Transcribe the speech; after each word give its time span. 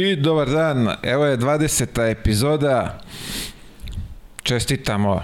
I 0.00 0.16
dobar 0.16 0.50
dan, 0.50 0.88
evo 1.02 1.24
je 1.24 1.38
20. 1.38 2.10
epizoda. 2.10 2.98
Čestitamo 4.42 5.22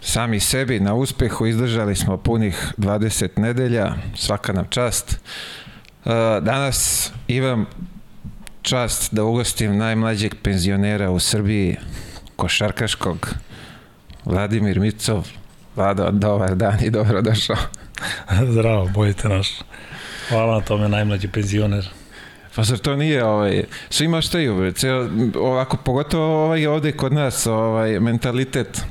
sami 0.00 0.40
sebi 0.40 0.80
na 0.80 0.94
uspehu, 0.94 1.46
izdržali 1.46 1.96
smo 1.96 2.16
punih 2.16 2.72
20 2.78 3.28
nedelja, 3.36 3.94
svaka 4.16 4.52
nam 4.52 4.66
čast. 4.70 5.12
E, 5.12 5.18
danas 6.40 7.10
imam 7.28 7.66
čast 8.62 9.14
da 9.14 9.24
ugostim 9.24 9.76
najmlađeg 9.76 10.34
penzionera 10.42 11.10
u 11.10 11.18
Srbiji, 11.18 11.76
košarkaškog, 12.36 13.34
Vladimir 14.24 14.80
Micov. 14.80 15.28
Vlado, 15.76 16.10
dobar 16.10 16.54
dan 16.54 16.78
i 16.84 16.90
dobrodošao. 16.90 17.56
Zdravo, 18.52 18.90
bojite 18.94 19.28
naš. 19.28 19.48
Hvala 20.28 20.54
na 20.54 20.60
tome, 20.60 20.88
najmlađi 20.88 21.28
penzioner. 21.28 22.01
Pa 22.54 22.62
zar 22.62 22.78
to 22.78 22.96
nije 22.96 23.24
ovaj, 23.24 23.64
svi 23.90 24.08
maštaju, 24.08 24.72
ceo, 24.72 25.08
ovako, 25.34 25.76
pogotovo 25.76 26.44
ovaj 26.44 26.66
ovde 26.66 26.92
kod 26.92 27.12
nas, 27.12 27.46
ovaj, 27.46 28.00
mentalitet, 28.00 28.84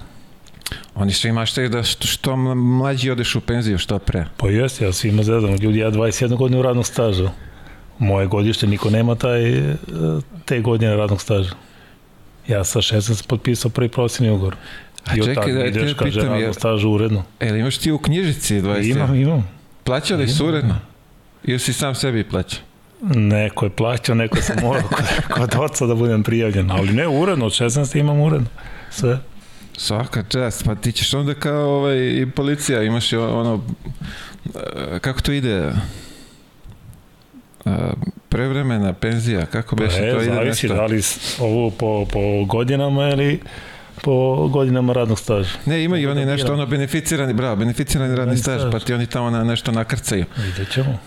Oni 0.95 1.13
svi 1.13 1.31
maštaju 1.31 1.69
da 1.69 1.83
što, 1.83 2.07
što 2.07 2.35
mlađi 2.55 3.09
odeš 3.09 3.35
u 3.35 3.41
penziju, 3.41 3.77
što 3.77 3.99
pre. 3.99 4.25
Pa 4.37 4.47
jeste, 4.47 4.85
ja 4.85 4.93
svima 4.93 5.23
zezam. 5.23 5.55
Ljudi, 5.55 5.79
ja 5.79 5.91
21 5.91 6.37
godinu 6.37 6.61
radnog 6.61 6.85
staža. 6.85 7.31
Moje 7.99 8.27
godište, 8.27 8.67
niko 8.67 8.89
nema 8.89 9.15
taj, 9.15 9.41
te 10.45 10.61
godine 10.61 10.95
radnog 10.95 11.21
staža. 11.21 11.49
Ja 12.47 12.63
sa 12.63 12.79
16 12.79 13.27
potpisao 13.27 13.71
prvi 13.71 13.89
profesionalni 13.89 14.35
ugovor. 14.35 14.55
A 15.05 15.15
I 15.15 15.23
čekaj, 15.23 15.53
da 15.53 15.65
ideš, 15.65 15.93
kaže, 15.93 16.11
pitam, 16.11 16.29
radnog 16.29 16.41
je, 16.41 16.53
staža 16.53 16.87
uredno. 16.87 17.23
e, 17.39 17.59
imaš 17.59 17.77
ti 17.77 17.91
u 17.91 17.97
knjižici 17.97 18.61
20? 18.61 18.91
Imam, 18.91 19.15
imam. 19.15 19.49
Plaćali 19.83 20.27
su 20.27 20.47
uredno? 20.47 20.79
Ili 21.43 21.59
si 21.59 21.73
sam 21.73 21.95
sebi 21.95 22.23
plaćao? 22.23 22.59
Neko 23.01 23.65
je 23.65 23.69
plaćao, 23.69 24.15
neko 24.15 24.41
sam 24.41 24.55
morao 24.61 24.81
kod, 24.81 25.05
kod 25.29 25.55
oca 25.59 25.85
da 25.85 25.95
budem 25.95 26.23
prijavljen. 26.23 26.71
Ali 26.71 26.93
ne, 26.93 27.07
uredno, 27.07 27.45
od 27.45 27.51
16 27.51 27.99
imam 27.99 28.19
uredno. 28.19 28.47
Sve. 28.89 29.19
Svaka 29.77 30.23
čast, 30.23 30.65
pa 30.65 30.75
ti 30.75 30.91
ćeš 30.91 31.13
onda 31.13 31.33
kao 31.33 31.69
ovaj, 31.69 31.97
i 31.97 32.27
policija, 32.35 32.83
imaš 32.83 33.13
i 33.13 33.17
ono, 33.17 33.61
e, 34.55 34.99
kako 34.99 35.21
to 35.21 35.31
ide? 35.31 35.71
E, 37.65 37.71
prevremena 38.29 38.93
penzija, 38.93 39.45
kako 39.45 39.75
Pa 39.75 39.83
beše 39.83 39.97
to 39.97 40.05
e, 40.05 40.23
ide 40.23 40.33
zavisi 40.33 40.67
nešto? 40.67 40.75
da 40.75 40.85
li 40.85 41.01
ovo 41.39 41.69
po, 41.69 42.05
po 42.11 42.45
godinama 42.45 43.09
ili 43.09 43.39
po 44.01 44.47
godinama 44.47 44.93
radnog 44.93 45.19
staža. 45.19 45.49
Ne, 45.65 45.83
ima 45.83 45.97
i 45.97 46.07
oni 46.07 46.25
nešto, 46.25 46.53
ono 46.53 46.65
beneficirani, 46.65 47.33
bravo, 47.33 47.55
beneficirani 47.55 48.09
radni 48.09 48.25
Radni 48.25 48.37
staž, 48.37 48.61
staž. 48.61 48.71
pa 48.71 48.79
ti 48.79 48.93
oni 48.93 49.05
tamo 49.05 49.29
na 49.29 49.43
nešto 49.43 49.71
nakrcaju. 49.71 50.25
Vidjet 50.37 50.71
ćemo. 50.71 50.99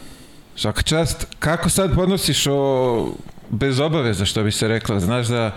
Svaka 0.57 0.83
čast, 0.83 1.27
kako 1.39 1.69
sad 1.69 1.95
podnosiš 1.95 2.47
o, 2.47 3.15
bez 3.51 3.81
obaveza, 3.81 4.25
što 4.25 4.43
bi 4.43 4.53
se 4.53 4.69
reklo, 4.69 5.01
znaš 5.01 5.27
da, 5.27 5.57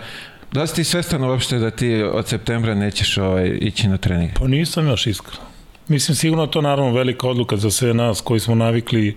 da 0.52 0.66
si 0.66 0.74
ti 0.74 0.84
svestan 0.84 1.24
uopšte 1.24 1.58
da 1.58 1.70
ti 1.70 2.02
od 2.02 2.28
septembra 2.28 2.74
nećeš 2.74 3.18
ovaj, 3.18 3.58
ići 3.60 3.88
na 3.88 3.96
trening? 3.96 4.30
Pa 4.34 4.48
nisam 4.48 4.88
još 4.88 5.06
iskreno. 5.06 5.48
Mislim, 5.88 6.16
sigurno 6.16 6.46
to 6.46 6.60
naravno 6.60 6.92
velika 6.92 7.28
odluka 7.28 7.56
za 7.56 7.70
sve 7.70 7.94
nas 7.94 8.20
koji 8.20 8.40
smo 8.40 8.54
navikli 8.54 9.16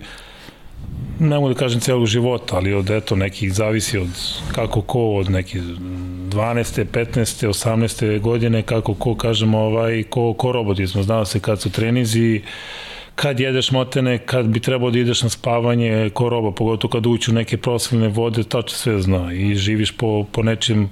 ne 1.18 1.36
mogu 1.36 1.48
da 1.48 1.54
kažem 1.54 1.80
celog 1.80 2.06
života, 2.06 2.56
ali 2.56 2.74
od 2.74 2.90
eto 2.90 3.16
nekih 3.16 3.54
zavisi 3.54 3.98
od 3.98 4.08
kako 4.52 4.82
ko 4.82 5.00
od 5.00 5.30
nekih 5.30 5.62
12. 5.62 6.84
15. 6.92 7.48
18. 7.48 8.20
godine 8.20 8.62
kako 8.62 8.94
ko 8.94 9.14
kažemo 9.14 9.58
ovaj 9.58 10.02
ko, 10.02 10.34
ko 10.34 10.52
roboti 10.52 10.86
smo 10.86 11.02
znao 11.02 11.24
se 11.24 11.40
kad 11.40 11.60
su 11.60 11.70
trenizi 11.70 12.42
kad 13.14 13.40
jedeš 13.40 13.70
motene, 13.70 14.18
kad 14.18 14.46
bi 14.46 14.60
trebao 14.60 14.90
da 14.90 14.98
ideš 14.98 15.22
na 15.22 15.28
spavanje, 15.28 16.10
ko 16.14 16.28
roba, 16.28 16.50
pogotovo 16.50 16.92
kad 16.92 17.06
ući 17.06 17.30
u 17.30 17.34
neke 17.34 17.56
prosveljne 17.56 18.08
vode, 18.08 18.42
tačno 18.42 18.78
sve 18.78 19.02
zna 19.02 19.32
i 19.32 19.54
živiš 19.54 19.96
po, 19.96 20.24
po 20.32 20.42
nečem 20.42 20.90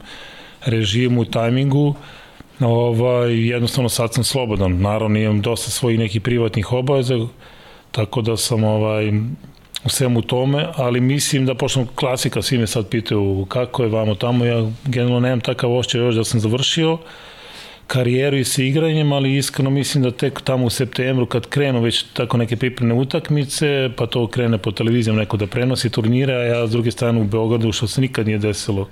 režimu, 0.65 1.25
tajmingu, 1.25 1.95
ovaj, 2.61 3.49
jednostavno 3.49 3.89
sad 3.89 4.15
sam 4.15 4.25
slobodan, 4.25 4.81
naravno 4.81 5.19
imam 5.19 5.41
dosta 5.41 5.71
svojih 5.71 5.99
nekih 5.99 6.21
privatnih 6.21 6.73
obaveza, 6.73 7.27
tako 7.91 8.23
da 8.23 8.37
sam 8.37 8.65
ovaj, 8.65 9.13
u 9.85 9.89
svemu 9.89 10.23
tome, 10.23 10.67
ali 10.77 11.01
mislim 11.01 11.47
da, 11.47 11.55
pošto 11.55 11.87
klasika, 11.95 12.43
svi 12.43 12.59
me 12.59 12.67
sad 12.67 12.89
pitaju 12.89 13.47
kako 13.49 13.83
je 13.83 13.89
vamo 13.89 14.15
tamo, 14.15 14.45
ja 14.45 14.71
generalno 14.85 15.21
nemam 15.21 15.41
takav 15.41 15.77
ošćaj 15.77 16.01
još 16.01 16.15
da 16.15 16.25
sam 16.25 16.41
završio 16.41 16.99
karijeru 17.91 18.37
i 18.37 18.45
sa 18.45 18.63
igranjem, 18.63 19.13
ali 19.13 19.37
iskreno 19.37 19.71
mislim 19.71 20.05
da 20.05 20.11
tek 20.11 20.41
tamo 20.41 20.67
u 20.67 20.71
septembru 20.71 21.27
kad 21.27 21.47
krenu 21.47 21.81
već 21.81 22.03
tako 22.13 22.37
neke 22.37 22.57
pripremne 22.57 22.95
utakmice, 22.95 23.91
pa 23.97 24.07
to 24.07 24.27
krene 24.27 24.59
po 24.59 24.73
televizijom 24.73 25.17
neko 25.17 25.37
da 25.37 25.47
prenosi 25.47 25.91
turnire, 25.91 26.35
a 26.35 26.45
ja 26.45 26.67
s 26.67 26.71
druge 26.71 26.91
strane 26.91 27.21
u 27.21 27.25
Beogradu, 27.25 27.73
što 27.73 27.89
se 27.89 28.01
nikad 28.01 28.27
nije 28.27 28.39
desilo, 28.39 28.89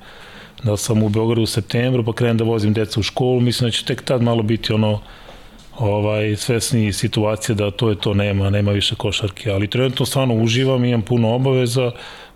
da 0.62 0.76
sam 0.76 1.02
u 1.02 1.08
Beogradu 1.08 1.42
u 1.42 1.46
septembru, 1.46 2.04
pa 2.04 2.12
krenem 2.12 2.36
da 2.36 2.44
vozim 2.44 2.72
deca 2.74 3.00
u 3.00 3.02
školu, 3.02 3.40
mislim 3.40 3.68
da 3.68 3.76
će 3.76 3.84
tek 3.84 4.02
tad 4.02 4.22
malo 4.22 4.42
biti 4.42 4.72
ono 4.72 5.00
ovaj 5.78 6.36
svesni 6.36 6.92
situacije 6.92 7.54
da 7.54 7.70
to 7.70 7.90
je 7.90 7.96
to 7.96 8.14
nema, 8.14 8.50
nema 8.50 8.72
više 8.72 8.94
košarke, 8.94 9.50
ali 9.50 9.70
trenutno 9.70 10.06
stvarno 10.06 10.34
uživam, 10.34 10.84
imam 10.84 11.02
puno 11.02 11.34
obaveza, 11.34 11.92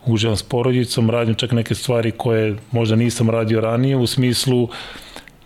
uživam 0.07 0.37
s 0.37 0.43
porodicom, 0.43 1.11
radim 1.11 1.35
čak 1.35 1.53
neke 1.53 1.75
stvari 1.75 2.11
koje 2.11 2.57
možda 2.71 2.97
nisam 2.97 3.31
radio 3.31 3.61
ranije 3.61 3.97
u 3.97 4.07
smislu 4.07 4.69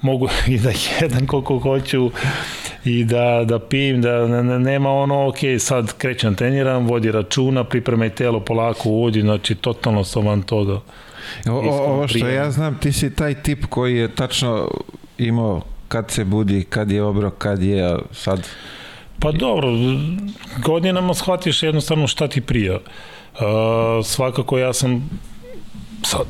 mogu 0.01 0.29
i 0.55 0.59
da 0.59 0.71
jedem 1.01 1.27
koliko 1.27 1.59
hoću 1.59 2.11
i 2.85 3.05
da, 3.05 3.45
da 3.45 3.59
pijem, 3.59 4.03
da 4.03 4.27
ne, 4.27 4.43
ne, 4.43 4.59
nema 4.59 4.91
ono, 4.91 5.29
ok, 5.29 5.37
sad 5.59 5.93
krećem 5.99 6.35
treniram, 6.35 6.87
vodi 6.87 7.13
računa, 7.13 7.65
pripremaj 7.65 8.11
telo 8.11 8.41
polako 8.41 8.89
uvodi, 8.89 9.21
znači 9.21 9.55
totalno 9.55 10.05
sam 10.05 10.27
van 10.27 10.43
toga. 10.43 10.81
O, 11.47 11.51
ovo 11.51 12.09
što 12.09 12.29
ja 12.29 12.51
znam, 12.51 12.79
ti 12.79 12.93
si 12.93 13.15
taj 13.15 13.43
tip 13.43 13.67
koji 13.67 13.97
je 13.97 14.15
tačno 14.15 14.71
imao 15.19 15.63
kad 15.89 16.11
se 16.11 16.25
budi, 16.25 16.65
kad 16.65 16.91
je 16.91 17.03
obrok, 17.03 17.35
kad 17.39 17.63
je 17.63 17.99
sad... 18.13 18.47
Pa 19.21 19.33
dobro, 19.33 19.69
godinama 20.65 21.15
shvatiš 21.15 21.63
jednostavno 21.63 22.07
šta 22.07 22.29
ti 22.29 22.41
prija. 22.41 22.75
Uh, 22.75 23.41
svakako 24.05 24.59
ja 24.59 24.73
sam 24.73 25.11
sad 26.03 26.27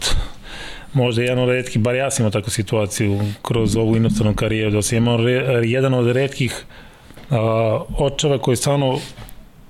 možda 0.96 1.22
jedan 1.22 1.38
od 1.38 1.48
redkih, 1.48 1.82
bar 1.82 1.94
ja 1.94 2.10
sam 2.10 2.22
imao 2.22 2.30
takvu 2.30 2.50
situaciju 2.50 3.20
kroz 3.42 3.76
ovu 3.76 3.96
inostranu 3.96 4.34
karijeru, 4.34 4.70
da 4.70 4.82
sam 4.82 4.98
imao 4.98 5.16
re, 5.16 5.60
jedan 5.64 5.94
od 5.94 6.10
redkih 6.10 6.64
uh, 7.30 7.36
očeva 7.98 8.38
koji 8.38 8.56
stvarno 8.56 8.98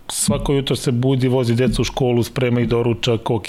svako 0.08 0.52
jutro 0.52 0.76
se 0.76 0.92
budi, 0.92 1.28
vozi 1.28 1.54
decu 1.54 1.82
u 1.82 1.84
školu, 1.84 2.22
sprema 2.22 2.60
i 2.60 2.66
doručak, 2.66 3.30
ok, 3.30 3.46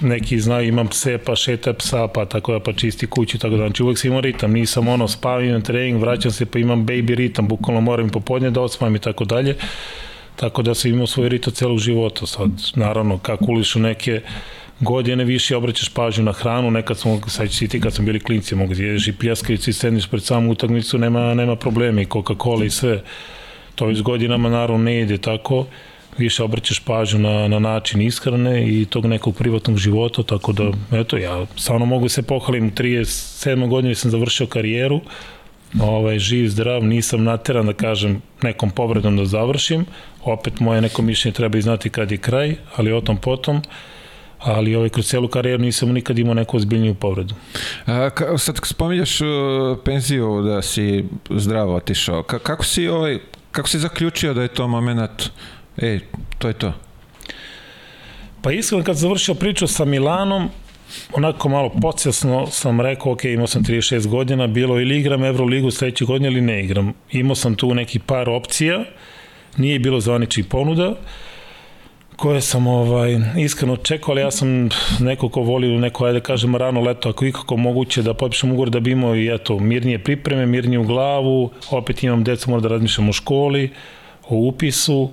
neki 0.00 0.40
znaju 0.40 0.68
imam 0.68 0.88
pse 0.88 1.18
pa 1.18 1.36
šeta 1.36 1.72
psa 1.72 2.08
pa 2.08 2.24
tako 2.24 2.52
da 2.52 2.60
pa 2.60 2.72
čisti 2.72 3.06
kuću 3.06 3.38
tako 3.38 3.56
da 3.56 3.56
znači 3.56 3.82
uvek 3.82 3.98
sam 3.98 4.08
imao 4.08 4.20
ritam 4.20 4.52
nisam 4.52 4.88
ono 4.88 5.08
spavam 5.08 5.44
imam 5.44 5.62
trening 5.62 6.00
vraćam 6.00 6.30
se 6.30 6.46
pa 6.46 6.58
imam 6.58 6.86
baby 6.86 7.14
ritam 7.14 7.48
bukvalno 7.48 7.80
moram 7.80 8.06
i 8.06 8.10
popodne 8.10 8.50
da 8.50 8.60
odspavam 8.60 8.96
i 8.96 8.98
tako 8.98 9.24
dalje 9.24 9.56
tako 10.36 10.62
da 10.62 10.74
sam 10.74 10.90
imao 10.90 11.06
svoj 11.06 11.28
ritam 11.28 11.52
celog 11.52 11.78
života 11.78 12.26
sad 12.26 12.50
naravno 12.74 13.18
kako 13.18 13.44
ulišu 13.48 13.80
neke 13.80 14.20
godine 14.80 15.24
više 15.24 15.56
obraćaš 15.56 15.88
pažnju 15.88 16.24
na 16.24 16.32
hranu, 16.32 16.70
nekad 16.70 16.98
smo, 16.98 17.20
sad 17.26 17.52
si 17.52 17.68
ti 17.68 17.80
kad 17.80 17.94
smo 17.94 18.04
bili 18.04 18.20
klinci, 18.20 18.54
mogu 18.54 18.74
da 18.74 18.82
jedeš 18.82 19.08
i 19.08 19.12
pljeskavicu 19.12 19.70
i 19.70 19.72
sedniš 19.72 20.06
pred 20.06 20.22
samu 20.22 20.52
utakmicu, 20.52 20.98
nema, 20.98 21.34
nema 21.34 21.56
problema 21.56 22.00
i 22.00 22.06
Coca-Cola 22.06 22.64
i 22.64 22.70
sve. 22.70 23.02
To 23.74 23.86
već 23.86 24.02
godinama 24.02 24.48
naravno 24.48 24.84
ne 24.84 25.00
ide 25.00 25.18
tako, 25.18 25.66
više 26.18 26.42
obraćaš 26.42 26.80
pažnju 26.80 27.18
na, 27.18 27.48
na 27.48 27.58
način 27.58 28.00
ishrane 28.00 28.68
i 28.68 28.84
tog 28.84 29.06
nekog 29.06 29.36
privatnog 29.36 29.78
života, 29.78 30.22
tako 30.22 30.52
da, 30.52 30.70
eto, 30.92 31.16
ja 31.16 31.46
stvarno 31.56 31.86
mogu 31.86 32.08
se 32.08 32.22
pohvalim, 32.22 32.72
37. 32.72 33.68
godine 33.68 33.94
sam 33.94 34.10
završio 34.10 34.46
karijeru, 34.46 35.00
ovaj, 35.80 36.18
živ, 36.18 36.48
zdrav, 36.48 36.84
nisam 36.84 37.24
nateran 37.24 37.66
da 37.66 37.72
kažem 37.72 38.22
nekom 38.42 38.70
povredom 38.70 39.16
da 39.16 39.24
završim, 39.24 39.84
opet 40.24 40.60
moje 40.60 40.80
neko 40.80 41.02
mišljenje 41.02 41.34
treba 41.34 41.58
i 41.58 41.62
znati 41.62 41.90
kad 41.90 42.10
je 42.10 42.18
kraj, 42.18 42.56
ali 42.76 42.92
o 42.92 43.00
tom 43.00 43.16
potom, 43.16 43.62
ali 44.38 44.74
ovaj, 44.74 44.88
kroz 44.88 45.06
celu 45.06 45.28
karijeru 45.28 45.62
nisam 45.62 45.88
nikad 45.92 46.18
imao 46.18 46.34
neku 46.34 46.56
ozbiljniju 46.56 46.94
povredu. 46.94 47.34
A, 47.86 48.10
ka, 48.10 48.38
sad 48.38 48.60
spominjaš 48.64 49.20
uh, 49.20 49.28
penziju 49.84 50.42
da 50.42 50.62
si 50.62 51.04
zdravo 51.30 51.74
otišao. 51.74 52.22
Ka, 52.22 52.38
kako 52.38 52.64
si 52.64 52.88
ovaj, 52.88 53.18
kako 53.52 53.68
si 53.68 53.78
zaključio 53.78 54.34
da 54.34 54.42
je 54.42 54.48
to 54.48 54.68
moment 54.68 55.30
ej, 55.76 56.00
to 56.38 56.48
je 56.48 56.54
to? 56.54 56.72
Pa 58.42 58.52
iskreno 58.52 58.84
kad 58.84 58.96
završio 58.96 59.34
priču 59.34 59.66
sa 59.66 59.84
Milanom, 59.84 60.48
onako 61.12 61.48
malo 61.48 61.70
podsjesno 61.82 62.46
sam 62.46 62.80
rekao, 62.80 63.12
ok, 63.12 63.24
imao 63.24 63.46
sam 63.46 63.64
36 63.64 64.06
godina, 64.06 64.46
bilo 64.46 64.80
ili 64.80 64.98
igram 64.98 65.24
Euroligu 65.24 65.70
sledeće 65.70 66.04
godine 66.04 66.28
ili 66.28 66.40
ne 66.40 66.64
igram. 66.64 66.92
Imao 67.10 67.34
sam 67.34 67.54
tu 67.54 67.74
neki 67.74 67.98
par 67.98 68.28
opcija, 68.28 68.84
nije 69.56 69.78
bilo 69.78 70.00
zvaničih 70.00 70.44
ponuda, 70.44 70.94
koje 72.16 72.40
sam 72.40 72.66
ovaj, 72.66 73.18
iskreno 73.38 73.76
čekao, 73.76 74.12
ali 74.12 74.20
ja 74.20 74.30
sam 74.30 74.68
neko 75.00 75.28
ko 75.28 75.40
voli 75.40 75.78
neko, 75.78 76.04
ajde 76.04 76.18
da 76.18 76.24
kažem, 76.24 76.56
rano 76.56 76.80
leto, 76.80 77.08
ako 77.08 77.26
ikako 77.26 77.56
moguće 77.56 78.02
da 78.02 78.14
potpišem 78.14 78.52
ugovor 78.52 78.70
da 78.70 78.80
bi 78.80 78.90
imao 78.90 79.16
i 79.16 79.34
eto, 79.34 79.58
mirnije 79.58 79.98
pripreme, 79.98 80.46
mirnije 80.46 80.78
u 80.78 80.84
glavu, 80.84 81.50
opet 81.70 82.02
imam 82.02 82.24
deca, 82.24 82.50
moram 82.50 82.62
da 82.62 82.68
razmišljam 82.68 83.08
o 83.08 83.12
školi, 83.12 83.70
o 84.28 84.36
upisu, 84.36 85.10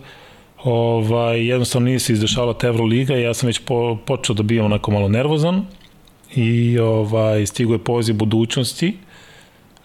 ovaj, 0.64 1.48
jednostavno 1.48 1.86
nije 1.86 2.00
se 2.00 2.14
izdešala 2.14 2.54
ta 2.54 2.68
i 2.68 3.22
ja 3.22 3.34
sam 3.34 3.48
već 3.48 3.60
po, 3.60 3.98
počeo 4.06 4.36
da 4.36 4.44
bio 4.44 4.66
onako 4.66 4.92
malo 4.92 5.08
nervozan 5.08 5.66
i 6.36 6.80
ovaj, 6.80 7.46
stigo 7.46 7.74
je 7.74 7.84
poziv 7.84 8.16
budućnosti 8.16 8.98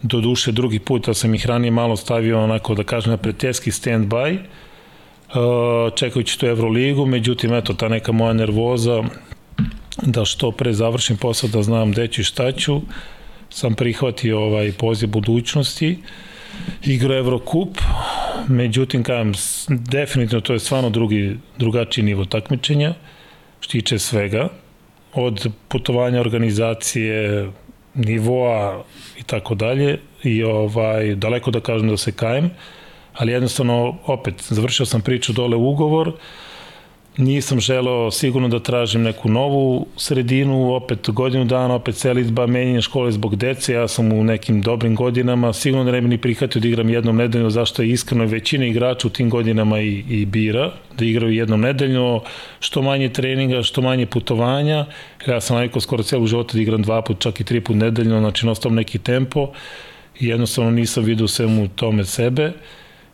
do 0.02 0.20
duše 0.20 0.52
drugi 0.52 0.78
put, 0.78 1.08
a 1.08 1.14
sam 1.14 1.34
ih 1.34 1.46
ranije 1.46 1.70
malo 1.70 1.96
stavio 1.96 2.42
onako 2.44 2.74
da 2.74 2.84
kažem 2.84 3.10
na 3.10 3.16
pretjeski 3.16 3.70
stand-by 3.70 4.34
uh, 4.34 4.40
čekajući 5.94 6.38
tu 6.38 6.46
Euroligu, 6.46 7.06
međutim 7.06 7.54
eto 7.54 7.74
ta 7.74 7.88
neka 7.88 8.12
moja 8.12 8.32
nervoza 8.32 9.02
da 10.02 10.24
što 10.24 10.50
pre 10.50 10.72
završim 10.72 11.16
posao 11.16 11.50
da 11.50 11.62
znam 11.62 11.92
gde 11.92 12.08
ću 12.08 12.20
i 12.20 12.24
šta 12.24 12.52
ću 12.52 12.80
sam 13.50 13.74
prihvatio 13.74 14.40
ovaj 14.40 14.72
poziv 14.72 15.08
budućnosti 15.08 15.98
igra 16.84 17.16
Evrokup 17.16 17.78
međutim 18.48 19.02
kažem 19.02 19.32
definitivno 19.68 20.40
to 20.40 20.52
je 20.52 20.58
stvarno 20.58 20.90
drugi, 20.90 21.36
drugačiji 21.58 22.04
nivo 22.04 22.24
takmičenja 22.24 22.94
štiče 23.60 23.98
svega 23.98 24.48
od 25.14 25.52
putovanja 25.68 26.20
organizacije 26.20 27.48
nivoa 27.94 28.84
i 29.18 29.22
tako 29.22 29.54
dalje 29.54 29.98
i 30.22 30.42
ovaj 30.42 31.14
daleko 31.14 31.50
da 31.50 31.60
kažem 31.60 31.88
da 31.88 31.96
se 31.96 32.12
kajem 32.12 32.50
ali 33.18 33.32
jednostavno 33.32 33.94
opet 34.06 34.34
završio 34.48 34.86
sam 34.86 35.00
priču 35.00 35.32
dole 35.32 35.56
ugovor. 35.56 36.12
Nisam 37.16 37.60
želeo 37.60 38.10
sigurno 38.10 38.48
da 38.48 38.60
tražim 38.62 39.02
neku 39.02 39.28
novu 39.28 39.86
sredinu, 39.96 40.74
opet 40.74 41.10
godinu 41.10 41.44
dana, 41.44 41.74
opet 41.74 41.96
selitba, 41.96 42.46
menjanje 42.46 42.82
škole 42.82 43.12
zbog 43.12 43.36
dece, 43.36 43.72
ja 43.72 43.88
sam 43.88 44.12
u 44.12 44.24
nekim 44.24 44.62
dobrim 44.62 44.94
godinama, 44.94 45.52
sigurno 45.52 45.84
da 45.84 45.92
ne 45.92 46.00
bi 46.00 46.08
ni 46.08 46.18
prihvatio 46.18 46.60
da 46.60 46.68
igram 46.68 46.90
jednom 46.90 47.16
nedeljno, 47.16 47.50
zašto 47.50 47.82
je 47.82 47.90
iskreno 47.90 48.24
većina 48.24 48.66
igrača 48.66 49.08
u 49.08 49.10
tim 49.10 49.30
godinama 49.30 49.80
i, 49.80 50.04
i 50.08 50.26
bira, 50.26 50.70
da 50.98 51.04
igraju 51.04 51.32
jednom 51.32 51.60
nedeljno, 51.60 52.22
što 52.60 52.82
manje 52.82 53.08
treninga, 53.08 53.62
što 53.62 53.82
manje 53.82 54.06
putovanja, 54.06 54.86
ja 55.26 55.40
sam 55.40 55.56
navikao 55.56 55.80
skoro 55.80 56.02
celu 56.02 56.26
života 56.26 56.52
da 56.52 56.62
igram 56.62 56.82
dva 56.82 57.02
put, 57.02 57.18
čak 57.20 57.40
i 57.40 57.44
tri 57.44 57.60
put 57.60 57.76
nedeljno, 57.76 58.20
znači 58.20 58.46
nostom 58.46 58.74
neki 58.74 58.98
tempo. 58.98 59.48
Jednostavno 60.20 60.70
nisam 60.70 61.04
vidio 61.04 61.28
svemu 61.28 61.68
tome 61.68 62.04
sebe 62.04 62.52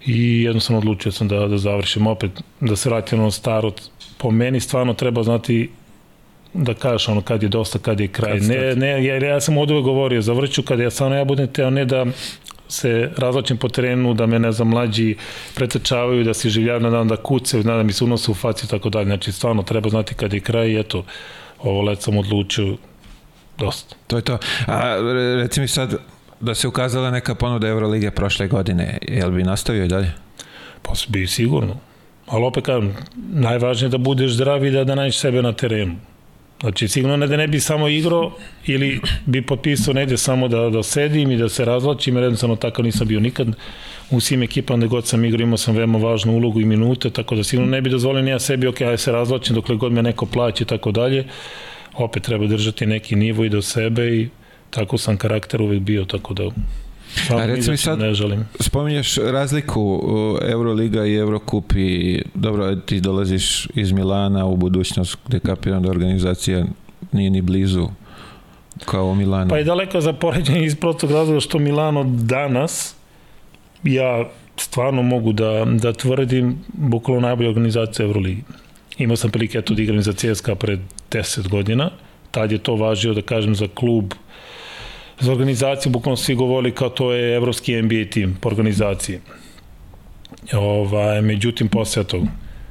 i 0.06 0.42
jednostavno 0.42 0.78
odlučio 0.78 1.12
sam 1.12 1.28
da, 1.28 1.46
da 1.48 1.58
završim 1.58 2.06
opet, 2.06 2.30
da 2.60 2.76
se 2.76 2.88
vratim 2.88 3.18
na 3.18 3.30
staro 3.30 3.72
po 4.18 4.30
meni 4.30 4.60
stvarno 4.60 4.94
treba 4.94 5.22
znati 5.22 5.70
da 6.54 6.74
kažeš 6.74 7.08
ono 7.08 7.20
kad 7.20 7.42
je 7.42 7.48
dosta, 7.48 7.78
kad 7.78 8.00
je 8.00 8.08
kraj. 8.08 8.38
Kad 8.38 8.48
ne, 8.48 8.76
ne, 8.76 9.04
jer 9.04 9.22
ja 9.22 9.40
sam 9.40 9.58
od 9.58 9.70
uvek 9.70 9.84
govorio, 9.84 10.22
zavrću 10.22 10.62
kad 10.62 10.80
ja 10.80 10.90
stvarno 10.90 11.16
ja 11.16 11.24
budem 11.24 11.46
teo 11.46 11.70
ne 11.70 11.84
da 11.84 12.06
se 12.68 13.10
razlačim 13.16 13.56
po 13.56 13.68
terenu, 13.68 14.14
da 14.14 14.26
me, 14.26 14.38
ne 14.38 14.52
znam, 14.52 14.68
mlađi 14.68 15.16
pretečavaju, 15.54 16.24
da 16.24 16.34
se 16.34 16.48
življaju 16.48 16.80
na 16.80 16.90
dan 16.90 17.08
da 17.08 17.16
kuce, 17.16 17.62
da 17.62 17.82
mi 17.82 17.92
se 17.92 18.04
unose 18.04 18.30
u 18.30 18.34
faci 18.34 18.66
i 18.66 18.68
tako 18.68 18.90
dalje. 18.90 19.04
Znači, 19.04 19.32
stvarno 19.32 19.62
treba 19.62 19.88
znati 19.88 20.14
kad 20.14 20.32
je 20.32 20.40
kraj 20.40 20.68
i 20.68 20.78
eto, 20.78 21.04
ovo 21.58 21.82
let 21.82 22.02
sam 22.02 22.18
odlučio 22.18 22.76
dosta. 23.58 23.96
To 24.06 24.16
je 24.16 24.22
to. 24.22 24.38
A 24.66 24.96
reci 25.42 25.60
mi 25.60 25.68
sad, 25.68 25.96
da 26.40 26.54
se 26.54 26.68
ukazala 26.68 27.10
neka 27.10 27.34
ponuda 27.34 27.68
Eurolige 27.68 28.10
prošle 28.10 28.48
godine, 28.48 28.98
jel 29.08 29.30
bi 29.30 29.42
nastavio 29.42 29.84
i 29.84 29.88
dalje? 29.88 30.12
Pa 30.82 30.92
bi 31.08 31.26
sigurno. 31.26 31.76
Ali 32.26 32.44
opet 32.44 32.64
kažem, 32.64 32.96
najvažnije 33.32 33.86
je 33.86 33.90
da 33.90 33.98
budeš 33.98 34.32
zdrav 34.32 34.64
i 34.64 34.70
da, 34.70 34.84
da 34.84 34.94
nađeš 34.94 35.18
sebe 35.18 35.42
na 35.42 35.52
terenu. 35.52 35.96
Znači, 36.60 36.88
sigurno 36.88 37.16
ne 37.16 37.26
da 37.26 37.36
ne 37.36 37.46
bi 37.46 37.60
samo 37.60 37.88
igrao 37.88 38.32
ili 38.66 39.00
bi 39.26 39.42
potpisao 39.42 39.94
negde 39.94 40.16
samo 40.16 40.48
da, 40.48 40.70
da 40.70 40.82
sedim 40.82 41.30
i 41.30 41.36
da 41.36 41.48
se 41.48 41.64
razlačim, 41.64 42.16
jer 42.16 42.22
jednostavno 42.22 42.56
tako 42.56 42.82
nisam 42.82 43.08
bio 43.08 43.20
nikad 43.20 43.48
u 44.10 44.20
svim 44.20 44.42
ekipama 44.42 44.78
gde 44.78 44.86
god 44.86 45.06
sam 45.06 45.24
igrao, 45.24 45.42
imao 45.42 45.56
sam 45.56 45.76
veoma 45.76 45.98
važnu 45.98 46.32
ulogu 46.32 46.60
i 46.60 46.64
minute, 46.64 47.10
tako 47.10 47.34
da 47.34 47.44
sigurno 47.44 47.70
ne 47.70 47.80
bi 47.80 47.90
dozvolio 47.90 48.26
ja 48.26 48.38
sebi, 48.38 48.66
ok, 48.66 48.80
aj 48.80 48.98
se 48.98 49.12
razlačim 49.12 49.54
dokle 49.54 49.76
god 49.76 49.92
me 49.92 50.02
neko 50.02 50.26
plaće 50.26 50.64
i 50.64 50.66
tako 50.66 50.92
dalje. 50.92 51.24
Opet 51.94 52.22
treba 52.22 52.46
držati 52.46 52.86
neki 52.86 53.16
nivo 53.16 53.44
i 53.44 53.48
do 53.48 53.62
sebe 53.62 54.16
i 54.16 54.28
tako 54.74 54.98
sam 54.98 55.16
karakter 55.16 55.62
uvek 55.62 55.80
bio, 55.80 56.04
tako 56.04 56.34
da 56.34 56.50
Samo 57.26 57.40
A 57.40 57.46
recimo 57.46 57.76
sad, 57.76 57.98
ne 57.98 58.14
želim. 58.14 58.44
spominješ 58.60 59.16
razliku 59.16 60.02
Euroliga 60.42 61.06
i 61.06 61.14
Eurokup 61.14 61.72
i 61.76 62.22
dobro, 62.34 62.76
ti 62.76 63.00
dolaziš 63.00 63.68
iz 63.74 63.92
Milana 63.92 64.46
u 64.46 64.56
budućnost 64.56 65.18
gde 65.26 65.40
kapiram 65.40 65.82
da 65.82 65.90
organizacija 65.90 66.64
nije 67.12 67.30
ni 67.30 67.42
blizu 67.42 67.88
kao 68.84 69.06
u 69.06 69.14
Milanu. 69.14 69.50
Pa 69.50 69.58
je 69.58 69.64
daleko 69.64 70.00
za 70.00 70.12
poređenje 70.12 70.66
iz 70.66 70.76
prostog 70.76 71.10
razloga 71.10 71.40
što 71.40 71.58
Milano 71.58 72.04
danas 72.04 72.94
ja 73.82 74.28
stvarno 74.56 75.02
mogu 75.02 75.32
da, 75.32 75.64
da 75.64 75.92
tvrdim 75.92 76.58
bukvalno 76.68 77.20
najbolja 77.20 77.48
organizacija 77.48 78.06
Euroligi. 78.06 78.42
Imao 78.98 79.16
sam 79.16 79.30
prilike 79.30 79.58
eto 79.58 79.74
da 79.74 79.82
igram 79.82 80.02
za 80.02 80.12
CSKA 80.12 80.54
pred 80.54 80.80
10 81.10 81.48
godina, 81.48 81.90
tad 82.30 82.52
je 82.52 82.58
to 82.58 82.74
važio 82.76 83.14
da 83.14 83.22
kažem 83.22 83.54
za 83.54 83.68
klub 83.74 84.14
za 85.20 85.32
organizaciju, 85.32 85.92
bukvalno 85.92 86.16
svi 86.16 86.34
govorili 86.34 86.74
kao 86.74 86.88
to 86.88 87.12
je 87.12 87.36
evropski 87.36 87.82
NBA 87.82 88.04
tim 88.10 88.36
po 88.40 88.48
organizaciji. 88.48 89.20
Ovaj, 90.52 91.22
međutim, 91.22 91.68
posle 91.68 92.04
toga, 92.04 92.26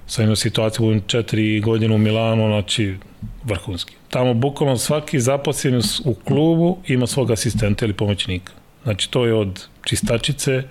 sam 0.07 0.23
imao 0.23 0.35
situaciju 0.35 0.85
u 0.85 0.99
četiri 0.99 1.59
godine 1.59 1.95
u 1.95 1.97
Milanu, 1.97 2.47
znači 2.47 2.95
vrhunski. 3.43 3.95
Tamo 4.09 4.33
bukvalno 4.33 4.77
svaki 4.77 5.19
zaposlen 5.19 5.81
u 6.05 6.13
klubu 6.13 6.77
ima 6.87 7.07
svog 7.07 7.31
asistenta 7.31 7.85
ili 7.85 7.93
pomoćnika. 7.93 8.53
Znači 8.83 9.11
to 9.11 9.25
je 9.25 9.33
od 9.33 9.67
čistačice, 9.85 10.63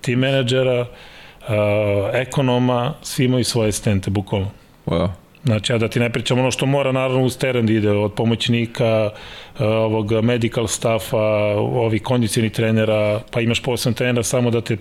tim 0.00 0.18
menadžera, 0.18 0.80
uh, 0.80 1.46
ekonoma, 2.12 2.94
svi 3.02 3.24
imaju 3.24 3.44
svoje 3.44 3.68
asistente, 3.68 4.10
bukvalno. 4.10 4.50
Wow. 4.86 5.21
Znači, 5.44 5.72
ja 5.72 5.78
da 5.78 5.88
ti 5.88 6.00
ne 6.00 6.12
pričam 6.12 6.38
ono 6.38 6.50
što 6.50 6.66
mora 6.66 6.92
naravno 6.92 7.24
uz 7.24 7.38
teren 7.38 7.66
da 7.66 7.72
ide 7.72 7.90
od 7.90 8.12
pomoćnika, 8.12 9.10
eh, 9.60 9.64
ovog 9.64 10.12
medical 10.12 10.66
staffa, 10.66 11.18
ovih 11.56 12.02
kondicijni 12.02 12.50
trenera, 12.50 13.20
pa 13.30 13.40
imaš 13.40 13.62
posebno 13.62 13.94
trenera 13.94 14.22
samo 14.22 14.50
da 14.50 14.60
te 14.60 14.76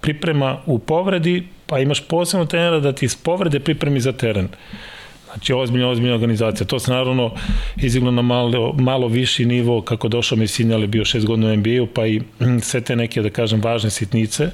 priprema 0.00 0.58
u 0.66 0.78
povredi, 0.78 1.46
pa 1.66 1.78
imaš 1.78 2.08
posebno 2.08 2.46
trenera 2.46 2.80
da 2.80 2.92
ti 2.92 3.04
iz 3.04 3.16
povrede 3.16 3.60
pripremi 3.60 4.00
za 4.00 4.12
teren. 4.12 4.48
Znači, 5.26 5.52
ozbiljna, 5.52 5.88
ozbiljna 5.88 6.14
organizacija. 6.14 6.66
To 6.66 6.78
se 6.78 6.90
naravno 6.90 7.34
iziglo 7.76 8.10
na 8.10 8.22
malo, 8.22 8.72
malo 8.72 9.08
viši 9.08 9.46
nivo, 9.46 9.82
kako 9.82 10.08
došao 10.08 10.38
mi 10.38 10.46
sinjal 10.46 10.80
je 10.80 10.86
bio 10.86 11.04
šest 11.04 11.26
godina 11.26 11.48
u 11.48 11.56
NBA-u, 11.56 11.86
pa 11.86 12.06
i 12.06 12.20
sve 12.62 12.80
te 12.80 12.96
neke, 12.96 13.22
da 13.22 13.30
kažem, 13.30 13.60
važne 13.60 13.90
sitnice. 13.90 14.44
Uh, 14.44 14.52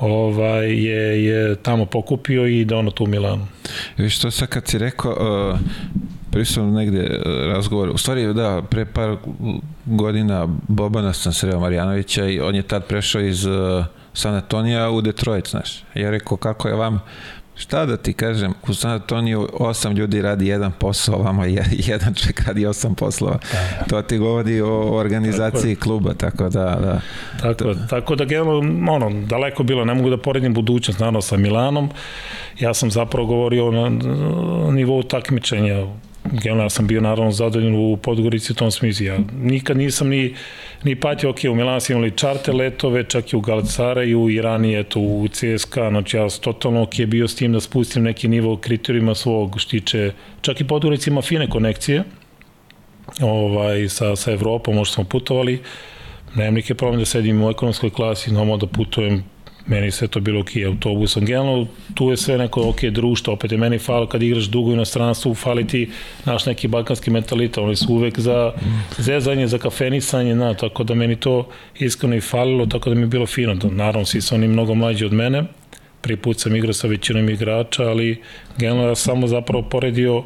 ovaj, 0.00 0.86
je, 0.86 1.24
je 1.24 1.56
tamo 1.56 1.86
pokupio 1.86 2.46
i 2.46 2.64
da 2.64 2.76
ono 2.76 2.90
tu 2.90 3.04
u 3.04 3.06
Milanu. 3.06 3.46
Viš 3.96 4.18
to 4.18 4.30
sad 4.30 4.48
kad 4.48 4.68
si 4.68 4.78
rekao, 4.78 5.12
uh, 5.12 5.58
prisutno 6.30 6.70
negde 6.70 7.00
uh, 7.00 7.22
razgovor, 7.26 7.88
u 7.88 7.98
stvari 7.98 8.34
da, 8.34 8.62
pre 8.70 8.84
par 8.84 9.16
godina 9.86 10.48
Bobana 10.68 11.12
sam 11.12 11.32
sreo 11.32 11.60
Marjanovića 11.60 12.26
i 12.26 12.40
on 12.40 12.54
je 12.54 12.62
tad 12.62 12.86
prešao 12.86 13.20
iz 13.22 13.44
uh, 13.44 13.84
San 14.14 14.34
Antonija 14.34 14.90
u 14.90 15.00
Detroit, 15.00 15.48
znaš. 15.48 15.84
Ja 15.94 16.10
rekao 16.10 16.36
kako 16.36 16.68
je 16.68 16.74
vam 16.74 17.00
Šta 17.56 17.86
da 17.86 17.96
ti 17.96 18.12
kažem, 18.12 18.54
u 18.68 18.74
San 18.74 18.90
Antoniju 18.90 19.48
osam 19.52 19.92
ljudi 19.92 20.22
radi 20.22 20.46
jedan 20.46 20.72
posao, 20.72 21.14
ovamo 21.14 21.44
jedan 21.90 22.14
čovjek 22.14 22.40
radi 22.40 22.66
osam 22.66 22.94
poslova. 22.94 23.38
Da. 23.52 23.84
To 23.88 24.02
ti 24.02 24.18
govori 24.18 24.60
o 24.60 24.96
organizaciji 24.96 25.74
tako, 25.74 25.84
kluba, 25.84 26.14
tako 26.14 26.48
da... 26.48 26.64
da 26.80 27.00
tako, 27.42 27.54
to... 27.54 27.74
tako 27.90 28.16
da 28.16 28.24
generalno, 28.24 28.92
ono, 28.92 29.26
daleko 29.26 29.62
bilo, 29.62 29.84
ne 29.84 29.94
mogu 29.94 30.10
da 30.10 30.16
poredim 30.16 30.54
budućnost, 30.54 31.00
naravno, 31.00 31.22
sa 31.22 31.36
Milanom. 31.36 31.90
Ja 32.60 32.74
sam 32.74 32.90
zapravo 32.90 33.26
govorio 33.26 33.70
na 33.70 33.90
nivou 34.72 35.02
takmičenja, 35.02 35.86
generalno 36.32 36.70
sam 36.70 36.86
bio 36.86 37.00
naravno 37.00 37.32
zadovoljan 37.32 37.74
u 37.74 37.96
Podgorici 37.96 38.52
u 38.52 38.54
tom 38.54 38.70
smislu. 38.70 39.06
Ja 39.06 39.18
nikad 39.42 39.76
nisam 39.76 40.08
ni, 40.08 40.34
ni 40.84 40.96
patio, 40.96 41.30
ok, 41.30 41.38
u 41.50 41.54
Milanu 41.54 41.80
sam 41.80 41.96
imali 41.96 42.10
čarte 42.10 42.52
letove, 42.52 43.04
čak 43.04 43.32
i 43.32 43.36
u 43.36 43.40
Galatasaray, 43.40 44.36
i 44.36 44.42
ranije 44.42 44.82
to 44.82 45.00
u 45.00 45.28
CSKA, 45.28 45.88
znači 45.90 46.16
ja 46.16 46.28
totalno 46.40 46.82
ok 46.82 46.94
bio 47.06 47.28
s 47.28 47.36
tim 47.36 47.52
da 47.52 47.60
spustim 47.60 48.02
neki 48.02 48.28
nivo 48.28 48.56
kriterijima 48.56 49.14
svog 49.14 49.60
štiče, 49.60 50.12
čak 50.40 50.60
i 50.60 50.66
Podgorici 50.66 51.10
ima 51.10 51.22
fine 51.22 51.50
konekcije, 51.50 52.04
ovaj, 53.20 53.88
sa, 53.88 54.16
sa 54.16 54.32
Evropom, 54.32 54.74
možda 54.74 54.94
smo 54.94 55.04
putovali, 55.04 55.62
nemam 56.34 56.54
neke 56.54 56.74
problem 56.74 57.00
da 57.00 57.06
sedim 57.06 57.42
u 57.42 57.50
ekonomskoj 57.50 57.90
klasi, 57.90 58.32
normalno 58.32 58.56
da 58.56 58.66
putujem 58.66 59.24
meni 59.66 59.90
sve 59.90 60.08
to 60.08 60.20
bilo 60.20 60.40
ok, 60.40 60.50
autobusom. 60.66 61.24
Generalno, 61.24 61.66
tu 61.94 62.10
je 62.10 62.16
sve 62.16 62.38
neko 62.38 62.68
ok 62.68 62.84
društvo, 62.84 63.32
opet 63.34 63.52
je 63.52 63.58
meni 63.58 63.78
falo 63.78 64.06
kad 64.06 64.22
igraš 64.22 64.44
dugo 64.44 64.72
inostranstvu, 64.72 65.34
fali 65.34 65.66
ti 65.66 65.90
naš 66.24 66.46
neki 66.46 66.68
balkanski 66.68 67.10
mentalitet, 67.10 67.58
oni 67.58 67.76
su 67.76 67.94
uvek 67.94 68.18
za 68.20 68.52
zezanje, 68.98 69.46
za 69.46 69.58
kafenisanje, 69.58 70.34
na, 70.34 70.54
tako 70.54 70.84
da 70.84 70.94
meni 70.94 71.16
to 71.16 71.48
iskreno 71.78 72.16
i 72.16 72.20
falilo, 72.20 72.66
tako 72.66 72.90
da 72.90 72.94
mi 72.94 73.02
je 73.02 73.06
bilo 73.06 73.26
fino. 73.26 73.54
Da, 73.54 73.68
naravno, 73.68 74.04
svi 74.04 74.20
su 74.20 74.34
oni 74.34 74.48
mnogo 74.48 74.74
mlađi 74.74 75.04
od 75.04 75.12
mene, 75.12 75.44
prvi 76.00 76.16
put 76.16 76.40
sam 76.40 76.56
igrao 76.56 76.72
sa 76.72 76.86
većinom 76.86 77.28
igrača, 77.28 77.84
ali 77.84 78.22
generalno 78.58 78.88
ja 78.88 78.94
samo 78.94 79.26
zapravo 79.26 79.62
poredio 79.62 80.24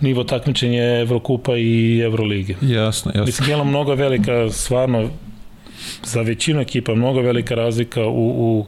nivo 0.00 0.24
takmičenja 0.24 1.00
Evrokupa 1.00 1.56
i 1.56 2.00
Evrolige. 2.00 2.54
Jasno, 2.60 3.10
jasno. 3.10 3.24
Mislim, 3.24 3.46
generalno 3.46 3.70
mnogo 3.70 3.94
velika, 3.94 4.50
stvarno, 4.50 5.10
za 6.04 6.22
većinu 6.22 6.60
ekipa 6.60 6.94
mnogo 6.94 7.20
velika 7.20 7.54
razlika 7.54 8.06
u, 8.06 8.28
u 8.28 8.66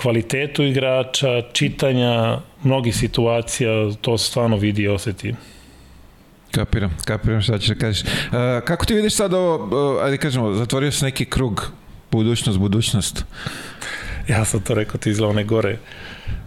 kvalitetu 0.00 0.62
igrača, 0.62 1.42
čitanja 1.52 2.38
mnogih 2.62 2.96
situacija, 2.96 3.70
to 4.00 4.18
se 4.18 4.26
stvarno 4.26 4.56
vidi 4.56 4.82
i 4.82 4.88
oseti. 4.88 5.34
Kapiram, 6.50 6.96
kapiram 7.04 7.42
šta 7.42 7.58
ćeš 7.58 7.68
da 7.68 7.74
kažeš. 7.74 8.02
Uh, 8.02 8.08
kako 8.64 8.86
ti 8.86 8.94
vidiš 8.94 9.14
sad 9.14 9.34
ovo, 9.34 9.98
ajde 10.02 10.16
kažemo, 10.16 10.54
zatvorio 10.54 10.92
se 10.92 11.04
neki 11.04 11.24
krug 11.24 11.72
budućnost, 12.10 12.58
budućnost? 12.58 13.24
Ja 14.28 14.44
sam 14.44 14.60
to 14.60 14.74
rekao 14.74 14.98
ti 14.98 15.10
iz 15.10 15.20
one 15.20 15.44
gore. 15.44 15.78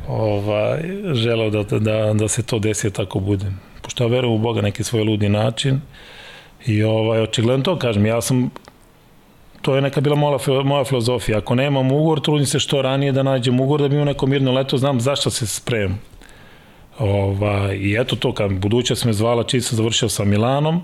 Ovaj, 0.08 0.80
želeo 1.14 1.50
da, 1.50 1.80
da, 1.80 2.14
da 2.14 2.28
se 2.28 2.44
to 2.44 2.60
desi 2.60 2.92
tako 2.92 3.20
bude. 3.20 3.46
Pošto 3.82 4.04
ja 4.04 4.08
verujem 4.08 4.36
u 4.36 4.40
Boga 4.40 4.62
neki 4.62 4.84
svoj 4.84 5.04
ludi 5.04 5.30
način 5.30 5.82
i 6.66 6.84
ovaj, 6.84 7.22
očigledno 7.22 7.64
to 7.64 7.80
kažem. 7.80 8.06
Ja 8.06 8.22
sam 8.22 8.50
to 9.66 9.76
je 9.76 9.82
neka 9.82 10.02
bila 10.02 10.16
moja, 10.16 10.38
moja 10.64 10.84
filozofija. 10.84 11.38
Ako 11.38 11.56
nemam 11.56 11.92
ugovor, 11.92 12.22
trudim 12.22 12.46
se 12.46 12.60
što 12.60 12.82
ranije 12.82 13.12
da 13.12 13.24
nađem 13.24 13.60
ugovor, 13.60 13.82
da 13.82 13.88
bi 13.88 13.96
imao 13.96 14.06
neko 14.06 14.26
mirno 14.26 14.52
leto, 14.52 14.78
znam 14.78 15.00
zašto 15.02 15.30
se 15.30 15.48
spremam. 15.48 16.02
Ova, 17.00 17.74
I 17.74 17.96
eto 18.00 18.16
to, 18.16 18.34
kad 18.34 18.52
budućnost 18.52 19.06
me 19.06 19.14
zvala, 19.14 19.44
čisto 19.44 19.76
završio 19.76 20.10
sa 20.10 20.24
Milanom, 20.24 20.82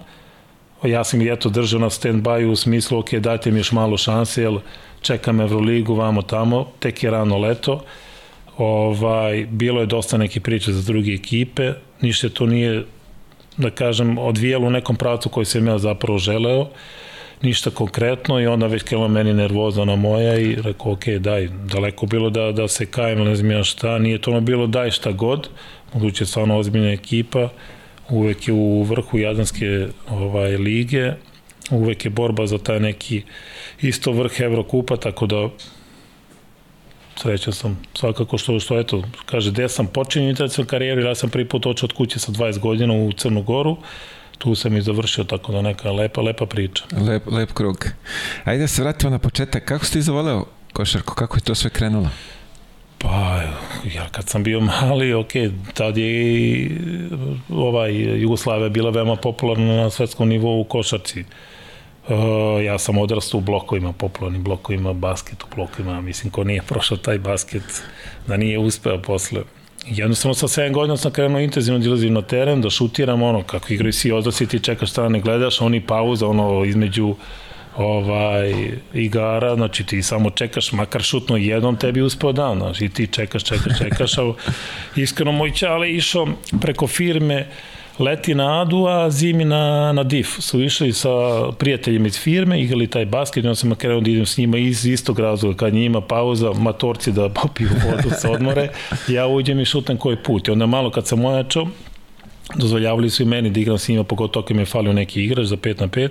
ja 0.83 1.03
sam 1.03 1.21
i 1.21 1.29
eto 1.31 1.49
držao 1.49 1.79
na 1.79 1.89
stand-by 1.89 2.45
u 2.45 2.55
smislu, 2.55 2.99
ok, 2.99 3.13
dajte 3.13 3.51
mi 3.51 3.59
još 3.59 3.71
malo 3.71 3.97
šanse, 3.97 4.41
jer 4.41 4.57
čekam 5.01 5.41
Evroligu, 5.41 5.93
vamo 5.93 6.21
tamo, 6.21 6.65
tek 6.79 7.03
je 7.03 7.11
rano 7.11 7.37
leto. 7.37 7.83
Ovaj, 8.57 9.45
bilo 9.49 9.79
je 9.79 9.85
dosta 9.85 10.17
neke 10.17 10.39
priče 10.39 10.71
za 10.71 10.81
druge 10.81 11.13
ekipe, 11.13 11.73
ništa 12.01 12.29
to 12.29 12.45
nije, 12.45 12.83
da 13.57 13.69
kažem, 13.69 14.17
odvijalo 14.17 14.67
u 14.67 14.71
nekom 14.71 14.95
pravcu 14.95 15.29
koji 15.29 15.45
sam 15.45 15.67
ja 15.67 15.77
zapravo 15.77 16.17
želeo 16.17 16.67
ništa 17.41 17.69
konkretno 17.69 18.39
i 18.39 18.47
onda 18.47 18.67
već 18.67 18.83
krenula 18.83 19.07
meni 19.07 19.33
nervoza 19.33 19.85
na 19.85 19.95
moja 19.95 20.39
i 20.39 20.55
rekao, 20.55 20.91
ok, 20.91 21.05
daj, 21.07 21.47
daleko 21.47 22.05
bilo 22.05 22.29
da, 22.29 22.51
da 22.51 22.67
se 22.67 22.85
kajem, 22.85 23.23
ne 23.23 23.35
znam 23.35 23.51
ja 23.51 23.63
šta, 23.63 23.99
nije 23.99 24.21
to 24.21 24.31
ono 24.31 24.41
bilo 24.41 24.67
daj 24.67 24.91
šta 24.91 25.11
god, 25.11 25.49
budući 25.93 26.23
je 26.23 26.27
stvarno 26.27 26.57
ozbiljna 26.57 26.91
ekipa, 26.91 27.49
uvek 28.09 28.47
je 28.47 28.53
u 28.53 28.83
vrhu 28.83 29.17
Jadranske 29.17 29.87
ovaj, 30.09 30.57
lige, 30.57 31.11
uvek 31.71 32.05
je 32.05 32.11
borba 32.11 32.47
za 32.47 32.57
taj 32.57 32.79
neki 32.79 33.23
isto 33.81 34.11
vrh 34.11 34.39
Evrokupa, 34.39 34.97
tako 34.97 35.25
da 35.25 35.49
srećan 37.15 37.53
sam 37.53 37.79
svakako 37.93 38.37
što, 38.37 38.59
što 38.59 38.79
eto, 38.79 39.03
kaže, 39.25 39.51
gde 39.51 39.69
sam 39.69 39.87
počinio 39.87 40.29
internacionalnu 40.29 40.69
karijeru, 40.69 41.01
ja 41.01 41.15
sam 41.15 41.29
prvi 41.29 41.47
put 41.47 41.65
očeo 41.65 41.87
od 41.87 41.93
kuće 41.93 42.19
sa 42.19 42.31
20 42.31 42.59
godina 42.59 42.93
u 42.93 43.11
Crnu 43.11 43.41
Goru, 43.41 43.77
tu 44.41 44.55
sam 44.55 44.77
i 44.77 44.81
završio, 44.81 45.23
tako 45.23 45.51
da 45.51 45.61
neka 45.61 45.91
lepa, 45.91 46.21
lepa 46.21 46.45
priča. 46.45 46.83
Lep, 46.91 47.23
lep 47.31 47.53
krug. 47.53 47.85
Ajde 48.43 48.61
da 48.61 48.67
se 48.67 48.81
vratimo 48.81 49.09
na 49.09 49.19
početak. 49.19 49.65
Kako 49.65 49.85
si 49.85 49.93
ti 49.93 50.01
zavoleo 50.01 50.45
košarku? 50.73 51.15
Kako 51.15 51.37
je 51.37 51.41
to 51.41 51.55
sve 51.55 51.69
krenulo? 51.69 52.09
Pa, 52.97 53.41
ja 53.95 54.09
kad 54.11 54.29
sam 54.29 54.43
bio 54.43 54.59
mali, 54.81 55.13
ok, 55.13 55.31
tad 55.73 55.97
je 55.97 56.69
ovaj, 57.49 58.21
Jugoslavia 58.21 58.69
bila 58.69 58.89
veoma 58.89 59.15
popularna 59.15 59.75
na 59.75 59.89
svetskom 59.89 60.29
nivou 60.29 60.61
u 60.61 60.63
košarci. 60.63 61.23
Uh, 62.07 62.63
ja 62.63 62.79
sam 62.79 62.97
odrastao 62.97 63.37
u 63.37 63.41
blokovima, 63.41 63.93
popularnim 63.93 64.43
blokovima, 64.43 64.93
basket 64.93 65.43
u 65.43 65.45
blokovima, 65.55 66.01
mislim, 66.01 66.31
ko 66.31 66.43
nije 66.43 66.61
prošao 66.61 66.97
taj 66.97 67.19
basket, 67.19 67.83
da 68.27 68.37
nije 68.37 68.59
uspeo 68.59 69.01
posle 69.01 69.41
jednostavno 69.85 70.33
sa 70.33 70.47
7 70.47 70.71
godina 70.71 70.97
sam 70.97 71.11
krenuo 71.11 71.39
intenzivno 71.39 71.79
da 71.79 71.85
ilazim 71.85 72.13
na 72.13 72.21
teren, 72.21 72.61
da 72.61 72.69
šutiram 72.69 73.21
ono, 73.21 73.43
kako 73.43 73.73
igraju 73.73 73.93
svi 73.93 74.11
odrasli, 74.11 74.47
ti 74.47 74.59
čekaš 74.59 74.91
strane, 74.91 75.19
gledaš, 75.19 75.61
oni 75.61 75.81
pauza, 75.81 76.27
ono, 76.27 76.65
između 76.65 77.15
ovaj, 77.77 78.71
igara, 78.93 79.55
znači 79.55 79.83
ti 79.83 80.03
samo 80.03 80.29
čekaš, 80.29 80.71
makar 80.71 81.01
šutno 81.01 81.37
jednom 81.37 81.75
tebi 81.75 82.01
uspeo 82.01 82.31
dan, 82.31 82.57
znači 82.57 82.89
ti 82.89 83.07
čekaš, 83.07 83.43
čekaš, 83.43 83.77
čekaš, 83.77 84.17
a 84.17 84.33
iskreno 84.95 85.31
moj 85.31 85.53
čale 85.53 85.91
išao 85.91 86.27
preko 86.61 86.87
firme, 86.87 87.47
leti 88.01 88.35
na 88.35 88.61
Adu, 88.61 88.85
a 88.87 89.09
zimi 89.09 89.45
na, 89.45 89.91
na 89.93 90.03
DIF. 90.03 90.39
Su 90.39 90.61
išli 90.61 90.93
sa 90.93 91.09
prijateljima 91.57 92.07
iz 92.07 92.19
firme, 92.19 92.61
igrali 92.61 92.87
taj 92.87 93.05
basket, 93.05 93.45
ja 93.45 93.55
sam 93.55 93.75
krenuo 93.75 94.01
da 94.01 94.09
idem 94.09 94.25
s 94.25 94.37
njima 94.37 94.57
iz 94.57 94.85
istog 94.85 95.19
razloga, 95.19 95.57
kad 95.57 95.73
njima 95.73 96.01
pauza, 96.01 96.53
matorci 96.53 97.11
da 97.11 97.29
popiju 97.41 97.69
vodu 97.85 98.09
sa 98.21 98.31
odmore, 98.31 98.69
ja 99.07 99.27
uđem 99.27 99.59
i 99.59 99.65
šutam 99.65 99.97
koji 99.97 100.17
put. 100.17 100.47
I 100.47 100.51
onda 100.51 100.65
malo 100.65 100.91
kad 100.91 101.07
sam 101.07 101.25
ojačao, 101.25 101.67
dozvoljavali 102.55 103.09
su 103.09 103.23
i 103.23 103.25
meni 103.25 103.49
da 103.49 103.59
igram 103.59 103.77
s 103.77 103.87
njima, 103.87 104.03
pogotovo 104.03 104.45
kad 104.45 104.55
mi 104.55 104.61
je 104.61 104.65
falio 104.65 104.93
neki 104.93 105.23
igrač 105.23 105.45
za 105.45 105.57
5 105.57 105.81
na 105.81 105.87
5, 105.87 106.09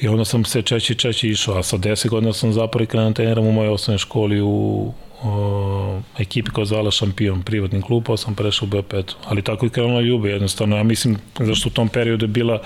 I 0.00 0.08
onda 0.08 0.24
sam 0.24 0.44
se 0.44 0.62
čeći 0.62 0.94
čeći 0.94 1.28
išao, 1.28 1.58
a 1.58 1.62
sa 1.62 1.78
10 1.78 2.08
godina 2.08 2.32
sam 2.32 2.52
zapravo 2.52 2.86
krenuo 2.86 3.12
treniram 3.12 3.46
u 3.46 3.52
mojoj 3.52 3.72
osnovnoj 3.72 3.98
školi 3.98 4.40
u, 4.40 4.92
o, 5.22 6.00
ekipi 6.18 6.50
koja 6.50 6.64
zvala 6.64 6.90
šampion, 6.90 7.42
privatni 7.42 7.82
klub, 7.82 8.04
pa 8.06 8.16
sam 8.16 8.34
prešao 8.34 8.66
u 8.66 8.70
B5. 8.70 9.12
Ali 9.24 9.42
tako 9.42 9.66
i 9.66 9.70
krenula 9.70 10.00
ljube, 10.00 10.30
jednostavno. 10.30 10.76
Ja 10.76 10.82
mislim, 10.82 11.16
zašto 11.40 11.68
u 11.68 11.72
tom 11.72 11.88
periodu 11.88 12.24
je 12.24 12.28
bila 12.28 12.62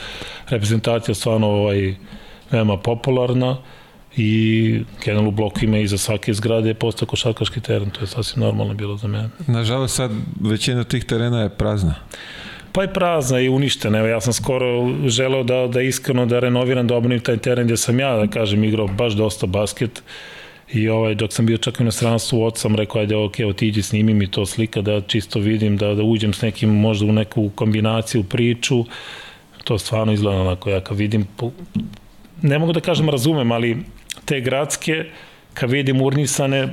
reprezentacija 0.49 1.15
stvarno 1.15 1.47
ovaj, 1.47 1.95
veoma 2.51 2.77
popularna 2.77 3.57
i 4.17 4.81
Kenel 5.01 5.29
u 5.29 5.31
bloku 5.31 5.61
ima 5.63 5.79
iza 5.79 5.99
svake 5.99 6.35
zgrade 6.35 6.69
je 6.69 6.75
postao 6.75 7.09
košarkaški 7.09 7.61
teren, 7.61 7.91
to 7.91 8.01
je 8.01 8.07
sasvim 8.07 8.45
normalno 8.45 8.75
bilo 8.75 8.97
za 8.97 9.09
mene. 9.09 9.29
Nažalost 9.47 9.97
sad 9.97 10.11
većina 10.41 10.85
tih 10.85 11.05
terena 11.05 11.41
je 11.43 11.49
prazna. 11.49 11.95
Pa 12.75 12.83
je 12.83 12.93
prazna 12.93 13.41
i 13.41 13.49
uništena. 13.49 13.99
Evo, 13.99 14.09
ja 14.09 14.21
sam 14.21 14.33
skoro 14.33 14.91
želeo 15.07 15.43
da, 15.43 15.67
da 15.67 15.81
iskreno 15.81 16.27
da 16.27 16.39
renoviram, 16.39 16.87
da 16.87 16.97
obnovim 16.97 17.21
taj 17.21 17.37
teren 17.37 17.67
gde 17.67 17.77
sam 17.77 18.01
ja, 18.01 18.17
da 18.17 18.27
kažem, 18.27 18.65
igrao 18.65 18.87
baš 18.87 19.13
dosta 19.13 19.47
basket. 19.47 20.03
I 20.73 20.89
ovaj, 20.89 21.15
dok 21.15 21.33
sam 21.33 21.47
bio 21.47 21.59
čak 21.59 21.81
u 21.81 21.83
inostranstvu, 21.83 22.43
od 22.45 22.59
sam 22.59 22.75
rekao, 22.77 23.01
ajde, 23.01 23.17
ok, 23.17 23.35
otiđi, 23.49 23.83
snimi 23.83 24.15
mi 24.15 24.31
to 24.31 24.47
slika, 24.47 24.81
da 24.83 25.01
čisto 25.01 25.39
vidim, 25.39 25.77
da, 25.77 25.95
da 25.95 26.03
uđem 26.03 26.33
s 26.33 26.43
nekim, 26.43 26.71
možda 26.71 27.07
u 27.07 27.13
neku 27.13 27.51
kombinaciju, 27.55 28.25
priču. 28.25 28.85
To 29.65 29.79
stvarno 29.79 30.13
izgleda 30.13 30.41
onako, 30.41 30.71
ja 30.71 30.81
kad 30.81 30.99
vidim, 30.99 31.27
ne 32.43 32.59
mogu 32.59 32.73
da 32.73 32.81
kažem 32.81 33.11
razumem, 33.11 33.53
ali 33.53 33.77
te 34.25 34.41
gradske, 34.41 35.05
kad 35.55 35.71
vidim 35.71 36.03
urnisane, 36.03 36.69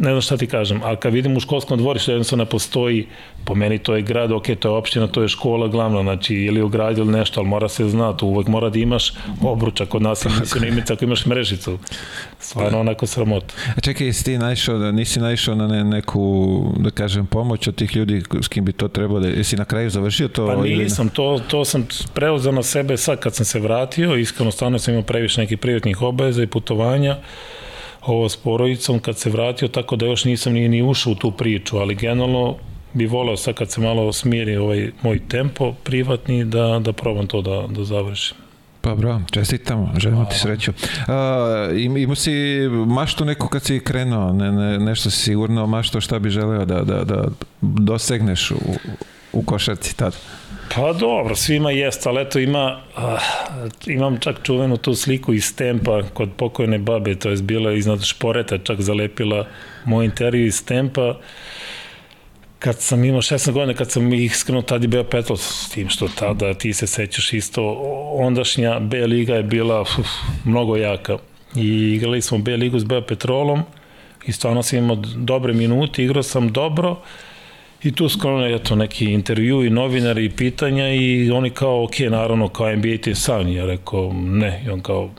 ne 0.00 0.10
znam 0.10 0.20
šta 0.20 0.36
ti 0.36 0.46
kažem, 0.46 0.80
ali 0.84 0.96
kad 0.96 1.12
vidim 1.12 1.36
u 1.36 1.40
školskom 1.40 1.78
dvorištu 1.78 2.10
jednostavno 2.10 2.44
postoji, 2.44 3.06
po 3.44 3.54
meni 3.54 3.78
to 3.78 3.96
je 3.96 4.02
grad, 4.02 4.32
ok, 4.32 4.46
to 4.58 4.68
je 4.68 4.72
opština, 4.72 5.06
to 5.06 5.22
je 5.22 5.28
škola 5.28 5.68
glavno, 5.68 6.02
znači 6.02 6.34
ili 6.34 6.62
u 6.62 6.68
gradu 6.68 7.00
ili 7.00 7.12
nešto, 7.12 7.40
ali 7.40 7.48
mora 7.48 7.68
se 7.68 7.88
znati, 7.88 8.24
uvek 8.24 8.46
mora 8.46 8.70
da 8.70 8.78
imaš 8.78 9.12
obručak 9.42 9.88
kod 9.88 10.02
nas, 10.02 10.24
na 10.60 10.66
imica 10.66 10.92
ako 10.92 11.04
imaš 11.04 11.26
mrežicu. 11.26 11.78
Stvarno 12.38 12.80
onako 12.80 13.06
sramota. 13.06 13.54
A 13.76 13.80
čekaj, 13.80 14.06
jesi 14.06 14.24
ti 14.24 14.38
naišao, 14.38 14.78
da 14.78 14.92
nisi 14.92 15.20
naišao 15.20 15.54
na 15.54 15.66
ne, 15.66 15.84
neku, 15.84 16.64
da 16.76 16.90
kažem, 16.90 17.26
pomoć 17.26 17.68
od 17.68 17.74
tih 17.74 17.96
ljudi 17.96 18.22
s 18.42 18.48
kim 18.48 18.64
bi 18.64 18.72
to 18.72 18.88
trebalo 18.88 19.20
da, 19.20 19.28
jesi 19.28 19.56
na 19.56 19.64
kraju 19.64 19.90
završio 19.90 20.28
to? 20.28 20.46
Pa 20.46 20.56
nisam, 20.56 21.06
ili... 21.06 21.14
to, 21.14 21.40
to 21.48 21.64
sam 21.64 21.86
preuzeo 22.14 22.52
na 22.52 22.62
sebe 22.62 22.96
sad 22.96 23.20
kad 23.20 23.34
sam 23.34 23.46
se 23.46 23.60
vratio, 23.60 24.16
iskreno 24.16 24.50
stvarno 24.50 24.78
sam 24.78 24.94
imao 24.94 25.04
previše 25.04 25.40
nekih 25.40 25.58
privatnih 25.58 26.02
obaveza 26.02 26.42
i 26.42 26.46
putovanja, 26.46 27.16
ovo 28.02 28.28
s 28.28 28.36
porodicom 28.36 28.98
kad 28.98 29.18
se 29.18 29.30
vratio, 29.30 29.68
tako 29.68 29.96
da 29.96 30.06
još 30.06 30.24
nisam 30.24 30.52
ni, 30.52 30.68
ni 30.68 30.82
ušao 30.82 31.12
u 31.12 31.16
tu 31.16 31.30
priču, 31.30 31.76
ali 31.76 31.94
generalno 31.94 32.56
bi 32.92 33.06
voleo 33.06 33.36
sad 33.36 33.54
kad 33.54 33.70
se 33.70 33.80
malo 33.80 34.12
smiri 34.12 34.56
ovaj 34.56 34.90
moj 35.02 35.20
tempo 35.28 35.72
privatni 35.72 36.44
da, 36.44 36.80
da 36.84 36.92
probam 36.92 37.26
to 37.26 37.42
da, 37.42 37.66
da 37.68 37.84
završim. 37.84 38.36
Pa 38.80 38.94
bravo, 38.94 39.20
čestitamo, 39.30 39.92
želimo 39.98 40.24
ti 40.24 40.38
sreću. 40.38 40.72
A, 41.08 41.68
imao 41.96 42.14
si 42.14 42.32
maštu 42.86 43.24
neku 43.24 43.48
kad 43.48 43.62
si 43.62 43.80
krenuo, 43.80 44.32
ne, 44.32 44.52
ne, 44.52 44.78
nešto 44.78 45.10
si 45.10 45.16
sigurno 45.16 45.66
mašto 45.66 46.00
šta 46.00 46.18
bi 46.18 46.30
želeo 46.30 46.64
da, 46.64 46.82
da, 46.82 47.04
da 47.04 47.24
dosegneš 47.60 48.50
u, 48.50 48.56
u 49.32 49.42
košarci 49.42 49.96
tada? 49.96 50.16
Pa 50.74 50.92
dobro, 50.92 51.36
svima 51.36 51.70
jest, 51.70 52.06
ali 52.06 52.22
eto 52.22 52.38
ima, 52.38 52.80
uh, 52.96 53.02
imam 53.86 54.18
čak 54.20 54.36
čuvenu 54.42 54.76
tu 54.76 54.94
sliku 54.94 55.32
iz 55.32 55.56
Tempa 55.56 56.02
kod 56.14 56.28
pokojne 56.36 56.78
babe, 56.78 57.14
to 57.14 57.30
je 57.30 57.36
bila 57.36 57.72
iznad 57.72 58.04
šporeta, 58.04 58.58
čak 58.58 58.80
zalepila 58.80 59.46
moj 59.84 60.04
intervju 60.04 60.46
iz 60.46 60.64
Tempa, 60.64 61.14
kad 62.58 62.80
sam 62.80 63.04
imao 63.04 63.20
16 63.20 63.52
godina, 63.52 63.74
kad 63.74 63.90
sam 63.90 64.12
iskreno 64.12 64.62
tada 64.62 64.84
je 64.84 64.88
bio 64.88 65.04
petlo 65.04 65.36
s 65.36 65.70
tim 65.70 65.88
što 65.88 66.08
tada 66.08 66.54
ti 66.54 66.72
se 66.72 66.86
sećaš 66.86 67.32
isto, 67.32 67.72
ondašnja 68.12 68.80
B 68.80 69.06
liga 69.06 69.34
je 69.34 69.42
bila 69.42 69.80
uf, 69.80 69.98
mnogo 70.44 70.76
jaka. 70.76 71.18
I 71.56 71.94
igrali 71.96 72.22
smo 72.22 72.38
B 72.38 72.56
ligu 72.56 72.78
s 72.78 72.84
B 72.84 73.06
Petrolom 73.06 73.62
i 74.26 74.32
stvarno 74.32 74.62
sam 74.62 74.78
imao 74.78 74.96
dobre 75.16 75.52
minute, 75.52 76.04
igrao 76.04 76.22
sam 76.22 76.52
dobro, 76.52 76.96
I 77.82 77.92
tu 77.92 78.08
skrono 78.08 78.46
je 78.46 78.58
to 78.58 78.76
neki 78.76 79.04
intervju 79.04 79.64
i 79.64 79.70
novinari 79.70 80.24
i 80.24 80.30
pitanja 80.30 80.88
i 80.88 81.30
oni 81.30 81.50
kao, 81.50 81.84
ok, 81.84 81.98
naravno, 81.98 82.48
kao 82.48 82.76
NBA 82.76 82.96
ti 83.02 83.10
je 83.10 83.14
san. 83.14 83.52
Ja 83.52 83.66
rekao, 83.66 84.12
ne. 84.12 84.62
I 84.66 84.70
on 84.70 84.80
kao, 84.80 85.10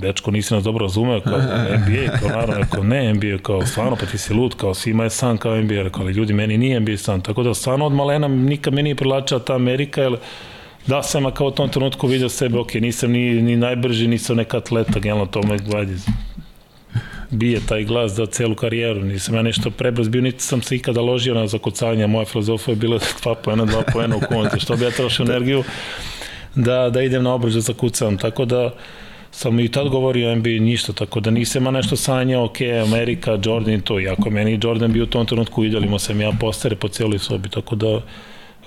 dečko, 0.00 0.30
nisi 0.30 0.54
nas 0.54 0.64
dobro 0.64 0.86
razumeo, 0.86 1.20
kao 1.20 1.38
NBA, 1.38 2.18
kao 2.18 2.28
naravno, 2.28 2.54
rekao, 2.58 2.82
ne, 2.82 3.14
NBA, 3.14 3.38
kao 3.42 3.66
stvarno, 3.66 3.96
pa 3.96 4.06
ti 4.06 4.18
si 4.18 4.34
lud, 4.34 4.54
kao 4.54 4.74
svima 4.74 5.04
je 5.04 5.10
san 5.10 5.36
kao 5.36 5.56
NBA, 5.56 5.82
rekao, 5.82 6.02
ali 6.02 6.12
ljudi, 6.12 6.32
meni 6.32 6.58
nije 6.58 6.80
NBA 6.80 6.96
san. 6.96 7.20
Tako 7.20 7.42
da 7.42 7.54
stvarno 7.54 7.86
od 7.86 7.92
malena 7.92 8.28
nikad 8.28 8.74
me 8.74 8.82
nije 8.82 8.94
prilačila 8.94 9.40
ta 9.40 9.54
Amerika, 9.54 10.02
jer 10.02 10.16
da 10.86 11.02
sam 11.02 11.30
kao 11.30 11.46
u 11.46 11.50
tom 11.50 11.68
trenutku 11.68 12.06
vidio 12.06 12.28
sebe, 12.28 12.58
ok, 12.58 12.74
nisam 12.74 13.10
ni, 13.10 13.42
ni 13.42 13.56
najbrži, 13.56 14.08
nisam 14.08 14.36
neka 14.36 14.56
atleta, 14.56 15.00
generalno 15.00 15.26
to 15.26 15.42
me 15.42 15.58
gledaj 15.58 15.96
bije 17.32 17.60
taj 17.66 17.84
glas 17.84 18.12
za 18.12 18.26
celu 18.26 18.54
karijeru. 18.54 19.00
Nisam 19.00 19.34
ja 19.34 19.42
nešto 19.42 19.70
prebrz 19.70 20.08
bio, 20.08 20.22
niti 20.22 20.42
sam 20.42 20.62
se 20.62 20.76
ikada 20.76 21.00
ložio 21.00 21.34
na 21.34 21.46
zakucavanje. 21.46 22.06
Moja 22.06 22.24
filozofija 22.24 22.72
je 22.72 22.76
bila 22.76 22.98
2 22.98 23.34
poena, 23.44 23.64
2 23.64 23.92
poena 23.92 24.16
u 24.16 24.20
konti. 24.28 24.60
Što 24.60 24.76
bi 24.76 24.84
ja 24.84 24.90
trošio 24.90 25.24
energiju 25.24 25.64
da, 26.54 26.90
da 26.90 27.02
idem 27.02 27.22
na 27.22 27.34
obrž 27.34 27.54
da 27.54 27.60
zakucam. 27.60 28.18
Tako 28.18 28.44
da 28.44 28.70
sam 29.30 29.60
i 29.60 29.68
tad 29.68 29.88
govorio 29.88 30.36
NBA 30.36 30.48
ništa, 30.48 30.92
tako 30.92 31.20
da 31.20 31.30
nisam 31.30 31.64
nešto 31.64 31.96
sanjao, 31.96 32.44
ok, 32.44 32.56
Amerika, 32.82 33.38
Jordan 33.44 33.80
to, 33.80 34.00
iako 34.00 34.30
meni 34.30 34.58
Jordan 34.62 34.92
bio 34.92 35.02
u 35.02 35.06
tom 35.06 35.26
trenutku, 35.26 35.64
idolimo 35.64 35.98
sam 35.98 36.20
ja 36.20 36.32
postere 36.40 36.76
po 36.76 36.88
cijeloj 36.88 37.18
sobi, 37.18 37.48
tako 37.48 37.76
da 37.76 38.00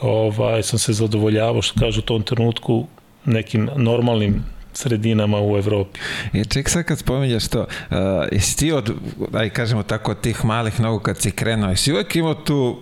ovaj, 0.02 0.64
sam 0.64 0.80
se 0.80 0.94
zadovoljavao, 0.94 1.62
što 1.62 1.80
kažu 1.80 2.00
u 2.00 2.04
tom 2.04 2.24
trenutku, 2.24 2.88
nekim 3.26 3.70
normalnim 3.76 4.44
sredinama 4.78 5.42
u 5.42 5.58
Evropi. 5.58 6.00
I 6.34 6.46
ček 6.46 6.70
sad 6.70 6.84
kad 6.84 7.00
spominjaš 7.00 7.48
to, 7.48 7.60
uh, 7.60 7.98
jesi 8.32 8.58
ti 8.58 8.72
od, 8.72 8.94
aj 9.34 9.50
kažemo 9.50 9.84
tako, 9.84 10.12
od 10.12 10.22
tih 10.22 10.46
malih 10.46 10.80
nogu 10.80 11.00
kad 11.00 11.22
si 11.22 11.32
krenuo, 11.32 11.70
jesi 11.70 11.94
uvek 11.94 12.16
imao 12.16 12.34
tu 12.34 12.78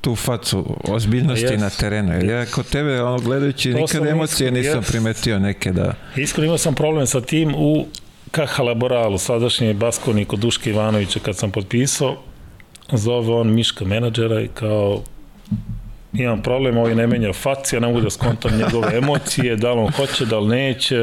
tu 0.00 0.16
facu 0.16 0.76
ozbiljnosti 0.84 1.46
yes. 1.46 1.60
na 1.60 1.70
terenu. 1.70 2.12
Jer 2.12 2.24
ja 2.24 2.46
kod 2.46 2.66
tebe, 2.66 3.02
ono, 3.02 3.18
gledajući, 3.18 3.72
to 3.72 3.78
nikad 3.78 4.06
emocije 4.06 4.50
nisam 4.50 4.80
yes. 4.82 4.90
primetio 4.90 5.38
neke 5.38 5.72
da... 5.72 5.94
Iskreno 6.16 6.44
imao 6.44 6.58
sam 6.58 6.74
problem 6.74 7.06
sa 7.06 7.20
tim 7.20 7.54
u 7.56 7.86
KH 8.30 8.58
Laboralu, 8.58 9.18
sadašnji 9.18 9.74
Baskoni 9.74 10.24
kod 10.24 10.38
Duške 10.38 10.70
Ivanovića 10.70 11.20
kad 11.20 11.36
sam 11.36 11.50
potpisao, 11.50 12.16
zove 12.92 13.32
on 13.32 13.54
Miška 13.54 13.84
menadžera 13.84 14.40
i 14.40 14.48
kao 14.48 15.02
imam 16.12 16.42
problem, 16.42 16.76
ovaj 16.76 16.94
ne 16.94 17.06
menja 17.06 17.32
faci, 17.32 17.76
ja 17.76 17.80
ne 17.80 17.86
mogu 17.86 18.00
da 18.00 18.10
skontam 18.10 18.56
njegove 18.56 18.96
emocije, 18.96 19.56
da 19.56 19.72
li 19.72 19.80
on 19.80 19.92
hoće, 19.92 20.26
da 20.26 20.38
li 20.38 20.48
neće. 20.48 20.96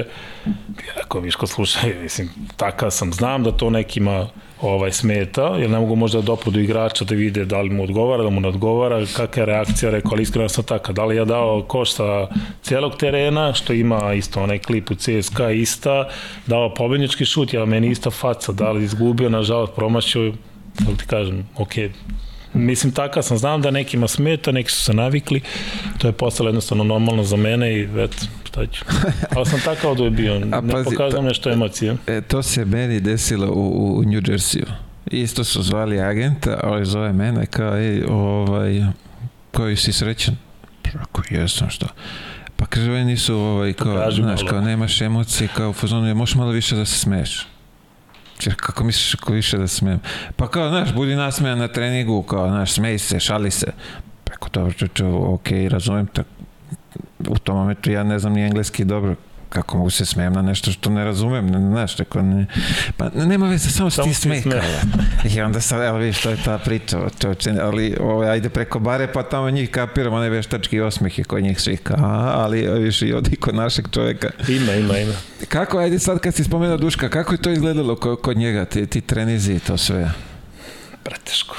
Ja 0.87 0.93
rekao, 0.95 1.21
Miško, 1.21 1.47
slušaj, 1.47 1.93
mislim, 2.01 2.29
takav 2.57 2.91
sam, 2.91 3.13
znam 3.13 3.43
da 3.43 3.51
to 3.51 3.69
nekima 3.69 4.27
ovaj 4.61 4.91
smeta, 4.91 5.41
jer 5.41 5.69
ne 5.69 5.79
mogu 5.79 5.95
možda 5.95 6.21
da 6.21 6.25
dopru 6.25 6.51
do 6.51 6.59
igrača 6.59 7.05
da 7.05 7.15
vide 7.15 7.45
da 7.45 7.61
li 7.61 7.69
mu 7.69 7.83
odgovara, 7.83 8.23
da 8.23 8.29
mu 8.29 8.41
ne 8.41 8.47
odgovara, 8.47 9.05
kakva 9.15 9.41
je 9.41 9.45
reakcija, 9.45 9.91
rekao, 9.91 10.11
ali 10.11 10.23
iskreno 10.23 10.49
sam 10.49 10.63
taka, 10.63 10.93
da 10.93 11.05
li 11.05 11.15
ja 11.15 11.25
dao 11.25 11.63
koš 11.67 11.91
sa 11.91 12.27
cijelog 12.61 12.97
terena, 12.97 13.53
što 13.53 13.73
ima 13.73 14.13
isto 14.13 14.43
onaj 14.43 14.59
klip 14.59 14.91
u 14.91 14.95
CSKA 14.95 15.51
ista, 15.51 16.09
dao 16.47 16.73
pobednički 16.73 17.25
šut, 17.25 17.53
ja 17.53 17.65
meni 17.65 17.89
ista 17.89 18.11
faca, 18.11 18.51
da 18.51 18.71
li 18.71 18.83
izgubio, 18.83 19.29
nažalost, 19.29 19.73
promašio, 19.75 20.33
da 20.79 20.97
ti 20.97 21.05
kažem, 21.07 21.47
ok, 21.55 21.73
mislim 22.53 22.93
takav 22.93 23.23
sam, 23.23 23.37
znam 23.37 23.61
da 23.61 23.71
nekima 23.71 24.07
smeta, 24.07 24.51
neki 24.51 24.71
su 24.71 24.83
se 24.83 24.93
navikli, 24.93 25.41
to 25.97 26.07
je 26.07 26.11
postalo 26.11 26.49
jednostavno 26.49 26.83
normalno 26.83 27.23
za 27.23 27.35
mene 27.35 27.73
i 27.73 27.83
eto, 27.97 28.17
šta 28.43 28.65
ću. 28.65 28.85
Ali 29.35 29.45
sam 29.45 29.59
takav 29.59 29.95
da 29.95 30.03
je 30.03 30.09
bio, 30.09 30.39
ne 30.39 30.71
pazi, 30.71 30.85
pokazam 30.85 31.25
nešto 31.25 31.51
emocije. 31.51 31.95
E, 32.07 32.21
to 32.21 32.43
se 32.43 32.65
meni 32.65 32.99
desilo 32.99 33.51
u, 33.51 33.97
u 33.97 34.03
New 34.03 34.21
Jersey-u. 34.21 34.65
Isto 35.11 35.43
su 35.43 35.63
zvali 35.63 36.01
agenta, 36.01 36.59
ali 36.63 36.85
zove 36.85 37.13
mene 37.13 37.45
kao, 37.45 37.77
ej, 37.77 38.03
ovaj, 38.09 38.83
koji 39.51 39.75
si 39.75 39.93
srećan? 39.93 40.35
Ako 41.01 41.21
jesam, 41.29 41.69
što? 41.69 41.85
Pa 42.55 42.65
kaže, 42.65 42.91
oni 42.91 43.05
nisu, 43.05 43.35
ovaj, 43.35 43.73
kao, 43.73 44.11
znaš, 44.11 44.41
kao, 44.49 44.61
nemaš 44.61 45.01
emocije, 45.01 45.49
kao, 45.55 45.73
fazonu, 45.73 46.15
možeš 46.15 46.35
malo 46.35 46.51
više 46.51 46.75
da 46.75 46.85
se 46.85 46.99
smeješ. 46.99 47.47
Kako 48.57 48.83
misliš 48.83 49.13
ako 49.13 49.33
više 49.33 49.57
da 49.57 49.67
smem? 49.67 49.99
Pa 50.35 50.47
kao, 50.47 50.69
znaš, 50.69 50.93
budi 50.93 51.15
nasmejan 51.15 51.59
na 51.59 51.67
treningu, 51.67 52.23
kao, 52.23 52.49
znaš, 52.49 52.71
smej 52.71 52.97
se, 52.97 53.19
šali 53.19 53.51
se. 53.51 53.71
Preko 54.23 54.49
dobro, 54.49 54.73
čuču, 54.73 55.33
ok, 55.33 55.47
razumem, 55.69 56.07
tako, 56.07 56.29
u 57.27 57.37
tom 57.37 57.57
momentu 57.57 57.91
ja 57.91 58.03
ne 58.03 58.19
znam 58.19 58.33
ni 58.33 58.41
engleski 58.41 58.85
dobro, 58.85 59.15
kako 59.49 59.77
mogu 59.77 59.89
se 59.89 60.05
smijem 60.05 60.33
na 60.33 60.41
nešto 60.41 60.71
što 60.71 60.89
ne 60.89 61.03
razumem, 61.03 61.47
ne, 61.47 61.59
znaš, 61.59 61.95
tako 61.95 62.21
ne, 62.21 62.45
pa 62.97 63.09
nema 63.09 63.47
veze, 63.49 63.69
samo, 63.69 63.89
samo 63.89 64.07
ti 64.07 64.13
smej. 64.13 64.43
I 65.35 65.41
onda 65.41 65.61
sad, 65.61 65.83
evo 65.83 65.97
vidiš, 65.97 66.21
to 66.21 66.29
je 66.29 66.37
ta 66.45 66.57
priča, 66.57 66.99
čoče, 67.19 67.53
ali 67.61 67.95
ovo, 67.99 68.21
ajde 68.23 68.49
preko 68.49 68.79
bare, 68.79 69.07
pa 69.13 69.23
tamo 69.23 69.49
njih 69.49 69.71
kapiramo, 69.71 70.19
ne 70.19 70.29
veštački 70.29 70.79
osmeh 70.79 71.17
je 71.17 71.23
kod 71.23 71.43
njih 71.43 71.61
svih, 71.61 71.79
a, 71.91 72.33
ali 72.35 72.79
viš 72.79 73.01
i 73.01 73.13
odi 73.13 73.35
kod 73.35 73.55
našeg 73.55 73.85
čoveka. 73.91 74.29
Ima, 74.47 74.73
ima, 74.73 74.97
ima. 74.97 75.13
Kako, 75.49 75.77
ajde 75.77 75.99
sad 75.99 76.19
kad 76.19 76.35
si 76.35 76.43
spomenuo 76.43 76.77
Duška, 76.77 77.09
kako 77.09 77.33
je 77.33 77.41
to 77.41 77.51
izgledalo 77.51 77.95
kod, 77.95 78.21
kod 78.21 78.37
njega, 78.37 78.65
ti, 78.65 78.85
ti 78.85 79.01
trenizi 79.01 79.53
i 79.53 79.59
to 79.59 79.77
sve? 79.77 80.11
Preteško. 81.03 81.55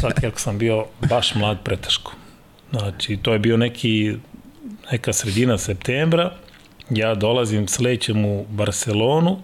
Čak 0.00 0.24
ako 0.24 0.40
sam 0.40 0.58
bio 0.58 0.84
baš 1.08 1.34
mlad, 1.34 1.58
preteško. 1.64 2.12
Znači, 2.70 3.16
to 3.16 3.32
je 3.32 3.38
bio 3.38 3.56
neki, 3.56 4.16
neka 4.92 5.12
sredina 5.12 5.58
septembra, 5.58 6.32
ja 6.96 7.14
dolazim, 7.14 7.68
slećem 7.68 8.24
u 8.24 8.44
Barcelonu, 8.48 9.38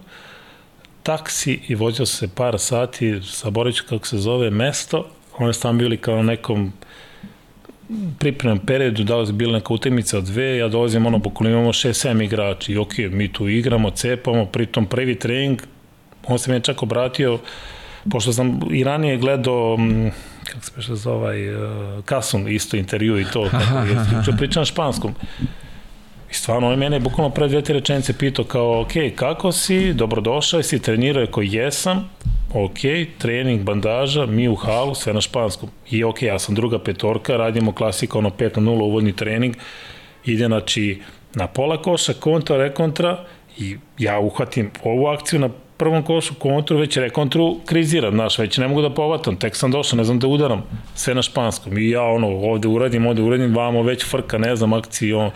taksi 1.03 1.59
i 1.67 1.75
vozio 1.75 2.05
se 2.05 2.27
par 2.35 2.59
sati, 2.59 3.21
saboreću 3.23 3.83
kako 3.89 4.07
se 4.07 4.17
zove, 4.17 4.49
mesto, 4.49 5.07
oni 5.37 5.53
su 5.53 5.61
tamo 5.61 5.79
bili 5.79 5.97
kao 5.97 6.15
na 6.15 6.23
nekom 6.23 6.73
pripremnom 8.19 8.59
periodu, 8.65 9.03
da 9.03 9.17
li 9.17 9.33
bila 9.33 9.53
neka 9.53 9.73
utakmica 9.73 10.17
od 10.17 10.23
dve, 10.23 10.57
ja 10.57 10.67
dolazim 10.67 11.05
ono, 11.05 11.17
bukvalno 11.17 11.55
imamo 11.55 11.73
6-7 11.73 12.23
igrači 12.23 12.73
i 12.73 12.77
ok, 12.77 12.97
mi 12.97 13.33
tu 13.33 13.47
igramo, 13.47 13.91
cepamo, 13.91 14.45
pritom 14.45 14.85
prvi 14.85 15.19
trening, 15.19 15.61
on 16.27 16.39
se 16.39 16.51
mi 16.51 16.57
je 16.57 16.61
čak 16.61 16.83
obratio, 16.83 17.39
pošto 18.11 18.33
sam 18.33 18.59
i 18.71 18.83
ranije 18.83 19.17
gledao, 19.17 19.77
kako 20.43 20.65
se 20.65 20.71
peša 20.75 20.95
za 20.95 21.11
ovaj, 21.11 21.55
uh, 21.55 22.03
Kasun, 22.05 22.47
isto 22.47 22.77
intervju 22.77 23.19
i 23.19 23.25
to, 23.33 23.49
kako 23.51 24.31
je, 24.31 24.37
pričam 24.37 24.65
španskom, 24.65 25.15
I 26.31 26.33
stvarno, 26.33 26.67
on 26.67 26.79
mene 26.79 26.99
bukvalno 26.99 27.33
pre 27.33 27.47
dve, 27.47 27.61
tri 27.61 27.73
rečenice 27.73 28.17
pitao 28.17 28.45
kao, 28.45 28.81
ok, 28.81 28.91
kako 29.15 29.51
si, 29.51 29.93
dobrodošao, 29.93 30.63
si 30.63 30.81
trenirao 30.81 31.23
ako 31.23 31.41
jesam, 31.41 32.09
ok, 32.53 32.79
trening, 33.17 33.61
bandaža, 33.61 34.25
mi 34.25 34.47
u 34.47 34.55
halu, 34.55 34.95
sve 34.95 35.13
na 35.13 35.21
španskom. 35.21 35.69
I 35.91 36.03
ok, 36.03 36.21
ja 36.21 36.39
sam 36.39 36.55
druga 36.55 36.79
petorka, 36.79 37.37
radimo 37.37 37.71
klasika, 37.71 38.17
ono 38.17 38.29
5 38.29 38.59
na 38.59 38.71
0, 38.71 38.83
uvodni 38.83 39.15
trening, 39.15 39.55
ide, 40.25 40.45
znači, 40.45 41.01
na 41.35 41.47
pola 41.47 41.81
koša, 41.81 42.13
kontra, 42.13 42.57
rekontra, 42.57 43.25
i 43.57 43.77
ja 43.97 44.19
uhvatim 44.19 44.71
ovu 44.83 45.07
akciju 45.07 45.39
na 45.39 45.49
prvom 45.77 46.03
košu, 46.03 46.33
kontru, 46.33 46.77
već 46.77 46.97
rekontru 46.97 47.59
kriziram, 47.65 48.13
znaš, 48.13 48.37
već 48.39 48.57
ne 48.57 48.67
mogu 48.67 48.81
da 48.81 48.89
povatam, 48.89 49.35
tek 49.35 49.55
sam 49.55 49.71
došao, 49.71 49.97
ne 49.97 50.03
znam 50.03 50.19
da 50.19 50.27
udaram, 50.27 50.63
sve 50.95 51.15
na 51.15 51.21
španskom. 51.21 51.77
I 51.77 51.89
ja, 51.89 52.03
ono, 52.03 52.27
ovde 52.27 52.67
uradim, 52.67 53.07
ovde 53.07 53.21
uradim, 53.21 53.55
vamo 53.55 53.83
već 53.83 54.05
frka, 54.05 54.37
ne 54.37 54.55
znam, 54.55 54.73
akciji, 54.73 55.13
ono, 55.13 55.31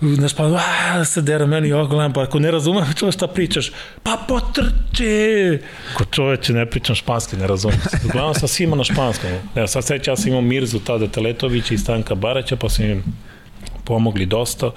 znaš, 0.00 0.34
pa, 0.34 0.44
a, 0.44 0.98
da 0.98 1.04
se 1.04 1.22
dera 1.22 1.46
meni 1.46 1.72
ogledam, 1.72 2.12
pa 2.12 2.22
ako 2.22 2.38
ne 2.38 2.50
razumem 2.50 2.84
čo 2.98 3.12
šta 3.12 3.26
pričaš, 3.26 3.72
pa 4.02 4.18
potrči! 4.28 5.58
Ko 5.94 6.04
čoveče, 6.04 6.52
ne 6.52 6.66
pričam 6.66 6.94
španski, 6.94 7.36
ne 7.36 7.46
razumem. 7.46 7.80
Uglavnom 8.04 8.34
sam 8.34 8.48
svima 8.48 8.76
na 8.76 8.84
španskom. 8.84 9.30
Evo, 9.54 9.66
sad 9.66 9.84
sveća, 9.84 10.10
ja 10.10 10.16
sam 10.16 10.28
imao 10.28 10.40
Mirzu 10.40 10.78
tada 10.78 11.06
Teletovića 11.06 11.74
i 11.74 11.78
Stanka 11.78 12.14
Baraća, 12.14 12.56
pa 12.56 12.68
sam 12.68 12.84
im 12.84 13.04
pomogli 13.84 14.26
dosta, 14.26 14.70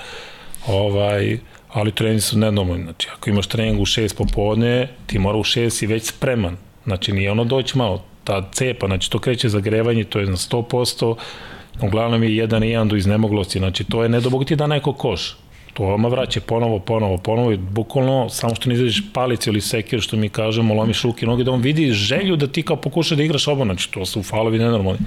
ovaj, 0.68 1.38
ali 1.74 1.92
treningi 1.92 2.22
su 2.22 2.38
nenormalni. 2.38 2.84
Znači, 2.84 3.08
ako 3.16 3.30
imaš 3.30 3.48
trening 3.48 3.82
u 3.82 3.86
6 3.86 4.16
popodne, 4.18 4.88
ti 5.08 5.20
mora 5.20 5.38
u 5.38 5.44
6 5.44 5.84
i 5.84 5.88
već 5.88 6.08
spreman. 6.08 6.58
Znači, 6.84 7.12
nije 7.12 7.32
ono 7.32 7.44
doći 7.44 7.78
malo, 7.78 8.06
ta 8.24 8.50
cepa, 8.52 8.88
znači 8.88 9.12
to 9.12 9.20
kreće 9.20 9.50
zagrevanje, 9.50 10.04
to 10.04 10.20
je 10.20 10.26
na 10.26 10.36
100%, 10.36 11.16
uglavnom 11.82 12.24
je 12.24 12.36
jedan 12.36 12.64
i 12.64 12.70
jedan 12.70 12.88
do 12.88 12.96
iznemoglosti, 12.96 13.60
znači 13.60 13.84
to 13.84 14.04
je 14.04 14.10
ne 14.10 14.22
da 14.22 14.30
ti 14.46 14.56
da 14.56 14.68
neko 14.68 14.94
koš, 14.94 15.38
to 15.74 15.84
vama 15.84 16.08
vraća 16.08 16.42
ponovo, 16.42 16.80
ponovo, 16.80 17.18
ponovo 17.18 17.52
i 17.52 17.58
bukvalno 17.58 18.30
samo 18.30 18.56
što 18.56 18.70
ne 18.70 18.76
izađeš 18.76 19.04
palicu 19.14 19.50
ili 19.50 19.62
sekir 19.62 20.02
što 20.02 20.18
mi 20.18 20.30
kažemo, 20.30 20.74
lomiš 20.74 21.02
ruke 21.02 21.26
noge, 21.26 21.44
da 21.44 21.52
on 21.52 21.62
vidi 21.62 21.92
želju 21.92 22.36
da 22.36 22.48
ti 22.48 22.64
kao 22.64 22.76
pokuša 22.76 23.16
da 23.16 23.24
igraš 23.24 23.48
oba, 23.48 23.66
znači 23.66 23.92
to 23.92 24.06
su 24.06 24.24
falovi 24.24 24.60
nenormalni. 24.60 25.00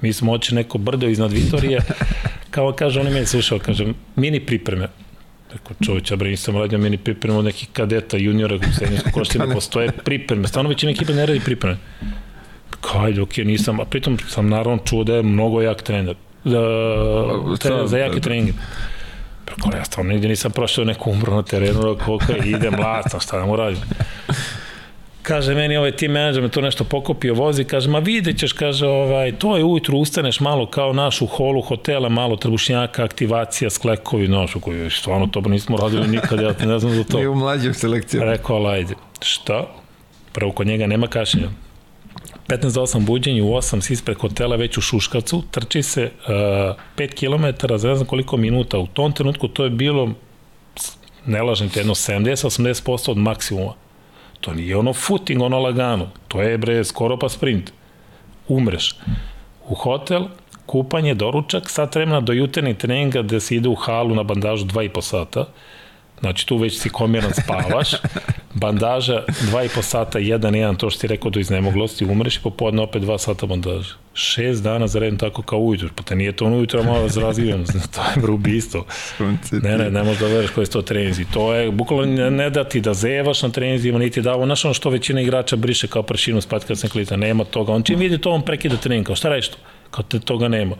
Mi 0.00 0.12
smo 0.12 0.32
oči 0.32 0.54
neko 0.54 0.78
brdo 0.78 1.08
iznad 1.08 1.32
Vitorije, 1.32 1.80
kao 2.50 2.72
kaže, 2.72 3.00
on 3.00 3.06
je 3.06 3.12
meni 3.12 3.26
slušao, 3.26 3.58
kaže, 3.58 3.86
mini 4.16 4.40
pripreme. 4.40 4.88
Rekao, 5.52 5.76
čovjeća, 5.84 6.16
bre, 6.16 6.30
nisam 6.30 6.56
radio 6.56 6.78
mini 6.78 6.96
pripreme 6.96 7.38
od 7.38 7.44
nekih 7.44 7.68
kadeta, 7.72 8.16
juniora, 8.16 8.56
u 8.56 8.72
srednjskoj 8.78 9.12
košti 9.12 9.38
ne 9.38 9.54
postoje 9.54 9.92
pripreme. 10.04 10.48
Stvarno 10.48 10.68
većina 10.68 10.92
ekipa 10.92 11.12
ne 11.12 11.26
radi 11.26 11.40
pripreme 11.40 11.76
kao, 12.80 13.04
ajde, 13.04 13.22
ok, 13.22 13.36
nisam, 13.36 13.80
a 13.80 13.84
pritom 13.84 14.18
sam 14.28 14.48
naravno 14.48 14.78
čuo 14.84 15.04
da 15.04 15.14
je 15.14 15.22
mnogo 15.22 15.62
jak 15.62 15.82
trener, 15.82 16.14
da, 16.44 16.60
trener 17.58 17.86
za 17.86 17.98
jake 17.98 18.20
treninge. 18.20 18.52
Preko, 19.44 19.76
ja 19.76 19.84
stvarno 19.84 20.12
nigde 20.12 20.28
nisam 20.28 20.50
prošao 20.52 20.84
neku 20.84 21.10
umru 21.10 21.34
na 21.34 21.42
terenu, 21.42 21.96
koliko 22.04 22.32
je, 22.32 22.50
idem, 22.50 22.80
lastam, 22.80 23.20
šta 23.20 23.38
da 23.38 23.46
mu 23.46 23.56
radim. 23.56 23.80
Kaže 25.22 25.54
meni 25.54 25.76
ovaj 25.76 25.92
team 25.92 26.12
manager 26.12 26.42
me 26.42 26.48
to 26.48 26.60
nešto 26.60 26.84
pokopio, 26.84 27.34
vozi, 27.34 27.64
kaže, 27.64 27.90
ma 27.90 27.98
vidjet 27.98 28.38
ćeš, 28.38 28.52
kaže, 28.52 28.86
ovaj, 28.86 29.32
to 29.32 29.56
je 29.56 29.64
ujutru, 29.64 29.98
ustaneš 29.98 30.40
malo 30.40 30.66
kao 30.66 30.92
naš 30.92 31.22
u 31.22 31.26
holu 31.26 31.62
hotela, 31.62 32.08
malo 32.08 32.36
trbušnjaka, 32.36 33.04
aktivacija, 33.04 33.70
sklekovi, 33.70 34.26
znaš, 34.26 34.52
koji 34.60 34.90
stvarno 34.90 35.26
to 35.26 35.40
nismo 35.40 35.76
radili 35.76 36.08
nikad, 36.08 36.40
ja 36.40 36.54
ne 36.66 36.78
znam 36.78 36.92
za 36.92 37.04
to. 37.04 37.16
Nije 37.16 37.28
u 37.28 37.34
mlađim 37.34 37.74
selekcijama. 37.74 38.30
Rekao, 38.30 38.66
ajde, 38.66 38.94
šta? 39.22 39.66
Prvo, 40.32 40.52
kod 40.52 40.66
njega 40.66 40.86
nema 40.86 41.06
kašenja. 41.06 41.48
15 42.50 42.68
za 42.68 42.80
8 42.80 43.04
buđenje, 43.04 43.42
u 43.42 43.46
8 43.46 43.80
si 43.80 43.92
ispred 43.92 44.16
hotela 44.18 44.56
već 44.56 44.78
u 44.78 44.80
Šuškavcu, 44.80 45.42
trči 45.50 45.82
se 45.82 46.04
uh, 46.04 46.30
5 46.96 47.14
km 47.14 47.76
za 47.76 47.88
ne 47.88 47.94
znam 47.94 48.06
koliko 48.06 48.36
minuta. 48.36 48.78
U 48.78 48.86
tom 48.86 49.12
trenutku 49.12 49.48
to 49.48 49.64
je 49.64 49.70
bilo, 49.70 50.10
ne 51.26 51.42
lažem 51.42 51.68
te, 51.68 51.80
jedno 51.80 51.94
70-80% 51.94 53.10
od 53.10 53.16
maksimuma. 53.16 53.74
To 54.40 54.54
nije 54.54 54.76
ono 54.76 54.92
footing, 54.92 55.42
ono 55.42 55.58
lagano. 55.58 56.08
To 56.28 56.42
je, 56.42 56.58
bre, 56.58 56.84
skoro 56.84 57.18
pa 57.18 57.28
sprint. 57.28 57.72
Umreš. 58.48 58.96
U 59.68 59.74
hotel, 59.74 60.24
kupanje, 60.66 61.14
doručak, 61.14 61.70
sat 61.70 61.94
vremena 61.94 62.20
do 62.20 62.32
jutarnjeg 62.32 62.76
treninga 62.76 63.22
gde 63.22 63.40
se 63.40 63.56
ide 63.56 63.68
u 63.68 63.74
halu 63.74 64.14
na 64.14 64.22
bandažu 64.22 64.64
2,5 64.64 65.00
sata. 65.00 65.46
Znači 66.20 66.46
tu 66.46 66.56
već 66.56 66.78
si 66.78 66.88
komiran 66.88 67.32
spavaš, 67.42 67.90
bandaža 68.54 69.24
2,5 69.28 69.82
sata, 69.82 70.18
1-1, 70.18 70.76
to 70.76 70.90
što 70.90 71.00
ti 71.00 71.06
rekao 71.06 71.30
do 71.30 71.40
iznemoglosti, 71.40 72.04
umreš 72.04 72.36
i 72.36 72.40
popodne 72.42 72.82
opet 72.82 73.02
2 73.02 73.18
sata 73.18 73.46
bandaža. 73.46 73.94
Šest 74.14 74.62
dana 74.62 74.86
za 74.86 74.98
redom 74.98 75.18
tako 75.18 75.42
kao 75.42 75.58
ujutro, 75.58 75.88
pa 75.96 76.02
te 76.02 76.16
nije 76.16 76.32
to 76.32 76.44
ono 76.44 76.56
ujutro 76.56 76.82
malo 76.82 77.02
razrazivano, 77.02 77.64
to 77.94 78.00
je 78.00 78.22
bro 78.22 78.34
ubistvo. 78.34 78.84
Ne, 79.62 79.78
ne, 79.78 79.90
ne 79.90 80.02
možeš 80.02 80.20
da 80.20 80.26
veriš 80.26 80.50
koji 80.50 80.66
su 80.66 80.72
to 80.72 80.82
treninzi. 80.82 81.24
To 81.32 81.54
je, 81.54 81.70
bukvalno 81.70 82.06
ne, 82.06 82.30
ne 82.30 82.50
da 82.50 82.64
ti 82.64 82.80
da 82.80 82.94
zevaš 82.94 83.42
na 83.42 83.48
treninzima, 83.48 83.98
niti 83.98 84.22
da 84.22 84.34
ovo, 84.34 84.46
znaš 84.46 84.64
ono 84.64 84.74
što 84.74 84.90
većina 84.90 85.20
igrača 85.20 85.56
briše 85.56 85.88
kao 85.88 86.02
pršinu 86.02 86.40
spat 86.40 86.64
kad 86.64 86.78
sam 86.78 86.90
klita, 86.90 87.16
nema 87.16 87.44
toga. 87.44 87.72
On 87.72 87.82
čim 87.82 87.98
vidi 87.98 88.18
to, 88.18 88.30
on 88.30 88.42
prekida 88.42 88.76
trening, 88.76 89.06
kao 89.06 89.16
šta 89.16 89.28
radiš 89.28 89.48
to? 89.48 89.56
Kao 89.90 90.04
te 90.04 90.20
toga 90.20 90.48
nema. 90.48 90.76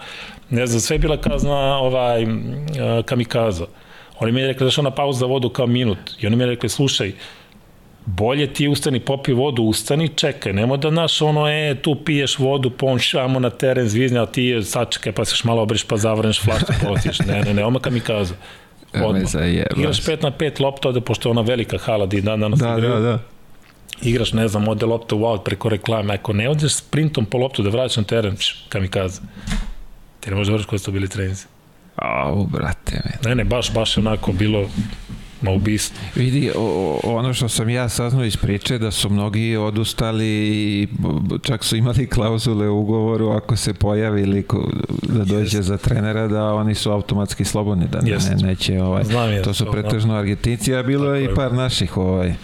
Ne 0.51 0.67
znam, 0.67 0.81
sve 0.81 0.95
je 0.95 0.99
bila 0.99 1.17
kazna 1.17 1.79
ovaj, 1.79 2.27
kamikaza. 3.05 3.67
Oni 4.21 4.33
mi 4.33 4.41
je 4.41 4.47
rekli, 4.47 4.67
zašto 4.67 4.83
na 4.83 4.91
pauzu 4.91 5.19
za 5.19 5.27
vodu 5.27 5.49
kao 5.49 5.67
minut. 5.67 5.99
I 6.21 6.27
oni 6.27 6.37
mi 6.37 6.43
je 6.43 6.47
rekli, 6.47 6.69
slušaj, 6.69 7.13
bolje 8.07 8.53
ti 8.53 8.69
ustani, 8.69 9.01
popi 9.01 9.33
vodu, 9.33 9.63
ustani, 9.63 10.09
čekaj, 10.09 10.53
nemo 10.53 10.77
da 10.77 10.91
naš 10.91 11.23
ono, 11.23 11.49
e, 11.49 11.75
tu 11.83 11.95
piješ 12.05 12.39
vodu, 12.39 12.71
ponšamo 12.71 13.41
na 13.41 13.51
teren, 13.51 13.89
zvizne, 13.89 14.21
a 14.21 14.27
ti 14.27 14.45
je, 14.45 14.63
sačekaj, 14.63 15.13
pa 15.13 15.25
seš 15.25 15.45
malo 15.45 15.63
obriš, 15.63 15.85
pa 15.85 15.97
zavrneš 15.97 16.41
flaštu, 16.41 16.73
poletiš. 16.83 17.19
Ne, 17.19 17.43
ne, 17.43 17.55
ne, 17.55 17.65
omaka 17.65 17.91
mi 17.91 18.01
kaza. 18.01 18.35
Odmah. 18.95 19.23
Igraš 19.77 20.03
5 20.03 20.23
na 20.23 20.31
5 20.31 20.61
lopta, 20.61 20.89
ovde, 20.89 21.01
pošto 21.01 21.29
je 21.29 21.31
ona 21.31 21.41
velika 21.41 21.79
hala 21.79 22.07
di 22.07 22.21
dan 22.21 22.41
danas 22.41 22.59
da, 22.59 22.75
igraju. 22.79 22.95
Da, 22.95 23.01
da. 23.01 23.19
Igraš, 24.03 24.33
ne 24.33 24.49
znam, 24.49 24.69
ode 24.69 24.87
lopta 24.87 25.17
u 25.17 25.25
out 25.25 25.45
preko 25.45 25.69
reklame. 25.69 26.15
Ako 26.15 26.33
ne 26.33 26.49
odeš 26.49 26.75
sprintom 26.75 27.27
po 27.27 27.39
loptu 27.39 27.63
da 27.63 27.71
vraćaš 27.71 27.97
na 27.97 28.03
teren, 28.03 28.37
kamikaza. 28.69 29.23
Ti 30.21 30.31
ne 30.31 30.37
možeš 30.37 30.51
da 30.51 30.57
vrš 30.57 30.67
koji 30.67 30.79
su 30.79 30.93
bili 30.93 31.09
treninzi. 31.09 31.47
Au, 31.97 32.45
brate. 32.45 33.03
Me. 33.05 33.29
Ne, 33.29 33.35
ne, 33.35 33.45
baš, 33.45 33.73
baš 33.73 33.99
onako 33.99 34.33
bilo 34.33 34.69
ma 35.43 35.51
ubistvo. 35.51 35.99
Vidi, 36.15 36.51
o, 36.57 37.01
ono 37.05 37.35
što 37.35 37.49
sam 37.49 37.69
ja 37.69 37.89
saznao 37.89 38.25
iz 38.25 38.37
priče 38.37 38.79
da 38.79 38.91
su 38.91 39.11
mnogi 39.11 39.57
odustali 39.57 40.27
i 40.27 40.89
čak 41.43 41.65
su 41.65 41.77
imali 41.77 42.07
klauzule 42.07 42.69
u 42.69 42.81
ugovoru 42.81 43.29
ako 43.31 43.57
se 43.57 43.75
pojavi 43.75 44.23
ili 44.23 44.45
da 45.03 45.25
dođe 45.25 45.59
Jest. 45.59 45.69
za 45.69 45.77
trenera 45.77 46.29
da 46.29 46.55
oni 46.55 46.75
su 46.75 46.91
automatski 46.91 47.45
slobodni 47.45 47.87
da 47.89 48.01
ne, 48.01 48.11
ne, 48.11 48.47
neće 48.47 48.83
ovaj 48.83 49.05
Znam 49.05 49.43
to 49.45 49.55
su 49.55 49.67
pretežno 49.73 50.15
Argentinci 50.15 50.75
a 50.75 50.83
bilo 50.83 51.15
je 51.15 51.25
i 51.25 51.35
par 51.35 51.53
naših 51.53 51.97
ovaj 51.97 52.35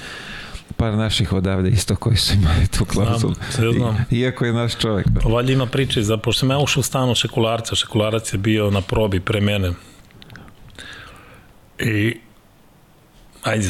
par 0.76 0.94
naših 0.94 1.32
odavde 1.32 1.70
isto 1.70 1.96
koji 1.96 2.16
su 2.16 2.34
imali 2.34 2.66
tu 2.66 2.84
klauzulu. 2.84 3.34
Znam, 3.50 3.72
znam. 3.72 4.04
Iako 4.10 4.44
je 4.44 4.52
naš 4.52 4.76
čovjek. 4.78 5.08
Da. 5.08 5.20
Valjda 5.28 5.52
ima 5.52 5.66
priče, 5.66 6.02
za, 6.02 6.16
pošto 6.16 6.40
sam 6.40 6.50
ja 6.50 6.58
ušao 6.58 6.80
u 6.80 6.84
stanu 6.84 7.14
šekularca, 7.14 7.74
šekularac 7.74 8.32
je 8.32 8.38
bio 8.38 8.70
na 8.70 8.80
probi 8.80 9.20
pre 9.20 9.40
mene. 9.40 9.72
I 11.78 12.16
ajde, 13.42 13.68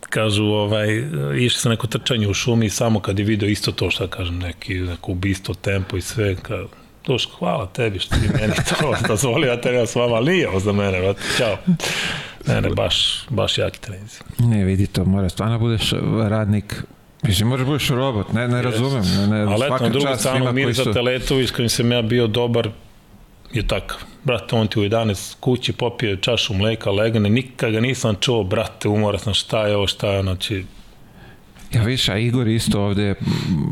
kažu, 0.00 0.44
ovaj, 0.44 0.88
išli 1.38 1.60
sa 1.60 1.68
neko 1.68 1.86
trčanje 1.86 2.28
u 2.28 2.34
šumi 2.34 2.70
samo 2.70 3.00
kad 3.00 3.18
je 3.18 3.24
video 3.24 3.48
isto 3.48 3.72
to, 3.72 3.90
šta 3.90 4.08
kažem, 4.08 4.38
neki, 4.38 4.74
neko 4.74 5.12
ubistvo, 5.12 5.54
tempo 5.54 5.96
i 5.96 6.00
sve, 6.00 6.36
kao, 6.36 6.66
Duško, 7.06 7.36
hvala 7.38 7.66
tebi 7.66 7.98
što 7.98 8.14
ti 8.14 8.28
meni 8.40 8.54
to 8.68 8.94
dozvolio, 9.08 9.58
ja 9.64 9.86
s 9.86 9.94
vama, 9.94 10.16
ovo 10.48 10.60
za 10.60 10.72
mene, 10.72 11.00
vrati, 11.00 11.20
čao. 11.38 11.56
Ne, 12.46 12.60
ne, 12.60 12.70
baš, 12.70 13.26
baš 13.30 13.58
jaki 13.58 13.80
treninzi. 13.80 14.20
Ne, 14.38 14.64
vidi 14.64 14.86
to, 14.86 15.04
mora 15.04 15.28
stvarno 15.28 15.58
budeš 15.58 15.92
radnik 16.28 16.84
Mislim, 17.26 17.48
možeš 17.48 17.66
budeš 17.66 17.88
robot, 17.88 18.32
ne, 18.32 18.48
ne 18.48 18.62
razumem. 18.62 19.04
Ne, 19.16 19.26
ne, 19.26 19.52
Ali 19.52 19.66
eto, 19.66 19.78
na 19.80 19.88
drugu 19.88 20.16
stranu, 20.18 20.52
Mirza 20.52 20.84
su... 20.84 20.92
Teletović, 20.92 21.50
kojim 21.50 21.68
sam 21.68 21.92
ja 21.92 22.02
bio 22.02 22.26
dobar, 22.26 22.68
je 23.52 23.66
takav. 23.66 23.98
Brate, 24.24 24.56
on 24.56 24.66
ti 24.66 24.80
u 24.80 24.82
11 24.82 25.34
kući 25.40 25.72
popije 25.72 26.16
čašu 26.16 26.54
mleka, 26.54 26.90
legne, 26.90 27.30
nikad 27.30 27.72
ga 27.72 27.80
nisam 27.80 28.14
čuo, 28.20 28.44
brate, 28.44 28.88
umora 28.88 29.18
sam 29.18 29.34
šta 29.34 29.66
je 29.66 29.76
ovo, 29.76 29.86
šta 29.86 30.10
je, 30.10 30.22
znači, 30.22 30.64
Ja 31.74 31.82
viš, 31.82 32.08
a 32.08 32.18
Igor 32.18 32.48
isto 32.48 32.82
ovde 32.82 33.14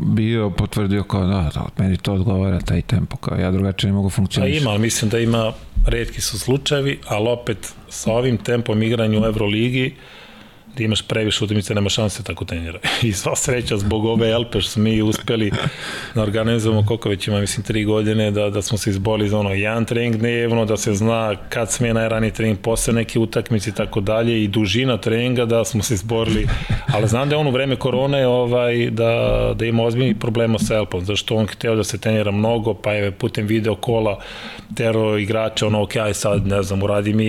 bio 0.05 0.49
potvrdio 0.49 1.03
kao 1.03 1.27
da, 1.27 1.51
da 1.53 1.65
meni 1.77 1.97
to 1.97 2.13
odgovara 2.13 2.59
taj 2.59 2.81
tempo, 2.81 3.17
kao 3.17 3.37
ja 3.37 3.51
drugačije 3.51 3.91
ne 3.91 3.95
mogu 3.95 4.09
funkcionisati. 4.09 4.59
Pa 4.59 4.61
ima, 4.61 4.71
ali 4.71 4.81
mislim 4.81 5.11
da 5.11 5.19
ima, 5.19 5.53
redki 5.87 6.21
su 6.21 6.39
slučajevi, 6.39 6.99
ali 7.07 7.29
opet 7.29 7.73
sa 7.89 8.11
ovim 8.11 8.37
tempom 8.37 8.83
igranja 8.83 9.19
u 9.19 9.25
Euroligi, 9.25 9.93
da 10.77 10.83
imaš 10.83 11.01
previše 11.01 11.43
utakmice, 11.43 11.75
nema 11.75 11.89
šanse 11.89 12.23
tako 12.23 12.45
trenira. 12.45 12.79
I 13.03 13.13
sva 13.13 13.35
sreća 13.35 13.77
zbog 13.77 14.05
ove 14.05 14.29
Elpe 14.29 14.61
što 14.61 14.71
smo 14.71 14.83
mi 14.83 15.01
uspeli 15.01 15.51
da 16.15 16.21
organizujemo 16.21 16.85
koliko 16.85 17.09
već 17.09 17.27
ima, 17.27 17.39
mislim, 17.39 17.63
tri 17.63 17.85
godine, 17.85 18.31
da, 18.31 18.49
da 18.49 18.61
smo 18.61 18.77
se 18.77 18.89
izboli 18.89 19.29
za 19.29 19.39
ono 19.39 19.49
jedan 19.49 19.85
trening 19.85 20.15
dnevno, 20.15 20.65
da 20.65 20.77
se 20.77 20.93
zna 20.93 21.35
kad 21.49 21.71
sme 21.71 21.93
najraniji 21.93 22.31
trening 22.31 22.59
posle 22.59 22.93
neke 22.93 23.19
utakmice 23.19 23.69
i 23.69 23.73
tako 23.73 24.01
dalje 24.01 24.43
i 24.43 24.47
dužina 24.47 24.97
treninga 24.97 25.45
da 25.45 25.65
smo 25.65 25.83
se 25.83 25.93
izborili. 25.93 26.47
Ali 26.93 27.07
znam 27.07 27.29
da 27.29 27.35
je 27.35 27.39
on 27.39 27.47
u 27.47 27.51
vreme 27.51 27.75
korone 27.75 28.27
ovaj, 28.27 28.89
da, 28.89 29.53
da 29.55 29.65
ima 29.65 29.83
ozbiljni 29.83 30.15
problema 30.15 30.59
sa 30.59 30.75
Elpom, 30.75 31.05
zašto 31.05 31.35
on 31.35 31.47
hteo 31.47 31.75
da 31.75 31.83
se 31.83 31.97
trenira 31.97 32.31
mnogo, 32.31 32.73
pa 32.73 32.91
je 32.91 33.11
putem 33.11 33.47
video 33.47 33.75
kola 33.75 34.19
tero 34.75 35.17
igrača, 35.17 35.67
ono, 35.67 35.81
ok, 35.81 35.95
aj 35.95 36.13
sad, 36.13 36.47
ne 36.47 36.63
znam, 36.63 36.83
uradi 36.83 37.13
mi 37.13 37.25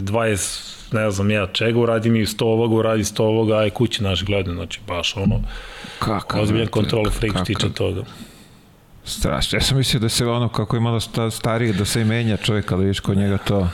20 0.00 0.77
ne 0.92 1.10
znam 1.10 1.30
ja 1.30 1.46
čega, 1.46 1.80
uradi 1.80 2.10
mi 2.10 2.26
100 2.26 2.44
ovoga, 2.44 2.74
uradi 2.74 3.02
100 3.02 3.22
ovoga, 3.22 3.56
aj 3.56 3.70
kući 3.70 4.02
naš 4.02 4.24
gledam, 4.24 4.54
znači 4.54 4.80
baš 4.86 5.16
ono, 5.16 5.40
kakav, 5.98 6.42
ozbiljan 6.42 6.68
kontrol 6.68 7.10
freak 7.10 7.46
tiče 7.46 7.72
toga. 7.74 8.02
Strašno. 9.04 9.56
Ja 9.56 9.60
sam 9.60 9.76
mislio 9.76 10.00
da 10.00 10.08
se 10.08 10.26
ono, 10.26 10.48
kako 10.48 10.76
je 10.76 10.80
malo 10.80 11.00
stariji, 11.30 11.72
da 11.72 11.84
se 11.84 12.00
i 12.00 12.04
menja 12.04 12.36
čovjek, 12.36 12.72
ali 12.72 12.86
viš 12.86 13.00
kod 13.00 13.16
njega 13.16 13.38
to... 13.38 13.68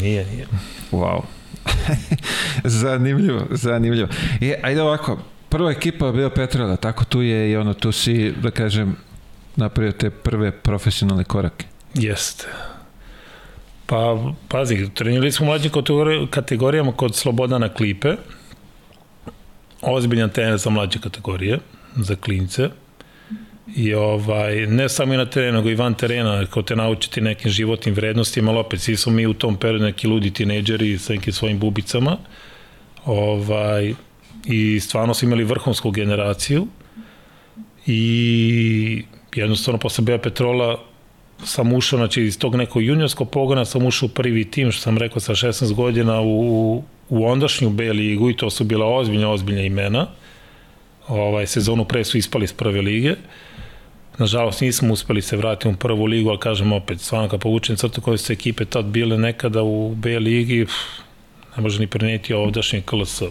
Nije, 0.00 0.26
nije. 0.26 0.46
Wow. 0.92 1.20
zanimljivo, 2.82 3.46
zanimljivo. 3.50 4.08
I, 4.40 4.54
ajde 4.62 4.82
ovako, 4.82 5.18
prva 5.48 5.70
ekipa 5.70 6.06
je 6.06 6.12
bio 6.12 6.30
Petrola, 6.30 6.76
tako 6.76 7.04
tu 7.04 7.22
je 7.22 7.50
i 7.50 7.56
ono, 7.56 7.74
tu 7.74 7.92
si, 7.92 8.32
da 8.42 8.50
kažem, 8.50 8.96
napravio 9.56 9.92
te 9.92 10.10
prve 10.10 10.50
profesionalne 10.50 11.24
korake. 11.24 11.66
Jeste. 11.94 12.46
Pa, 13.88 14.32
pazi, 14.48 14.88
trenirali 14.94 15.32
smo 15.32 15.46
mlađim 15.46 15.70
kategorijama 16.30 16.92
kod 16.92 17.14
Slobodana 17.14 17.68
Klipe, 17.74 18.14
ozbiljan 19.80 20.30
trener 20.30 20.58
za 20.58 20.70
mlađe 20.70 20.98
kategorije, 21.00 21.58
za 21.96 22.16
klince, 22.16 22.68
i 23.76 23.94
ovaj, 23.94 24.66
ne 24.66 24.88
samo 24.88 25.14
i 25.14 25.16
na 25.16 25.26
terenu, 25.26 25.56
nego 25.56 25.70
i 25.70 25.74
van 25.74 25.94
terena, 25.94 26.46
kao 26.46 26.62
te 26.62 26.76
naučiti 26.76 27.20
nekim 27.20 27.50
životnim 27.50 27.94
vrednostima, 27.94 28.50
ali 28.50 28.60
opet 28.60 28.80
svi 28.80 28.96
smo 28.96 29.12
mi 29.12 29.26
u 29.26 29.34
tom 29.34 29.56
periodu 29.56 29.84
neki 29.84 30.06
ludi 30.06 30.30
tineđeri 30.30 30.98
sa 30.98 31.12
nekim 31.12 31.32
svojim 31.32 31.58
bubicama, 31.58 32.16
ovaj, 33.04 33.94
i 34.46 34.80
stvarno 34.80 35.14
smo 35.14 35.26
imali 35.26 35.44
vrhunsku 35.44 35.90
generaciju. 35.90 36.66
I 37.86 39.04
jednostavno 39.34 39.78
posle 39.78 40.04
Beja 40.04 40.18
Petrola 40.18 40.87
sam 41.44 41.72
ušao, 41.72 41.96
znači 41.96 42.22
iz 42.22 42.38
tog 42.38 42.54
nekog 42.54 42.82
juniorskog 42.82 43.30
pogona 43.30 43.64
sam 43.64 43.86
ušao 43.86 44.06
u 44.06 44.10
prvi 44.10 44.50
tim, 44.50 44.72
što 44.72 44.82
sam 44.82 44.98
rekao, 44.98 45.20
sa 45.20 45.32
16 45.32 45.74
godina 45.74 46.20
u, 46.20 46.82
u 47.08 47.26
ondašnju 47.26 47.70
B 47.70 47.92
ligu 47.92 48.30
i 48.30 48.36
to 48.36 48.50
su 48.50 48.64
bila 48.64 48.86
ozbiljna, 48.86 49.30
ozbiljna 49.30 49.62
imena. 49.62 50.06
Ovaj, 51.08 51.46
sezonu 51.46 51.84
pre 51.84 52.04
su 52.04 52.18
ispali 52.18 52.44
iz 52.44 52.52
prve 52.52 52.82
lige. 52.82 53.14
Nažalost, 54.18 54.60
nismo 54.60 54.92
uspeli 54.92 55.22
se 55.22 55.36
vratiti 55.36 55.68
u 55.68 55.76
prvu 55.76 56.04
ligu, 56.04 56.28
ali 56.28 56.38
kažem 56.38 56.72
opet, 56.72 57.00
stvarno 57.00 57.28
kad 57.28 57.40
povučem 57.40 57.76
crtu 57.76 58.00
koje 58.00 58.18
su 58.18 58.32
ekipe 58.32 58.64
tad 58.64 58.84
bile 58.84 59.18
nekada 59.18 59.62
u 59.62 59.94
B 59.94 60.18
ligi, 60.18 60.64
pff, 60.64 60.74
ne 61.56 61.62
može 61.62 61.80
ni 61.80 61.86
preneti 61.86 62.34
ovdašnji 62.34 62.82
KLS, 62.82 63.22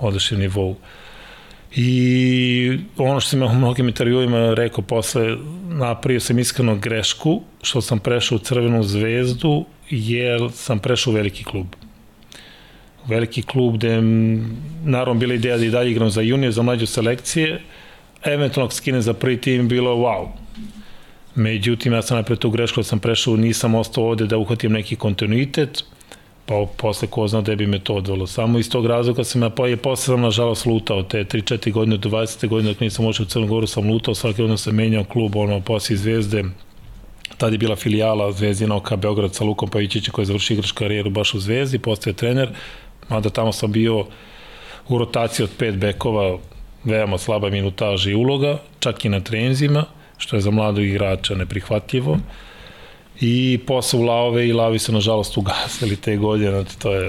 ovdašnji 0.00 0.38
nivou. 0.38 0.76
I 1.76 2.78
ono 2.96 3.20
što 3.20 3.30
sam 3.30 3.42
u 3.42 3.54
mnogim 3.54 3.88
intervjuima 3.88 4.54
rekao 4.54 4.84
posle, 4.84 5.36
napravio 5.68 6.20
sam 6.20 6.38
iskreno 6.38 6.76
grešku 6.76 7.42
što 7.62 7.80
sam 7.80 7.98
prešao 7.98 8.36
u 8.36 8.38
Crvenu 8.38 8.82
zvezdu 8.82 9.64
jer 9.90 10.40
sam 10.54 10.78
prešao 10.78 11.10
u 11.10 11.14
veliki 11.14 11.44
klub. 11.44 11.66
Veliki 13.06 13.42
klub 13.42 13.74
gde 13.74 14.02
naravno 14.84 15.20
bila 15.20 15.34
ideja 15.34 15.56
da 15.58 15.64
i 15.64 15.70
dalje 15.70 15.90
igram 15.90 16.10
za 16.10 16.20
junior, 16.20 16.52
za 16.52 16.62
mlađe 16.62 16.86
selekcije, 16.86 17.60
eventualno 18.24 18.70
skine 18.70 19.00
za 19.00 19.14
prvi 19.14 19.40
tim 19.40 19.68
bilo 19.68 19.96
wow. 19.96 20.28
Međutim, 21.34 21.92
ja 21.92 22.02
sam 22.02 22.16
napravio 22.16 22.40
tu 22.40 22.50
grešku 22.50 22.80
da 22.80 22.84
sam 22.84 22.98
prešao, 22.98 23.36
nisam 23.36 23.74
ostao 23.74 24.04
ovde 24.04 24.26
da 24.26 24.38
uhvatim 24.38 24.72
neki 24.72 24.96
kontinuitet, 24.96 25.84
pa 26.50 26.66
posle 26.76 27.08
ko 27.08 27.28
zna 27.28 27.40
gde 27.40 27.56
bi 27.56 27.66
me 27.66 27.78
to 27.78 27.94
odvelo. 27.94 28.26
Samo 28.26 28.58
iz 28.58 28.70
tog 28.70 28.86
razloga 28.86 29.24
sam 29.24 29.42
ja, 29.42 29.50
pa 29.50 29.66
je 29.66 29.76
posle 29.76 30.04
sam 30.04 30.20
nažalost 30.20 30.66
lutao, 30.66 31.02
te 31.02 31.24
3-4 31.24 31.72
godine 31.72 31.96
do 31.96 32.08
20. 32.08 32.48
godine 32.48 32.72
dok 32.72 32.80
nisam 32.80 33.06
ušao 33.06 33.24
u 33.24 33.26
Crnu 33.26 33.46
Goru 33.46 33.66
sam 33.66 33.90
lutao, 33.90 34.14
svaki 34.14 34.42
godin 34.42 34.58
sam 34.58 34.74
menjao 34.74 35.04
klub, 35.04 35.36
ono, 35.36 35.60
posle 35.60 35.96
Zvezde, 35.96 36.44
tad 37.38 37.52
je 37.52 37.58
bila 37.58 37.76
filijala 37.76 38.32
Zvezdina 38.32 38.76
OK 38.76 38.96
Beograd 38.96 39.34
sa 39.34 39.44
Lukom 39.44 39.68
Pavićićem 39.68 40.12
koji 40.12 40.22
je 40.22 40.26
završio 40.26 40.54
igrač 40.54 40.72
karijeru 40.72 41.10
baš 41.10 41.34
u 41.34 41.40
Zvezdi, 41.40 41.78
postaje 41.78 42.14
trener, 42.14 42.48
mada 43.08 43.30
tamo 43.30 43.52
sam 43.52 43.72
bio 43.72 44.06
u 44.88 44.98
rotaciji 44.98 45.44
od 45.44 45.50
pet 45.58 45.76
bekova 45.76 46.38
veoma 46.84 47.18
slaba 47.18 47.50
minutaža 47.50 48.10
i 48.10 48.14
uloga, 48.14 48.58
čak 48.78 49.04
i 49.04 49.08
na 49.08 49.20
trenzima, 49.20 49.84
što 50.18 50.36
je 50.36 50.42
za 50.42 50.50
mladog 50.50 50.84
igrača 50.84 51.34
neprihvatljivo. 51.34 52.18
I 53.20 53.60
posao 53.66 54.00
u 54.00 54.02
Laove 54.02 54.48
i 54.48 54.52
Lavi 54.52 54.78
su 54.78 54.92
nažalost 54.92 55.36
ugasili 55.36 55.96
te 55.96 56.16
godine, 56.16 56.64
to 56.78 56.94
je... 56.94 57.08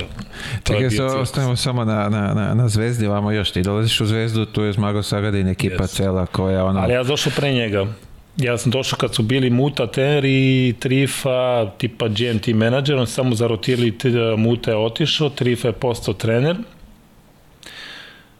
To 0.64 0.74
Čekaj, 0.74 0.90
se 0.90 1.04
ostavimo 1.04 1.56
samo 1.56 1.86
na, 1.86 2.10
na, 2.10 2.34
na, 2.34 2.54
na 2.54 2.68
Zvezdi, 2.68 3.08
vamo 3.08 3.32
još 3.32 3.52
ti 3.52 3.62
dolaziš 3.62 4.02
u 4.02 4.06
Zvezdu, 4.06 4.46
tu 4.46 4.64
je 4.64 4.74
Zmago 4.74 5.04
Sagadin, 5.04 5.48
ekipa 5.48 5.84
yes. 5.84 5.96
cela 5.96 6.26
koja 6.26 6.66
ona... 6.66 6.82
Ali 6.82 6.94
ja 6.94 7.04
došao 7.04 7.34
pre 7.36 7.54
njega. 7.54 7.88
Ja 8.38 8.58
sam 8.58 8.72
došao 8.72 8.98
kad 8.98 9.16
su 9.16 9.24
bili 9.24 9.50
Muta, 9.50 9.88
Tener 9.88 10.26
i 10.26 10.76
Trifa, 10.80 11.72
tipa 11.78 12.08
GMT 12.08 12.48
menadžer, 12.48 12.98
on 12.98 13.08
samo 13.08 13.36
zarotirali, 13.36 13.98
Muta 14.38 14.72
je 14.72 14.78
otišao, 14.78 15.30
Trifa 15.30 15.68
je 15.68 15.74
postao 15.74 16.14
trener. 16.14 16.58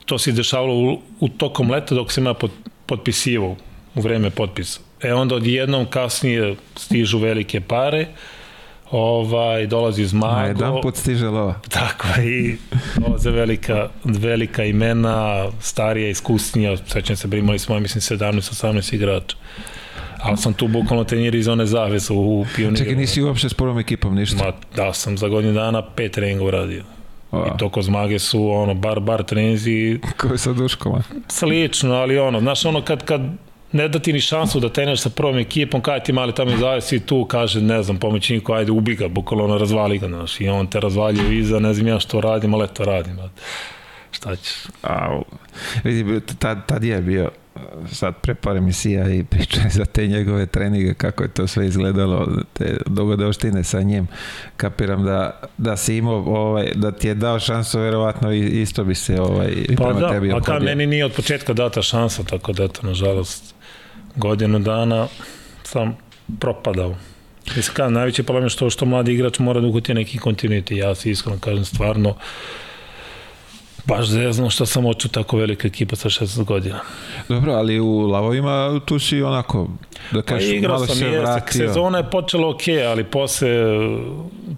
To 0.06 0.18
se 0.18 0.32
dešavalo 0.32 0.74
u, 0.74 1.02
u 1.20 1.30
tokom 1.30 1.72
leta 1.72 1.96
dok 1.96 2.12
sam 2.12 2.26
ja 2.26 2.34
pot, 2.34 2.52
potpisivao 2.86 3.56
u 3.96 4.02
vreme 4.02 4.30
potpisa. 4.30 4.80
E 5.04 5.14
onda 5.14 5.36
odjednom 5.36 5.86
kasnije 5.86 6.56
stižu 6.76 7.20
velike 7.20 7.62
pare, 7.62 8.08
ovaj, 8.92 9.68
dolazi 9.68 10.02
iz 10.02 10.14
Mago. 10.14 10.36
Na 10.36 10.46
jedan 10.46 10.82
put 10.82 10.96
stiže 10.96 11.28
lova. 11.28 11.60
Tako, 11.70 12.08
i 12.22 12.58
dolaze 12.98 13.32
velika, 13.32 13.90
velika 14.04 14.64
imena, 14.64 15.46
starija, 15.60 16.10
iskusnija, 16.10 16.78
sećam 16.78 17.16
se, 17.16 17.30
primali 17.30 17.60
smo, 17.60 17.80
mislim, 17.80 18.20
17-18 18.20 18.96
igrača. 18.96 19.38
Ali 20.24 20.38
sam 20.38 20.54
tu 20.54 20.68
bukvalno 20.68 21.04
trenir 21.04 21.36
iz 21.36 21.48
one 21.48 21.66
zavese 21.66 22.14
u 22.14 22.46
pioniru. 22.56 22.78
Čekaj, 22.78 22.96
nisi 22.96 23.22
uopšte 23.22 23.50
s 23.50 23.54
prvom 23.54 23.80
ekipom 23.80 24.16
ništa? 24.16 24.46
Ma, 24.46 24.52
da, 24.76 24.94
sam 24.94 25.18
za 25.18 25.28
godinu 25.28 25.54
dana 25.54 25.82
pet 25.96 26.12
treninga 26.12 26.44
uradio. 26.44 26.84
I 27.34 27.58
to 27.58 27.70
ko 27.70 27.82
zmage 27.82 28.20
su 28.20 28.52
ono, 28.52 28.74
bar, 28.74 29.00
bar 29.00 29.24
treninzi. 29.24 30.00
Koji 30.22 30.38
sa 30.38 30.54
duškoma? 30.54 31.04
Slično, 31.28 31.94
ali 31.94 32.20
ono, 32.20 32.40
znaš, 32.40 32.66
ono 32.66 32.82
kad, 32.82 33.06
kad 33.06 33.22
ne 33.72 33.88
da 33.88 34.00
ti 34.00 34.14
ni 34.14 34.22
šansu 34.22 34.60
da 34.60 34.70
teneš 34.70 35.02
sa 35.02 35.10
prvom 35.10 35.38
ekipom, 35.38 35.82
kada 35.82 36.00
ti 36.00 36.14
mali 36.14 36.36
tamo 36.36 36.58
zavesi 36.58 37.00
tu, 37.00 37.26
kaže, 37.26 37.62
ne 37.62 37.84
znam, 37.84 37.98
pomoćniku, 37.98 38.54
ajde, 38.54 38.72
ubi 38.72 38.96
ga, 38.96 39.08
bukvalno 39.08 39.46
ono, 39.46 39.58
razvali 39.58 39.98
ga, 39.98 40.08
znaš, 40.08 40.42
i 40.42 40.50
on 40.50 40.68
te 40.68 40.80
razvaljuje 40.80 41.38
iza, 41.38 41.60
ne 41.60 41.74
znam 41.74 41.88
ja 41.88 42.00
što 42.00 42.22
radim, 42.22 42.54
ali 42.54 42.68
to 42.74 42.86
radim. 42.86 43.18
Šta 44.12 44.36
ćeš? 44.36 44.54
A, 44.84 45.22
vidi, 45.84 46.22
tad, 46.40 46.66
tad 46.66 46.84
je 46.84 47.02
bio 47.02 47.30
sad 47.92 48.16
pre 48.22 48.36
par 48.36 48.58
emisija 48.58 49.10
i 49.10 49.24
pričaju 49.24 49.66
za 49.70 49.86
te 49.86 50.08
njegove 50.08 50.46
treninge, 50.46 50.94
kako 50.94 51.24
je 51.24 51.30
to 51.30 51.48
sve 51.48 51.68
izgledalo, 51.68 52.28
te 52.54 52.78
dogodoštine 52.86 53.64
sa 53.64 53.82
njim. 53.82 54.08
Kapiram 54.58 55.06
da, 55.06 55.42
da 55.58 55.78
si 55.78 55.96
imao, 55.98 56.16
ovaj, 56.16 56.72
da 56.76 56.92
ti 56.92 57.08
je 57.08 57.14
dao 57.14 57.40
šansu, 57.40 57.80
verovatno 57.80 58.34
isto 58.34 58.84
bi 58.84 58.96
se 58.96 59.22
ovaj, 59.22 59.56
pa 59.78 59.84
prema 59.84 60.00
da, 60.00 60.10
tebi. 60.10 60.30
Pa 60.30 60.40
da, 60.40 60.60
meni 60.60 60.86
nije 60.86 61.06
od 61.06 61.12
početka 61.12 61.54
data 61.54 61.82
šansa, 61.82 62.24
tako 62.24 62.54
da 62.54 62.64
eto, 62.64 62.88
nažalost, 62.88 63.51
godinu 64.16 64.60
dana 64.60 65.08
sam 65.64 65.98
propadao. 66.40 66.96
Mislim, 67.56 67.94
najveći 67.94 68.24
problem 68.24 68.46
je 68.46 68.50
što, 68.50 68.70
što 68.70 68.86
mladi 68.86 69.14
igrač 69.14 69.40
mora 69.40 69.60
da 69.60 69.68
uhoti 69.68 69.94
neki 69.94 70.18
kontinuiti. 70.18 70.78
Ja 70.78 70.96
se 70.96 71.12
iskreno 71.12 71.40
kažem, 71.40 71.66
stvarno, 71.66 72.16
baš 73.86 74.08
zezno 74.08 74.50
što 74.50 74.66
sam 74.66 74.86
oču 74.86 75.10
tako 75.10 75.38
velika 75.38 75.68
ekipa 75.68 75.96
sa 75.96 76.10
16 76.10 76.44
godina. 76.44 76.80
Dobro, 77.30 77.54
ali 77.54 77.80
u 77.80 78.00
lavovima 78.00 78.82
tu 78.86 79.00
si 79.00 79.22
onako, 79.22 79.68
da 80.12 80.22
pa 80.22 80.28
kažeš, 80.28 80.62
pa 80.62 80.68
malo 80.68 80.88
sam, 80.88 80.96
se 80.96 81.06
jeste, 81.06 81.20
vratio. 81.20 81.68
Sezona 81.68 81.98
je 81.98 82.10
počela 82.10 82.50
ok, 82.50 82.62
ali 82.92 83.04
posle 83.04 83.50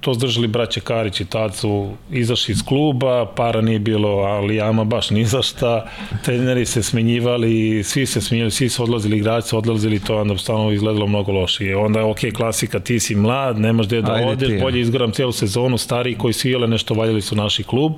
to 0.02 0.14
zdržali 0.14 0.48
braće 0.48 0.80
Karić 0.80 1.22
i 1.22 1.26
tad 1.26 1.56
su 1.56 1.90
izašli 2.12 2.52
iz 2.52 2.64
kluba, 2.66 3.26
para 3.36 3.62
nije 3.62 3.80
bilo, 3.80 4.10
ali 4.10 4.62
ama 4.62 4.84
baš 4.84 5.10
ni 5.10 5.26
za 5.26 5.42
šta. 5.42 5.86
Treneri 6.26 6.66
se 6.66 6.84
smenjivali, 6.84 7.84
svi 7.84 8.06
se 8.06 8.22
smenjivali, 8.22 8.52
svi 8.52 8.70
su 8.70 8.84
odlazili, 8.84 9.18
igrači 9.18 9.48
su 9.48 9.58
odlazili, 9.58 10.00
to 10.00 10.18
onda 10.18 10.38
stano 10.38 10.72
izgledalo 10.72 11.08
mnogo 11.08 11.32
loše. 11.32 11.66
I 11.66 11.74
onda 11.74 12.00
je 12.00 12.06
ok, 12.06 12.20
klasika, 12.36 12.80
ti 12.80 13.00
si 13.00 13.16
mlad, 13.16 13.60
nemaš 13.60 13.86
gde 13.86 14.02
da 14.02 14.14
odeš, 14.14 14.62
bolje 14.62 14.80
izgoram 14.80 15.12
cijelu 15.12 15.32
sezonu, 15.32 15.78
stari 15.78 16.18
koji 16.18 16.34
su 16.34 16.50
jele 16.50 16.68
nešto 16.68 16.94
valjali 16.94 17.22
su 17.22 17.36
naši 17.36 17.64
klub, 17.64 17.94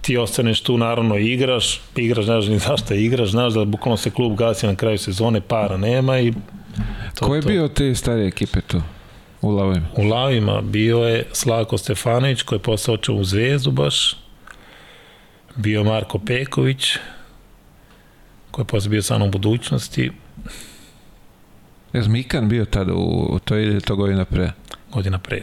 ti 0.00 0.16
ostaneš 0.16 0.60
tu 0.66 0.78
naravno 0.78 1.16
igraš, 1.16 1.80
igraš, 1.96 2.24
znaš 2.24 2.46
ni 2.46 2.58
zašto 2.58 2.94
igraš, 2.94 3.30
znaš 3.30 3.52
da 3.52 3.64
bukvalno 3.64 3.96
se 3.96 4.10
klub 4.10 4.36
gasi 4.36 4.66
na 4.66 4.76
kraju 4.76 4.98
sezone, 4.98 5.40
para 5.40 5.76
nema 5.76 6.18
i 6.18 6.32
to, 7.14 7.26
Ko 7.26 7.34
je 7.34 7.42
to. 7.42 7.48
bio 7.48 7.68
te 7.68 7.94
stare 7.94 8.26
ekipe 8.26 8.60
tu? 8.60 8.82
U 9.42 9.50
Lavima? 9.50 9.86
U 9.96 10.02
Lavima 10.02 10.60
bio 10.60 10.98
je 10.98 11.26
Slavko 11.32 11.78
Stefanović 11.78 12.42
koji 12.42 12.56
je 12.56 12.62
postao 12.62 12.96
u 13.08 13.24
Zvezdu 13.24 13.70
baš, 13.70 14.16
bio 15.56 15.84
Marko 15.84 16.18
Peković 16.18 16.96
koji 18.50 18.62
je 18.62 18.66
posle 18.66 18.90
bio 18.90 19.02
sa 19.02 19.16
mnom 19.16 19.28
u 19.28 19.32
budućnosti. 19.32 20.10
Je 21.92 22.08
Mikan 22.08 22.48
bio 22.48 22.64
tada 22.64 22.94
u, 22.94 23.26
u 23.34 23.38
toj 23.38 23.80
to 23.80 23.96
godina 23.96 24.24
pre? 24.24 24.52
Godina 24.92 25.18
pre 25.18 25.42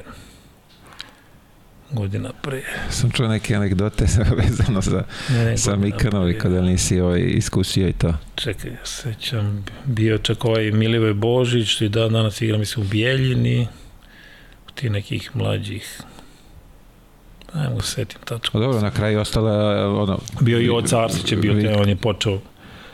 godina 1.94 2.30
pre. 2.42 2.62
Sam 2.90 3.12
čuo 3.12 3.28
neke 3.28 3.56
anegdote 3.56 4.06
vezano 4.42 4.82
za, 4.82 5.04
ne, 5.30 5.46
ne, 5.46 5.58
sa 5.58 5.76
Mikanovi 5.76 6.38
kada 6.40 6.62
nisi 6.62 7.00
ovaj 7.00 7.22
iskusio 7.22 7.88
i 7.88 7.94
to. 7.94 8.14
Čekaj, 8.36 8.72
ja 8.72 8.86
sećam, 8.86 9.66
bio 9.86 10.18
čak 10.18 10.46
ovaj 10.46 10.72
Milivoj 10.72 11.14
Božić, 11.14 11.82
i 11.82 11.90
da 11.90 12.10
danas 12.10 12.42
igra 12.42 12.58
mislim 12.58 12.86
u 12.86 12.90
Bijeljini, 12.90 13.68
u 14.68 14.72
ti 14.72 14.90
nekih 14.90 15.32
mlađih 15.34 16.02
Ne 17.56 17.70
mogu 17.70 17.82
se 17.82 17.92
setim 17.92 18.20
tačno. 18.26 18.60
O, 18.60 18.64
dobro, 18.64 18.82
na 18.82 18.92
kraju 18.92 19.20
ostala 19.20 19.88
ono... 20.02 20.20
Bio 20.42 20.62
i 20.62 20.70
Oca 20.70 21.04
Arsić 21.04 21.32
je 21.32 21.38
bio, 21.38 21.62
te, 21.62 21.76
on 21.76 21.90
je 21.90 21.96
počeo... 21.96 22.40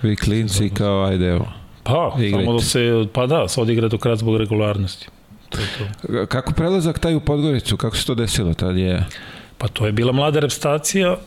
Vi 0.02 0.16
klinci 0.16 0.70
kao, 0.70 1.04
ajde 1.04 1.26
evo. 1.26 1.48
Pa, 1.84 2.16
igrajte. 2.18 2.46
samo 2.46 2.54
da 2.54 2.64
se, 2.64 3.08
pa 3.14 3.26
da, 3.26 3.48
se 3.48 3.62
odigra 3.62 3.88
do 3.88 3.98
krat 3.98 4.20
zbog 4.20 4.38
regularnosti. 4.38 5.08
To 5.50 5.60
je 5.62 5.68
to. 5.78 6.26
Kako 6.26 6.54
prelazak 6.54 7.00
taj 7.00 7.16
u 7.16 7.20
Podgoricu? 7.20 7.78
Kako 7.78 7.98
se 7.98 8.06
to 8.06 8.16
desilo? 8.16 8.54
Tad 8.54 8.78
je... 8.78 9.06
Pa 9.58 9.68
to 9.68 9.86
je 9.86 9.92
bila 9.92 10.12
mlada 10.12 10.40
repstacija 10.40 11.18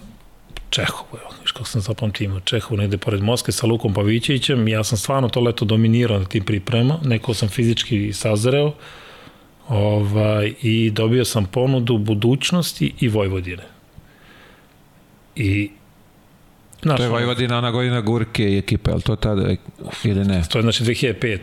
Čehov, 0.73 1.07
evo, 1.13 1.31
viš 1.43 1.53
kako 1.53 1.69
sam 1.69 1.81
zapamtio, 1.81 2.41
Čehov 2.45 2.79
negde 2.79 2.99
pored 2.99 3.23
Moskve 3.23 3.53
sa 3.53 3.67
Lukom 3.67 3.95
Pavićevićem, 3.95 4.69
ja 4.69 4.85
sam 4.85 4.99
stvarno 4.99 5.29
to 5.29 5.41
leto 5.41 5.65
dominirao 5.65 6.19
na 6.19 6.25
tim 6.25 6.45
priprema, 6.45 6.99
neko 7.05 7.35
sam 7.35 7.49
fizički 7.49 8.13
sazreo, 8.13 8.73
ovaj, 9.69 10.55
i 10.63 10.91
dobio 10.91 11.25
sam 11.25 11.47
ponudu 11.47 11.99
budućnosti 11.99 12.95
i 13.01 13.09
Vojvodine. 13.09 13.63
I 15.37 15.71
Znaš, 16.83 16.97
to 16.97 17.03
je 17.03 17.09
Vojvodina, 17.09 17.59
ona 17.59 17.71
godina 17.71 18.01
Gurke 18.01 18.53
i 18.53 18.59
ekipa, 18.59 18.91
je 18.91 18.95
li 18.95 19.03
to 19.03 19.17
tada 19.17 19.55
ili 20.05 20.25
ne? 20.25 20.43
To 20.49 20.59
je 20.59 20.63
znači 20.63 20.85
2005. 20.85 21.39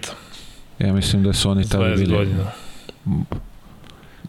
Ja 0.79 0.93
mislim 0.93 1.23
da 1.23 1.33
su 1.33 1.49
oni 1.49 1.69
tada 1.69 1.95
bili... 1.95 2.15
Godina. 2.15 2.51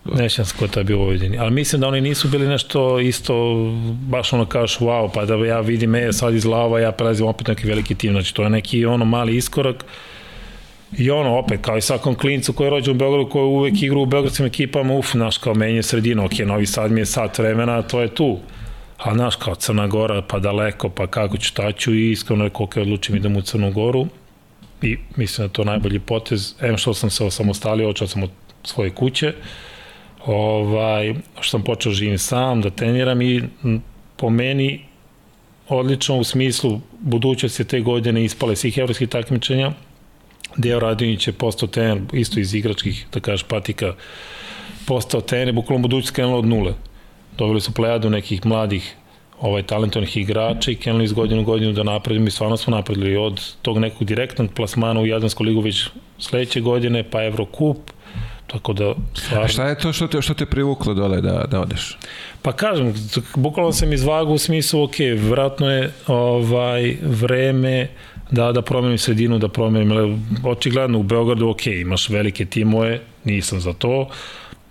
Nećem 0.04 0.44
se 0.44 0.54
ko 0.58 0.80
je 0.80 0.84
bio 0.84 0.98
u. 0.98 1.10
Ali 1.38 1.50
mislim 1.50 1.80
da 1.80 1.88
oni 1.88 2.00
nisu 2.00 2.28
bili 2.28 2.48
nešto 2.48 3.00
isto, 3.00 3.54
baš 4.08 4.32
ono 4.32 4.46
kažeš, 4.46 4.78
wow, 4.78 5.10
pa 5.14 5.24
da 5.24 5.34
ja 5.34 5.60
vidim, 5.60 5.94
e, 5.94 6.12
sad 6.12 6.34
iz 6.34 6.44
lava, 6.44 6.80
ja 6.80 6.92
prelazim 6.92 7.26
opet 7.26 7.48
neki 7.48 7.66
veliki 7.66 7.94
tim. 7.94 8.12
Znači, 8.12 8.34
to 8.34 8.42
je 8.42 8.50
neki 8.50 8.86
ono 8.86 9.04
mali 9.04 9.36
iskorak. 9.36 9.84
I 10.98 11.10
ono, 11.10 11.38
opet, 11.38 11.60
kao 11.62 11.76
i 11.76 11.80
svakom 11.80 12.14
klincu 12.14 12.52
koji 12.52 12.66
je 12.66 12.70
rođen 12.70 12.94
u 12.94 12.98
Beogradu, 12.98 13.30
koji 13.30 13.44
uvek 13.44 13.82
igra 13.82 13.98
u 13.98 14.06
beogradskim 14.06 14.46
ekipama, 14.46 14.94
uf, 14.94 15.12
znaš, 15.12 15.38
kao 15.38 15.54
meni 15.54 15.76
je 15.76 15.82
sredina, 15.82 16.24
ok, 16.24 16.38
Novi 16.38 16.66
Sad 16.66 16.92
mi 16.92 17.00
je 17.00 17.06
sat 17.06 17.38
vremena, 17.38 17.82
to 17.82 18.00
je 18.00 18.14
tu. 18.14 18.38
A 18.98 19.14
znaš, 19.14 19.36
kao 19.36 19.54
Crna 19.54 19.86
Gora, 19.86 20.22
pa 20.22 20.38
daleko, 20.38 20.88
pa 20.88 21.06
kako 21.06 21.36
ću 21.36 21.54
taću 21.54 21.94
i 21.94 22.10
iskreno 22.10 22.44
je 22.44 22.50
koliko 22.50 22.80
odlučim 22.80 23.16
idem 23.16 23.36
u 23.36 23.42
Crnu 23.42 23.72
Goru 23.72 24.06
i 24.82 24.96
mislim 25.16 25.46
da 25.46 25.52
to 25.52 25.64
najbolji 25.64 25.98
potez. 25.98 26.54
Em 26.60 26.76
što 26.76 26.94
sam 26.94 27.10
se 27.10 27.24
osamostalio, 27.24 27.88
očeo 27.88 28.08
sam 28.08 28.22
od 28.22 28.30
svoje 28.64 28.90
kuće, 28.90 29.32
ovaj, 30.26 31.14
što 31.40 31.50
sam 31.50 31.62
počeo 31.62 31.92
živim 31.92 32.18
sam, 32.18 32.60
da 32.60 32.70
treniram 32.70 33.22
i 33.22 33.42
po 34.16 34.30
meni 34.30 34.80
odlično 35.68 36.18
u 36.18 36.24
smislu 36.24 36.80
budućnosti 37.00 37.64
te 37.64 37.80
godine 37.80 38.24
ispale 38.24 38.56
svih 38.56 38.78
evropskih 38.78 39.08
takmičenja. 39.08 39.72
Deo 40.56 40.80
Radinić 40.80 41.26
je 41.26 41.32
postao 41.32 41.68
trener 41.68 42.02
isto 42.12 42.40
iz 42.40 42.54
igračkih, 42.54 43.06
da 43.12 43.20
kažeš, 43.20 43.42
patika, 43.42 43.94
postao 44.86 45.20
trener, 45.20 45.54
bukvalno 45.54 45.82
budućnost 45.82 46.14
krenula 46.14 46.38
od 46.38 46.46
nule. 46.46 46.74
Doveli 47.38 47.60
su 47.60 47.72
plejadu 47.72 48.10
nekih 48.10 48.46
mladih 48.46 48.96
ovaj 49.40 49.62
talentovnih 49.62 50.16
igrača 50.16 50.70
i 50.70 50.74
krenuli 50.74 51.04
iz 51.04 51.12
godinu 51.12 51.44
godinu 51.44 51.72
da 51.72 51.82
napredimo 51.82 52.26
i 52.26 52.30
stvarno 52.30 52.56
smo 52.56 52.76
napredili 52.76 53.16
od 53.16 53.40
tog 53.62 53.78
nekog 53.78 54.04
direktnog 54.04 54.50
plasmana 54.54 55.00
u 55.00 55.06
Jadransku 55.06 55.44
ligu 55.44 55.60
već 55.60 55.88
sledeće 56.18 56.60
godine, 56.60 57.10
pa 57.10 57.24
Evrokup, 57.24 57.90
tako 58.52 58.72
da 58.72 58.94
stvarno... 59.14 59.44
A 59.44 59.48
šta 59.48 59.68
je 59.68 59.78
to 59.78 59.92
što 59.92 60.06
te, 60.06 60.22
što 60.22 60.34
te 60.34 60.46
privuklo 60.46 60.94
dole 60.94 61.20
da, 61.20 61.44
da 61.50 61.60
odeš? 61.60 61.98
Pa 62.42 62.52
kažem, 62.52 62.94
bukvalno 63.34 63.72
sam 63.72 63.92
izvagao 63.92 64.34
u 64.34 64.38
smislu, 64.38 64.82
ok, 64.82 64.94
vratno 65.28 65.70
je 65.70 65.92
ovaj, 66.06 66.96
vreme 67.02 67.88
da, 68.30 68.52
da 68.52 68.62
promenim 68.62 68.98
sredinu, 68.98 69.38
da 69.38 69.48
promenim, 69.48 70.22
očigledno 70.44 70.98
u 70.98 71.02
Beogradu, 71.02 71.48
ok, 71.48 71.66
imaš 71.66 72.08
velike 72.08 72.44
timove, 72.44 73.00
nisam 73.24 73.60
za 73.60 73.72
to, 73.72 74.08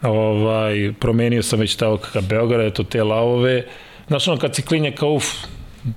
ovaj, 0.02 0.94
promenio 1.00 1.44
sam 1.44 1.60
već 1.60 1.76
tako 1.76 1.98
kakav 1.98 2.24
Beograd, 2.30 2.66
eto 2.66 2.84
te 2.84 3.04
lavove, 3.04 3.64
Znaš, 4.10 4.28
ono, 4.28 4.38
kad 4.38 4.56
si 4.56 4.62
klinje 4.62 4.92
kao 4.92 5.14
uf, 5.14 5.26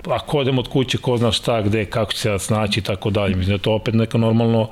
ako 0.06 0.38
odem 0.38 0.58
od 0.58 0.68
kuće, 0.68 0.98
ko 0.98 1.16
zna 1.16 1.32
šta, 1.32 1.62
gde, 1.62 1.84
kako 1.84 2.12
će 2.12 2.18
se 2.18 2.38
snaći 2.38 2.80
i 2.80 2.82
tako 2.82 3.10
dalje. 3.10 3.36
Mislim 3.36 3.56
da 3.56 3.62
to 3.62 3.72
opet 3.72 3.94
neka 3.94 4.18
normalno 4.18 4.68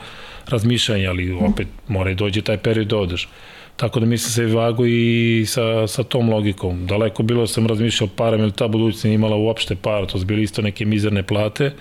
razmišljanje, 0.50 1.06
ali 1.06 1.32
opet 1.32 1.68
mora 1.88 2.10
i 2.10 2.14
dođe 2.14 2.42
taj 2.42 2.56
period 2.56 2.86
da 2.86 2.96
odeš. 2.96 3.28
Tako 3.76 4.00
da 4.00 4.06
mislim 4.06 4.30
se 4.30 4.54
vagu 4.54 4.86
i 4.86 5.44
sa, 5.46 5.86
sa 5.86 6.02
tom 6.02 6.30
logikom. 6.30 6.86
Daleko 6.86 7.22
bilo 7.22 7.46
sam 7.46 7.66
razmišljao 7.66 8.08
parama, 8.16 8.42
ili 8.42 8.52
ta 8.52 8.68
budućnost 8.68 9.04
nije 9.04 9.14
imala 9.14 9.36
uopšte 9.36 9.76
para, 9.76 10.06
to 10.06 10.18
su 10.18 10.24
bili 10.24 10.42
isto 10.42 10.62
neke 10.62 10.84
mizerne 10.84 11.22
plate, 11.22 11.72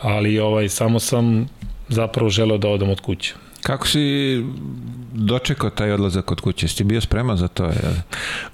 ali 0.00 0.38
ovaj, 0.38 0.68
samo 0.68 1.00
sam 1.00 1.48
zapravo 1.88 2.30
želeo 2.30 2.58
da 2.58 2.68
odem 2.68 2.90
od 2.90 3.00
kuće. 3.00 3.34
Kako 3.62 3.86
si 3.86 4.44
dočekao 5.12 5.70
taj 5.70 5.92
odlazak 5.92 6.30
od 6.30 6.40
kuće? 6.40 6.64
Jesi 6.66 6.84
bio 6.84 7.00
spreman 7.00 7.36
za 7.36 7.48
to? 7.48 7.64
Je? 7.64 8.02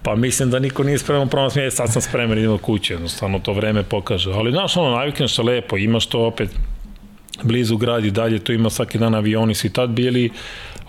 Pa 0.03 0.15
mislim 0.15 0.51
da 0.51 0.59
niko 0.59 0.83
nije 0.83 0.99
spreman 0.99 1.29
pravo 1.29 1.51
smije, 1.51 1.71
sad 1.71 1.93
sam 1.93 2.03
spreman 2.03 2.39
idem 2.39 2.53
od 2.53 2.61
kuće, 2.61 2.95
jednostavno 2.95 3.39
to 3.39 3.53
vreme 3.53 3.83
pokaže. 3.83 4.33
Ali 4.33 4.53
znaš, 4.53 4.77
ono, 4.77 4.97
navikneš 4.97 5.37
se 5.37 5.43
lepo, 5.43 5.77
imaš 5.77 6.07
to 6.07 6.27
opet 6.27 6.51
blizu 7.43 7.77
grad 7.77 8.05
i 8.05 8.11
dalje, 8.11 8.39
tu 8.39 8.53
ima 8.53 8.71
svaki 8.71 8.99
dan 8.99 9.15
avioni, 9.15 9.55
svi 9.55 9.73
tad 9.73 9.91
bili, 9.91 10.31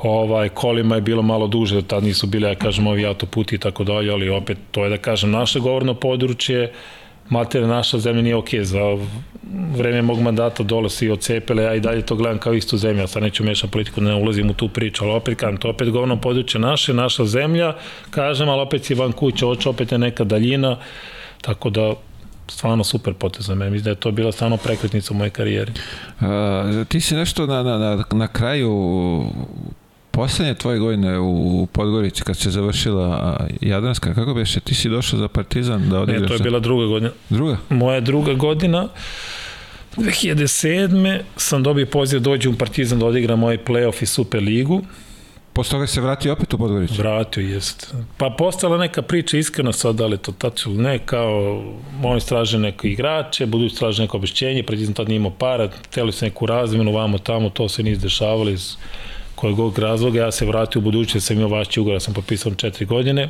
ovaj, 0.02 0.50
kolima 0.50 0.96
je 0.96 1.02
bilo 1.02 1.22
malo 1.22 1.48
duže, 1.48 1.82
tad 1.82 2.04
nisu 2.04 2.28
bile, 2.28 2.50
ja 2.50 2.56
kažem, 2.56 2.88
ovi 2.88 3.06
autoputi 3.06 3.56
i 3.56 3.60
tako 3.60 3.84
dalje, 3.84 4.12
ali 4.12 4.30
opet 4.30 4.58
to 4.72 4.84
je 4.84 4.90
da 4.90 4.98
kažem 4.98 5.32
naše 5.32 5.60
govorno 5.60 5.94
područje, 5.94 6.72
materija 7.30 7.68
naša 7.68 8.00
zemlja 8.00 8.22
nije 8.22 8.36
okej, 8.36 8.60
okay. 8.60 8.64
za 8.64 8.80
vreme 9.78 10.02
mog 10.02 10.20
mandata 10.20 10.64
dole 10.64 10.90
svi 10.90 11.12
ocepele, 11.12 11.64
ja 11.64 11.76
i 11.76 11.80
dalje 11.80 12.02
to 12.02 12.16
gledam 12.16 12.38
kao 12.38 12.54
istu 12.54 12.78
zemlju, 12.78 13.08
sad 13.08 13.24
neću 13.24 13.44
mešam 13.44 13.70
politiku, 13.70 14.02
ne 14.02 14.16
ulazim 14.16 14.50
u 14.50 14.54
tu 14.54 14.68
priču, 14.68 15.04
ali 15.04 15.14
opet 15.14 15.38
kažem, 15.38 15.58
to 15.58 15.70
opet 15.70 15.90
govorno 15.90 16.22
područje 16.22 16.60
naše, 16.60 16.94
naša 16.94 17.26
zemlja, 17.26 17.74
kažem, 18.10 18.50
ali 18.50 18.62
opet 18.62 18.84
si 18.84 18.94
van 18.94 19.12
kuće, 19.12 19.46
oče, 19.46 19.70
opet 19.70 19.92
je 19.92 19.98
neka 19.98 20.24
daljina, 20.24 20.78
tako 21.42 21.70
da 21.70 21.94
stvarno 22.52 22.84
super 22.84 23.14
potez 23.14 23.46
za 23.46 23.56
mene. 23.56 23.72
Mislim 23.72 23.84
da 23.84 23.90
je 23.90 23.96
to 23.96 24.12
bila 24.12 24.32
stvarno 24.32 24.58
prekretnica 24.58 25.14
u 25.14 25.18
mojej 25.18 25.30
karijeri. 25.30 25.72
Uh, 26.20 26.28
ti 26.88 27.02
si 27.02 27.16
nešto 27.16 27.46
na, 27.46 27.64
na, 27.64 27.78
na, 27.78 28.04
na 28.12 28.28
kraju 28.28 28.72
poslednje 30.12 30.54
tvoje 30.54 30.80
godine 30.80 31.20
u 31.20 31.68
Podgorici 31.72 32.24
kad 32.24 32.38
se 32.38 32.50
završila 32.50 33.38
Jadranska, 33.62 34.14
kako 34.14 34.34
beše, 34.34 34.60
ti 34.60 34.76
si 34.76 34.90
došao 34.90 35.20
za 35.20 35.28
Partizan 35.28 35.90
da 35.90 36.00
odigraš? 36.00 36.22
Ne, 36.22 36.28
to 36.28 36.34
je 36.34 36.40
bila 36.40 36.60
druga 36.60 36.86
godina. 36.86 37.12
Druga? 37.30 37.58
Moja 37.70 38.00
druga 38.00 38.34
godina, 38.34 38.88
2007. 39.98 41.20
sam 41.38 41.64
dobio 41.64 41.86
poziv 41.86 42.20
da 42.20 42.24
dođem 42.24 42.54
u 42.54 42.58
Partizan 42.58 43.00
da 43.00 43.06
odigram 43.06 43.40
moj 43.40 43.58
playoff 43.66 44.04
i 44.04 44.06
Super 44.06 44.44
ligu. 44.44 44.82
Posle 45.54 45.72
toga 45.72 45.88
se 45.88 46.02
vratio 46.02 46.34
opet 46.34 46.54
u 46.54 46.58
Podgoricu? 46.58 46.94
Vratio, 46.94 47.44
jest. 47.44 47.94
Pa 48.18 48.30
postala 48.30 48.78
neka 48.78 49.02
priča 49.02 49.38
iskreno 49.38 49.74
sad, 49.74 49.96
da 49.96 50.06
li 50.06 50.18
to 50.18 50.32
tačno 50.32 50.72
ili 50.72 50.84
ne, 50.84 51.00
kao 51.00 51.64
oni 52.04 52.22
straže 52.22 52.60
neko 52.60 52.88
igrače, 52.88 53.46
budu 53.46 53.70
straže 53.70 54.02
neko 54.02 54.18
obešćenje, 54.18 54.64
Partizan 54.64 54.94
tad 54.94 55.08
nije 55.08 55.16
imao 55.16 55.32
para, 55.32 55.70
hteli 55.88 56.12
su 56.12 56.26
neku 56.26 56.46
razmenu, 56.46 56.92
vamo 56.92 57.18
tamo, 57.18 57.50
to 57.50 57.70
se 57.70 57.84
nije 57.84 57.92
izdešavalo 57.92 58.50
iz 58.50 58.76
kojeg 59.36 59.56
god 59.56 59.78
razloga, 59.78 60.20
ja 60.20 60.32
se 60.32 60.46
vratio 60.46 60.80
u 60.80 60.84
buduće, 60.84 61.20
sam 61.20 61.38
imao 61.38 61.50
vašći 61.50 61.80
ugovor, 61.80 62.02
sam 62.02 62.14
potpisao 62.14 62.56
četiri 62.56 62.86
godine, 62.86 63.30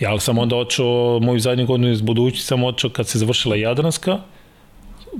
ja 0.00 0.20
sam 0.20 0.38
onda 0.38 0.56
očeo, 0.56 1.18
moju 1.20 1.40
zadnju 1.40 1.66
godinu 1.66 1.90
iz 1.90 2.00
budući 2.00 2.42
sam 2.42 2.64
očeo 2.64 2.90
kad 2.90 3.08
se 3.08 3.18
završila 3.18 3.56
Jadranska, 3.56 4.18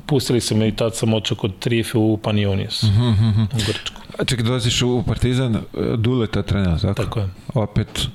pustili 0.07 0.41
su 0.41 0.57
me 0.57 0.69
i 0.69 0.77
tad 0.77 0.97
sam 0.97 1.15
očeo 1.15 1.37
kod 1.37 1.59
Trife 1.59 1.99
u 1.99 2.17
Panionius, 2.17 2.83
uh 2.83 2.89
-huh, 2.89 3.11
uh 3.11 3.19
-huh. 3.19 3.45
u 3.55 3.59
Grčku. 3.67 4.01
A 4.21 4.25
čekaj, 4.25 4.45
dolaziš 4.45 4.83
u 4.83 5.03
Partizan, 5.07 5.57
Duleta 5.97 6.43
trener, 6.43 6.81
tako? 6.81 6.95
Tako 6.95 7.21
je. 7.21 7.29
Opet 7.55 8.09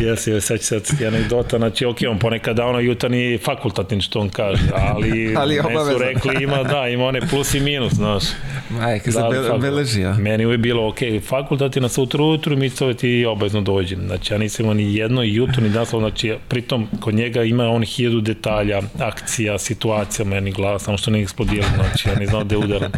Jes, 0.00 0.26
jes, 0.26 0.44
seća 0.44 0.64
se 0.64 0.96
ti 0.96 1.06
anegdota, 1.06 1.58
znači, 1.58 1.84
ok, 1.84 1.96
on 2.10 2.18
ponekad 2.18 2.58
ono 2.58 2.80
jutarnji 2.80 3.38
fakultatin 3.44 4.00
što 4.00 4.20
on 4.20 4.28
kaže, 4.28 4.62
ali, 4.74 5.34
ali 5.40 5.54
ne 5.54 5.62
su 5.92 5.98
rekli 5.98 6.42
ima, 6.42 6.62
da, 6.62 6.88
ima 6.88 7.04
one 7.04 7.20
plus 7.20 7.54
i 7.54 7.60
minus, 7.60 7.92
znaš. 7.92 8.24
Majke, 8.70 9.10
da, 9.10 9.28
be, 9.30 9.58
beleži, 9.58 10.00
ja. 10.00 10.12
Meni 10.12 10.46
uvijek 10.46 10.60
bilo, 10.60 10.88
ok, 10.88 10.98
fakultatina 11.28 11.88
sa 11.88 12.02
utru, 12.02 12.24
utru, 12.24 12.56
mi 12.56 12.70
se 12.70 12.94
ti 12.94 13.24
obavezno 13.26 13.60
dođem. 13.60 14.00
Znači, 14.06 14.34
ja 14.34 14.38
nisam 14.38 14.64
imao 14.64 14.74
ni 14.74 14.94
jedno 14.94 15.22
jutro, 15.22 15.62
ni 15.62 15.68
danas, 15.68 15.90
znači, 15.90 16.34
pritom, 16.48 16.88
kod 17.00 17.14
njega 17.14 17.42
ima 17.42 17.68
on 17.68 17.82
hiljadu 17.82 18.20
detalja, 18.20 18.82
akcija, 18.98 19.58
situacija, 19.58 20.24
meni 20.24 20.52
glava, 20.52 20.78
samo 20.78 20.98
što 20.98 21.10
ne 21.10 21.22
eksplodirao, 21.22 21.68
znači, 21.74 22.08
ja 22.08 22.14
ne 22.14 22.26
znam 22.26 22.44
gde 22.44 22.56
udaram. 22.56 22.92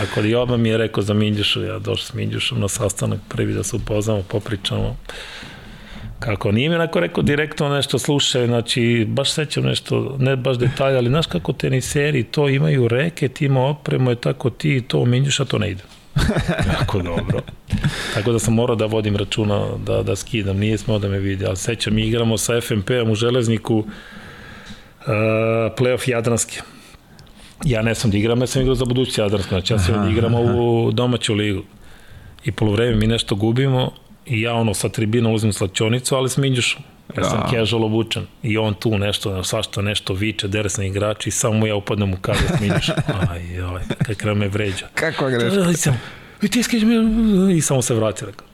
Ako 0.00 0.20
li 0.20 0.30
Joba 0.30 0.56
mi 0.56 0.68
je 0.68 0.78
rekao 0.78 1.02
za 1.02 1.14
Minđušu, 1.14 1.62
ja 1.62 1.78
došao 1.78 2.06
s 2.06 2.14
Minđušom 2.14 2.60
na 2.60 2.68
sastanak, 2.68 3.20
prvi 3.28 3.54
da 3.54 3.64
se 3.64 3.76
upoznamo, 3.76 4.22
popričamo. 4.22 4.96
Kako 6.18 6.52
nije 6.52 6.68
mi 6.68 6.74
onako 6.74 7.00
rekao 7.00 7.22
direktno 7.22 7.68
nešto 7.68 7.98
slušaj, 7.98 8.46
znači 8.46 9.06
baš 9.08 9.32
sećam 9.32 9.64
nešto, 9.64 10.16
ne 10.18 10.36
baš 10.36 10.58
detalja, 10.58 10.98
ali 10.98 11.08
znaš 11.08 11.26
kako 11.26 11.52
teniseri 11.52 12.24
to 12.24 12.48
imaju 12.48 12.88
reket, 12.88 13.42
ima 13.42 13.66
opremu, 13.66 14.10
je 14.10 14.16
tako 14.16 14.50
ti 14.50 14.84
to 14.88 15.04
Minđuša, 15.04 15.44
to 15.44 15.58
ne 15.58 15.70
ide. 15.70 15.82
jako 16.78 17.02
dobro. 17.02 17.40
Tako 18.14 18.32
da 18.32 18.38
sam 18.38 18.54
morao 18.54 18.76
da 18.76 18.86
vodim 18.86 19.16
računa 19.16 19.66
da, 19.86 20.02
da 20.02 20.16
skidam, 20.16 20.56
nije 20.56 20.78
smao 20.78 20.98
da 20.98 21.08
me 21.08 21.18
vidi, 21.18 21.46
ali 21.46 21.56
sećam, 21.56 21.98
igramo 21.98 22.38
sa 22.38 22.60
FNP-om 22.60 23.10
u 23.10 23.14
Železniku 23.14 23.76
uh, 23.78 23.86
playoff 25.76 26.10
Jadranske 26.10 26.60
ja 27.64 27.82
ne 27.82 27.94
sam 27.94 28.10
da 28.10 28.16
igram, 28.16 28.40
ja 28.40 28.46
sam 28.46 28.62
igrao 28.62 28.74
za 28.74 28.84
budućnost 28.84 29.18
Jadransko, 29.18 29.48
znači 29.48 29.72
ja 29.72 29.78
sam 29.78 30.04
da 30.04 30.10
igramo 30.10 30.40
u 30.40 30.90
domaću 30.92 31.34
ligu. 31.34 31.62
I 32.44 32.52
polovreme 32.52 32.96
mi 32.96 33.06
nešto 33.06 33.34
gubimo 33.34 33.90
i 34.26 34.40
ja 34.40 34.54
ono 34.54 34.74
sa 34.74 34.88
tribina 34.88 35.28
ulazim 35.28 35.50
u 35.50 35.52
slačonicu, 35.52 36.14
ali 36.14 36.28
s 36.28 36.36
Minđušom. 36.36 36.82
Ja 37.16 37.24
sam 37.24 37.40
da. 37.40 37.48
casual 37.50 37.84
obučen 37.84 38.26
i 38.42 38.58
on 38.58 38.74
tu 38.74 38.98
nešto, 38.98 39.44
svašta 39.44 39.82
nešto 39.82 40.14
viče, 40.14 40.48
dere 40.48 40.68
se 40.68 40.86
igrač 40.86 41.26
i 41.26 41.30
samo 41.30 41.66
ja 41.66 41.76
upadnem 41.76 42.12
u 42.12 42.16
kazu 42.16 42.40
s 42.56 42.60
Minđušom. 42.60 42.94
Aj, 43.30 43.60
aj, 44.08 44.14
kraj 44.14 44.34
me 44.34 44.48
vređa. 44.48 44.86
Kako 44.94 45.28
greška? 45.28 45.70
I 45.70 45.74
sam, 45.74 46.00
i 46.42 46.48
ti 46.48 46.62
skađe 46.62 46.86
me, 46.86 47.56
i 47.56 47.60
samo 47.60 47.82
se 47.82 47.94
vrati, 47.94 48.26
rekao. 48.26 48.46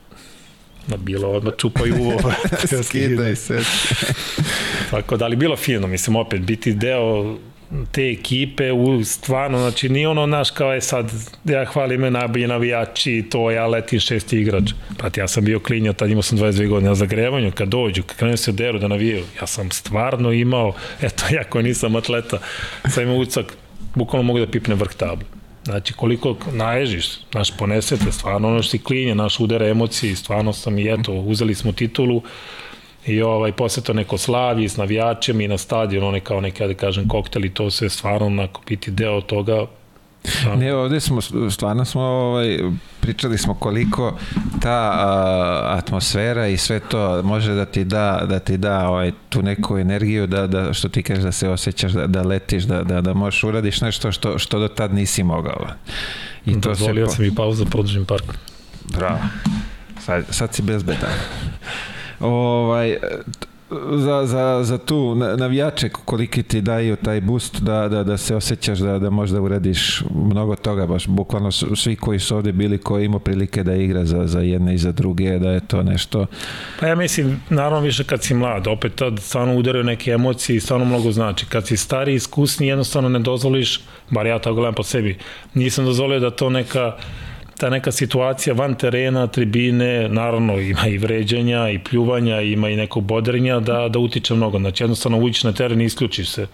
Ma 0.87 0.97
bilo 0.97 1.29
odmah 1.29 1.53
čupaju 1.57 1.95
uvo. 1.99 2.31
Skidaj 2.83 3.35
se. 3.35 3.59
Tako 4.91 5.17
da, 5.17 5.25
ali 5.25 5.35
bilo 5.35 5.55
fino, 5.55 5.87
mislim, 5.87 6.15
opet 6.15 6.41
biti 6.41 6.73
deo 6.73 7.37
te 7.91 8.11
ekipe 8.11 8.71
u 8.71 9.03
stvarno, 9.03 9.57
znači 9.57 9.89
nije 9.89 10.07
ono 10.07 10.25
naš 10.25 10.51
kao 10.51 10.73
je 10.73 10.81
sad, 10.81 11.11
ja 11.45 11.65
hvalim 11.65 12.01
me 12.01 12.11
najbolji 12.11 12.47
navijači, 12.47 13.25
to 13.31 13.51
ja 13.51 13.67
letim 13.67 13.99
šesti 13.99 14.37
igrač. 14.37 14.71
Prati, 14.97 15.19
ja 15.19 15.27
sam 15.27 15.45
bio 15.45 15.59
klinja, 15.59 15.93
tad 15.93 16.09
imao 16.09 16.21
sam 16.21 16.37
22 16.37 16.67
godine 16.67 16.89
na 16.89 16.95
zagrevanju, 16.95 17.51
kad 17.51 17.67
dođu, 17.67 18.03
kad 18.03 18.17
krenu 18.17 18.37
se 18.37 18.51
deru 18.51 18.79
da 18.79 18.87
navijaju, 18.87 19.23
ja 19.41 19.47
sam 19.47 19.71
stvarno 19.71 20.31
imao, 20.31 20.73
eto, 21.01 21.23
ja 21.35 21.43
koji 21.43 21.63
nisam 21.63 21.95
atleta, 21.95 22.37
sam 22.89 23.03
imao 23.03 23.17
ucak, 23.17 23.57
bukvalno 23.95 24.23
mogu 24.23 24.39
da 24.39 24.47
pipne 24.47 24.75
vrh 24.75 24.93
tablu. 24.93 25.27
Znači, 25.65 25.93
koliko 25.93 26.35
naježiš, 26.51 27.05
naš 27.33 27.57
ponesete, 27.57 28.11
stvarno 28.11 28.47
ono 28.47 28.61
što 28.61 28.71
si 28.71 28.83
klinja, 28.83 29.13
naš 29.13 29.39
udara 29.39 29.67
emocije, 29.67 30.15
stvarno 30.15 30.53
sam 30.53 30.79
i 30.79 30.93
eto, 30.93 31.13
uzeli 31.13 31.55
smo 31.55 31.71
titulu, 31.71 32.21
i 33.07 33.21
ovaj, 33.21 33.51
posle 33.51 33.83
to 33.83 33.93
neko 33.93 34.17
slavi 34.17 34.69
s 34.69 34.77
navijačem 34.77 35.41
i 35.41 35.47
na 35.47 35.57
stadion, 35.57 36.03
one 36.03 36.19
kao 36.19 36.41
neke, 36.41 36.67
da 36.67 36.73
kažem, 36.73 37.07
kokteli, 37.07 37.53
to 37.53 37.71
sve 37.71 37.89
stvarno 37.89 38.27
onako 38.27 38.61
biti 38.67 38.91
deo 38.91 39.21
toga 39.21 39.65
Da. 40.43 40.55
Ne, 40.55 40.75
ovde 40.75 40.99
smo, 40.99 41.21
stvarno 41.51 41.85
smo, 41.85 42.01
ovaj, 42.01 42.59
pričali 42.99 43.37
smo 43.37 43.53
koliko 43.53 44.17
ta 44.61 44.91
a, 44.93 45.75
atmosfera 45.77 46.47
i 46.47 46.57
sve 46.57 46.79
to 46.79 47.23
može 47.23 47.53
da 47.53 47.65
ti 47.65 47.83
da, 47.83 48.25
da 48.29 48.39
ti 48.39 48.57
da 48.57 48.89
ovaj, 48.89 49.11
tu 49.29 49.41
neku 49.41 49.77
energiju, 49.77 50.27
da, 50.27 50.47
da, 50.47 50.73
što 50.73 50.89
ti 50.89 51.03
kažeš 51.03 51.23
da 51.23 51.31
se 51.31 51.49
osjećaš, 51.49 51.91
da, 51.91 52.07
da 52.07 52.21
letiš, 52.21 52.63
da, 52.63 52.83
da, 52.83 53.01
da 53.01 53.13
možeš 53.13 53.43
uradiš 53.43 53.81
nešto 53.81 54.11
što, 54.11 54.39
što 54.39 54.59
do 54.59 54.67
tad 54.67 54.93
nisi 54.93 55.23
mogao. 55.23 55.67
I 56.45 56.61
to 56.61 56.69
Dozvolio 56.69 57.07
se... 57.07 57.15
sam 57.15 57.25
i 57.25 57.35
pauzu 57.35 57.63
da 57.63 57.69
produžim 57.69 58.05
park. 58.05 58.25
Bravo. 58.97 59.19
Sad, 59.99 60.25
sad 60.29 60.53
si 60.53 60.61
bezbedan 60.61 61.11
ovaj, 62.25 62.97
za, 63.97 64.25
za, 64.25 64.63
za 64.63 64.77
tu 64.77 65.15
navijače 65.15 65.89
koliki 65.89 66.43
ti 66.43 66.61
daju 66.61 66.95
taj 66.95 67.21
boost 67.21 67.61
da, 67.61 67.87
da, 67.87 68.03
da 68.03 68.17
se 68.17 68.35
osjećaš 68.35 68.79
da, 68.79 68.99
da 68.99 69.09
možda 69.09 69.41
uradiš 69.41 70.03
mnogo 70.15 70.55
toga 70.55 70.85
baš 70.85 71.07
bukvalno 71.07 71.51
svi 71.51 71.95
koji 71.95 72.19
su 72.19 72.35
ovde 72.35 72.51
bili 72.51 72.77
koji 72.77 73.05
imao 73.05 73.19
prilike 73.19 73.63
da 73.63 73.75
igra 73.75 74.05
za, 74.05 74.27
za 74.27 74.39
jedne 74.39 74.73
i 74.73 74.77
za 74.77 74.91
druge 74.91 75.39
da 75.39 75.51
je 75.51 75.59
to 75.59 75.83
nešto 75.83 76.25
pa 76.79 76.87
ja 76.87 76.95
mislim 76.95 77.41
naravno 77.49 77.79
više 77.79 78.03
kad 78.03 78.23
si 78.23 78.33
mlad 78.33 78.67
opet 78.67 78.95
tad 78.95 79.19
stvarno 79.19 79.55
udaraju 79.55 79.83
neke 79.83 80.11
emocije 80.11 80.55
i 80.55 80.59
stvarno 80.59 80.85
mnogo 80.85 81.11
znači. 81.11 81.45
Kad 81.45 81.67
si 81.67 81.77
stari 81.77 82.13
iskusni 82.13 82.67
jednostavno 82.67 83.09
ne 83.09 83.19
dozvoliš 83.19 83.81
bar 84.09 84.25
ja 84.25 84.39
tako 84.39 84.55
gledam 84.55 84.73
po 84.73 84.83
sebi 84.83 85.17
nisam 85.53 85.85
dozvolio 85.85 86.19
da 86.19 86.31
to 86.31 86.49
neka 86.49 86.97
ta 87.57 87.69
neka 87.69 87.91
situacija 87.91 88.53
van 88.53 88.75
terena, 88.75 89.27
tribine, 89.27 90.09
naravno 90.09 90.59
ima 90.59 90.87
i 90.87 90.97
vređanja 90.97 91.69
i 91.69 91.79
pljuvanja, 91.79 92.41
ima 92.41 92.69
i 92.69 92.75
nekog 92.75 93.03
bodrenja 93.03 93.59
da, 93.59 93.89
da 93.89 93.99
utiče 93.99 94.33
mnogo. 94.33 94.59
Znači 94.59 94.83
jednostavno 94.83 95.17
uđeš 95.17 95.43
na 95.43 95.53
teren 95.53 95.81
i 95.81 95.85
isključiš 95.85 96.29
se. 96.29 96.47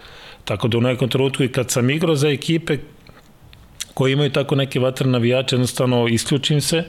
Tako 0.44 0.68
da 0.68 0.78
u 0.78 0.80
nekom 0.80 1.08
trenutku 1.08 1.42
i 1.42 1.52
kad 1.52 1.70
sam 1.70 1.90
igrao 1.90 2.14
za 2.14 2.28
ekipe 2.28 2.78
koji 3.94 4.12
imaju 4.12 4.30
tako 4.30 4.54
neke 4.54 4.80
vatre 4.80 5.08
navijače, 5.08 5.56
jednostavno 5.56 6.08
isključim 6.08 6.60
se 6.60 6.84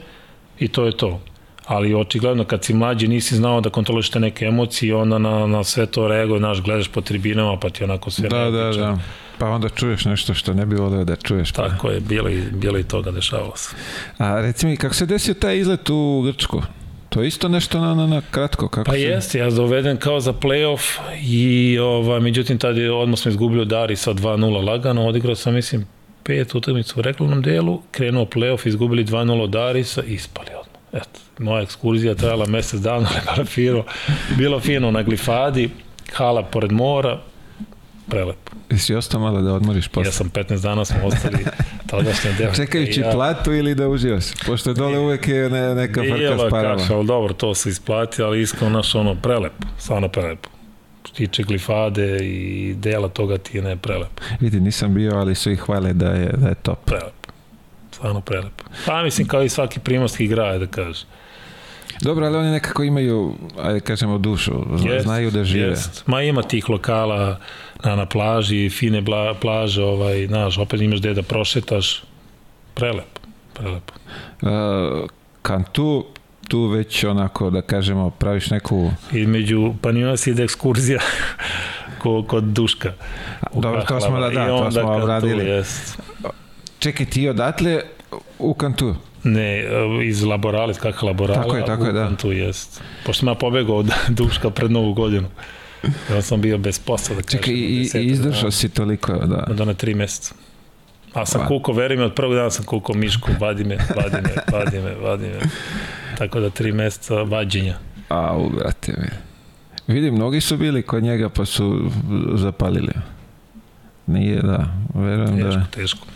i 0.58 0.68
to 0.68 0.84
je 0.84 0.96
to. 0.96 1.20
Ali 1.66 1.94
očigledno 1.94 2.44
kad 2.44 2.64
si 2.64 2.74
mlađi 2.74 3.08
nisi 3.08 3.36
znao 3.36 3.60
da 3.60 3.70
kontroliš 3.70 4.10
te 4.10 4.20
neke 4.20 4.44
emocije, 4.44 4.94
onda 4.94 5.18
na, 5.18 5.46
na 5.46 5.64
sve 5.64 5.86
to 5.86 6.08
reaguje, 6.08 6.38
znaš, 6.38 6.62
gledaš 6.62 6.88
po 6.88 7.00
tribinama, 7.00 7.56
pa 7.56 7.70
ti 7.70 7.84
onako 7.84 8.10
sve 8.10 8.28
Da, 8.28 8.50
da, 8.50 8.70
da. 8.70 8.98
Pa 9.38 9.48
onda 9.48 9.68
čuješ 9.68 10.04
nešto 10.04 10.34
što 10.34 10.54
ne 10.54 10.66
bi 10.66 10.76
volio 10.76 11.04
da 11.04 11.16
čuješ. 11.16 11.52
Pa. 11.52 11.68
Tako 11.68 11.90
je, 11.90 12.00
bilo 12.00 12.28
i, 12.28 12.42
bilo 12.52 12.78
i 12.78 12.82
toga 12.82 13.10
dešavalo 13.10 13.56
se. 13.56 13.76
A 14.18 14.40
reci 14.40 14.66
mi, 14.66 14.76
kako 14.76 14.94
se 14.94 15.06
desio 15.06 15.34
taj 15.34 15.58
izlet 15.58 15.90
u 15.90 16.22
Grčku? 16.22 16.62
To 17.08 17.22
je 17.22 17.28
isto 17.28 17.48
nešto 17.48 17.80
na, 17.80 17.94
na, 17.94 18.06
na 18.06 18.22
kratko. 18.30 18.68
Kako 18.68 18.84
pa 18.84 18.92
se... 18.92 19.00
jeste, 19.00 19.38
ja 19.38 19.50
doveden 19.50 19.96
kao 19.96 20.20
za 20.20 20.32
playoff 20.32 20.98
i 21.22 21.78
ova, 21.78 22.20
međutim 22.20 22.58
tad 22.58 22.76
je 22.76 22.92
odmah 22.92 23.18
smo 23.18 23.30
izgubili 23.30 23.66
Dari 23.66 23.96
sa 23.96 24.14
2-0 24.14 24.66
lagano, 24.66 25.06
odigrao 25.06 25.34
sam 25.34 25.54
mislim 25.54 25.86
pet 26.24 26.54
utakmica 26.54 26.94
u 26.96 27.02
reklamnom 27.02 27.42
delu, 27.42 27.82
krenuo 27.90 28.24
playoff, 28.24 28.68
izgubili 28.68 29.04
2-0 29.04 29.42
od 29.42 29.50
Darisa 29.50 30.02
i 30.04 30.14
ispali 30.14 30.48
odmah. 30.60 30.73
Eto, 30.94 31.20
moja 31.38 31.62
ekskurzija 31.62 32.14
trajala 32.14 32.46
mesec 32.46 32.80
dana, 32.80 33.08
ali 33.36 33.46
fino, 33.46 33.84
bilo 34.36 34.60
fino 34.60 34.90
na 34.90 35.02
glifadi, 35.02 35.70
hala 36.12 36.42
pored 36.42 36.72
mora, 36.72 37.20
prelepo. 38.08 38.52
Jesi 38.70 38.94
ostao 38.94 39.20
malo 39.20 39.42
da 39.42 39.52
odmoriš 39.52 39.88
posle? 39.88 40.08
Ja 40.08 40.12
sam 40.12 40.30
15 40.30 40.62
dana 40.62 40.84
smo 40.84 40.98
ostali 41.04 41.44
tadašnje 41.86 42.32
devojke. 42.38 42.56
Čekajući 42.56 43.00
ja... 43.00 43.10
platu 43.10 43.52
ili 43.52 43.74
da 43.74 43.88
uživaš? 43.88 44.24
Pošto 44.46 44.70
je 44.70 44.74
dole 44.74 44.98
uvek 44.98 45.28
je 45.28 45.50
ne, 45.50 45.74
neka 45.74 46.00
frka 46.02 46.46
s 46.46 46.50
parama. 46.50 46.76
Kaša, 46.76 46.96
ali 46.96 47.06
dobro, 47.06 47.34
to 47.34 47.54
se 47.54 47.70
isplati, 47.70 48.22
ali 48.22 48.42
iskreno 48.42 48.76
naš 48.76 48.94
ono 48.94 49.14
prelepo, 49.14 49.66
stvarno 49.78 50.08
prelepo 50.08 50.54
tiče 51.12 51.42
glifade 51.42 52.18
i 52.22 52.74
dela 52.78 53.08
toga 53.08 53.38
ti 53.38 53.56
je 53.56 53.62
ne 53.62 53.76
prelepo. 53.76 54.22
Vidi, 54.40 54.60
nisam 54.60 54.94
bio, 54.94 55.16
ali 55.16 55.34
svi 55.34 55.56
hvale 55.56 55.92
da 55.92 56.08
je, 56.08 56.32
da 56.36 56.48
je 56.48 56.54
top. 56.54 56.78
Prelepo. 56.84 57.23
Stvarno 58.04 58.20
prelepo. 58.20 58.64
Pa 58.86 59.02
mislim 59.02 59.28
kao 59.28 59.42
i 59.42 59.48
svaki 59.48 59.80
primorski 59.80 60.26
grad, 60.26 60.60
da 60.60 60.66
kažeš. 60.66 61.04
Dobro, 62.00 62.26
ali 62.26 62.36
oni 62.36 62.50
nekako 62.50 62.82
imaju, 62.82 63.34
ajde 63.62 63.80
kažemo, 63.80 64.18
dušu, 64.18 64.52
jest, 64.84 65.04
znaju 65.04 65.30
da 65.30 65.44
žive. 65.44 65.68
Jest. 65.68 66.06
Ma 66.06 66.22
ima 66.22 66.42
tih 66.42 66.70
lokala 66.70 67.40
na, 67.84 67.96
na 67.96 68.06
plaži, 68.06 68.70
fine 68.70 69.00
bla, 69.00 69.34
plaže, 69.34 69.82
ovaj, 69.82 70.26
znaš, 70.26 70.58
opet 70.58 70.80
imaš 70.80 70.98
gde 70.98 71.14
da 71.14 71.22
prošetaš. 71.22 72.02
Prelepo, 72.74 73.20
prelepo. 73.54 73.94
Uh, 74.42 74.50
Kantu, 75.42 76.06
tu 76.48 76.66
već 76.66 77.04
onako, 77.04 77.50
da 77.50 77.62
kažemo, 77.62 78.10
praviš 78.10 78.50
neku... 78.50 78.90
Između, 79.12 79.74
pa 79.82 79.92
nima 79.92 80.16
si 80.16 80.30
ide 80.30 80.44
ekskurzija 80.44 81.00
kod, 82.02 82.26
kod 82.26 82.44
Duška. 82.44 82.92
Dobro, 83.54 83.82
to 83.88 84.00
smo, 84.00 84.20
da, 84.20 84.28
da, 84.30 84.46
to 84.46 84.70
smo 84.70 84.92
obradili. 84.92 85.64
Čekaj, 86.78 87.06
ti 87.06 87.28
odatle 87.28 87.82
u 88.38 88.54
Kantu? 88.54 88.94
Ne, 89.24 89.64
iz 90.04 90.22
Laboralis, 90.22 90.78
kakva 90.78 91.08
Laborala. 91.08 91.42
Tako 91.42 91.56
je, 91.56 91.64
tako 91.64 91.86
je, 91.86 91.92
da. 91.92 92.16
Tu 92.16 92.32
jest. 92.32 92.82
Pošto 93.06 93.20
sam 93.20 93.28
ja 93.28 93.34
pobegao 93.34 93.76
od 93.76 93.90
Duška 94.18 94.50
pred 94.50 94.70
novu 94.70 94.94
godinu. 94.94 95.28
Ja 96.10 96.22
sam 96.22 96.40
bio 96.40 96.58
bez 96.58 96.78
posla, 96.78 97.16
da 97.16 97.22
kažem. 97.22 97.40
Čekaj, 97.40 97.54
i, 97.54 97.90
i 97.94 98.06
izdržao 98.06 98.50
si 98.50 98.68
toliko, 98.68 99.12
da. 99.12 99.54
Da 99.54 99.64
na 99.64 99.74
tri 99.74 99.94
meseca. 99.94 100.34
A 101.12 101.26
sam 101.26 101.46
kuko, 101.46 101.72
veri 101.72 101.96
me, 101.96 102.04
od 102.04 102.14
prvog 102.14 102.34
dana 102.34 102.50
sam 102.50 102.64
kuko 102.64 102.94
Mišku, 102.94 103.30
vadi 103.40 103.64
me, 103.64 103.76
vadi 103.96 104.16
me, 104.22 104.34
vadi 104.52 104.78
me, 104.78 104.94
vadi 104.94 105.24
me. 105.24 105.38
Tako 106.18 106.40
da 106.40 106.50
tri 106.50 106.72
meseca 106.72 107.14
vađenja. 107.14 107.78
A, 108.08 108.38
brate 108.58 108.92
mi. 108.98 109.08
Vidi, 109.94 110.10
mnogi 110.10 110.40
su 110.40 110.56
bili 110.56 110.82
kod 110.82 111.02
njega 111.02 111.28
pa 111.28 111.44
su 111.44 111.90
zapalili. 112.34 112.92
Nije, 114.06 114.42
da, 114.42 114.66
verujem 114.94 115.36
teško, 115.36 115.58
da... 115.58 115.66
Teško, 115.70 116.06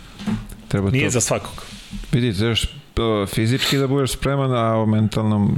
Treba 0.67 0.89
Nije 0.89 1.05
to... 1.05 1.09
za 1.09 1.21
svakog. 1.21 1.65
Vidi, 2.11 2.33
trebaš 2.33 2.65
fizički 3.27 3.77
da 3.77 3.87
budeš 3.87 4.11
spreman, 4.11 4.53
a 4.55 4.77
o 4.77 4.85
mentalnom 4.85 5.57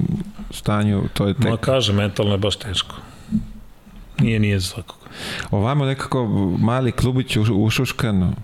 stanju 0.51 1.03
to 1.13 1.27
je 1.27 1.33
tek... 1.33 1.49
Ma 1.51 1.57
kaže, 1.57 1.93
mentalno 1.93 2.31
je 2.31 2.37
baš 2.37 2.55
teško. 2.55 2.95
Nije, 4.19 4.39
nije 4.39 4.59
za 4.59 4.67
svakog. 4.67 4.97
Ovamo 5.51 5.85
nekako 5.85 6.25
mali 6.59 6.91
klubić 6.91 7.37
ušuškan, 7.37 8.35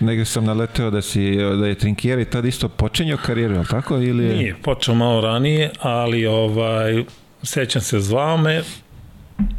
negde 0.00 0.24
sam 0.24 0.44
naleteo 0.44 0.90
da 0.90 1.02
si 1.02 1.36
da 1.36 1.66
je 1.66 1.74
Trinkieri 1.74 2.24
tad 2.24 2.44
isto 2.44 2.68
počinjao 2.68 3.18
karijeru, 3.26 3.56
al 3.56 3.64
tako 3.64 3.96
ili 3.96 4.24
je... 4.24 4.36
Nije, 4.36 4.56
počeo 4.62 4.94
malo 4.94 5.20
ranije, 5.20 5.70
ali 5.80 6.26
ovaj 6.26 7.04
sećam 7.42 7.82
se 7.82 8.00
zvao 8.00 8.36
me 8.36 8.62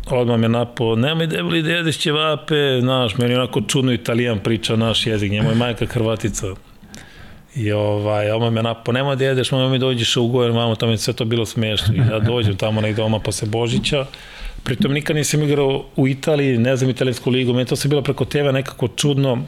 odmah 0.10 0.40
me 0.40 0.50
napo, 0.50 0.96
nemoj 0.96 1.28
debeli 1.28 1.62
dede 1.62 1.94
ćevape, 1.94 2.80
znaš, 2.82 3.18
meni 3.18 3.36
onako 3.36 3.62
čudno 3.62 3.94
italijan 3.94 4.40
priča 4.40 4.76
naš 4.76 5.08
jezik, 5.08 5.32
njemu 5.32 5.50
je 5.50 5.56
majka 5.56 5.86
Hrvatica. 5.86 6.48
I 7.58 7.72
ovaj, 7.72 8.32
odmah 8.32 8.52
me 8.52 8.64
napo, 8.64 8.92
nemoj 8.92 9.16
da 9.16 9.26
jedeš, 9.26 9.52
mama 9.52 9.70
mi 9.70 9.80
dođeš 9.80 10.18
u 10.18 10.28
Gojen, 10.28 10.54
mamo, 10.54 10.76
tamo 10.76 10.92
je 10.92 10.98
sve 10.98 11.14
to 11.14 11.26
bilo 11.26 11.46
smešno. 11.46 11.96
I 11.96 11.98
ja 11.98 12.20
dođem 12.20 12.58
tamo 12.58 12.82
negde 12.82 13.02
doma 13.02 13.20
posle 13.20 13.48
Božića, 13.48 14.06
pritom 14.64 14.92
nikad 14.94 15.16
nisam 15.16 15.44
igrao 15.44 15.86
u 15.96 16.08
Italiji, 16.08 16.58
ne 16.58 16.76
znam 16.76 16.90
italijansku 16.90 17.30
ligu, 17.30 17.54
meni 17.54 17.66
to 17.66 17.76
se 17.76 17.88
bilo 17.88 18.02
preko 18.02 18.26
TV 18.26 18.52
nekako 18.54 18.88
čudno, 18.88 19.44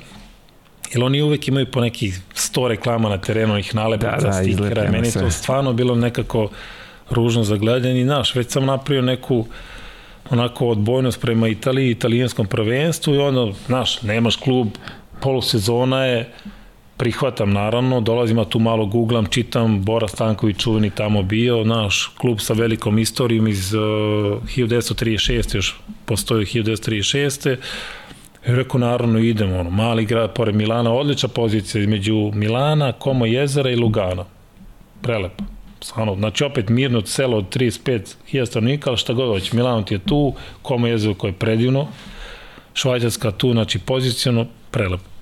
Jer 0.94 1.04
oni 1.04 1.22
uvek 1.22 1.48
imaju 1.48 1.66
po 1.72 1.82
nekih 1.82 2.20
100 2.36 2.68
reklama 2.68 3.10
na 3.10 3.18
terenu, 3.18 3.58
ih 3.58 3.76
nalepnica, 3.76 4.18
da, 4.18 4.28
da, 4.28 4.34
stikera. 4.34 4.92
Meni 4.92 5.12
to 5.12 5.30
stvarno 5.32 5.74
bilo 5.74 5.96
nekako 5.96 6.50
ružno 7.10 7.44
za 7.44 7.58
gledanje 7.58 8.02
i 8.02 8.04
znaš, 8.04 8.36
već 8.36 8.52
sam 8.52 8.66
napravio 8.66 9.02
neku 9.02 9.46
onako 10.30 10.68
odbojnost 10.68 11.22
prema 11.22 11.48
Italiji, 11.48 11.92
italijanskom 11.92 12.48
prvenstvu 12.48 13.16
i 13.16 13.18
onda, 13.18 13.54
znaš, 13.68 14.02
nemaš 14.02 14.36
klub, 14.36 14.68
polusezona 15.22 16.06
je, 16.06 16.34
prihvatam 17.00 17.52
naravno, 17.54 18.02
dolazim 18.02 18.46
tu 18.50 18.60
malo 18.60 18.86
googlam, 18.86 19.26
čitam, 19.26 19.84
Bora 19.84 20.08
Stanković 20.08 20.58
čuveni 20.58 20.90
tamo 20.90 21.24
bio, 21.24 21.64
naš 21.64 22.12
klub 22.18 22.40
sa 22.42 22.54
velikom 22.54 23.00
istorijom 23.00 23.48
iz 23.48 23.74
uh, 23.74 23.82
1936, 23.82 25.56
još 25.56 25.80
postoji 26.06 26.46
1936. 26.46 27.54
I 27.54 27.58
rekao, 28.44 28.80
naravno, 28.80 29.20
idemo, 29.20 29.60
ono, 29.60 29.70
mali 29.70 30.06
grad, 30.06 30.34
pored 30.34 30.56
Milana, 30.56 30.94
odlična 30.94 31.30
pozicija 31.30 31.82
između 31.82 32.32
Milana, 32.34 32.92
Komo 32.92 33.26
jezera 33.26 33.70
i 33.70 33.76
Lugana. 33.76 34.26
Prelepo. 35.02 35.44
Stvarno, 35.82 36.16
znači 36.16 36.44
opet 36.44 36.70
mirno 36.70 37.06
selo 37.06 37.38
od 37.38 37.56
35.000 37.56 38.46
stanovnika, 38.46 38.90
ali 38.90 38.98
šta 38.98 39.14
god 39.14 39.28
hoće, 39.28 39.56
Milano 39.56 39.84
ti 39.84 39.94
je 39.94 40.00
tu, 40.00 40.34
Komo 40.62 40.88
jezero 40.88 41.14
koje 41.14 41.30
je 41.30 41.40
predivno, 41.40 41.88
Švajcarska 42.74 43.32
tu, 43.32 43.52
znači 43.52 43.80
pozicijno, 43.80 44.46
prelepo. 44.72 45.19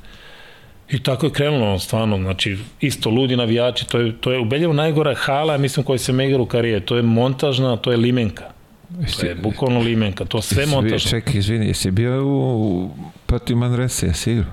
I 0.90 1.04
tako 1.04 1.26
je 1.26 1.32
krenulo, 1.32 1.80
stvarno, 1.80 2.18
znači, 2.18 2.58
isto 2.82 3.10
ludi 3.10 3.36
navijači, 3.36 3.88
to 3.88 4.00
je, 4.00 4.18
to 4.22 4.32
je 4.32 4.40
u 4.40 4.46
Beljevu 4.46 4.74
najgora 4.74 5.16
hala, 5.16 5.58
mislim, 5.58 5.86
koji 5.86 6.00
se 6.00 6.12
igra 6.12 6.42
u 6.42 6.46
karijere, 6.46 6.86
to 6.86 6.96
je 6.96 7.02
montažna, 7.02 7.78
to 7.78 7.92
je 7.92 7.98
limenka. 7.98 8.44
To 9.20 9.26
je 9.26 9.36
bukvalno 9.36 9.80
limenka, 9.80 10.26
to 10.26 10.42
sve 10.42 10.66
montažno. 10.66 11.10
Čekaj, 11.10 11.38
izvini, 11.38 11.68
jesi 11.68 11.92
bio 11.92 12.26
u, 12.26 12.30
u 12.30 12.90
protiv 13.26 13.58
Manrese, 13.58 14.06
jesi 14.06 14.32
igrao? 14.32 14.52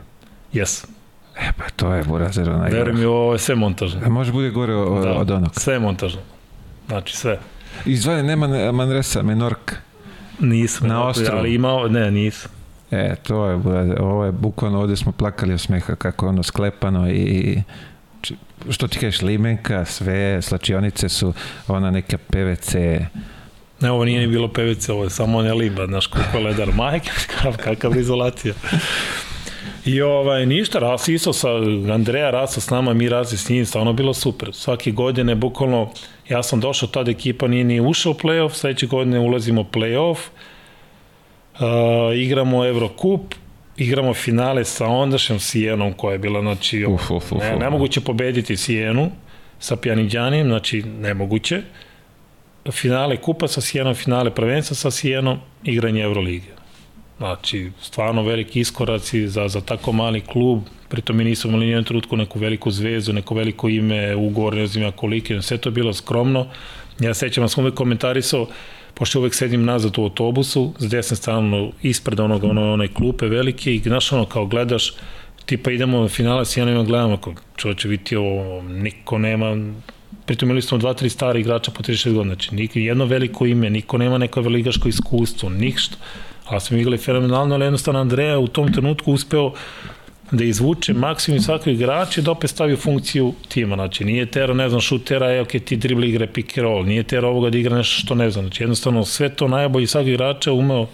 Jes. 0.52 0.84
E 1.40 1.52
pa 1.58 1.64
to 1.76 1.94
je 1.94 2.04
Burazero 2.04 2.52
najgore. 2.52 2.78
Verujem 2.78 2.98
mi, 2.98 3.04
ovo 3.04 3.32
je 3.32 3.38
sve 3.38 3.54
montažno. 3.54 4.00
A 4.04 4.08
može 4.08 4.32
bude 4.32 4.50
gore 4.50 4.74
o, 4.74 5.00
da, 5.00 5.12
od 5.12 5.30
onog. 5.30 5.50
Sve 5.60 5.78
montažno. 5.78 6.20
Znači 6.88 7.16
sve. 7.16 7.38
Izvane, 7.86 8.22
nema 8.22 8.72
Manresa, 8.72 9.22
Menorka. 9.22 9.76
Nisam. 10.40 10.88
Na 10.88 11.06
ostrovu. 11.06 11.38
Ali 11.38 11.54
imao, 11.54 11.88
ne, 11.88 12.10
nisam. 12.10 12.50
E, 12.90 13.14
to 13.22 13.46
je, 13.46 13.60
ovo 14.00 14.24
je 14.24 14.32
bukvalno, 14.32 14.80
ovde 14.80 14.96
smo 14.96 15.12
plakali 15.12 15.54
od 15.54 15.60
smeha 15.60 15.94
kako 15.94 16.26
je 16.26 16.28
ono 16.28 16.42
sklepano 16.42 17.10
i 17.10 17.62
što 18.70 18.88
ti 18.88 18.98
kažeš, 18.98 19.22
limenka, 19.22 19.84
sve, 19.84 20.42
slačionice 20.42 21.08
su 21.08 21.32
ona 21.68 21.90
neka 21.90 22.18
PVC, 22.18 22.74
Ne, 23.80 23.90
ovo 23.90 24.04
nije 24.04 24.20
ni 24.20 24.26
bilo 24.26 24.48
PVC, 24.48 24.88
ovo 24.88 25.04
je 25.04 25.10
samo 25.10 25.42
ne 25.42 25.54
limba, 25.54 25.86
znaš, 25.86 26.06
kako 26.06 26.38
je 26.38 26.44
ledar. 26.44 26.68
Majke, 26.76 27.10
kakav, 27.26 27.56
kakav 27.56 27.96
izolacija. 27.96 28.54
I 29.84 30.02
ovaj, 30.02 30.46
ništa, 30.46 30.78
Ras 30.78 31.08
isto 31.08 31.32
sa 31.32 31.48
Andreja 31.94 32.30
Rasa 32.30 32.60
s 32.60 32.70
nama, 32.70 32.94
mi 32.94 33.08
razi 33.08 33.36
s 33.36 33.48
njim, 33.48 33.66
stvarno 33.66 33.92
bilo 33.92 34.14
super. 34.14 34.50
Svake 34.52 34.90
godine, 34.90 35.34
bukvalno, 35.34 35.90
ja 36.28 36.42
sam 36.42 36.60
došao, 36.60 36.88
tada 36.88 37.10
ekipa 37.10 37.48
nije 37.48 37.64
ni 37.64 37.80
ušao 37.80 38.12
u 38.12 38.14
playoff, 38.14 38.54
sledeće 38.54 38.86
godine 38.86 39.18
ulazimo 39.18 39.60
u 39.60 39.64
playoff, 39.64 40.18
uh, 41.60 42.16
igramo 42.16 42.66
Eurocup, 42.66 43.34
igramo 43.76 44.14
finale 44.14 44.64
sa 44.64 44.86
ondašnjom 44.86 45.38
Sijenom 45.38 45.92
koja 45.92 46.12
je 46.12 46.18
bila, 46.18 46.40
znači, 46.40 46.84
uf, 46.86 47.10
uf, 47.10 47.32
uf, 47.32 47.42
ne, 47.42 47.56
nemoguće 47.56 48.00
pobediti 48.00 48.56
Sijenu 48.56 49.10
sa 49.58 49.76
Pjaniđanim, 49.76 50.46
znači, 50.46 50.82
nemoguće. 50.82 51.62
Finale 52.70 53.16
kupa 53.16 53.48
sa 53.48 53.60
Sijenom, 53.60 53.94
finale 53.94 54.30
prvenstva 54.30 54.76
sa 54.76 54.90
Sijenom, 54.90 55.38
igranje 55.64 56.02
Euroligije. 56.02 56.54
Znači, 57.18 57.70
stvarno 57.80 58.22
veliki 58.22 58.60
iskoraci 58.60 59.28
za, 59.28 59.48
za 59.48 59.60
tako 59.60 59.92
mali 59.92 60.20
klub, 60.20 60.62
pritom 60.88 61.16
mi 61.16 61.24
nismo 61.24 61.48
imali 61.48 61.66
nijednu 61.66 61.84
trutku 61.84 62.16
neku 62.16 62.38
veliku 62.38 62.70
zvezu, 62.70 63.12
neko 63.12 63.34
veliko 63.34 63.68
ime, 63.68 64.16
ugovor, 64.16 64.54
ne 64.54 64.66
znam 64.66 64.84
ja 64.84 64.90
koliki, 64.90 65.42
sve 65.42 65.58
to 65.58 65.68
je 65.68 65.72
bilo 65.72 65.92
skromno. 65.92 66.46
Ja 67.00 67.14
sećam, 67.14 67.44
da 67.44 67.48
sam 67.48 67.64
uvek 67.64 67.74
komentarisao, 67.74 68.46
pošto 68.94 69.18
uvek 69.18 69.34
sedim 69.34 69.64
nazad 69.64 69.98
u 69.98 70.02
autobusu, 70.02 70.72
s 70.78 70.88
desne 70.88 71.16
strane 71.16 71.70
ispred 71.82 72.20
onog, 72.20 72.44
ono, 72.44 72.72
onaj 72.72 72.88
klupe 72.88 73.26
velike 73.26 73.74
i 73.74 73.78
znaš 73.78 74.12
ono 74.12 74.24
kao 74.26 74.46
gledaš, 74.46 74.92
tipa 75.46 75.70
idemo 75.70 76.00
na 76.00 76.08
finale 76.08 76.44
s 76.44 76.56
jednom 76.56 76.86
gledamo, 76.86 77.14
ako 77.14 77.34
čovječe 77.56 77.88
vidi 77.88 78.16
ovo, 78.16 78.62
niko 78.62 79.18
nema 79.18 79.56
pritom 80.26 80.48
imali 80.48 80.62
smo 80.62 80.78
dva, 80.78 80.94
tri 80.94 81.08
stari 81.08 81.40
igrača 81.40 81.70
po 81.70 81.82
36 81.82 82.12
godina, 82.12 82.34
znači 82.34 82.54
nik, 82.54 82.76
jedno 82.76 83.04
veliko 83.04 83.46
ime, 83.46 83.70
niko 83.70 83.98
nema 83.98 84.18
neko 84.18 84.40
veligaško 84.40 84.88
iskustvo, 84.88 85.48
ništa, 85.48 85.96
ali 86.46 86.60
smo 86.60 86.76
igrali 86.76 86.98
fenomenalno, 86.98 87.54
ali 87.54 87.64
jednostavno 87.64 88.00
Andreja 88.00 88.38
u 88.38 88.48
tom 88.48 88.72
trenutku 88.72 89.12
uspeo 89.12 89.52
da 90.36 90.44
izvuče 90.44 90.92
maksimum 90.92 91.40
svakog 91.40 91.68
igrača 91.68 92.20
i 92.20 92.24
da 92.24 92.30
opet 92.30 92.50
stavi 92.50 92.72
u 92.72 92.76
funkciju 92.76 93.32
tima. 93.48 93.74
Znači, 93.74 94.04
nije 94.04 94.26
tero, 94.26 94.54
ne 94.54 94.68
znam, 94.68 94.80
šutera, 94.80 95.30
je, 95.30 95.40
ok, 95.40 95.48
ti 95.48 95.76
dribli 95.76 96.08
igre 96.08 96.26
pick 96.26 96.58
and 96.58 96.64
roll, 96.64 96.84
nije 96.86 97.02
tero 97.02 97.28
ovoga 97.28 97.50
da 97.50 97.58
igra 97.58 97.76
nešto 97.76 98.00
što 98.00 98.14
ne 98.14 98.30
znam. 98.30 98.44
Znači, 98.44 98.62
jednostavno, 98.62 99.04
sve 99.04 99.28
to 99.28 99.48
najbolji 99.48 99.86
svakog 99.86 100.08
igrača 100.08 100.52
umeo 100.52 100.86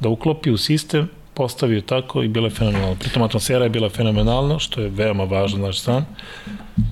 da 0.00 0.08
uklopi 0.08 0.50
u 0.50 0.56
sistem, 0.56 1.08
postavio 1.34 1.80
tako 1.80 2.22
i 2.22 2.28
bilo 2.28 2.46
je 2.46 2.50
fenomenalno. 2.50 2.96
Pritom 3.00 3.22
atmosfera 3.22 3.64
je 3.64 3.70
bila 3.70 3.88
fenomenalna, 3.88 4.58
što 4.58 4.80
je 4.80 4.88
veoma 4.88 5.24
važno, 5.24 5.58
znaš 5.58 5.80
sam. 5.80 6.06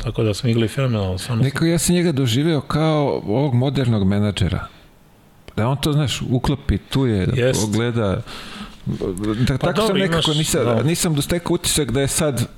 Tako 0.04 0.22
da 0.22 0.34
smo 0.34 0.50
igrali 0.50 0.68
fenomenalno. 0.68 1.18
Samo 1.18 1.42
Neko, 1.42 1.64
ja 1.64 1.78
sam 1.78 1.94
njega 1.94 2.12
doživeo 2.12 2.60
kao 2.60 3.22
ovog 3.26 3.54
modernog 3.54 4.06
menadžera. 4.06 4.66
Da 5.56 5.68
on 5.68 5.76
to, 5.76 5.92
znaš, 5.92 6.22
uklopi, 6.30 6.78
tu 6.78 7.06
je, 7.06 7.28
Jest. 7.34 7.60
pogleda. 7.60 8.22
Da, 8.86 9.58
Pa 9.58 9.66
tako 9.66 9.76
dobro, 9.76 9.86
sam 9.86 9.98
nekako, 9.98 10.30
imaš, 10.30 10.38
nisam, 10.38 10.64
da. 10.64 10.82
nisam 10.82 11.14
dostekao 11.14 11.54
utisak 11.54 11.90
da 11.90 12.00
je 12.00 12.08
sad 12.08 12.48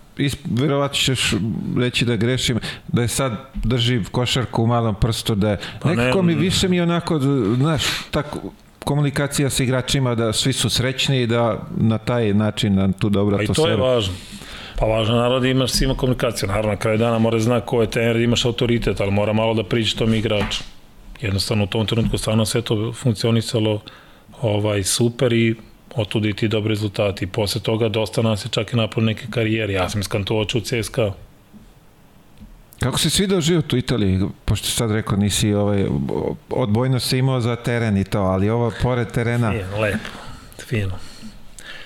verovatno 0.44 0.94
ćeš 0.94 1.34
reći 1.76 2.04
da 2.04 2.16
grešim, 2.16 2.58
da 2.88 3.02
je 3.02 3.08
sad 3.08 3.32
drži 3.54 4.04
košarku 4.10 4.62
u 4.62 4.66
malom 4.66 4.94
prstu, 4.94 5.34
da 5.34 5.50
je, 5.50 5.58
Pa 5.80 5.88
ne, 5.88 5.96
nekako 5.96 6.22
mi 6.22 6.34
mm. 6.34 6.38
više 6.38 6.68
mi 6.68 6.80
onako, 6.80 7.18
znaš, 7.56 7.82
tako, 8.10 8.38
komunikacija 8.84 9.50
sa 9.50 9.62
igračima 9.62 10.14
da 10.14 10.32
svi 10.32 10.52
su 10.52 10.70
srećni 10.70 11.22
i 11.22 11.26
da 11.26 11.58
na 11.76 11.98
taj 11.98 12.34
način 12.34 12.74
na 12.74 12.92
tu 12.92 13.08
dobro 13.08 13.36
Pa 13.36 13.42
i 13.42 13.46
to 13.46 13.68
je 13.68 13.76
važno. 13.76 14.14
Pa 14.78 14.86
važno 14.86 15.14
naravno 15.14 15.40
da 15.40 15.48
imaš 15.48 15.70
svima 15.70 15.94
komunikaciju. 15.94 16.48
Naravno, 16.48 16.70
na 16.70 16.76
kraju 16.76 16.98
dana 16.98 17.18
mora 17.18 17.38
zna 17.38 17.60
ko 17.60 17.80
je 17.80 17.90
trener, 17.90 18.16
imaš 18.16 18.44
autoritet, 18.44 19.00
ali 19.00 19.10
mora 19.10 19.32
malo 19.32 19.54
da 19.54 19.64
priđe 19.64 19.96
tom 19.96 20.14
igraču. 20.14 20.64
Jednostavno 21.20 21.64
u 21.64 21.66
tom 21.66 21.86
trenutku 21.86 22.18
stvarno 22.18 22.44
sve 22.44 22.62
to 22.62 22.92
funkcionisalo 22.92 23.80
ovaj, 24.42 24.82
super 24.82 25.32
i 25.32 25.54
otuda 25.94 26.28
i 26.28 26.34
ti 26.34 26.48
dobri 26.48 26.68
rezultati. 26.68 27.24
I 27.24 27.28
posle 27.28 27.60
toga 27.60 27.88
dosta 27.88 28.22
nas 28.22 28.44
je 28.44 28.48
čak 28.48 28.72
i 28.72 28.76
napravio 28.76 29.06
neke 29.06 29.26
karijere. 29.30 29.72
Ja 29.72 29.88
sam 29.88 30.00
iskantovaču 30.00 30.58
u 30.58 30.60
CSKA. 30.60 31.12
Kako 32.78 32.98
si 32.98 33.10
svidao 33.10 33.40
život 33.40 33.72
u 33.72 33.76
Italiji, 33.76 34.20
pošto 34.44 34.68
sad 34.68 34.90
rekao 34.90 35.16
nisi 35.16 35.54
ovaj, 35.54 35.86
odbojno 36.50 37.00
si 37.00 37.18
imao 37.18 37.40
za 37.40 37.56
teren 37.56 37.96
i 37.96 38.04
to, 38.04 38.18
ali 38.18 38.50
ovo 38.50 38.72
pored 38.82 39.10
terena, 39.10 39.52
Fino, 39.52 39.80
lepo. 39.80 40.08
Fino. 40.66 40.98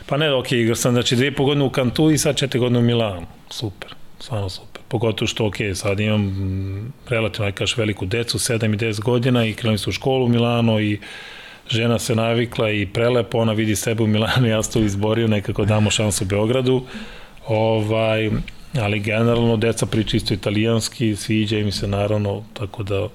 Pa 0.07 0.17
ne, 0.17 0.35
ok, 0.35 0.53
igrao 0.53 0.77
sam, 0.77 0.93
znači 0.93 1.17
dvije 1.17 1.35
po 1.35 1.45
godine 1.45 1.65
u 1.65 1.71
Kantu 1.71 2.11
i 2.11 2.19
sad 2.19 2.37
četiri 2.37 2.59
godine 2.59 2.79
u 2.79 2.83
Milanu. 2.83 3.27
Super, 3.51 3.95
stvarno 4.21 4.49
super. 4.49 4.83
Pogotovo 4.89 5.27
što, 5.27 5.47
ok, 5.47 5.55
sad 5.75 6.01
imam 6.01 6.21
mm, 6.21 6.93
relativno, 7.09 7.53
kaš, 7.53 7.77
veliku 7.77 8.07
decu, 8.07 8.39
7 8.39 8.75
i 8.75 8.77
10 8.77 9.01
godina 9.01 9.45
i 9.47 9.55
krenuli 9.55 9.79
su 9.79 9.91
u 9.91 9.93
školu 9.93 10.25
u 10.25 10.29
Milano 10.29 10.81
i 10.81 11.01
žena 11.69 11.99
se 11.99 12.15
navikla 12.15 12.71
i 12.71 12.87
prelepo, 12.87 13.39
ona 13.39 13.53
vidi 13.53 13.77
sebe 13.77 14.03
u 14.03 14.07
Milanu, 14.07 14.49
ja 14.49 14.63
sam 14.63 14.73
to 14.73 14.79
izborio, 14.79 15.29
nekako 15.29 15.65
damo 15.65 15.91
šansu 15.91 16.25
Beogradu. 16.25 16.83
Ovaj, 17.49 18.31
ali 18.81 19.01
generalno 19.01 19.57
deca 19.57 19.87
priča 19.87 20.17
isto 20.17 20.35
italijanski, 20.35 21.17
sviđa 21.17 21.59
im 21.59 21.73
se 21.73 21.89
naravno, 21.89 22.45
tako 22.55 22.83
da 22.83 23.09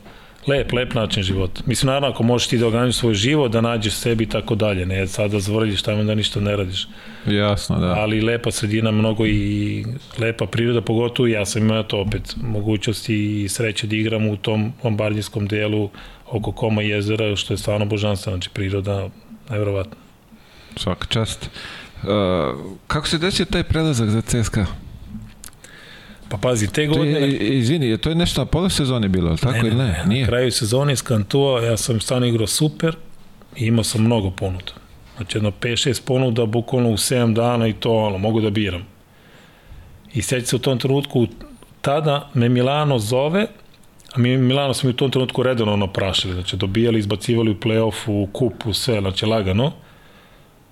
lep, 0.48 0.74
lep 0.74 0.94
način 0.94 1.24
života. 1.24 1.62
Mislim, 1.66 1.88
naravno, 1.88 2.08
ako 2.08 2.24
možeš 2.24 2.48
ti 2.48 2.58
da 2.58 2.68
organizuješ 2.68 2.96
svoj 2.96 3.14
život, 3.14 3.52
da 3.52 3.62
nađeš 3.62 3.94
sebi 3.94 4.24
i 4.24 4.30
tako 4.30 4.56
dalje, 4.56 4.86
ne 4.86 5.08
sad 5.08 5.32
da 5.32 5.40
zvrljiš 5.40 5.82
tamo 5.82 6.04
da 6.04 6.16
ništa 6.16 6.40
ne 6.40 6.56
radiš. 6.56 6.88
jasno, 7.26 7.80
da. 7.80 7.94
Ali 7.94 8.22
lepa 8.22 8.52
sredina, 8.52 8.92
mnogo 8.92 9.26
i 9.26 9.86
lepa 10.20 10.46
priroda, 10.46 10.82
pogotovo 10.82 11.28
ja 11.28 11.46
sam 11.46 11.62
imao 11.62 11.84
to 11.84 12.02
opet 12.02 12.36
mogućnosti 12.36 13.44
i 13.44 13.50
sreće 13.50 13.88
da 13.88 13.96
igram 13.96 14.28
u 14.28 14.38
tom 14.38 14.74
lombardijskom 14.84 15.48
delu 15.48 15.90
oko 16.32 16.52
Koma 16.52 16.82
jezera, 16.82 17.36
što 17.36 17.54
je 17.54 17.58
stvarno 17.58 17.86
božanstvo, 17.86 18.32
znači 18.32 18.50
priroda, 18.50 19.10
nevjerovatno. 19.50 19.96
Svaka 20.76 21.06
čast. 21.06 21.50
Uh, 22.04 22.10
kako 22.88 23.08
se 23.08 23.18
desio 23.18 23.46
taj 23.46 23.64
prelazak 23.64 24.10
za 24.10 24.22
CSKA? 24.22 24.66
Pa 26.30 26.38
pazi, 26.38 26.68
te 26.68 26.88
godine... 26.88 27.12
je, 27.12 27.38
izvini, 27.38 27.98
to 27.98 28.10
je 28.10 28.16
nešto 28.16 28.42
na 28.42 28.46
pola 28.46 28.70
sezone 28.70 29.08
bilo, 29.08 29.30
ali 29.30 29.38
tako 29.38 29.58
ili 29.58 29.76
ne? 29.76 30.04
Nije. 30.08 30.22
Na 30.22 30.28
kraju 30.28 30.52
sezone 30.52 30.94
iz 30.94 31.04
Kantua 31.04 31.62
ja 31.62 31.78
sam 31.78 32.00
stvarno 32.00 32.28
igrao 32.28 32.48
super 32.48 32.96
i 33.56 33.66
imao 33.66 33.84
sam 33.84 34.02
mnogo 34.02 34.32
ponuda. 34.32 34.72
Znači 35.18 35.38
jedno 35.38 35.52
5-6 35.62 36.02
ponuda, 36.06 36.46
bukvalno 36.46 36.90
u 36.90 36.98
7 36.98 37.34
dana 37.34 37.68
i 37.68 37.74
to 37.74 37.94
ono, 37.94 38.18
mogu 38.18 38.42
da 38.42 38.50
biram. 38.50 38.86
I 40.14 40.22
seća 40.22 40.46
se 40.46 40.56
u 40.56 40.60
tom 40.60 40.80
trenutku, 40.80 41.28
tada 41.82 42.30
me 42.34 42.50
Milano 42.50 43.00
zove, 43.00 43.48
mi 44.18 44.38
Milano 44.38 44.74
smo 44.74 44.90
u 44.90 44.94
tom 44.94 45.12
trenutku 45.12 45.44
redano 45.44 45.74
ono 45.74 45.88
prašili, 45.88 46.34
znači 46.34 46.58
dobijali, 46.58 47.00
izbacivali 47.00 47.52
u 47.52 47.56
play-offu, 47.56 48.24
u 48.24 48.28
kupu, 48.34 48.74
sve, 48.74 49.00
znači 49.00 49.26
lagano. 49.26 49.72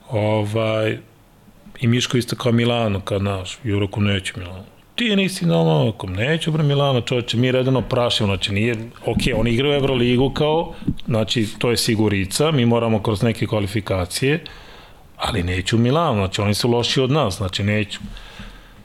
Ovaj, 0.09 0.97
I 1.81 1.87
Miško 1.87 2.17
isto 2.17 2.35
kao 2.35 2.51
Milano, 2.51 2.99
kad 2.99 3.21
naš, 3.21 3.57
roku 3.63 4.01
neću 4.01 4.33
Milano 4.37 4.75
ti 4.95 5.15
nisi 5.15 5.45
normalno, 5.45 5.91
kom 5.91 6.13
neću 6.13 6.51
bre 6.51 6.63
Milano, 6.63 7.01
čoveče, 7.01 7.37
mi 7.37 7.51
redano 7.51 7.81
prašimo, 7.81 8.27
znači 8.27 8.53
nije, 8.53 8.75
ok, 9.05 9.17
oni 9.35 9.51
igraju 9.51 9.75
Euroligu 9.75 10.29
kao, 10.29 10.73
znači 11.05 11.47
to 11.57 11.71
je 11.71 11.77
sigurica, 11.77 12.51
mi 12.51 12.65
moramo 12.65 13.03
kroz 13.03 13.21
neke 13.23 13.47
kvalifikacije, 13.47 14.43
ali 15.17 15.43
neću 15.43 15.77
Milano, 15.77 16.15
znači 16.15 16.41
oni 16.41 16.53
su 16.53 16.69
loši 16.69 17.01
od 17.01 17.11
nas, 17.11 17.37
znači 17.37 17.63
neću. 17.63 17.99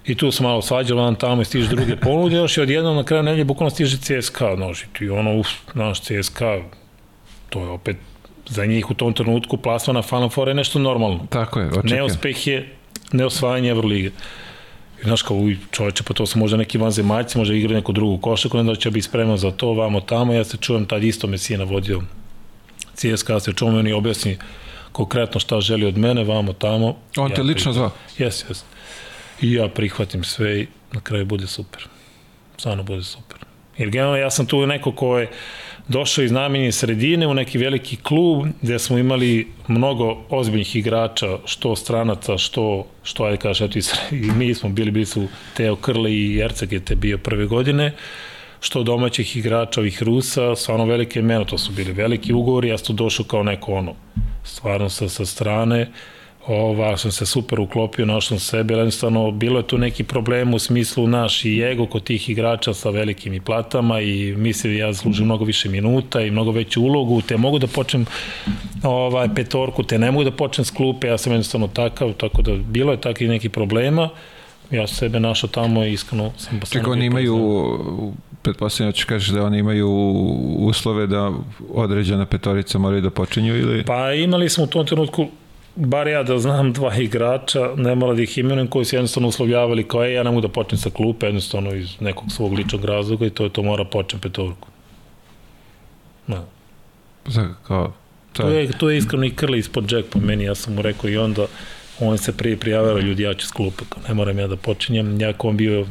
I 0.07 0.15
tu 0.15 0.31
se 0.31 0.43
malo 0.43 0.63
svađalo 0.63 1.03
vam 1.03 1.15
tamo 1.15 1.43
i 1.43 1.45
stiže 1.45 1.69
druge 1.69 1.97
ponude, 1.97 2.37
još 2.37 2.57
i 2.57 2.61
odjednom 2.61 2.97
na 2.97 3.05
kraju 3.05 3.23
nedelje 3.23 3.45
bukvalno 3.45 3.71
stiže 3.71 3.97
CSKA, 3.97 4.57
znači 4.57 4.87
ti 4.99 5.09
ono, 5.09 5.39
uf, 5.39 5.49
naš 5.75 6.01
CSKA, 6.01 6.59
to 7.49 7.61
je 7.61 7.69
opet 7.69 7.97
za 8.49 8.67
njih 8.67 8.91
u 8.91 8.95
tom 8.95 9.13
trenutku 9.13 9.57
plasma 9.57 9.93
na 9.93 10.03
Final 10.03 10.29
Four 10.29 10.49
je 10.49 10.55
nešto 10.55 10.79
normalno. 10.79 11.27
Tako 11.31 11.61
je, 11.61 11.67
očekaj. 11.67 11.91
Neuspeh 11.91 12.47
je 12.47 12.69
neosvajanje 13.13 13.71
Euroliga. 13.71 14.11
I 15.03 15.05
znaš 15.05 15.23
kao, 15.23 15.37
uj, 15.37 15.57
čoveče, 15.71 16.03
pa 16.03 16.15
to 16.15 16.27
su 16.27 16.39
možda 16.39 16.57
neki 16.57 16.79
vanzemaljci, 16.79 17.39
možda 17.39 17.55
igra 17.55 17.75
neku 17.75 17.93
drugu 17.93 18.19
košaku, 18.19 18.59
onda 18.59 18.75
će 18.75 18.91
biti 18.91 19.07
spreman 19.07 19.37
za 19.37 19.51
to, 19.51 19.73
vamo 19.73 20.01
tamo, 20.01 20.35
ja 20.35 20.45
se 20.45 20.57
čujem, 20.57 20.87
tad 20.87 21.05
isto 21.05 21.27
me 21.27 21.39
sina 21.39 21.65
vodio 21.65 22.01
CSKA, 22.95 23.41
se 23.41 23.53
čujem, 23.53 23.75
oni 23.75 23.93
objasni 23.93 24.39
konkretno 24.93 25.41
šta 25.41 25.61
želi 25.61 25.87
od 25.87 25.99
mene, 25.99 26.25
vamo 26.25 26.53
tamo. 26.53 26.97
On 27.17 27.31
ja 27.31 27.37
te 27.37 27.43
lično 27.43 27.73
zvao? 27.73 27.91
Jes, 28.19 28.45
jes. 28.49 28.65
I 29.43 29.53
ja 29.53 29.69
prihvatim 29.69 30.25
sve 30.25 30.61
i 30.61 30.67
na 30.93 31.01
kraju 31.01 31.27
bude 31.27 31.47
super. 31.47 31.87
Stvarno 32.59 32.83
bude 32.83 33.03
super. 33.03 33.39
Jer 33.79 33.91
generalno 33.91 34.17
ja 34.17 34.31
sam 34.31 34.47
tu 34.47 34.67
neko 34.67 34.93
ko 34.93 35.19
je 35.19 35.31
došao 35.89 36.25
iz 36.25 36.33
namenje 36.33 36.73
sredine 36.73 37.27
u 37.27 37.35
neki 37.35 37.59
veliki 37.59 37.97
klub 37.97 38.47
gde 38.63 38.79
smo 38.79 38.99
imali 38.99 39.49
mnogo 39.69 40.25
ozbiljnih 40.31 40.77
igrača, 40.77 41.39
što 41.45 41.77
stranaca, 41.77 42.39
što, 42.39 42.87
što 43.03 43.25
ajde 43.25 43.37
kažeš, 43.37 43.61
eto 43.61 43.79
i, 43.79 44.17
i 44.17 44.31
mi 44.31 44.55
smo 44.55 44.69
bili, 44.69 44.91
bili 44.91 45.07
su 45.07 45.29
Teo 45.57 45.77
Krle 45.77 46.13
i 46.13 46.39
Erceg 46.39 46.73
je 46.73 46.85
te 46.85 46.95
bio 46.95 47.19
prve 47.19 47.47
godine, 47.47 47.95
što 48.61 48.83
domaćih 48.83 49.37
igrača, 49.37 49.81
ovih 49.81 50.03
Rusa, 50.03 50.57
stvarno 50.57 50.85
velike 50.85 51.19
imena, 51.19 51.45
to 51.45 51.59
su 51.59 51.73
bili 51.73 51.93
veliki 51.93 52.33
ugovori, 52.33 52.69
ja 52.69 52.79
sam 52.79 52.87
tu 52.87 52.93
došao 52.93 53.27
kao 53.27 53.43
neko 53.43 53.73
ono, 53.73 53.95
stvarno 54.45 54.89
sa, 54.89 55.09
sa 55.09 55.27
strane, 55.27 55.91
ova, 56.51 56.97
sam 56.97 57.11
se 57.11 57.27
super 57.27 57.61
uklopio, 57.61 58.07
našao 58.07 58.39
sam 58.39 58.39
sebe, 58.39 58.75
jednostavno 58.75 59.31
bilo 59.31 59.59
je 59.59 59.67
tu 59.67 59.79
neki 59.79 60.05
problem 60.05 60.55
u 60.55 60.59
smislu 60.59 61.07
naš 61.07 61.45
i 61.45 61.63
ego 61.63 61.87
kod 61.87 62.05
tih 62.05 62.31
igrača 62.31 62.75
sa 62.75 62.91
velikim 62.91 63.35
i 63.35 63.41
platama 63.41 64.01
i 64.01 64.35
mislim 64.37 64.77
ja 64.77 64.95
služim 64.95 65.25
mnogo 65.25 65.45
više 65.45 65.69
minuta 65.69 66.21
i 66.21 66.31
mnogo 66.31 66.51
veću 66.51 66.83
ulogu, 66.83 67.21
te 67.21 67.37
mogu 67.37 67.59
da 67.59 67.67
počnem 67.67 68.07
ovaj, 68.83 69.29
petorku, 69.35 69.83
te 69.83 69.99
ne 69.99 70.11
mogu 70.11 70.25
da 70.25 70.31
počnem 70.31 70.65
s 70.65 70.71
klupe, 70.71 71.07
ja 71.07 71.19
sam 71.19 71.33
jednostavno 71.33 71.69
takav, 71.69 72.13
tako 72.13 72.43
da 72.43 72.53
bilo 72.57 72.93
je 72.93 73.01
takvih 73.01 73.29
nekih 73.29 73.51
problema, 73.51 74.09
ja 74.71 74.87
sam 74.87 74.97
sebe 74.97 75.21
našao 75.21 75.51
tamo 75.51 75.85
i 75.85 75.93
iskreno 75.93 76.33
sam 76.37 76.61
Čekaj, 76.71 76.93
oni 76.93 77.07
imaju, 77.07 77.35
pretpostavljam 78.43 78.91
da 78.91 78.97
ću 78.97 79.07
kažeš 79.07 79.29
da 79.29 79.45
oni 79.45 79.59
imaju 79.59 79.89
uslove 80.59 81.07
da 81.07 81.33
određena 81.75 82.27
petorica 82.27 82.79
moraju 82.79 83.03
da 83.03 83.11
počinju 83.11 83.57
ili... 83.57 83.85
Pa 83.85 84.13
imali 84.13 84.49
smo 84.49 84.65
u 84.65 84.67
tom 84.67 84.87
trenutku 84.87 85.29
bar 85.77 86.09
ja 86.09 86.23
da 86.23 86.39
znam 86.39 86.73
dva 86.79 86.97
igrača, 86.97 87.75
ne 87.77 87.95
mora 87.95 88.15
da 88.15 88.23
ih 88.23 88.39
imenujem, 88.39 88.69
koji 88.69 88.85
su 88.85 88.97
jednostavno 88.97 89.29
uslovljavali 89.29 89.89
kao, 89.89 90.05
ej, 90.05 90.13
ja 90.13 90.23
ne 90.23 90.31
mogu 90.31 90.41
da 90.41 90.49
počnem 90.49 90.79
sa 90.79 90.91
klupe, 90.91 91.27
jednostavno 91.27 91.75
iz 91.75 92.01
nekog 92.01 92.33
svog 92.33 92.53
ličnog 92.53 92.85
razloga 92.85 93.27
i 93.27 93.31
to 93.31 93.45
je 93.45 93.51
to 93.51 93.63
mora 93.63 93.85
počnem 93.85 94.21
petorku. 94.21 94.69
No. 96.27 96.45
Za, 97.27 97.49
kao, 97.67 97.93
To 98.33 98.49
je, 98.49 98.71
to 98.79 98.91
je 98.91 98.99
iskreno 98.99 99.25
i 99.25 99.31
krli 99.31 99.59
ispod 99.59 99.87
džek 99.87 100.07
po 100.07 100.21
meni, 100.21 100.45
ja 100.45 100.55
sam 100.55 100.75
mu 100.75 100.83
rekao 100.83 101.11
i 101.11 101.17
onda 101.17 101.47
on 102.01 102.19
se 102.19 102.37
prije 102.37 102.57
prijavio, 102.57 102.99
ljudi, 102.99 103.23
ja 103.23 103.35
ću 103.35 103.47
s 103.47 103.51
klupe, 103.51 103.85
kao, 103.89 104.03
ne 104.09 104.15
moram 104.15 104.39
ja 104.39 104.47
da 104.47 104.57
počinjem, 104.57 105.21
jako 105.21 105.49
on 105.49 105.57
bio 105.57 105.87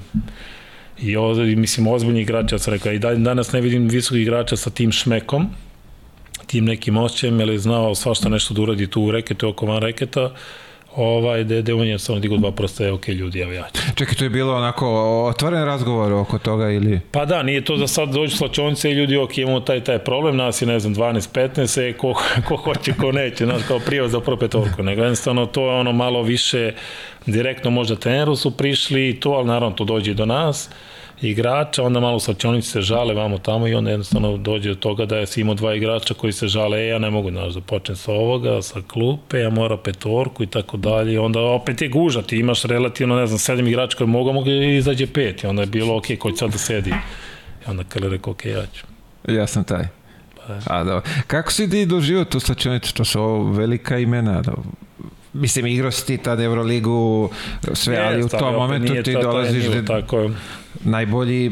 i 1.01 1.15
ovde, 1.15 1.55
mislim, 1.55 1.87
ozbiljni 1.87 2.21
igrač, 2.21 2.51
ja 2.51 2.59
sam 2.59 2.73
rekao, 2.73 2.91
i 2.91 2.99
danas 2.99 3.51
ne 3.51 3.61
vidim 3.61 3.87
visokih 3.87 4.21
igrača 4.21 4.55
sa 4.55 4.69
tim 4.69 4.91
šmekom, 4.91 5.49
tim 6.49 6.65
nekim 6.65 6.97
osjećajem, 6.97 7.39
jer 7.39 7.49
je 7.49 7.59
znao 7.59 7.95
svašta 7.95 8.29
nešto 8.29 8.53
da 8.53 8.61
uradi 8.61 8.87
tu 8.87 9.01
u 9.01 9.11
reketu 9.11 9.49
oko 9.49 9.65
van 9.65 9.81
reketa, 9.81 10.31
ovaj, 10.95 11.43
da 11.43 11.55
je 11.55 11.73
on 11.73 11.87
je 11.87 11.99
samo 11.99 12.19
digo 12.19 12.37
dva 12.37 12.51
prosta, 12.51 12.83
je 12.83 12.91
ok, 12.91 13.07
ljudi, 13.07 13.39
evo 13.39 13.51
ja 13.51 13.67
ću. 13.73 13.81
Čekaj, 13.95 14.15
to 14.15 14.23
je 14.23 14.29
bilo 14.29 14.55
onako 14.55 14.87
otvoren 15.29 15.65
razgovor 15.65 16.13
oko 16.13 16.37
toga 16.37 16.69
ili... 16.69 16.99
Pa 17.11 17.25
da, 17.25 17.43
nije 17.43 17.65
to 17.65 17.77
da 17.77 17.87
sad 17.87 18.09
dođu 18.09 18.37
slačonice 18.37 18.91
i 18.91 18.93
ljudi, 18.93 19.17
ok, 19.17 19.37
imamo 19.37 19.59
taj, 19.59 19.83
taj 19.83 19.99
problem, 19.99 20.37
nas 20.37 20.61
je, 20.61 20.67
ne 20.67 20.79
znam, 20.79 20.95
12-15, 20.95 21.89
e, 21.89 21.93
ko, 21.93 22.13
ko 22.47 22.55
hoće, 22.55 22.93
ko 22.93 23.11
neće, 23.11 23.45
znaš, 23.45 23.61
kao 23.67 23.79
prijevo 23.79 24.07
za 24.07 24.19
propetorku, 24.19 24.83
nego 24.83 25.01
jednostavno 25.01 25.45
to 25.45 25.71
je 25.71 25.79
ono 25.79 25.91
malo 25.91 26.21
više 26.21 26.73
direktno 27.25 27.71
možda 27.71 27.95
treneru 27.95 28.35
su 28.35 28.57
prišli 28.57 29.09
i 29.09 29.19
to, 29.19 29.29
ali 29.29 29.47
naravno 29.47 29.75
to 29.75 29.83
dođe 29.85 30.11
i 30.11 30.15
do 30.15 30.25
nas 30.25 30.69
igrača, 31.21 31.83
onda 31.83 31.99
malo 31.99 32.19
slačionici 32.19 32.69
se 32.69 32.81
žale 32.81 33.13
vamo 33.13 33.37
tamo 33.37 33.67
i 33.67 33.73
onda 33.73 33.89
jednostavno 33.89 34.37
dođe 34.37 34.69
do 34.69 34.75
toga 34.75 35.05
da 35.05 35.17
je 35.17 35.27
si 35.27 35.41
imao 35.41 35.55
dva 35.55 35.75
igrača 35.75 36.13
koji 36.13 36.33
se 36.33 36.47
žale, 36.47 36.79
e, 36.79 36.87
ja 36.87 36.99
ne 36.99 37.09
mogu 37.09 37.31
znaš, 37.31 37.53
da 37.53 37.61
počnem 37.61 37.97
sa 37.97 38.11
ovoga, 38.11 38.61
sa 38.61 38.81
klupe, 38.87 39.39
ja 39.39 39.49
mora 39.49 39.77
petorku 39.77 40.43
i 40.43 40.47
tako 40.47 40.77
dalje, 40.77 41.19
onda 41.19 41.39
opet 41.41 41.81
je 41.81 41.87
guža, 41.87 42.21
ti 42.21 42.37
imaš 42.37 42.63
relativno, 42.63 43.15
ne 43.15 43.27
znam, 43.27 43.39
sedam 43.39 43.67
igrača 43.67 43.97
koji 43.97 44.07
mogu, 44.07 44.33
mogu 44.33 44.49
izađe 44.49 45.07
pet 45.07 45.43
i 45.43 45.47
onda 45.47 45.61
je 45.61 45.67
bilo, 45.67 45.97
ok, 45.97 46.05
ko 46.19 46.31
će 46.31 46.37
sad 46.37 46.51
da 46.51 46.57
sedi? 46.57 46.89
I 47.67 47.69
onda 47.69 47.83
kada 47.83 48.07
rekao, 48.07 48.31
ok, 48.31 48.45
ja 48.45 48.65
ću. 48.73 48.85
Ja 49.27 49.47
sam 49.47 49.63
taj. 49.63 49.87
Pa, 50.47 50.75
A, 50.75 50.83
da. 50.83 51.01
Kako 51.27 51.51
si 51.51 51.69
ti 51.69 51.85
doživio 51.85 52.25
tu 52.25 52.39
slačionicu? 52.39 52.93
To 52.93 53.05
su 53.05 53.41
velika 53.43 53.97
imena. 53.97 54.41
Da. 54.41 54.53
Mislim, 55.39 55.65
igrao 55.65 55.91
si 55.91 56.05
ti 56.05 56.17
tad 56.17 56.39
Euroligu, 56.39 57.29
sve, 57.73 57.95
je, 57.95 58.01
ali 58.01 58.23
u 58.23 58.27
tom 58.27 58.55
momentu 58.55 58.93
ti 59.03 59.13
dolaziš 59.13 59.65
da... 59.65 59.85
Tako 59.85 60.29
najbolji 60.83 61.51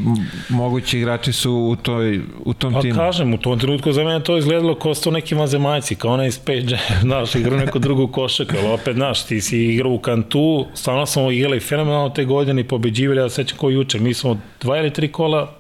mogući 0.50 0.98
igrači 0.98 1.34
su 1.34 1.54
u, 1.54 1.76
toj, 1.76 2.22
u 2.46 2.54
tom 2.54 2.74
pa, 2.74 2.82
timu. 2.82 2.96
Pa 2.96 3.06
kažem, 3.06 3.34
u 3.34 3.38
tom 3.38 3.60
trenutku 3.60 3.92
za 3.92 4.04
mene 4.04 4.24
to 4.24 4.38
izgledalo 4.38 4.76
kao 4.76 4.96
sto 4.96 5.12
neki 5.12 5.36
mazemajci, 5.36 5.96
kao 5.96 6.14
onaj 6.14 6.32
Space 6.32 6.66
Jam, 6.68 6.80
znaš, 7.02 7.36
igrao 7.36 7.60
neku 7.60 7.80
drugu 7.88 8.08
košak, 8.08 8.54
ali 8.60 8.68
opet, 8.68 8.96
znaš, 8.96 9.26
ti 9.26 9.42
si 9.42 9.58
igrao 9.58 9.92
u 9.92 10.00
kantu, 10.00 10.66
stvarno 10.74 11.06
smo 11.06 11.32
igrali 11.32 11.60
fenomenalno 11.60 12.10
te 12.10 12.26
godine 12.26 12.62
i 12.62 12.68
pobeđivali, 12.68 13.20
ja 13.20 13.30
sećam 13.30 13.58
kao 13.58 13.70
juče, 13.70 14.00
mi 14.00 14.14
smo 14.14 14.40
dva 14.62 14.78
ili 14.78 14.94
tri 14.94 15.12
kola 15.12 15.57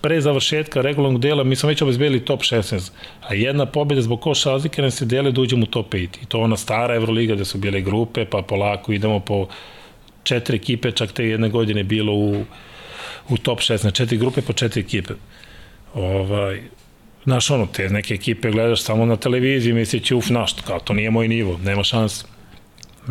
pre 0.00 0.20
završetka 0.20 0.80
regularnog 0.80 1.20
dela 1.20 1.44
mi 1.44 1.56
smo 1.56 1.68
već 1.68 1.82
obezbedili 1.82 2.24
top 2.24 2.40
16, 2.40 2.90
a 3.28 3.34
jedna 3.34 3.66
pobjeda 3.66 4.02
zbog 4.02 4.20
koš 4.20 4.44
razlike 4.44 4.82
nas 4.82 4.94
se 4.94 5.04
dele 5.04 5.32
da 5.32 5.40
uđemo 5.40 5.62
u 5.62 5.66
top 5.66 5.94
5. 5.94 6.08
I 6.22 6.26
to 6.26 6.40
ona 6.40 6.56
stara 6.56 6.94
Euroliga 6.94 7.34
gde 7.34 7.44
su 7.44 7.58
bile 7.58 7.80
grupe, 7.80 8.24
pa 8.24 8.42
polako 8.42 8.92
idemo 8.92 9.20
po 9.20 9.48
četiri 10.22 10.56
ekipe, 10.56 10.92
čak 10.92 11.12
te 11.12 11.24
jedne 11.24 11.48
godine 11.48 11.84
bilo 11.84 12.12
u, 12.12 12.44
u 13.28 13.36
top 13.36 13.58
16, 13.58 13.92
četiri 13.92 14.18
grupe 14.18 14.42
po 14.42 14.52
četiri 14.52 14.80
ekipe. 14.80 15.14
Ovaj, 15.94 16.60
znaš, 17.24 17.50
ono, 17.50 17.66
te 17.66 17.88
neke 17.88 18.14
ekipe 18.14 18.50
gledaš 18.50 18.82
samo 18.82 19.06
na 19.06 19.16
televiziji, 19.16 19.72
mislići, 19.72 20.14
uf, 20.14 20.30
naš, 20.30 20.52
kao, 20.52 20.80
to 20.80 20.92
nije 20.92 21.10
moj 21.10 21.28
nivo, 21.28 21.58
nema 21.64 21.84
šanse. 21.84 22.37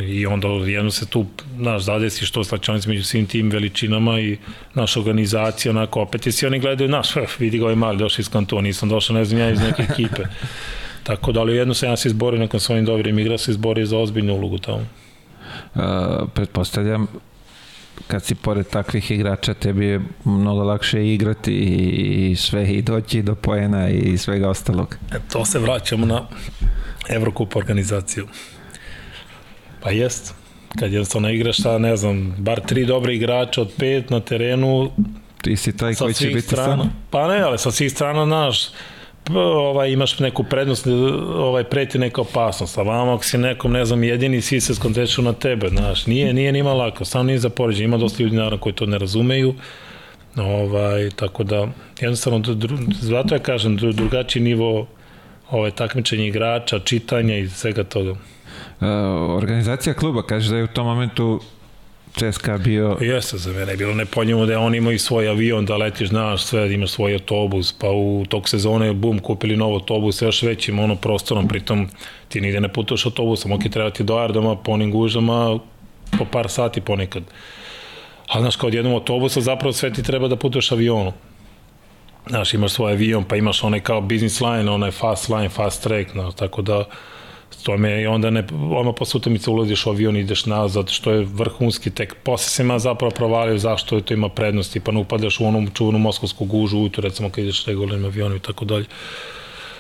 I 0.02 0.26
onda 0.26 0.48
jedno 0.48 0.92
se 0.92 1.06
tu, 1.06 1.26
znaš, 1.58 1.84
zadesi 1.84 2.26
što 2.26 2.44
slačanic 2.44 2.86
među 2.86 3.04
svim 3.04 3.26
tim 3.26 3.50
veličinama 3.50 4.20
i 4.20 4.38
naša 4.74 5.00
organizacija, 5.00 5.72
onako, 5.72 6.02
opet 6.02 6.28
i 6.28 6.32
svi 6.32 6.48
oni 6.48 6.60
gledaju, 6.60 6.90
naš, 6.90 7.08
vidi 7.40 7.58
ga 7.58 7.64
ovaj 7.64 7.76
mali, 7.76 7.98
došao 7.98 8.22
iz 8.22 8.30
kantona, 8.30 8.62
nisam 8.62 8.90
došao, 8.90 9.16
ne 9.16 9.26
znam, 9.26 9.42
ja 9.42 9.50
iz 9.50 9.60
neke 9.60 9.84
ekipe. 9.84 10.24
Tako 11.04 11.32
da, 11.32 11.40
ali 11.40 11.56
jedno 11.56 11.74
se 11.74 11.86
ja 11.86 11.98
se 11.98 12.08
izborio 12.08 12.40
nakon 12.40 12.60
svojim 12.60 12.86
dobrim 12.86 13.20
igra, 13.20 13.38
se 13.38 13.52
izborio 13.52 13.86
za 13.86 13.98
ozbiljnu 13.98 14.34
ulogu 14.34 14.58
tamo. 14.58 14.86
Uh, 15.76 15.82
pretpostavljam, 16.34 17.08
kad 18.08 18.24
si 18.24 18.36
pored 18.36 18.68
takvih 18.68 19.12
igrača, 19.12 19.54
tebi 19.54 19.86
je 19.86 20.02
mnogo 20.26 20.64
lakše 20.64 21.08
igrati 21.08 21.54
i 22.32 22.36
sve 22.36 22.74
i 22.74 22.82
doći 22.82 23.22
do 23.22 23.36
poena 23.36 23.90
i 23.90 24.18
svega 24.18 24.50
ostalog. 24.50 24.98
E, 25.12 25.16
to 25.32 25.46
se 25.46 25.60
vraćamo 25.60 26.06
na 26.06 26.28
Evrokup 27.10 27.56
organizaciju. 27.56 28.28
Pa 29.82 29.92
jest. 29.92 30.34
Kad 30.80 30.92
jednostavno 30.92 31.30
igraš 31.30 31.58
sa, 31.58 31.78
ne 31.78 31.98
znam, 31.98 32.36
bar 32.38 32.62
tri 32.62 32.86
dobre 32.86 33.16
igrača 33.16 33.62
od 33.62 33.72
pet 33.78 34.10
na 34.10 34.20
terenu, 34.20 34.92
ti 35.42 35.56
si 35.56 35.78
taj 35.78 35.96
koji 35.96 36.14
će 36.14 36.28
biti 36.28 36.42
strana. 36.42 36.84
sam? 36.84 36.94
Pa 37.10 37.28
ne, 37.28 37.42
ali 37.42 37.58
sa 37.58 37.72
svih 37.72 37.92
strana, 37.92 38.26
znaš, 38.26 38.70
ovaj, 39.36 39.92
imaš 39.92 40.20
neku 40.20 40.44
prednost, 40.44 40.88
ovaj, 41.36 41.64
preti 41.64 42.00
neka 42.00 42.22
opasnost, 42.22 42.78
a 42.78 42.82
vama 42.82 43.14
ako 43.14 43.24
si 43.24 43.38
nekom, 43.38 43.72
ne 43.72 43.86
znam, 43.86 44.04
jedini, 44.04 44.42
svi 44.42 44.62
se 44.62 44.76
skoncentrišu 44.76 45.22
na 45.22 45.34
tebe, 45.34 45.70
znaš, 45.70 46.06
nije, 46.06 46.34
nije 46.34 46.52
nima 46.52 46.74
lako, 46.74 47.06
samo 47.06 47.24
nije 47.24 47.40
za 47.40 47.50
poređenje, 47.50 47.86
ima 47.86 47.98
dosta 47.98 48.24
ljudi, 48.24 48.36
naravno, 48.36 48.58
koji 48.58 48.76
to 48.76 48.86
ne 48.86 48.98
razumeju, 48.98 49.56
ovaj, 50.36 51.10
tako 51.16 51.44
da, 51.44 51.68
jednostavno, 52.02 52.44
zato 53.02 53.36
ja 53.36 53.40
kažem, 53.40 53.78
drugačiji 53.78 54.44
nivo 54.44 54.88
ovaj, 55.50 55.72
takmičenja 55.72 56.26
igrača, 56.26 56.80
čitanja 56.80 57.38
i 57.38 57.50
svega 57.50 57.84
toga. 57.84 58.16
Uh, 58.80 58.88
organizacija 59.38 59.94
kluba 59.94 60.24
kaže 60.24 60.50
da 60.50 60.58
je 60.58 60.64
u 60.64 60.68
tom 60.68 60.86
momentu 60.86 61.42
CSKA 62.18 62.58
bio... 62.58 62.98
Jeste, 63.02 63.38
za 63.38 63.54
mene 63.54 63.72
je 63.72 63.78
bilo 63.78 63.94
nepojnjivo 63.94 64.46
da 64.46 64.60
oni 64.60 64.78
imaju 64.78 65.00
svoj 65.00 65.30
avion, 65.30 65.66
da 65.66 65.78
letiš, 65.78 66.10
znaš, 66.10 66.44
sve, 66.44 66.68
da 66.68 66.74
imaš 66.74 66.92
svoj 66.92 67.14
autobus, 67.14 67.74
pa 67.74 67.90
u 67.90 68.26
tog 68.30 68.50
sezone, 68.50 68.94
bum, 68.94 69.20
kupili 69.20 69.58
nov 69.58 69.74
autobus, 69.74 70.22
još 70.22 70.44
većim 70.44 70.80
ono 70.80 70.96
prostorom, 70.96 71.48
pritom 71.48 71.88
ti 72.30 72.42
nigde 72.42 72.62
ne 72.62 72.74
putuješ 72.74 73.06
autobusom, 73.06 73.52
ok, 73.52 73.62
treba 73.72 73.90
ti 73.90 74.04
do 74.04 74.18
aerodoma 74.18 74.56
po 74.56 74.72
onim 74.72 74.92
gužama 74.92 75.60
po 76.18 76.26
par 76.26 76.50
sati 76.50 76.82
ponekad. 76.82 77.24
Ali, 78.28 78.42
znaš, 78.42 78.56
kao 78.56 78.68
od 78.68 78.74
jednom 78.74 78.94
autobusa 78.94 79.42
zapravo 79.42 79.74
sve 79.74 79.94
ti 79.94 80.04
treba 80.04 80.28
da 80.28 80.36
putuješ 80.36 80.72
avionom. 80.72 81.14
Znaš, 82.30 82.54
imaš 82.54 82.72
svoj 82.72 82.92
avion, 82.92 83.24
pa 83.24 83.36
imaš 83.36 83.64
onaj 83.64 83.80
kao 83.80 84.02
business 84.02 84.42
line, 84.42 84.72
onaj 84.72 84.92
fast 84.92 85.30
line, 85.30 85.50
fast 85.50 85.84
track, 85.84 86.12
znaš, 86.12 86.36
tako 86.36 86.62
da 86.62 86.86
me 87.78 88.02
i 88.02 88.08
onda 88.08 88.30
ne, 88.30 88.44
ono 88.72 88.94
posle 88.94 89.18
utakmice 89.18 89.50
ulaziš 89.50 89.86
u 89.86 89.90
avion 89.90 90.18
i 90.18 90.20
ideš 90.20 90.46
nazad, 90.46 90.90
što 90.90 91.12
je 91.12 91.28
vrhunski 91.34 91.90
tek. 91.90 92.16
Posle 92.24 92.50
se 92.50 92.64
ima 92.64 92.80
zapravo 92.80 93.12
provalio 93.12 93.58
zašto 93.58 94.02
to 94.02 94.14
ima 94.14 94.30
prednosti, 94.30 94.80
pa 94.80 94.92
ne 94.92 95.00
upadaš 95.00 95.40
u 95.40 95.46
onom 95.46 95.70
čuvanu 95.74 96.00
moskovsku 96.00 96.46
gužu 96.46 96.78
ujutru, 96.78 97.02
recimo 97.02 97.30
kad 97.30 97.44
ideš 97.44 97.66
regularnim 97.66 98.06
avionom 98.06 98.38
i 98.38 98.40
tako 98.40 98.66
dalje. 98.66 98.86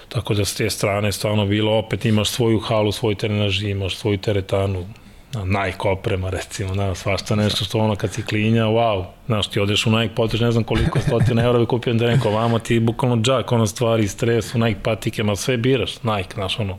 Tako 0.10 0.34
da 0.34 0.46
s 0.46 0.56
te 0.56 0.70
strane 0.70 1.12
stvarno 1.12 1.46
bilo, 1.46 1.78
opet 1.78 2.06
imaš 2.06 2.30
svoju 2.30 2.60
halu, 2.60 2.92
svoj 2.92 3.16
trenaži, 3.16 3.70
imaš 3.70 3.96
svoju 3.96 4.18
teretanu, 4.18 4.86
Nike 5.34 5.88
oprema 5.90 6.30
recimo, 6.30 6.76
da, 6.76 6.96
svašta 6.96 7.36
nešto 7.36 7.66
što 7.66 7.80
ono 7.80 7.96
kad 7.96 8.14
si 8.14 8.24
klinja, 8.24 8.64
wow, 8.64 9.06
znaš, 9.26 9.48
ti 9.48 9.60
odeš 9.60 9.86
u 9.86 9.92
Nike, 9.92 10.16
potiš 10.16 10.40
ne 10.40 10.52
znam 10.52 10.64
koliko 10.64 11.00
stotina 11.00 11.44
eura 11.44 11.60
bi 11.60 11.66
kupio 11.66 11.94
da 11.94 12.08
neko 12.08 12.30
vamo 12.30 12.60
ti 12.60 12.80
bukvalno 12.80 13.22
džak, 13.22 13.52
ono 13.52 13.68
stvari, 13.68 14.08
stres, 14.08 14.56
u 14.56 14.58
Nike 14.58 14.80
patike, 14.84 15.24
ma 15.24 15.36
sve 15.36 15.58
biraš, 15.58 16.04
Nike, 16.04 16.34
znaš, 16.34 16.60
ono, 16.60 16.78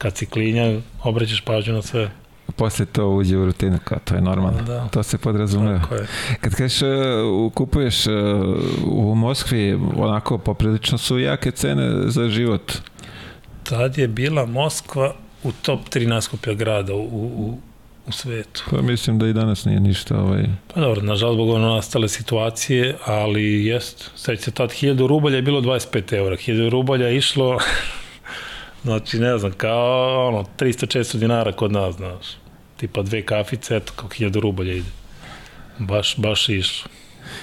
kad 0.00 0.16
si 0.16 0.26
klinja, 0.26 0.80
obraćaš 1.02 1.40
pažnju 1.40 1.72
na 1.74 1.82
sve. 1.82 2.10
Posle 2.56 2.86
to 2.86 3.08
uđe 3.08 3.36
u 3.36 3.44
rutinu, 3.44 3.78
kao 3.84 3.98
to 4.04 4.14
je 4.14 4.20
normalno. 4.20 4.62
Da. 4.62 4.88
To 4.88 5.02
se 5.02 5.18
podrazumeva. 5.18 5.80
Kad 6.40 6.54
kažeš, 6.54 6.82
uh, 6.82 7.52
kupuješ 7.52 8.06
uh, 8.06 8.12
u 8.86 9.14
Moskvi, 9.14 9.78
onako 9.96 10.38
poprilično 10.38 10.98
su 10.98 11.18
jake 11.18 11.50
cene 11.50 11.90
za 12.06 12.28
život. 12.28 12.72
Tad 13.62 13.98
je 13.98 14.08
bila 14.08 14.46
Moskva 14.46 15.14
u 15.42 15.52
top 15.52 15.80
3 15.88 16.06
naskupja 16.06 16.54
grada 16.54 16.94
u, 16.94 17.04
u, 17.04 17.58
u 18.06 18.12
svetu. 18.12 18.64
Pa 18.70 18.82
mislim 18.82 19.18
da 19.18 19.28
i 19.28 19.32
danas 19.32 19.64
nije 19.64 19.80
ništa 19.80 20.20
ovaj... 20.20 20.44
Pa 20.74 20.80
dobro, 20.80 21.02
nažalost, 21.02 21.36
zbog 21.36 21.48
ono 21.50 21.74
nastale 21.74 22.08
situacije, 22.08 22.96
ali 23.04 23.66
jest, 23.66 24.10
sveća 24.16 24.42
se 24.42 24.50
tad 24.50 24.70
1000 24.70 25.06
rubalja 25.06 25.36
je 25.36 25.42
bilo 25.42 25.60
25 25.60 26.16
eura. 26.16 26.36
1000 26.36 26.70
rubalja 26.70 27.06
je 27.06 27.16
išlo 27.16 27.58
Znači, 28.82 29.18
ne 29.18 29.38
znam, 29.38 29.52
kao 29.52 30.28
ono, 30.28 30.44
300-400 30.58 31.16
dinara 31.16 31.52
kod 31.52 31.72
nas, 31.72 31.96
znaš. 31.96 32.26
Tipa 32.76 33.02
dve 33.02 33.22
kafice, 33.22 33.76
eto, 33.76 33.92
kao 33.96 34.08
1000 34.08 34.40
rubalja 34.40 34.72
ide. 34.72 34.90
Baš, 35.78 36.16
baš 36.16 36.48
išlo. 36.48 36.90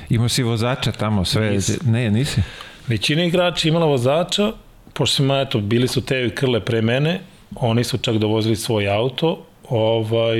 Imao 0.09 0.29
si 0.29 0.43
vozača 0.43 0.91
tamo, 0.91 1.25
sve? 1.25 1.49
Nisi. 1.49 1.79
Ne, 1.85 2.11
nisi? 2.11 2.41
Većina 2.87 3.23
igrača 3.23 3.67
imala 3.67 3.85
vozača, 3.85 4.51
pošto 4.93 5.23
ima, 5.23 5.41
eto, 5.41 5.59
bili 5.59 5.87
su 5.87 6.01
Teo 6.01 6.25
i 6.25 6.35
Krle 6.35 6.65
pre 6.65 6.81
mene, 6.81 7.19
oni 7.55 7.83
su 7.83 7.97
čak 7.97 8.17
dovozili 8.17 8.55
svoj 8.55 8.89
auto, 8.89 9.45
ovaj, 9.69 10.39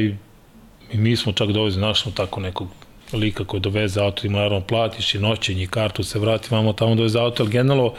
i 0.94 0.98
mi 0.98 1.16
smo 1.16 1.32
čak 1.32 1.50
dovozili, 1.50 1.82
našli 1.82 2.12
tako 2.12 2.40
nekog 2.40 2.68
lika 3.14 3.44
koji 3.44 3.62
doveze 3.62 4.02
auto, 4.02 4.28
ima 4.28 4.38
naravno 4.38 4.62
platiš 4.62 5.16
i 5.16 5.20
noćenji 5.20 5.68
kartu, 5.68 6.04
se 6.04 6.20
vrati, 6.20 6.48
vamo 6.52 6.74
tamo 6.74 6.96
doveze 6.96 7.20
auto, 7.20 7.44
ali 7.44 7.52
generalno 7.52 7.94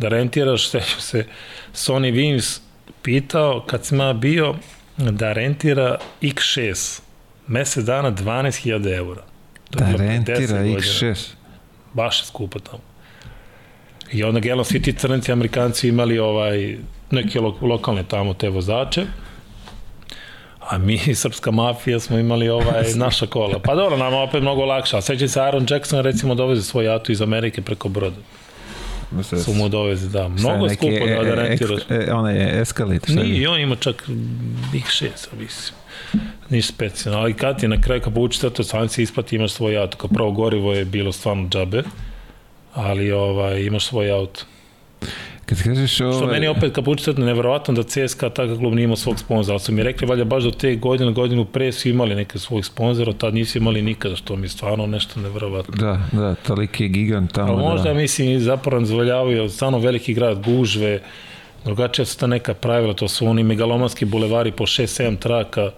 da 0.00 0.08
rentiraš, 0.08 0.68
sećam 0.68 1.00
se, 1.00 1.26
Sony 1.74 2.12
Wims 2.12 2.60
pitao 3.02 3.64
kad 3.66 3.84
sam 3.84 4.00
ja 4.00 4.12
bio 4.12 4.54
da 4.96 5.32
rentira 5.32 5.98
X6 6.22 7.00
mesec 7.46 7.84
dana 7.84 8.12
12.000 8.12 8.96
eura. 8.96 9.22
To 9.70 9.78
da 9.78 9.96
rentira 9.96 10.38
X6? 10.38 11.28
Baš 11.92 12.20
je 12.20 12.26
skupo 12.26 12.58
tamo. 12.58 12.82
I 14.12 14.22
onda 14.22 14.40
gledam 14.40 14.64
svi 14.64 14.82
ti 14.82 14.92
crnci 14.92 15.32
amerikanci 15.32 15.88
imali 15.88 16.18
ovaj 16.18 16.78
neke 17.10 17.40
lo, 17.40 17.58
lokalne 17.60 18.04
tamo 18.08 18.34
te 18.34 18.48
vozače 18.48 19.06
a 20.70 20.78
mi, 20.78 20.98
srpska 21.14 21.50
mafija, 21.50 22.00
smo 22.00 22.18
imali 22.18 22.48
ovaj, 22.48 22.84
naša 23.04 23.26
kola. 23.26 23.58
Pa 23.58 23.74
dobro, 23.74 23.96
nama 23.96 24.16
opet 24.16 24.42
mnogo 24.42 24.64
lakše. 24.64 24.96
A 24.96 25.00
sećaj 25.00 25.28
se 25.28 25.40
Aaron 25.40 25.66
Jackson, 25.70 26.00
recimo, 26.00 26.34
doveze 26.34 26.62
svoj 26.62 26.88
auto 26.88 27.12
iz 27.12 27.22
Amerike 27.22 27.62
preko 27.62 27.88
broda. 27.88 28.16
Su 29.44 29.54
mu 29.54 29.68
dovezi, 29.68 30.08
da. 30.08 30.28
Mnogo 30.28 30.66
je 30.66 30.74
skupo 30.74 31.06
da, 31.06 31.24
da 31.24 31.34
rentiraš. 31.34 31.80
E, 31.90 31.94
e, 31.94 32.12
ona 32.12 32.30
je 32.30 32.60
Escalade. 32.60 33.00
Nije, 33.08 33.42
i 33.42 33.46
on 33.46 33.60
ima 33.60 33.76
čak 33.76 34.08
Big 34.72 34.84
6, 34.84 35.08
mislim. 35.38 35.80
Ništa 36.48 36.72
specijalno, 36.72 37.20
ali 37.20 37.34
kad 37.34 37.60
ti 37.60 37.68
na 37.68 37.80
kraju 37.80 38.00
kad 38.00 38.12
to 38.52 38.64
sam 38.64 38.88
se 38.88 39.02
isplati 39.02 39.36
imaš 39.36 39.52
svoj 39.52 39.78
auto, 39.78 39.96
kao 39.96 40.08
prvo 40.08 40.30
gorivo 40.32 40.72
je 40.74 40.84
bilo 40.84 41.12
stvarno 41.12 41.48
džabe, 41.48 41.82
ali 42.74 43.12
ovaj, 43.12 43.60
imaš 43.60 43.86
svoj 43.86 44.10
auto. 44.10 44.44
Kad 45.50 45.62
kažeš 45.62 46.00
ovo... 46.00 46.12
Što 46.12 46.26
meni 46.26 46.48
opet 46.48 46.72
kad 46.72 46.84
poučite 46.84 47.12
nevjerovatno 47.12 47.74
da 47.74 47.82
CSKA 47.82 48.30
takav 48.30 48.58
klub 48.58 48.74
nije 48.74 48.84
imao 48.84 48.96
svog 48.96 49.18
sponzora, 49.18 49.54
ali 49.54 49.60
su 49.60 49.72
mi 49.72 49.82
rekli 49.82 50.06
valjda 50.06 50.24
baš 50.24 50.44
do 50.44 50.50
te 50.50 50.76
godine, 50.76 51.12
godinu 51.12 51.44
pre 51.44 51.72
su 51.72 51.88
imali 51.88 52.14
neke 52.14 52.38
svojih 52.38 52.66
sponzora, 52.66 53.12
tad 53.12 53.34
nisu 53.34 53.58
imali 53.58 53.82
nikada, 53.82 54.16
što 54.16 54.36
mi 54.36 54.44
je 54.44 54.48
stvarno 54.48 54.86
nešto 54.86 55.20
nevjerovatno. 55.20 55.74
Da, 55.76 56.00
da, 56.12 56.34
toliki 56.34 56.88
gigant 56.88 57.32
tamo. 57.32 57.52
Ali 57.52 57.62
možda, 57.62 57.88
da. 57.88 57.94
mislim, 57.94 58.40
zapravo 58.40 58.84
zvoljavaju, 58.84 59.48
stvarno 59.48 59.78
veliki 59.78 60.14
grad, 60.14 60.44
gužve, 60.44 61.00
drugačija 61.64 62.04
su 62.04 62.18
ta 62.18 62.26
neka 62.26 62.54
pravila, 62.54 62.94
to 62.94 63.08
su 63.08 63.26
oni 63.26 63.42
megalomanski 63.42 64.04
bulevari 64.04 64.52
po 64.52 64.66
6-7 64.66 65.18
traka, 65.18 65.70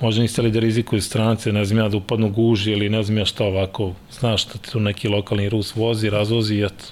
možda 0.00 0.22
niste 0.22 0.42
li 0.42 0.50
da 0.50 0.60
rizikuju 0.60 1.02
strance, 1.02 1.52
ne 1.52 1.64
znam 1.64 1.78
ja 1.78 1.88
da 1.88 1.96
upadnu 1.96 2.30
guži 2.30 2.72
ili 2.72 2.88
ne 2.88 3.02
znam 3.02 3.18
ja 3.18 3.24
šta 3.24 3.44
ovako, 3.44 3.92
znaš 4.10 4.46
da 4.46 4.58
tu 4.72 4.80
neki 4.80 5.08
lokalni 5.08 5.48
Rus 5.48 5.76
vozi, 5.76 6.10
razvozi 6.10 6.54
i 6.54 6.64
eto. 6.64 6.84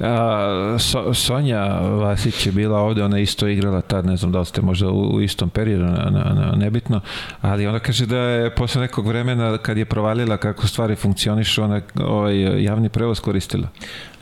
A, 0.00 0.76
so, 0.78 1.14
Sonja 1.14 1.64
Vasić 1.80 2.46
je 2.46 2.52
bila 2.52 2.78
ovde, 2.78 3.04
ona 3.04 3.18
isto 3.18 3.48
igrala 3.48 3.80
tad, 3.80 4.06
ne 4.06 4.16
znam 4.16 4.32
da 4.32 4.38
li 4.38 4.46
ste 4.46 4.62
možda 4.62 4.88
u, 4.88 5.14
u 5.14 5.20
istom 5.20 5.50
periodu, 5.50 5.84
na, 5.84 6.10
na, 6.10 6.34
na, 6.34 6.52
nebitno, 6.56 7.00
ali 7.40 7.66
ona 7.66 7.78
kaže 7.78 8.06
da 8.06 8.18
je 8.18 8.54
posle 8.54 8.80
nekog 8.80 9.06
vremena 9.06 9.58
kad 9.58 9.78
je 9.78 9.84
provalila 9.84 10.36
kako 10.36 10.66
stvari 10.66 10.96
funkcionišu, 10.96 11.62
ona 11.62 11.80
ovaj, 12.00 12.64
javni 12.64 12.88
prevoz 12.88 13.20
koristila. 13.20 13.68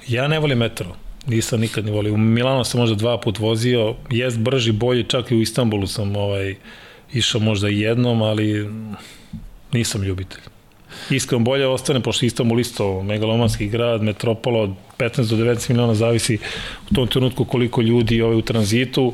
Ja 0.09 0.28
ne 0.28 0.38
volim 0.38 0.59
metro. 0.59 0.86
Nisam 1.26 1.61
nikad 1.61 1.84
ne 1.84 1.92
volio. 1.92 2.14
U 2.14 2.16
Milano 2.16 2.64
sam 2.64 2.80
možda 2.80 2.96
dva 2.96 3.20
put 3.20 3.38
vozio, 3.38 3.94
jest 4.11 4.38
brži, 4.38 4.72
bolji, 4.72 5.05
čak 5.05 5.30
i 5.30 5.36
u 5.36 5.40
Istanbulu 5.40 5.86
sam 5.86 6.16
ovaj, 6.16 6.55
išao 7.12 7.40
možda 7.40 7.68
jednom, 7.68 8.22
ali 8.22 8.70
nisam 9.72 10.03
ljubitelj. 10.03 10.40
Iskreno 11.11 11.45
bolje 11.45 11.66
ostane, 11.66 12.01
pošto 12.01 12.26
isto 12.26 12.45
megalomanski 13.03 13.68
grad, 13.68 14.03
metropola 14.03 14.61
od 14.61 14.70
15 14.99 15.30
do 15.30 15.36
19 15.36 15.70
miliona, 15.70 15.95
zavisi 15.95 16.38
u 16.91 16.95
tom 16.95 17.09
trenutku 17.09 17.45
koliko 17.45 17.80
ljudi 17.80 18.22
ove 18.22 18.36
u 18.36 18.43
tranzitu, 18.43 19.12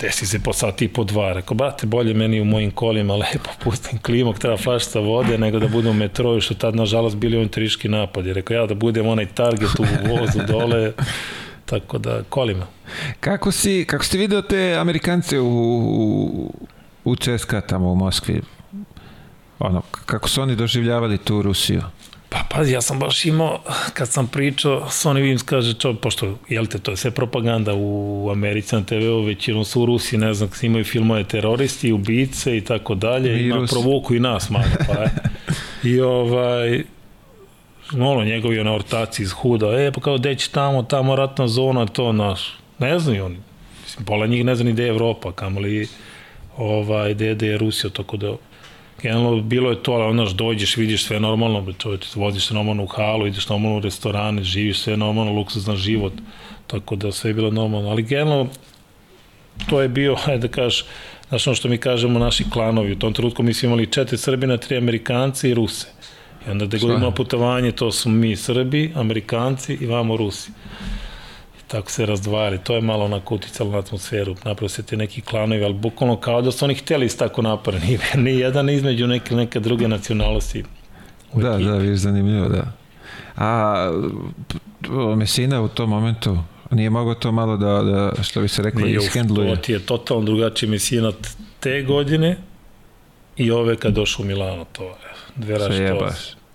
desi 0.00 0.26
se 0.26 0.38
po 0.38 0.52
sati 0.52 0.84
i 0.84 0.88
po 0.88 1.04
dva. 1.04 1.32
Rekao, 1.32 1.54
brate, 1.54 1.86
bolje 1.86 2.14
meni 2.14 2.40
u 2.40 2.44
mojim 2.44 2.70
kolima, 2.70 3.16
lepo 3.16 3.50
pustim 3.64 3.98
klimok, 3.98 4.38
treba 4.38 4.56
flašta 4.56 5.00
vode, 5.00 5.38
nego 5.38 5.58
da 5.58 5.68
budem 5.68 5.90
u 5.90 5.94
metroju, 5.94 6.40
što 6.40 6.54
tad, 6.54 6.76
nažalost, 6.76 7.16
bili 7.16 7.36
oni 7.36 7.48
triški 7.48 7.88
napadi. 7.88 8.32
Rekao, 8.32 8.54
ja 8.54 8.66
da 8.66 8.74
budem 8.74 9.06
onaj 9.06 9.26
target 9.26 9.70
u 9.78 9.84
vozu 10.08 10.38
dole, 10.48 10.92
tako 11.66 11.98
da 11.98 12.22
kolima. 12.28 12.66
Kako 13.20 13.52
si, 13.52 13.84
kako 13.88 14.04
ste 14.04 14.18
video 14.18 14.42
te 14.42 14.76
Amerikance 14.80 15.40
u, 15.40 15.48
u, 15.48 16.54
u 17.04 17.16
CSKA 17.16 17.60
tamo 17.60 17.92
u 17.92 17.94
Moskvi? 17.94 18.40
Ono, 19.60 19.82
kako 20.06 20.28
su 20.28 20.42
oni 20.42 20.56
doživljavali 20.56 21.18
tu 21.18 21.42
Rusiju? 21.42 21.82
Pa 22.28 22.38
pazi, 22.50 22.72
ja 22.72 22.80
sam 22.80 22.98
baš 22.98 23.24
imao, 23.24 23.60
kad 23.94 24.08
sam 24.08 24.26
pričao, 24.26 24.80
Sony 24.80 25.20
Wims 25.20 25.44
kaže, 25.44 25.74
čo, 25.74 25.94
pošto, 25.94 26.38
jel 26.48 26.66
te, 26.66 26.78
to 26.78 26.90
je 26.90 26.96
sve 26.96 27.10
propaganda 27.10 27.72
u 27.74 28.28
Americi 28.32 28.76
na 28.76 28.84
TV-u, 28.84 29.22
većinom 29.22 29.64
su 29.64 29.82
u 29.82 29.86
Rusiji, 29.86 30.18
ne 30.18 30.34
znam, 30.34 30.50
imaju 30.62 30.84
filmove 30.84 31.24
teroristi, 31.24 31.92
ubice 31.92 32.56
i 32.56 32.60
tako 32.60 32.94
dalje, 32.94 33.46
ima 33.46 33.66
provoku 33.70 34.14
i 34.14 34.20
nas 34.20 34.50
malo, 34.50 34.64
pa 34.86 35.00
je. 35.00 35.10
I 35.94 36.00
ovaj, 36.00 36.84
ono, 37.92 38.24
njegovi 38.24 38.58
ono 38.58 38.74
ortaci 38.74 39.22
iz 39.22 39.32
Huda, 39.32 39.66
e, 39.66 39.92
pa 39.92 40.00
kao, 40.00 40.18
deći 40.18 40.52
tamo, 40.52 40.82
tamo 40.82 41.16
ratna 41.16 41.48
zona, 41.48 41.86
to 41.86 42.12
naš, 42.12 42.58
ne 42.78 42.98
znaju 42.98 43.24
oni, 43.24 43.38
mislim, 43.82 44.04
pola 44.04 44.26
njih 44.26 44.44
ne 44.44 44.56
zna 44.56 44.64
ni 44.64 44.72
gde 44.72 44.82
je 44.82 44.88
Evropa, 44.88 45.32
kamoli, 45.32 45.88
ovaj, 46.56 47.14
gde 47.14 47.46
je 47.46 47.58
Rusija, 47.58 47.90
tako 47.90 48.16
da, 48.16 48.32
generalno 49.02 49.40
bilo 49.40 49.70
je 49.70 49.82
to, 49.82 49.92
ali 49.92 50.04
onaš 50.04 50.30
dođeš, 50.30 50.76
vidiš 50.76 51.04
sve 51.04 51.20
normalno, 51.20 51.72
čovječ, 51.78 52.14
voziš 52.14 52.46
se 52.46 52.54
normalno 52.54 52.82
u 52.82 52.86
halu, 52.86 53.26
ideš 53.26 53.48
normalno 53.48 53.78
u 53.78 53.80
restorane, 53.80 54.42
živiš 54.42 54.78
sve 54.78 54.96
normalno, 54.96 55.32
luksuzan 55.32 55.76
život, 55.76 56.12
tako 56.66 56.96
da 56.96 57.12
sve 57.12 57.30
je 57.30 57.34
bilo 57.34 57.50
normalno, 57.50 57.90
ali 57.90 58.02
generalno 58.02 58.48
to 59.68 59.80
je 59.80 59.88
bio, 59.88 60.16
hajde 60.24 60.48
da 60.48 60.54
kažeš, 60.54 60.84
znaš 61.28 61.46
ono 61.46 61.54
što 61.54 61.68
mi 61.68 61.78
kažemo 61.78 62.18
naši 62.18 62.50
klanovi, 62.50 62.92
u 62.92 62.98
tom 62.98 63.12
trenutku 63.12 63.42
mi 63.42 63.54
smo 63.54 63.66
imali 63.66 63.86
četiri 63.86 64.18
Srbina, 64.18 64.56
tri 64.56 64.76
Amerikanci 64.76 65.48
i 65.48 65.54
Ruse. 65.54 65.86
I 66.46 66.50
onda 66.50 66.66
da 66.66 66.78
govorimo 66.78 67.10
putovanje, 67.10 67.72
to 67.72 67.92
su 67.92 68.08
mi 68.08 68.36
Srbi, 68.36 68.92
Amerikanci 68.94 69.78
i 69.80 69.86
vamo 69.86 70.16
Rusi 70.16 70.50
tako 71.70 71.90
se 71.90 72.06
razdvajali. 72.06 72.58
To 72.58 72.74
je 72.74 72.80
malo 72.80 73.04
onako 73.04 73.34
uticalo 73.34 73.70
na 73.70 73.78
atmosferu. 73.78 74.34
Napravo 74.44 74.68
se 74.68 74.82
te 74.82 74.96
neki 74.96 75.20
klanovi, 75.20 75.64
ali 75.64 75.74
bukvalno 75.74 76.16
kao 76.16 76.42
da 76.42 76.52
su 76.52 76.64
oni 76.64 76.74
hteli 76.74 77.08
tako 77.08 77.42
napore. 77.42 77.80
Ni, 77.86 77.98
ni 78.16 78.38
jedan 78.38 78.70
između 78.70 79.06
neke, 79.06 79.34
neke 79.34 79.60
druge 79.60 79.88
nacionalnosti. 79.88 80.64
Da, 81.34 81.48
ekipi. 81.48 81.64
da, 81.64 81.76
viš 81.76 81.98
zanimljivo, 81.98 82.48
da. 82.48 82.72
A 83.36 83.90
Mesina 85.16 85.62
u 85.62 85.68
tom 85.68 85.90
momentu 85.90 86.38
nije 86.70 86.90
mogao 86.90 87.14
to 87.14 87.32
malo 87.32 87.56
da, 87.56 87.82
da 87.82 88.22
što 88.22 88.40
bi 88.40 88.48
se 88.48 88.62
reklo, 88.62 88.86
ishendluje? 88.86 89.54
To 89.54 89.62
ti 89.62 89.72
je 89.72 89.78
totalno 89.78 90.24
drugačiji 90.24 90.70
Mesina 90.70 91.12
te 91.60 91.82
godine 91.82 92.36
i 93.36 93.50
ove 93.50 93.76
kad 93.76 93.92
došao 93.92 94.22
u 94.22 94.26
Milano, 94.26 94.64
to 94.72 94.84
je 94.84 94.94
dve 95.36 95.58
rašte 95.58 95.94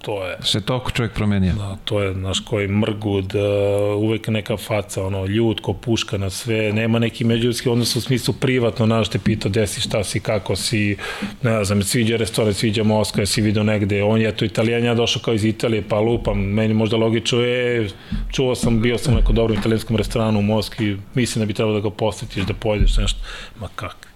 to 0.05 0.25
je... 0.25 0.37
Se 0.41 0.61
toliko 0.61 0.91
čovjek 0.91 1.13
promenio. 1.13 1.53
Da, 1.53 1.77
to 1.85 2.01
je, 2.01 2.15
naš 2.15 2.39
koji 2.39 2.67
mrgud, 2.67 3.35
uh, 3.35 4.03
uvek 4.03 4.27
neka 4.27 4.57
faca, 4.57 5.05
ono, 5.05 5.25
ljud, 5.25 5.61
ko 5.61 5.73
puška 5.73 6.17
na 6.17 6.29
sve, 6.29 6.73
nema 6.73 6.99
neki 6.99 7.23
međuljudski 7.23 7.69
odnos 7.69 7.95
u 7.95 8.01
smislu 8.01 8.33
privatno, 8.33 8.85
znaš, 8.85 9.09
te 9.09 9.19
pita 9.19 9.49
gde 9.49 9.67
si, 9.67 9.81
šta 9.81 10.03
si, 10.03 10.19
kako 10.19 10.55
si, 10.55 10.97
ne 11.41 11.63
znam, 11.63 11.83
sviđa 11.83 12.17
restoran, 12.17 12.53
sviđa 12.53 12.83
Moskva, 12.83 13.25
si 13.25 13.41
vidio 13.41 13.63
negde, 13.63 14.03
on 14.03 14.21
je 14.21 14.31
to 14.31 14.45
italijan, 14.45 14.83
ja 14.83 14.93
došao 14.93 15.21
kao 15.21 15.33
iz 15.33 15.45
Italije, 15.45 15.83
pa 15.89 15.99
lupam, 15.99 16.39
meni 16.39 16.73
možda 16.73 16.97
logično 16.97 17.39
je, 17.39 17.89
čuo 18.31 18.55
sam, 18.55 18.81
bio 18.81 18.97
sam 18.97 19.13
u 19.13 19.17
nekom 19.17 19.35
dobrom 19.35 19.57
italijanskom 19.59 19.95
restoranu 19.95 20.39
u 20.39 20.43
Moskvi, 20.43 20.99
mislim 21.13 21.41
da 21.41 21.45
bi 21.45 21.53
trebalo 21.53 21.79
da 21.79 21.89
ga 21.89 21.95
posetiš, 21.95 22.43
da 22.43 22.53
pojedeš 22.53 22.97
nešto, 22.97 23.19
ma 23.59 23.67
kak, 23.75 24.07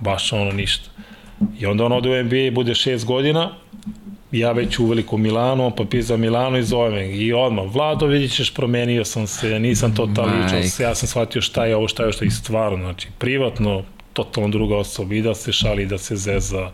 baš 0.00 0.32
ono 0.32 0.52
ništa. 0.52 0.90
I 1.58 1.66
onda 1.66 1.84
on 1.84 1.92
ode 1.92 2.10
u 2.10 2.24
NBA 2.24 2.50
bude 2.54 2.74
šest 2.74 3.06
godina, 3.06 3.50
ja 4.32 4.52
već 4.52 4.78
u 4.78 4.86
veliko 4.86 5.16
Milano, 5.16 5.70
pa 5.70 5.84
pisa 5.84 6.16
Milano 6.16 6.58
i 6.58 6.62
zove 6.62 6.90
me. 6.90 7.10
I 7.10 7.32
odmah, 7.32 7.64
Vlado, 7.74 8.06
vidit 8.06 8.32
ćeš, 8.32 8.54
promenio 8.54 9.04
sam 9.04 9.26
se, 9.26 9.58
nisam 9.58 9.94
totalno 9.94 10.42
ličao 10.42 10.86
ja 10.86 10.94
sam 10.94 11.08
shvatio 11.08 11.42
šta 11.42 11.66
je 11.66 11.76
ovo, 11.76 11.88
šta 11.88 12.02
je 12.02 12.06
ovo, 12.06 12.12
šta 12.12 12.24
je 12.24 12.30
stvarno, 12.30 12.84
znači, 12.84 13.08
privatno, 13.18 13.82
totalno 14.12 14.48
druga 14.48 14.76
osoba, 14.76 15.14
i 15.14 15.22
da 15.22 15.34
se 15.34 15.52
šali, 15.52 15.86
da 15.86 15.98
se 15.98 16.16
zeza, 16.16 16.70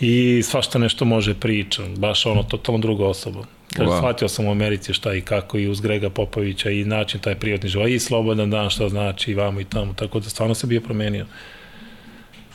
i 0.00 0.42
svašta 0.42 0.78
nešto 0.78 1.04
može 1.04 1.34
priča, 1.34 1.82
baš 1.96 2.26
ono, 2.26 2.42
totalno 2.42 2.80
druga 2.80 3.06
osoba. 3.06 3.44
Kaže, 3.76 3.90
wow. 3.90 3.98
shvatio 3.98 4.28
sam 4.28 4.46
u 4.46 4.50
Americi 4.50 4.92
šta 4.92 5.14
i 5.14 5.20
kako 5.20 5.58
i 5.58 5.68
uz 5.68 5.80
Grega 5.80 6.10
Popovića 6.10 6.70
i 6.70 6.84
način 6.84 7.20
taj 7.20 7.34
privatni 7.34 7.68
život, 7.68 7.88
i 7.88 7.98
slobodan 7.98 8.50
dan 8.50 8.70
šta 8.70 8.88
znači 8.88 9.30
i 9.30 9.34
vamo 9.34 9.60
i 9.60 9.64
tamo, 9.64 9.92
tako 9.92 10.20
da 10.20 10.28
stvarno 10.28 10.54
se 10.54 10.66
bio 10.66 10.80
promenio. 10.80 11.26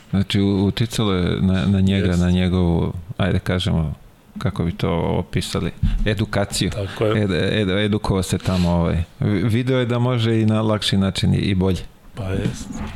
Znači, 0.09 0.41
uticalo 0.41 1.13
je 1.13 1.41
na, 1.41 1.65
na 1.65 1.80
njega, 1.82 2.07
yes. 2.07 2.19
na 2.19 2.32
njegovu, 2.32 2.93
ajde 3.17 3.39
kažemo, 3.39 3.95
kako 4.38 4.63
bi 4.63 4.71
to 4.71 4.91
opisali, 4.91 5.71
edukaciju. 6.05 6.69
Tako 6.69 7.05
je. 7.05 7.23
Ed, 7.23 7.32
ed, 7.32 7.69
edukovao 7.69 8.23
se 8.23 8.38
tamo. 8.38 8.69
Ovaj. 8.69 9.03
Video 9.19 9.80
je 9.80 9.86
da 9.86 9.99
može 9.99 10.41
i 10.41 10.45
na 10.45 10.61
lakši 10.61 10.97
način 10.97 11.34
i 11.34 11.55
bolje. 11.55 11.82
Pa 12.15 12.23
je, 12.23 12.43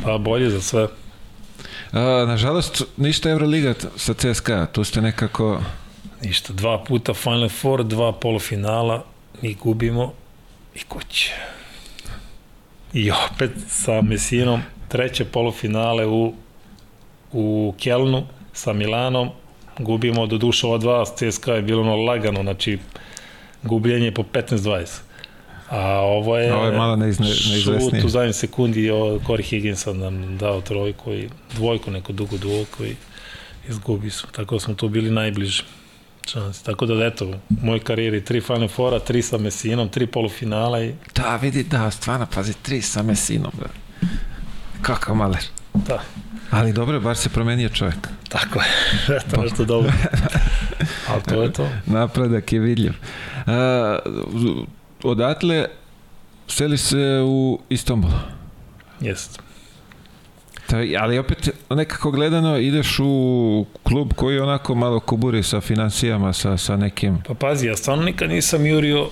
pa 0.03 0.17
bolje 0.17 0.49
za 0.49 0.61
sve. 0.61 0.88
A, 1.91 2.25
nažalost, 2.27 2.84
ništa 2.97 3.29
Euroliga 3.29 3.73
sa 3.95 4.13
CSKA, 4.13 4.65
tu 4.65 4.84
ste 4.84 5.01
nekako... 5.01 5.61
Ništa, 6.21 6.53
dva 6.53 6.84
puta 6.84 7.13
Final 7.13 7.49
Four, 7.49 7.84
dva 7.84 8.11
polufinala, 8.11 9.05
mi 9.41 9.53
gubimo 9.53 10.13
i 10.75 10.79
kuće. 10.79 11.34
I 12.93 13.11
opet 13.11 13.51
sa 13.67 14.01
Mesinom, 14.01 14.61
treće 14.88 15.25
polufinale 15.25 16.05
u, 16.05 16.34
u 17.31 17.73
Kelnu 17.77 18.23
sa 18.53 18.73
Milanom, 18.73 19.29
gubimo 19.80 20.28
do 20.28 20.38
duša 20.38 20.67
ova 20.67 20.78
dva, 20.78 21.05
CSKA 21.05 21.53
je 21.53 21.61
bilo 21.61 21.82
ono 21.82 21.95
lagano, 21.95 22.41
znači 22.41 22.80
gubljenje 23.63 24.11
po 24.11 24.24
15-20. 24.24 24.99
A 25.69 25.99
ovo 25.99 26.38
je, 26.38 26.53
ovo 26.53 26.65
je 26.65 26.78
malo 26.78 26.95
neizne, 26.95 27.26
neizvesnije. 27.26 27.80
Šut 27.80 28.03
u 28.05 28.09
zadnjem 28.09 28.34
sekundi 28.34 28.89
Corey 29.28 29.43
Higginson 29.43 29.97
nam 29.97 30.38
dao 30.38 30.61
trojku 30.61 31.13
i 31.13 31.30
dvojku, 31.55 31.91
neku 31.91 32.13
dugu 32.13 32.38
dvojku 32.38 32.86
i 32.86 32.95
izgubi 33.69 34.09
su. 34.09 34.28
Tako 34.32 34.55
da 34.55 34.59
smo 34.59 34.74
tu 34.74 34.89
bili 34.89 35.11
najbliži 35.11 35.63
šanse. 36.28 36.63
Tako 36.63 36.86
da, 36.86 37.05
eto, 37.05 37.26
u 37.26 37.36
mojoj 37.61 37.80
karijeri 37.80 38.26
tri 38.26 38.41
Final 38.41 38.67
Fora, 38.67 38.99
tri 38.99 39.21
sa 39.21 39.38
Mesinom, 39.38 39.89
tri 39.89 40.07
polufinala 40.07 40.84
i... 40.84 40.93
Da, 41.15 41.36
vidi, 41.36 41.63
da, 41.63 41.91
stvarno, 41.91 42.28
pazi, 42.36 42.53
tri 42.61 42.82
sa 42.82 43.03
Mesinom, 43.03 43.51
da. 43.59 43.67
Kakav 44.82 45.15
maler. 45.15 45.43
Da. 45.74 46.01
Ali 46.51 46.73
dobro, 46.73 46.99
bar 46.99 47.17
se 47.17 47.29
promenio 47.29 47.69
čovjek. 47.69 48.07
Tako 48.29 48.59
je, 48.59 48.67
eto 49.17 49.41
nešto 49.41 49.65
dobro. 49.65 49.91
Ali 51.09 51.21
to 51.23 51.43
je 51.43 51.53
to. 51.53 51.69
Napredak 51.85 52.53
je 52.53 52.59
vidljiv. 52.59 52.93
Uh, 53.45 53.53
odatle 55.03 55.67
seli 56.47 56.77
se 56.77 57.21
u 57.25 57.59
Istanbul. 57.69 58.11
Jest. 58.99 59.39
Ta, 60.67 60.77
ali 60.99 61.17
opet 61.17 61.49
nekako 61.69 62.11
gledano 62.11 62.57
ideš 62.57 62.99
u 62.99 63.65
klub 63.83 64.13
koji 64.13 64.39
onako 64.39 64.75
malo 64.75 64.99
kuburi 64.99 65.43
sa 65.43 65.61
financijama, 65.61 66.33
sa, 66.33 66.57
sa 66.57 66.77
nekim... 66.77 67.17
Pa 67.27 67.33
pazi, 67.33 67.67
ja 67.67 67.75
stvarno 67.75 68.03
nikad 68.03 68.29
nisam 68.29 68.65
jurio 68.65 69.09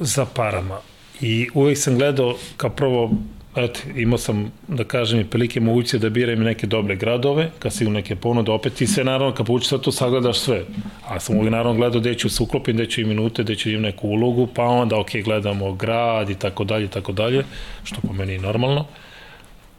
za 0.00 0.26
parama. 0.26 0.78
I 1.20 1.48
uvek 1.54 1.78
sam 1.78 1.98
gledao 1.98 2.36
kao 2.56 2.70
prvo 2.70 3.10
eto, 3.56 3.80
imao 3.96 4.18
sam, 4.18 4.52
da 4.68 4.84
kažem, 4.84 5.20
i 5.20 5.24
prilike 5.24 5.60
moguće 5.60 5.98
da 5.98 6.10
biram 6.10 6.42
neke 6.42 6.66
dobre 6.66 6.96
gradove, 6.96 7.50
kad 7.58 7.72
si 7.72 7.86
u 7.86 7.90
neke 7.90 8.16
ponude, 8.16 8.50
opet 8.50 8.74
ti 8.74 8.86
sve, 8.86 9.04
naravno, 9.04 9.34
kad 9.34 9.46
pouči 9.46 9.68
sad 9.68 9.80
to 9.80 9.92
sagledaš 9.92 10.38
sve. 10.38 10.64
A 11.08 11.20
sam 11.20 11.36
uvijek, 11.36 11.52
naravno, 11.52 11.74
gledao 11.74 12.00
gde 12.00 12.14
ću 12.14 12.28
se 12.28 12.42
uklopim, 12.42 12.76
gde 12.76 12.86
ću 12.86 13.00
i 13.00 13.04
minute, 13.04 13.42
gde 13.42 13.56
ću 13.56 13.70
im 13.70 13.82
neku 13.82 14.08
ulogu, 14.08 14.48
pa 14.54 14.62
onda, 14.62 14.98
ok, 14.98 15.10
gledamo 15.24 15.72
grad 15.72 16.30
i 16.30 16.34
tako 16.34 16.64
dalje, 16.64 16.88
tako 16.88 17.12
dalje, 17.12 17.44
što 17.84 18.00
po 18.00 18.12
meni 18.12 18.32
je 18.32 18.38
normalno. 18.38 18.86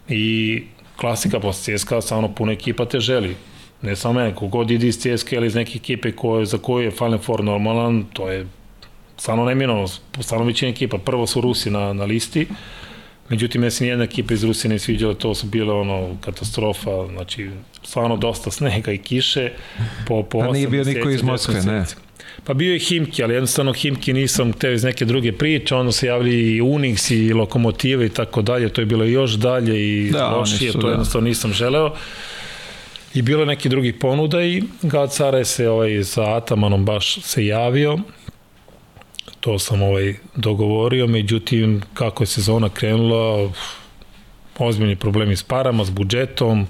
I 0.10 0.64
klasika 0.96 1.40
posle 1.40 1.78
CSKA, 1.78 2.02
stvarno 2.02 2.36
puno 2.36 2.52
ekipa 2.52 2.86
te 2.86 3.00
želi. 3.00 3.36
Ne 3.82 3.96
samo 3.96 4.14
mene, 4.14 4.36
kogod 4.36 4.72
ide 4.72 4.88
iz 4.88 4.98
CSKA 4.98 5.36
ili 5.36 5.48
iz 5.48 5.56
neke 5.56 5.78
ekipe 5.78 6.12
koje, 6.12 6.46
za 6.46 6.58
koju 6.58 6.86
je 6.86 6.92
Final 6.92 7.18
Four 7.20 7.44
normalan, 7.44 8.06
to 8.14 8.30
je 8.32 8.48
stvarno 9.18 9.46
neminovno, 9.46 9.88
stvarno 10.20 10.46
većina 10.46 10.72
ekipa. 10.72 10.98
Prvo 10.98 11.28
su 11.28 11.42
Rusi 11.42 11.70
na, 11.70 11.94
na 11.94 12.06
listi, 12.06 12.48
Međutim, 13.30 13.64
ja 13.64 13.72
se 13.72 13.84
nijedna 13.84 14.04
ekipa 14.04 14.34
iz 14.34 14.44
Rusije 14.44 14.70
ne 14.70 14.80
sviđala, 14.80 15.14
to 15.14 15.36
su 15.36 15.48
bile 15.48 15.74
ono 15.74 16.18
katastrofa, 16.22 17.08
znači 17.12 17.50
stvarno 17.84 18.18
dosta 18.18 18.52
snega 18.52 18.92
i 18.92 18.98
kiše. 18.98 19.52
Po, 20.08 20.24
po 20.24 20.40
A 20.40 20.52
nije 20.52 20.68
bio 20.68 20.84
niko 20.84 21.10
iz 21.10 21.24
Moskve, 21.24 21.62
ne? 21.62 21.86
Pa 22.44 22.54
bio 22.54 22.74
je 22.74 22.80
Himki, 22.80 23.24
ali 23.24 23.34
jednostavno 23.34 23.74
Himki 23.74 24.14
nisam 24.14 24.54
teo 24.54 24.72
iz 24.72 24.84
neke 24.84 25.06
druge 25.06 25.32
priče, 25.32 25.76
onda 25.76 25.92
se 25.92 26.08
javili 26.08 26.56
i 26.56 26.62
Unix 26.62 27.14
i 27.14 27.34
Lokomotive 27.34 28.06
i 28.06 28.10
tako 28.10 28.42
dalje, 28.42 28.70
to 28.70 28.82
je 28.82 28.86
bilo 28.86 29.04
još 29.04 29.32
dalje 29.32 29.88
i 29.88 30.12
da, 30.12 30.28
lošije, 30.30 30.72
su, 30.72 30.80
to 30.80 30.88
da. 30.88 30.92
jednostavno 30.92 31.28
nisam 31.28 31.54
želeo. 31.54 31.94
I 33.14 33.22
bilo 33.22 33.42
je 33.42 33.46
neki 33.46 33.70
drugi 33.70 33.94
ponuda 33.94 34.44
i 34.44 34.64
Gad 34.82 35.14
Care 35.14 35.46
se 35.46 35.70
ovaj, 35.70 36.04
sa 36.04 36.36
Atamanom 36.36 36.86
baš 36.86 37.22
se 37.22 37.46
javio, 37.46 38.00
to 39.46 39.60
sam 39.60 39.82
ovaj 39.82 40.16
dogovorio, 40.36 41.08
međutim 41.08 41.82
kako 41.94 42.24
je 42.24 42.28
sezona 42.28 42.70
krenula 42.70 43.50
ozbiljni 44.58 44.96
problemi 44.96 45.36
s 45.36 45.44
parama, 45.44 45.86
s 45.86 45.90
budžetom, 45.90 46.68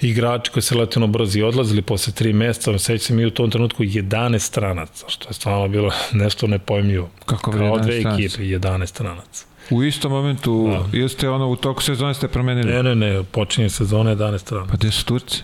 igrači 0.00 0.50
koji 0.50 0.62
se 0.62 0.74
leteno 0.74 1.06
brzo 1.06 1.38
i 1.38 1.42
odlazili 1.42 1.82
posle 1.82 2.12
tri 2.12 2.32
meseca, 2.32 2.78
sećam 2.78 3.16
mi 3.16 3.26
u 3.26 3.30
tom 3.30 3.50
trenutku 3.50 3.82
11 3.82 4.38
stranaca, 4.38 5.06
što 5.08 5.28
je 5.28 5.32
stvarno 5.34 5.68
bilo 5.68 5.90
nešto 6.22 6.46
nepojmljivo. 6.46 7.10
Kako 7.26 7.50
Kao 7.50 7.78
dve 7.78 7.96
ekipe, 7.96 8.42
11 8.42 8.86
stranaca. 8.86 9.46
U 9.70 9.82
istom 9.82 10.12
momentu, 10.12 10.68
da. 10.70 10.98
jeste 10.98 11.28
ono, 11.28 11.48
u 11.48 11.56
toku 11.56 11.82
sezone 11.82 12.14
ste 12.14 12.28
promenili? 12.28 12.72
Ne, 12.72 12.82
ne, 12.82 12.94
ne, 12.94 13.22
počinje 13.22 13.70
sezone 13.70 14.16
11 14.16 14.38
stranaca. 14.38 14.70
Pa 14.70 14.76
gde 14.76 14.90
su 14.90 15.04
Turci? 15.04 15.42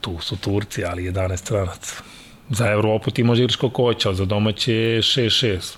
Tu 0.00 0.18
su 0.20 0.36
Turci, 0.36 0.84
ali 0.84 1.02
11 1.02 1.36
stranaca. 1.36 2.02
Za 2.50 2.70
Evropu 2.70 3.10
ti 3.10 3.22
može 3.22 3.42
igraš 3.42 3.56
kako 3.56 3.82
hoće, 3.82 4.08
ali 4.08 4.16
za 4.16 4.24
domaće 4.24 4.74
je 4.74 5.02
6-6. 5.02 5.76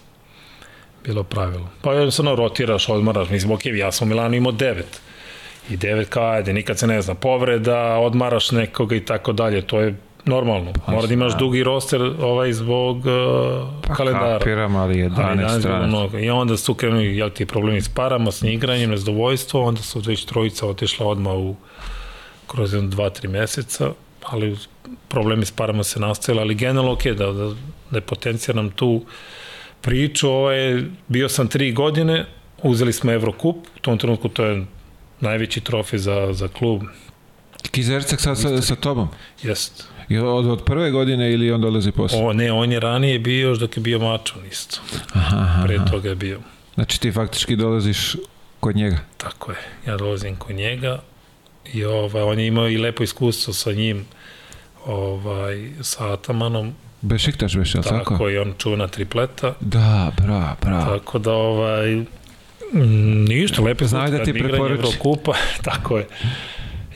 Bilo 1.04 1.22
pravilo. 1.22 1.68
Pa 1.82 1.92
jednostavno 1.92 2.34
rotiraš, 2.34 2.88
odmaraš. 2.88 3.28
Mislim, 3.30 3.52
ok, 3.52 3.60
ja 3.66 3.92
sam 3.92 4.08
u 4.08 4.10
Milanu 4.10 4.34
imao 4.34 4.52
9. 4.52 4.82
I 5.70 5.76
9 5.76 6.04
kao, 6.04 6.30
ajde, 6.30 6.52
nikad 6.52 6.78
se 6.78 6.86
ne 6.86 7.02
zna, 7.02 7.14
povreda, 7.14 7.98
odmaraš 7.98 8.50
nekoga 8.50 8.96
i 8.96 9.04
tako 9.04 9.32
dalje. 9.32 9.62
To 9.62 9.80
je 9.80 9.94
normalno. 10.24 10.72
Pa, 10.86 10.92
Mora 10.92 11.06
da 11.06 11.14
imaš 11.14 11.38
dugi 11.38 11.62
roster 11.64 12.02
ovaj 12.20 12.52
zbog 12.52 12.96
uh, 12.96 13.04
pa, 13.86 13.94
kalendara. 13.94 14.38
Kapiram, 14.38 14.76
ali 14.76 14.94
11 14.94 15.60
stranaca. 15.60 16.18
I 16.18 16.30
onda 16.30 16.56
su 16.56 16.74
krenuli 16.74 17.16
jel, 17.16 17.30
ti 17.30 17.46
problemi 17.46 17.80
s 17.80 17.88
parama, 17.88 18.30
s 18.30 18.42
igranjem, 18.42 18.90
nezadovoljstvo, 18.90 19.62
onda 19.62 19.82
su 19.82 20.00
već 20.00 20.24
trojica 20.24 20.66
otišla 20.66 21.06
odmah 21.06 21.34
u 21.34 21.56
kroz 22.46 22.70
2-3 22.72 23.28
meseca, 23.28 23.90
ali 24.24 24.56
problemi 25.09 25.47
s 25.47 25.51
parama 25.51 25.85
se 25.85 26.01
nastavili, 26.01 26.43
ali 26.43 26.55
generalno 26.55 26.93
ok, 26.93 27.05
da, 27.05 27.33
da, 27.33 27.55
da 27.91 27.97
je 27.97 28.01
potencijalam 28.01 28.70
tu 28.70 29.05
priču, 29.81 30.28
ovaj, 30.28 30.83
bio 31.09 31.28
sam 31.28 31.49
tri 31.49 31.72
godine, 31.72 32.26
uzeli 32.62 32.93
smo 32.93 33.12
Evrokup, 33.12 33.57
u 33.76 33.78
tom 33.81 33.99
trenutku 33.99 34.28
to 34.28 34.45
je 34.45 34.64
najveći 35.20 35.61
trofej 35.61 35.99
za, 35.99 36.33
za 36.33 36.49
klub. 36.49 36.83
Kizercak 37.70 38.20
sa, 38.20 38.35
sa, 38.35 38.62
sa 38.62 38.76
tobom? 38.76 39.09
Jest. 39.43 39.89
I 40.09 40.18
od, 40.18 40.47
od 40.47 40.64
prve 40.64 40.91
godine 40.91 41.33
ili 41.33 41.53
on 41.53 41.61
dolazi 41.61 41.93
posle? 41.93 42.18
O, 42.18 42.33
ne, 42.33 42.53
on 42.53 42.72
je 42.72 42.81
ranije 42.81 43.18
bio 43.18 43.49
još 43.49 43.59
dok 43.59 43.76
je 43.76 43.81
bio 43.81 43.99
mačon 43.99 44.47
isto. 44.51 44.81
Aha, 45.12 45.37
aha. 45.37 45.62
Pre 45.66 45.78
toga 45.91 46.09
je 46.09 46.14
bio. 46.14 46.41
Znači 46.74 47.01
ti 47.01 47.12
faktički 47.12 47.57
dolaziš 47.57 48.16
kod 48.61 48.76
njega? 48.76 48.99
Tako 49.16 49.53
je, 49.53 49.59
ja 49.87 49.97
dolazim 49.97 50.37
kod 50.37 50.57
njega 50.57 51.03
i 51.72 51.85
ovaj, 51.85 52.22
on 52.22 52.39
je 52.39 52.47
imao 52.47 52.68
i 52.68 52.78
lepo 52.78 53.03
iskustvo 53.03 53.53
sa 53.53 53.72
njim 53.72 54.05
ovaj, 54.87 55.70
sa 55.81 56.12
Atamanom. 56.12 56.72
Bešiktaš 57.03 57.55
već, 57.55 57.72
tako? 57.72 57.89
Tako, 57.89 58.31
i 58.31 58.39
on 58.39 58.55
čuna 58.59 58.89
tripleta. 58.89 59.55
Da, 59.61 60.12
bra, 60.16 60.57
bra. 60.62 60.85
Tako 60.85 61.18
da, 61.18 61.33
ovaj, 61.33 62.05
ništa, 63.28 63.62
lepe 63.62 63.85
Znaj 63.85 64.11
da 64.11 64.24
ti 64.24 64.33
preporuči. 64.33 64.72
Evrokupa, 64.72 65.33
tako 65.70 65.99
je. 65.99 66.07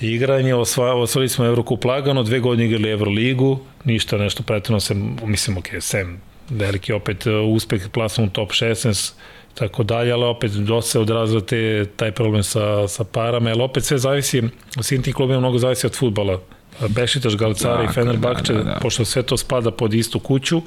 Igranje, 0.00 0.54
osva, 0.54 0.94
osvojili 0.94 1.28
smo 1.28 1.44
Evrokup 1.44 1.84
lagano, 1.84 2.22
dve 2.22 2.40
godine 2.40 2.66
igrali 2.66 2.90
Evroligu, 2.90 3.58
ništa 3.84 4.18
nešto 4.18 4.42
pretredno 4.42 4.80
se, 4.80 4.94
mislim, 5.24 5.58
ok, 5.58 5.66
sem 5.80 6.20
veliki 6.50 6.92
opet 6.92 7.26
uh, 7.26 7.32
uspeh 7.54 7.88
plasom 7.92 8.24
u 8.24 8.30
top 8.30 8.50
16, 8.50 9.12
tako 9.54 9.82
dalje, 9.82 10.12
ali 10.12 10.24
opet 10.24 10.50
dosta 10.52 10.90
se 10.90 10.98
odrazila 10.98 11.40
te, 11.40 11.84
taj 11.96 12.12
problem 12.12 12.42
sa, 12.42 12.88
sa 12.88 13.04
parama, 13.04 13.50
ali 13.50 13.62
opet 13.62 13.84
sve 13.84 13.98
zavisi, 13.98 14.42
u 14.78 14.82
svim 14.82 15.02
tim 15.02 15.12
klubima 15.12 15.40
mnogo 15.40 15.58
zavisi 15.58 15.86
od 15.86 15.96
futbala. 15.96 16.40
Bešitaš, 16.88 17.36
Galcara 17.36 17.76
da, 17.76 17.84
i 17.84 17.88
Fenerbahče, 17.92 18.52
da, 18.52 18.58
da, 18.58 18.64
da. 18.64 18.78
pošto 18.82 19.04
sve 19.04 19.22
to 19.22 19.36
spada 19.36 19.70
pod 19.70 19.94
istu 19.94 20.18
kuću 20.18 20.62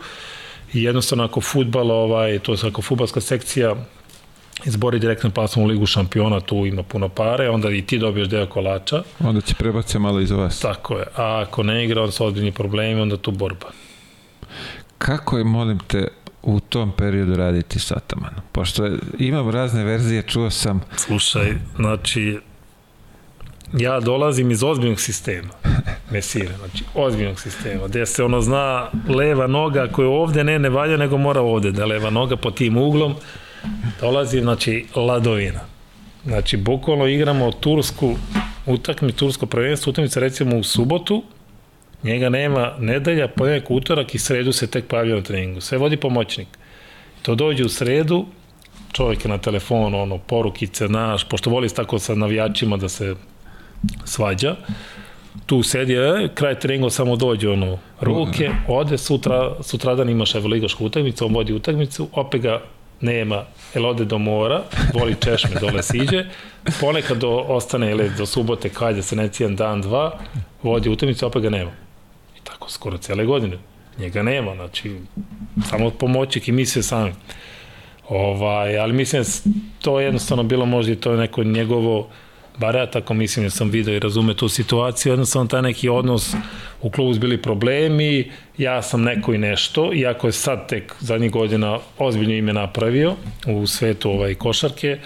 i 0.74 0.84
jednostavno 0.84 1.24
ako 1.24 1.42
futbal, 1.42 1.92
ovaj, 1.92 2.40
to 2.40 2.52
je 2.52 2.58
ako 2.68 2.82
futbalska 2.82 3.22
sekcija 3.22 3.76
izbori 4.66 5.00
direktno 5.00 5.32
pasom 5.32 5.64
u 5.64 5.66
Ligu 5.66 5.86
šampiona, 5.86 6.40
tu 6.40 6.66
ima 6.66 6.84
puno 6.84 7.10
pare, 7.10 7.50
onda 7.50 7.70
i 7.70 7.82
ti 7.82 8.00
dobiješ 8.00 8.28
deo 8.28 8.46
kolača. 8.46 9.04
Onda 9.20 9.42
će 9.42 9.56
prebace 9.56 10.00
malo 10.00 10.20
iz 10.20 10.32
vas. 10.32 10.60
Tako 10.60 10.98
je. 10.98 11.06
A 11.16 11.44
ako 11.48 11.64
ne 11.64 11.86
igra, 11.86 12.02
onda 12.02 12.12
su 12.12 12.26
ozbiljni 12.26 12.52
problemi, 12.52 13.02
onda 13.02 13.18
tu 13.18 13.32
borba. 13.32 13.68
Kako 14.98 15.38
je, 15.38 15.44
molim 15.44 15.80
te, 15.88 16.08
u 16.44 16.60
tom 16.60 16.92
periodu 16.92 17.36
raditi 17.36 17.80
s 17.80 17.92
Atamanom? 17.92 18.42
Pošto 18.52 18.90
imam 19.20 19.50
razne 19.50 19.84
verzije, 19.84 20.22
čuo 20.22 20.50
sam... 20.50 20.82
Slušaj, 20.96 21.54
znači, 21.76 22.40
ja 23.74 24.00
dolazim 24.00 24.52
iz 24.52 24.64
ozbiljnog 24.64 25.00
sistema, 25.00 25.50
mesire, 26.12 26.54
znači 26.58 26.84
ozbiljnog 26.96 27.40
sistema, 27.40 27.88
gde 27.88 28.06
se 28.06 28.24
ono 28.24 28.42
zna 28.42 28.90
leva 29.10 29.48
noga 29.48 29.88
koja 29.88 30.10
ovde 30.10 30.44
ne, 30.44 30.60
ne 30.60 30.70
valja, 30.70 30.98
nego 30.98 31.18
mora 31.18 31.42
ovde, 31.42 31.72
da 31.72 31.86
leva 31.86 32.10
noga 32.10 32.36
po 32.36 32.52
tim 32.52 32.78
uglom, 32.78 33.16
dolazi, 34.02 34.42
znači, 34.42 34.86
ladovina. 34.96 35.60
Znači, 36.26 36.58
bukvalno 36.58 37.08
igramo 37.08 37.52
tursku 37.52 38.16
utakmi, 38.66 39.12
tursko 39.12 39.46
prvenstvo, 39.46 39.90
utakmica 39.90 40.20
recimo 40.20 40.58
u 40.58 40.64
subotu, 40.64 41.24
njega 42.04 42.30
nema 42.30 42.74
nedelja, 42.80 43.28
ponedjeljak, 43.28 43.72
utorak 43.72 44.16
i 44.16 44.20
sredu 44.20 44.52
se 44.52 44.68
tek 44.68 44.88
pavlja 44.88 45.16
na 45.16 45.22
treningu. 45.22 45.62
Sve 45.62 45.78
vodi 45.78 45.98
pomoćnik. 45.98 46.48
To 47.22 47.36
dođe 47.36 47.64
u 47.64 47.70
sredu, 47.70 48.26
čovjek 48.92 49.26
je 49.26 49.30
na 49.30 49.38
telefonu, 49.38 50.02
ono, 50.02 50.18
porukice, 50.18 50.88
naš, 50.88 51.30
pošto 51.30 51.50
voli 51.50 51.70
tako 51.70 52.00
sa 52.00 52.16
navijačima 52.16 52.78
da 52.78 52.90
se 52.90 53.16
svađa, 54.06 54.56
tu 55.46 55.64
sedi, 55.64 55.94
e, 55.94 56.30
kraj 56.34 56.60
treninga 56.60 56.90
samo 56.90 57.16
dođe 57.16 57.50
ono, 57.50 57.78
ruke, 58.02 58.50
ode, 58.68 58.98
sutra, 58.98 59.56
sutradan 59.62 60.10
imaš 60.10 60.34
ligašku 60.34 60.86
utakmicu, 60.86 61.26
on 61.26 61.34
vodi 61.34 61.54
utakmicu, 61.54 62.08
opet 62.14 62.42
ga 62.42 62.62
nema, 63.02 63.44
jel 63.74 63.86
ode 63.86 64.06
do 64.06 64.18
mora, 64.18 64.64
voli 64.94 65.16
češme, 65.24 65.60
dole 65.62 65.84
siđe, 65.84 66.26
ponekad 66.82 67.18
do, 67.18 67.30
ostane 67.30 67.92
ili 67.92 68.12
do 68.18 68.26
subote, 68.26 68.70
kajde 68.70 69.02
se 69.02 69.16
necijan 69.16 69.56
dan, 69.56 69.82
dva, 69.82 70.20
vodi 70.64 70.90
utakmicu, 70.90 71.26
opet 71.26 71.42
ga 71.42 71.50
nema. 71.50 71.72
I 72.38 72.40
tako 72.44 72.70
skoro 72.70 72.98
cele 72.98 73.26
godine. 73.26 73.58
Njega 74.00 74.24
nema, 74.24 74.56
znači, 74.56 74.96
samo 75.70 75.90
pomoćik 75.90 76.48
i 76.48 76.52
mi 76.52 76.66
se 76.66 76.84
sami. 76.84 77.14
Ovaj, 78.10 78.80
ali 78.80 78.94
mislim, 78.94 79.24
to 79.82 80.00
je 80.00 80.06
jednostavno 80.06 80.44
bilo 80.44 80.66
možda 80.66 80.92
i 80.92 80.96
to 80.96 81.16
neko 81.16 81.44
njegovo 81.44 82.08
bar 82.58 82.76
ja 82.76 82.86
tako 82.86 83.14
mislim 83.14 83.46
da 83.46 83.50
sam 83.50 83.70
video 83.70 83.96
i 83.96 84.00
razume 84.00 84.34
tu 84.34 84.50
situaciju, 84.50 85.12
jednostavno 85.12 85.48
taj 85.48 85.62
neki 85.62 85.90
odnos 85.90 86.36
u 86.82 86.90
klubu 86.90 87.14
su 87.14 87.20
bili 87.20 87.42
problemi, 87.42 88.32
ja 88.58 88.82
sam 88.82 89.02
neko 89.02 89.34
i 89.34 89.38
nešto, 89.38 89.94
iako 89.94 90.28
je 90.28 90.32
sad 90.32 90.70
tek 90.70 90.96
zadnjih 91.00 91.32
godina 91.32 91.80
ozbiljno 91.98 92.34
ime 92.34 92.54
napravio 92.54 93.16
u 93.48 93.68
svetu 93.68 94.12
ovaj 94.12 94.36
košarke, 94.36 95.00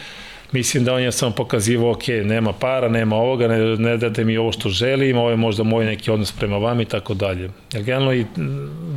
mislim 0.51 0.83
da 0.85 0.93
on 0.93 1.01
je 1.01 1.11
samo 1.11 1.35
pokazivo, 1.35 1.91
ok, 1.91 2.07
nema 2.07 2.53
para, 2.53 2.89
nema 2.89 3.15
ovoga, 3.15 3.47
ne, 3.47 3.59
ne 3.77 3.97
date 3.97 4.23
mi 4.23 4.37
ovo 4.37 4.51
što 4.51 4.69
želim, 4.69 5.17
ovo 5.17 5.29
je 5.29 5.35
možda 5.35 5.63
moj 5.63 5.85
neki 5.85 6.11
odnos 6.11 6.31
prema 6.31 6.57
vam 6.57 6.81
i 6.81 6.85
tako 6.85 7.13
dalje. 7.13 7.49
Jer 7.73 7.83
generalno 7.83 8.13
i 8.13 8.25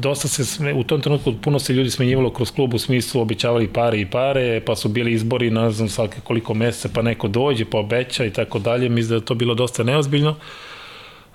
dosta 0.00 0.28
se, 0.28 0.44
sme, 0.44 0.72
u 0.72 0.84
tom 0.84 1.00
trenutku 1.00 1.34
puno 1.42 1.59
se 1.59 1.72
ljudi 1.72 1.90
smenjivalo 1.90 2.30
kroz 2.30 2.50
klub 2.50 2.74
u 2.74 2.78
smislu 2.78 3.20
običavali 3.20 3.68
pare 3.68 4.00
i 4.00 4.07
pare, 4.07 4.61
pa 4.66 4.76
su 4.76 4.88
bili 4.88 5.12
izbori, 5.12 5.50
ne 5.50 5.70
znam, 5.70 5.88
svake 5.88 6.20
koliko 6.24 6.55
meseca, 6.55 6.88
pa 6.94 7.02
neko 7.02 7.28
dođe, 7.28 7.64
pa 7.64 7.78
obeća 7.78 8.24
i 8.24 8.30
tako 8.30 8.59
dalje. 8.59 8.88
Mislim 8.88 9.09
da 9.09 9.14
je 9.14 9.24
to 9.24 9.34
bilo 9.34 9.55
dosta 9.55 9.82
neozbiljno. 9.82 10.36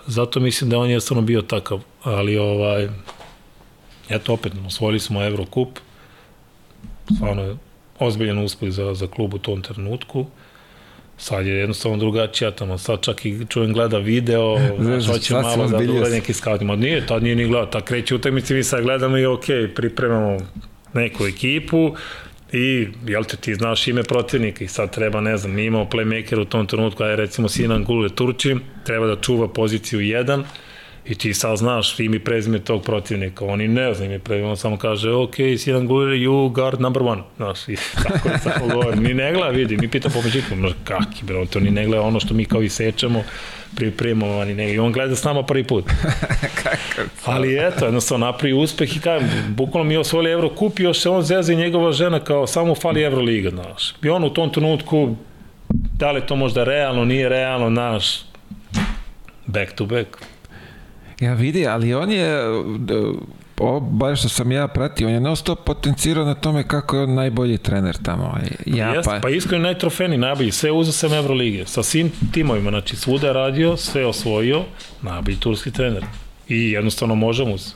Zato 0.08 0.40
mislim 0.40 0.70
da 0.70 0.80
on 0.80 0.90
je 0.90 1.00
stvarno 1.00 1.22
bio 1.22 1.42
takav, 1.42 1.82
ali 2.04 2.38
ovaj, 2.38 2.88
eto 4.10 4.34
opet, 4.34 4.54
osvojili 4.68 5.00
smo 5.00 5.24
Eurocup, 5.24 5.70
stvarno 7.16 7.58
ozbiljan 8.00 8.40
uspeh 8.40 8.72
za, 8.72 8.94
za 8.94 9.08
klub 9.08 9.34
u 9.34 9.38
tom 9.38 9.62
trenutku. 9.62 10.26
Sad 11.18 11.46
je 11.46 11.54
jednostavno 11.54 11.98
drugačija 11.98 12.52
tamo, 12.52 12.78
sad 12.78 13.02
čak 13.02 13.26
i 13.26 13.46
čujem 13.50 13.74
gleda 13.74 13.98
video, 13.98 14.58
znaš, 14.80 15.08
hoće 15.08 15.34
malo 15.34 15.68
da 15.68 15.78
ure 15.78 16.10
neki 16.10 16.34
scouting. 16.34 16.72
Nije, 16.72 17.08
tad 17.08 17.24
nije 17.24 17.36
ni 17.36 17.48
gleda, 17.48 17.70
tad 17.70 17.84
kreće 17.84 18.16
utakmice, 18.16 18.54
mi 18.54 18.64
sad 18.64 18.84
gledamo 18.84 19.18
i 19.18 19.26
ok, 19.26 19.46
pripremamo 19.76 20.38
neku 20.94 21.26
ekipu, 21.28 21.96
I, 22.54 22.88
jel 23.06 23.24
te, 23.24 23.38
ti 23.38 23.56
znaš 23.56 23.88
ime 23.88 24.04
protivnika 24.04 24.64
i 24.64 24.68
sad 24.68 24.94
treba, 24.94 25.22
ne 25.22 25.38
znam, 25.38 25.54
mi 25.54 25.66
imamo 25.66 25.86
playmaker 25.86 26.40
u 26.42 26.46
tom 26.46 26.68
trenutku, 26.68 27.04
aj 27.04 27.16
recimo 27.16 27.50
Sinan 27.50 27.84
Gule 27.84 28.10
Turčin, 28.10 28.60
treba 28.84 29.08
da 29.08 29.22
čuva 29.22 29.48
poziciju 29.48 30.00
1, 30.00 30.44
I 31.10 31.16
ti 31.16 31.34
sad 31.34 31.58
znaš 31.58 32.00
ime 32.00 32.16
i 32.16 32.20
prezime 32.20 32.60
tog 32.60 32.84
protivnika. 32.84 33.46
Oni 33.46 33.68
ne 33.68 33.94
zna 33.94 34.06
ime 34.06 34.16
i 34.16 34.20
prezime, 34.20 34.50
on 34.50 34.58
samo 34.58 34.78
kaže, 34.78 35.12
ok, 35.12 35.36
Sinan 35.58 35.88
Gulir, 35.88 36.20
you 36.20 36.54
guard 36.54 36.82
number 36.82 37.04
one. 37.04 37.22
Znaš, 37.38 37.68
i 37.68 37.76
tako 38.04 38.30
je 38.30 38.38
samo 38.40 38.68
govori. 38.74 39.00
Ni 39.00 39.14
ne 39.14 39.34
gleda, 39.34 39.50
vidi, 39.50 39.78
mi 39.78 39.88
pita 39.88 40.10
pomoćniku, 40.10 40.56
no, 40.56 40.72
kaki, 40.84 41.26
bro, 41.26 41.46
to 41.46 41.60
ni 41.60 41.72
ne 41.72 41.86
gleda 41.86 42.02
ono 42.02 42.20
što 42.20 42.34
mi 42.34 42.46
kao 42.46 42.62
i 42.62 42.70
sečemo, 42.70 43.24
pripremamo, 43.76 44.40
ani 44.40 44.54
ne, 44.54 44.74
i 44.74 44.80
on 44.80 44.92
gleda 44.92 45.16
s 45.16 45.24
nama 45.24 45.44
prvi 45.44 45.64
put. 45.64 45.86
Ali 47.26 47.68
eto, 47.68 47.86
jednostavno 47.86 48.26
napravi 48.26 48.54
uspeh 48.54 48.98
i 48.98 49.00
kajem, 49.00 49.30
bukvalno 49.48 49.90
mi 49.90 49.98
osvojili 49.98 50.32
Eurokup 50.32 50.80
i 50.80 50.84
još 50.84 51.00
se 51.00 51.10
on 51.10 51.24
zeza 51.24 51.54
i 51.54 51.56
njegova 51.56 51.92
žena 51.92 52.20
kao 52.20 52.48
samo 52.48 52.76
fali 52.76 53.04
Euroliga, 53.04 53.50
znaš. 53.50 53.96
I 54.04 54.10
on 54.10 54.24
u 54.24 54.30
tom 54.30 54.50
trenutku, 54.50 55.16
da 55.70 56.12
li 56.12 56.22
to 56.22 56.36
možda 56.36 56.64
realno, 56.64 57.06
nije 57.06 57.30
realno, 57.30 57.70
znaš, 57.70 58.22
back 59.46 59.72
to 59.76 59.86
back. 59.86 60.08
Ja 61.20 61.34
vidi, 61.34 61.68
ali 61.68 61.94
on 61.94 62.12
je, 62.12 62.40
o, 63.60 63.80
bar 63.80 64.16
što 64.16 64.30
sam 64.30 64.52
ja 64.52 64.68
pratio, 64.68 65.08
on 65.08 65.14
je 65.14 65.20
non 65.20 65.36
stop 65.36 65.60
potencirao 65.66 66.26
na 66.26 66.34
tome 66.34 66.68
kako 66.68 66.96
je 66.96 67.04
on 67.04 67.14
najbolji 67.14 67.58
trener 67.58 67.98
tamo. 68.04 68.38
Ja, 68.66 68.94
Jest, 68.94 69.10
pa, 69.10 69.20
pa 69.22 69.30
iskreno 69.30 69.64
najtrofeni, 69.64 70.18
najbolji, 70.18 70.52
sve 70.52 70.72
uzeo 70.72 70.92
sam 70.92 71.14
Evrolige, 71.14 71.66
sa 71.66 71.84
svim 71.84 72.12
timovima, 72.34 72.70
znači 72.70 72.96
svuda 72.96 73.32
radio, 73.32 73.78
sve 73.78 74.06
osvojio, 74.06 74.64
najbolji 75.02 75.40
turski 75.40 75.72
trener. 75.72 76.06
I 76.48 76.72
jednostavno 76.72 77.16
možemo 77.16 77.54
uz. 77.54 77.74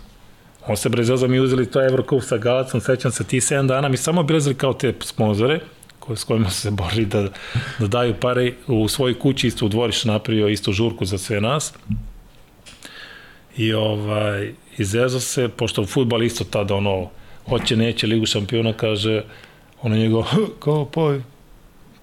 On 0.67 0.77
se 0.77 0.89
brezio 0.89 1.27
mi 1.27 1.39
uzeli 1.39 1.65
to 1.65 1.85
Evrokup 1.85 2.23
sa 2.23 2.37
Galacom, 2.37 2.81
sećam 2.81 3.11
se 3.11 3.23
ti 3.23 3.39
7 3.39 3.67
dana, 3.67 3.87
mi 3.87 3.97
samo 3.97 4.21
obilazili 4.21 4.55
kao 4.55 4.73
te 4.73 4.93
sponzore, 5.01 5.59
koje, 5.99 6.17
s 6.17 6.23
kojima 6.23 6.49
su 6.49 6.61
se 6.61 6.71
borili 6.71 7.05
da, 7.05 7.27
da 7.79 7.87
daju 7.87 8.13
pare 8.19 8.53
u 8.67 8.87
svojoj 8.87 9.19
kući, 9.19 9.47
isto 9.47 9.65
u 9.65 9.69
dvorištu 9.69 10.07
napravio 10.07 10.47
isto 10.47 10.71
žurku 10.71 11.05
za 11.05 11.17
sve 11.17 11.41
nas 11.41 11.73
i 13.57 13.73
ovaj, 13.73 14.51
izezo 14.77 15.19
se, 15.19 15.49
pošto 15.49 15.85
futbal 15.85 16.23
isto 16.23 16.43
tada 16.43 16.75
ono, 16.75 17.09
hoće 17.49 17.75
neće 17.75 18.07
ligu 18.07 18.25
šampiona, 18.25 18.73
kaže, 18.73 19.23
ono 19.81 19.95
njegov, 19.95 20.25
kao, 20.63 20.85
pa, 20.85 21.15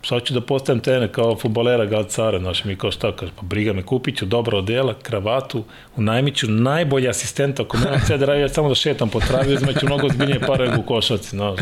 sad 0.03 0.23
ću 0.25 0.35
da 0.35 0.41
postajem 0.41 0.81
tene 0.81 1.09
kao 1.09 1.37
futbolera 1.37 1.87
Galcara, 1.87 2.39
znaš, 2.39 2.65
mi 2.65 2.77
kao 2.77 2.91
šta, 2.91 3.17
kaže, 3.17 3.33
pa 3.37 3.43
briga 3.43 3.73
me, 3.73 3.83
kupit 3.83 4.19
ću 4.19 4.27
dobro 4.27 4.59
odela, 4.59 4.95
kravatu, 5.03 5.65
u 5.97 6.03
najmiću 6.03 6.51
najbolji 6.51 7.09
asistenta, 7.09 7.63
ako 7.63 7.79
nemam 7.79 8.01
sve 8.07 8.19
da 8.19 8.27
radim, 8.27 8.43
ja 8.43 8.49
samo 8.49 8.69
da 8.69 8.75
šetam 8.75 9.09
po 9.09 9.21
travi, 9.21 9.55
uzmeću 9.55 9.87
mnogo 9.87 10.09
zbiljnije 10.09 10.41
pare 10.41 10.77
u 10.79 10.83
košaci, 10.83 11.29
znaš. 11.29 11.61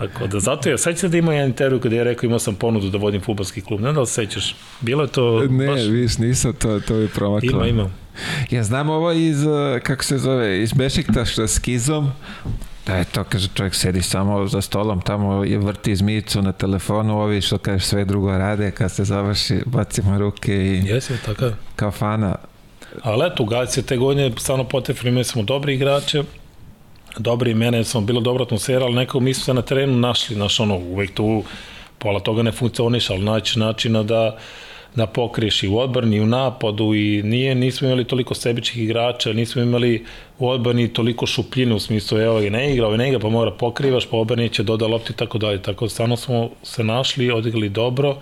Tako 0.00 0.26
da, 0.26 0.40
zato 0.40 0.68
je, 0.68 0.78
sećaš 0.78 1.10
da 1.10 1.18
ima 1.18 1.34
jedan 1.34 1.48
intervju 1.48 1.80
kada 1.80 1.96
je 1.96 2.04
rekao 2.04 2.26
imao 2.26 2.38
sam 2.38 2.54
ponudu 2.54 2.90
da 2.90 2.98
vodim 2.98 3.20
futbolski 3.20 3.60
klub, 3.60 3.80
ne 3.80 3.92
da 3.92 4.00
li 4.00 4.06
sećaš? 4.06 4.56
Bilo 4.80 5.02
je 5.02 5.08
to... 5.08 5.46
Ne, 5.50 5.66
baš... 5.66 5.80
viš, 5.80 6.18
nisam, 6.18 6.52
to, 6.52 6.80
to 6.80 6.96
je 6.96 7.08
promaklo. 7.08 7.50
Ima, 7.50 7.66
ima. 7.66 7.90
Ja 8.50 8.62
znam 8.64 8.90
ovo 8.90 9.12
iz, 9.12 9.44
uh, 9.44 9.78
kako 9.82 10.04
se 10.04 10.18
zove, 10.18 10.62
iz 10.62 10.72
Bešiktaša 10.72 11.46
s 11.46 11.58
Kizom, 11.58 12.12
Da 12.86 12.96
je 12.96 13.04
to, 13.04 13.24
kaže, 13.24 13.48
čovjek 13.54 13.74
sedi 13.74 14.02
samo 14.02 14.46
za 14.46 14.60
stolom, 14.60 15.00
tamo 15.00 15.44
je 15.44 15.58
vrti 15.58 15.96
zmicu 15.96 16.42
na 16.42 16.52
telefonu, 16.52 17.20
ovi 17.20 17.40
što 17.40 17.58
kaže 17.58 17.84
sve 17.84 18.04
drugo 18.04 18.38
rade, 18.38 18.70
kad 18.70 18.92
se 18.92 19.04
završi, 19.04 19.60
bacimo 19.66 20.18
ruke 20.18 20.54
i... 20.56 20.82
Jesi, 20.86 21.12
tako 21.26 21.44
je. 21.44 21.54
Kao 21.76 21.90
fana. 21.90 22.36
Ali 23.02 23.26
eto, 23.26 23.46
te 23.86 23.96
godine 23.96 24.32
stvarno 24.38 24.64
potefili, 24.64 25.10
imali 25.10 25.24
smo 25.24 25.42
dobri 25.42 25.74
igrače, 25.74 26.22
dobri 27.18 27.54
mene, 27.54 27.84
smo 27.84 28.00
bilo 28.00 28.20
dobra 28.20 28.44
atmosfera, 28.44 28.84
ali 28.84 28.94
nekako 28.94 29.20
mi 29.20 29.34
smo 29.34 29.44
se 29.44 29.54
na 29.54 29.62
terenu 29.62 29.96
našli, 29.96 30.36
naš 30.36 30.60
ono, 30.60 30.76
uvek 30.76 31.14
tu 31.14 31.42
pola 31.98 32.20
toga 32.20 32.42
ne 32.42 32.52
funkcioniš, 32.52 33.10
ali 33.10 33.24
naći 33.24 33.58
načina 33.58 34.02
da 34.02 34.36
da 34.94 35.06
pokriješ 35.06 35.62
i 35.62 35.68
u 35.68 35.78
odbrani 35.78 36.16
i 36.16 36.20
u 36.20 36.26
napadu 36.26 36.94
i 36.94 37.22
nije, 37.22 37.54
nismo 37.54 37.86
imali 37.86 38.04
toliko 38.04 38.34
sebičnih 38.34 38.84
igrača, 38.84 39.32
nismo 39.32 39.62
imali 39.62 40.04
u 40.38 40.48
odbrani 40.48 40.92
toliko 40.92 41.26
šupljine 41.26 41.74
u 41.74 41.80
smislu 41.80 42.18
evo 42.18 42.38
je 42.38 42.50
ne 42.50 42.72
igra, 42.72 42.86
ovaj 42.86 42.98
ne 42.98 43.08
igra, 43.08 43.18
pa 43.18 43.28
mora 43.28 43.50
pokrivaš, 43.50 44.06
pa 44.06 44.16
odbrani 44.16 44.48
će 44.48 44.62
doda 44.62 44.86
lopti 44.86 45.12
i 45.12 45.16
tako 45.16 45.38
dalje. 45.38 45.62
Tako 45.62 45.84
da 45.84 45.88
stvarno 45.88 46.16
smo 46.16 46.50
se 46.62 46.84
našli, 46.84 47.30
odigrali 47.30 47.68
dobro, 47.68 48.16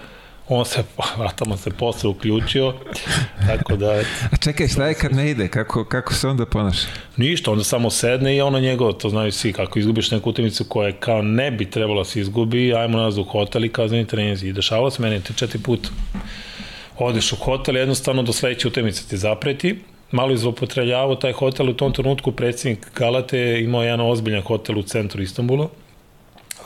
on 0.48 0.64
se, 0.64 0.82
tamo 1.38 1.56
se 1.56 1.70
posle 1.70 2.10
uključio, 2.10 2.74
tako 3.46 3.76
da... 3.76 3.90
A 4.32 4.36
čekaj, 4.40 4.68
šta 4.68 4.86
je 4.86 4.94
kad 4.94 5.12
ne 5.12 5.30
ide? 5.30 5.48
Kako, 5.48 5.84
kako 5.84 6.14
se 6.14 6.28
onda 6.28 6.46
ponaša? 6.46 6.86
Ništa, 7.16 7.50
onda 7.50 7.64
samo 7.64 7.90
sedne 7.90 8.36
i 8.36 8.40
ono 8.40 8.60
njegovo, 8.60 8.92
to 8.92 9.08
znaju 9.08 9.32
svi, 9.32 9.52
kako 9.52 9.78
izgubiš 9.78 10.10
neku 10.10 10.30
utakmicu 10.30 10.64
koja 10.64 10.92
kao 10.92 11.22
ne 11.22 11.50
bi 11.50 11.70
trebala 11.70 12.04
se 12.04 12.20
izgubi, 12.20 12.74
ajmo 12.74 12.98
nas 12.98 13.16
u 13.16 13.24
hotel 13.24 13.64
i 13.64 13.68
kazneni 13.68 14.06
treninzi. 14.06 14.48
I 14.48 14.52
dešavalo 14.52 14.90
se 14.90 15.02
meni 15.02 15.20
te 15.20 15.32
četiri 15.32 15.58
puta 15.62 15.88
odeš 16.98 17.32
u 17.32 17.36
hotel, 17.36 17.76
jednostavno 17.76 18.22
do 18.22 18.32
sledeće 18.32 18.68
utakmice 18.68 19.08
ti 19.08 19.16
zapreti, 19.16 19.78
malo 20.10 20.32
izlopotreljavao 20.32 21.14
taj 21.14 21.32
hotel 21.32 21.70
u 21.70 21.72
tom 21.74 21.92
trenutku 21.92 22.32
predsednik 22.32 22.86
Galate 22.96 23.60
imao 23.60 23.82
jedan 23.82 24.00
ozbiljan 24.00 24.42
hotel 24.42 24.78
u 24.78 24.82
centru 24.82 25.22
Istanbula 25.22 25.68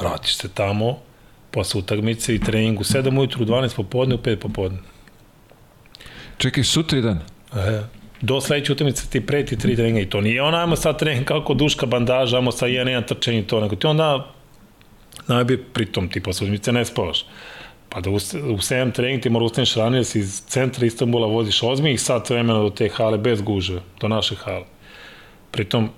vratiš 0.00 0.36
se 0.36 0.48
tamo 0.48 0.98
posle 1.52 1.78
utakmice 1.78 2.34
i 2.34 2.38
treningu 2.38 2.84
7 2.84 3.18
ujutru, 3.18 3.44
12 3.44 3.76
popodne, 3.76 4.14
u 4.14 4.18
5 4.18 4.36
popodne. 4.36 4.78
Čekaj, 6.38 6.64
sutra 6.64 7.00
dan? 7.00 7.18
E, 7.54 7.82
do 8.20 8.40
sledeće 8.40 8.72
utakmice 8.72 9.06
ti 9.10 9.20
preti 9.26 9.58
tri 9.58 9.76
treninga 9.76 10.00
i 10.00 10.10
to 10.10 10.20
nije 10.20 10.42
ono, 10.42 10.56
ajmo 10.56 10.76
sad 10.76 10.98
trening 10.98 11.26
kako 11.26 11.54
duška 11.54 11.86
bandaža, 11.86 12.36
ajmo 12.36 12.52
sad 12.52 12.70
jedan, 12.70 12.88
jedan 12.88 13.08
trčenje 13.08 13.38
i 13.38 13.46
to, 13.46 13.60
nego 13.60 13.76
ti 13.76 13.86
onda 13.86 14.32
najbi 15.28 15.64
pritom 15.72 16.08
ti 16.08 16.22
posle 16.22 16.44
utakmice 16.44 16.72
ne 16.72 16.84
spavaš. 16.84 17.26
Pa 17.88 18.00
da 18.00 18.10
u, 18.10 18.14
u 18.14 18.18
7 18.18 18.92
trening 18.92 19.22
ti 19.22 19.30
mora 19.30 19.44
ustaneš 19.44 19.74
ranije, 19.74 20.00
da 20.00 20.04
si 20.04 20.18
iz 20.18 20.42
centra 20.46 20.86
Istanbula 20.86 21.26
voziš 21.26 21.62
ozmih 21.62 22.00
sat 22.00 22.30
vremena 22.30 22.58
do 22.58 22.70
te 22.70 22.88
hale 22.88 23.18
bez 23.18 23.42
guže, 23.42 23.80
do 24.00 24.08
naše 24.08 24.34
hale. 24.34 24.64
Pritom, 25.50 25.90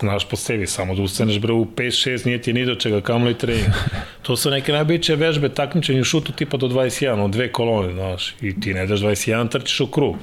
znaš 0.00 0.28
po 0.28 0.36
sebi, 0.36 0.66
samo 0.66 0.94
da 0.94 1.02
ustaneš 1.02 1.38
bre 1.38 1.52
u 1.52 1.64
5-6 1.64 2.26
nije 2.26 2.42
ti 2.42 2.52
ni 2.52 2.66
do 2.66 2.74
čega, 2.74 3.00
kamo 3.00 3.26
li 3.26 3.38
trening. 3.38 3.66
To 4.22 4.36
su 4.36 4.50
neke 4.50 4.72
najbiće 4.72 5.16
vežbe 5.16 5.48
takmičenja 5.48 6.00
u 6.00 6.04
šutu 6.04 6.32
tipa 6.32 6.56
do 6.56 6.68
21, 6.68 7.24
od 7.24 7.30
dve 7.30 7.52
kolone, 7.52 7.92
znaš, 7.92 8.34
i 8.40 8.60
ti 8.60 8.74
ne 8.74 8.86
daš 8.86 9.00
21, 9.00 9.48
trčiš 9.48 9.80
u 9.80 9.86
krug. 9.86 10.16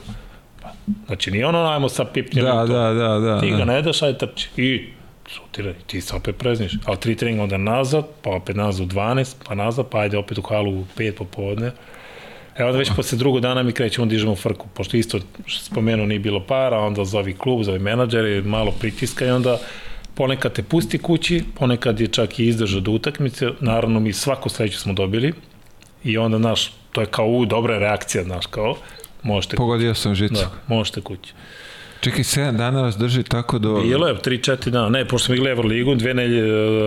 Pa, 0.62 0.70
znači 1.06 1.32
nije 1.32 1.46
ono 1.46 1.64
najmo 1.64 1.90
sa 1.90 2.06
pipnjem. 2.06 2.46
Da, 2.46 2.54
da, 2.54 2.94
da, 2.94 3.20
da. 3.20 3.40
Ti 3.40 3.50
ga 3.50 3.58
da. 3.58 3.66
ne 3.66 3.82
daš, 3.82 4.02
aj 4.02 4.18
trči. 4.18 4.50
I 4.58 4.88
sutira, 5.30 5.74
ti 5.88 6.02
se 6.02 6.16
opet 6.16 6.38
prezniš. 6.38 6.72
Ali 6.86 6.98
tri 6.98 7.16
treninga 7.16 7.44
onda 7.44 7.58
nazad, 7.58 8.06
pa 8.22 8.30
opet 8.30 8.56
nazad 8.56 8.86
u 8.86 8.90
12, 8.90 9.36
pa 9.48 9.56
nazad, 9.56 9.90
pa 9.90 10.00
ajde 10.00 10.18
opet 10.18 10.38
u 10.38 10.42
halu 10.42 10.80
u 10.80 10.86
5 10.98 11.12
popodne. 11.12 11.72
Evo 12.58 12.70
onda 12.70 12.80
već 12.80 12.92
posle 12.96 13.18
drugog 13.18 13.42
dana 13.42 13.64
mi 13.64 13.72
krećemo, 13.72 14.08
dižemo 14.08 14.36
frku, 14.36 14.68
pošto 14.74 14.98
isto 14.98 15.20
spomenuo 15.48 16.06
nije 16.06 16.20
bilo 16.20 16.40
para, 16.40 16.80
onda 16.80 17.06
zovi 17.06 17.34
klub, 17.34 17.64
zovi 17.64 17.80
menadžer, 17.80 18.44
malo 18.44 18.72
pritiska 18.72 19.26
i 19.26 19.30
onda 19.30 19.58
ponekad 20.16 20.54
te 20.54 20.64
pusti 20.64 20.98
kući, 20.98 21.44
ponekad 21.56 22.00
je 22.00 22.08
čak 22.08 22.40
i 22.40 22.48
izdržao 22.48 22.82
do 22.82 22.92
utakmice, 22.92 23.48
naravno 23.60 24.00
mi 24.00 24.14
svaku 24.14 24.50
sreću 24.50 24.80
smo 24.80 24.94
dobili 24.94 25.34
i 26.04 26.18
onda, 26.18 26.38
naš, 26.38 26.74
to 26.92 27.02
je 27.02 27.08
kao 27.08 27.26
u, 27.26 27.46
dobra 27.46 27.80
reakcija, 27.80 28.24
znaš, 28.24 28.46
kao, 28.46 28.76
možete 29.24 29.58
Pogodio 29.58 29.94
sam 29.94 30.16
žicu. 30.16 30.34
Da, 30.34 30.52
možete 30.68 31.02
kući. 31.02 31.34
Čekaj, 32.00 32.24
7 32.24 32.58
dana 32.58 32.82
vas 32.82 32.98
drži 32.98 33.24
tako 33.24 33.60
do... 33.60 33.82
Bilo 33.82 34.08
je, 34.08 34.16
3-4 34.16 34.70
dana, 34.70 34.90
ne, 34.90 35.06
pošto 35.06 35.26
smo 35.26 35.36
igrali 35.36 35.52
Euroligu, 35.52 35.96
dve, 35.96 36.14
nelje, 36.14 36.42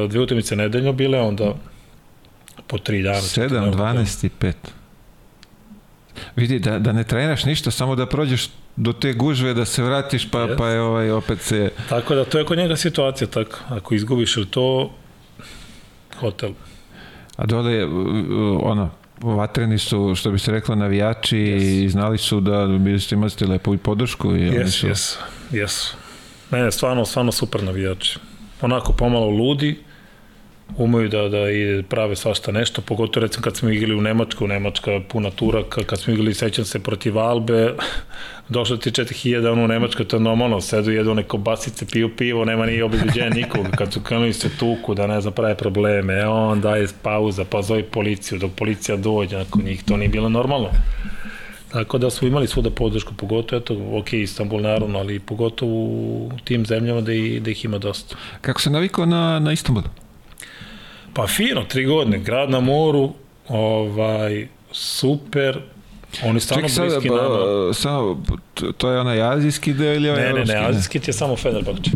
dve 0.09 0.21
utakmice 0.21 0.57
nedeljno 0.57 0.93
bile, 0.93 1.21
onda 1.21 1.55
po 2.66 2.79
3 2.79 3.03
dana. 3.03 3.18
7, 3.18 3.73
12 3.73 4.27
i 4.27 4.31
5. 4.41 4.53
Vidi, 6.37 6.59
da, 6.59 6.79
da 6.79 6.93
ne 6.93 7.05
treniraš 7.05 7.45
ništa, 7.45 7.71
samo 7.71 7.97
da 7.97 8.07
prođeš 8.07 8.49
do 8.77 8.93
te 8.93 9.12
gužve, 9.12 9.55
da 9.55 9.64
se 9.64 9.83
vratiš, 9.83 10.31
pa, 10.31 10.39
yes. 10.39 10.57
pa 10.59 10.68
je 10.68 10.81
ovaj, 10.81 11.11
opet 11.11 11.41
se... 11.41 11.71
Tako 11.89 12.14
da, 12.14 12.25
to 12.25 12.39
je 12.39 12.45
kod 12.45 12.59
njega 12.59 12.77
situacija, 12.77 13.29
tako. 13.29 13.59
Ako 13.68 13.95
izgubiš 13.95 14.37
ili 14.37 14.47
to, 14.47 14.93
hotel. 16.21 16.53
A 17.37 17.47
dole 17.47 17.73
je, 17.73 17.87
ono, 18.62 18.91
vatreni 19.21 19.79
su, 19.79 20.14
što 20.14 20.31
bi 20.31 20.39
se 20.39 20.53
reklo, 20.53 20.75
navijači 20.75 21.37
yes. 21.37 21.85
i 21.85 21.89
znali 21.89 22.18
su 22.18 22.41
da 22.41 22.66
bili 22.66 23.01
ste 23.01 23.14
imali 23.14 23.33
lepu 23.49 23.77
podršku. 23.77 24.37
I 24.37 24.43
jes, 24.43 24.75
su... 24.75 24.87
jes. 25.53 25.93
Ne, 26.51 26.62
ne, 26.62 26.73
stvarno, 26.73 27.05
stvarno 27.05 27.33
super 27.33 27.62
navijači. 27.62 28.18
Onako 28.61 28.93
pomalo 28.93 29.29
ludi, 29.31 29.79
umeju 30.77 31.09
da, 31.09 31.29
da 31.29 31.51
i 31.51 31.83
prave 31.89 32.16
svašta 32.16 32.53
nešto, 32.53 32.83
pogotovo 32.83 33.27
recimo 33.27 33.43
kad 33.43 33.57
smo 33.57 33.68
igrali 33.68 33.95
u 33.95 34.01
Nemačku, 34.01 34.47
Nemačka 34.47 35.01
puna 35.09 35.31
turaka, 35.31 35.83
kad 35.85 36.01
smo 36.01 36.12
igrali, 36.12 36.35
sećam 36.35 36.64
se, 36.64 36.79
protiv 36.79 37.18
Albe, 37.18 37.75
došlo 38.49 38.77
ti 38.77 38.91
4000 38.91 39.53
ono 39.53 39.64
u 39.64 39.68
Nemačku, 39.68 40.05
to 40.05 40.16
je 40.16 40.21
normalno, 40.21 40.61
sedu 40.61 40.91
jedu 40.91 41.14
neko 41.14 41.37
basice, 41.37 41.87
piju 41.87 42.16
pivo, 42.16 42.45
nema 42.45 42.66
ni 42.66 42.83
obiljeđenja 42.83 43.31
nikog, 43.31 43.66
kad 43.79 43.93
su 43.93 44.01
krenuli 44.01 44.33
se 44.33 44.49
tuku, 44.59 44.95
da 44.95 45.07
ne 45.07 45.21
znam, 45.21 45.35
prave 45.35 45.55
probleme, 45.55 46.14
e, 46.14 46.27
on 46.27 46.61
daje 46.61 46.87
pauza, 47.03 47.45
pa 47.45 47.62
zove 47.62 47.83
policiju, 47.83 48.39
dok 48.39 48.51
policija 48.53 48.97
dođe 48.97 49.37
nakon 49.37 49.62
njih, 49.62 49.85
to 49.85 49.97
nije 49.97 50.09
bilo 50.09 50.29
normalno. 50.29 50.68
Tako 51.73 51.99
da 51.99 52.11
smo 52.11 52.29
imali 52.29 52.47
svuda 52.47 52.71
podršku, 52.71 53.14
pogotovo, 53.14 53.61
eto, 53.61 53.77
ok, 53.93 54.12
Istanbul 54.12 54.61
naravno, 54.61 54.99
ali 54.99 55.21
pogotovo 55.21 55.73
u 55.73 56.31
tim 56.45 56.66
zemljama 56.66 57.01
da, 57.01 57.12
i, 57.12 57.41
da 57.41 57.51
ih 57.51 57.64
ima 57.64 57.79
dosta. 57.79 58.16
Kako 58.41 58.61
se 58.61 58.71
navikao 58.71 59.07
na, 59.07 59.39
na 59.39 59.53
Istanbul? 59.53 59.83
Pa 61.15 61.27
fino, 61.27 61.65
tri 61.65 61.85
godine, 61.85 62.19
grad 62.19 62.51
na 62.51 62.61
moru, 62.61 63.13
ovaj, 63.49 64.49
super, 64.73 65.61
Oni 66.25 66.41
stvarno 66.41 66.69
Ček, 66.69 66.79
bliski 66.79 67.09
sada, 67.09 67.23
nama. 67.23 67.75
Samo, 67.75 68.23
to 68.77 68.91
je 68.91 69.01
onaj 69.01 69.23
azijski 69.23 69.73
deo 69.73 69.95
ili 69.95 70.11
ovaj 70.11 70.23
Ne, 70.23 70.33
ne, 70.33 70.45
ne, 70.45 70.67
azijski 70.67 71.01
ti 71.01 71.11
je 71.11 71.15
samo 71.15 71.37
Fenerbahče. 71.37 71.91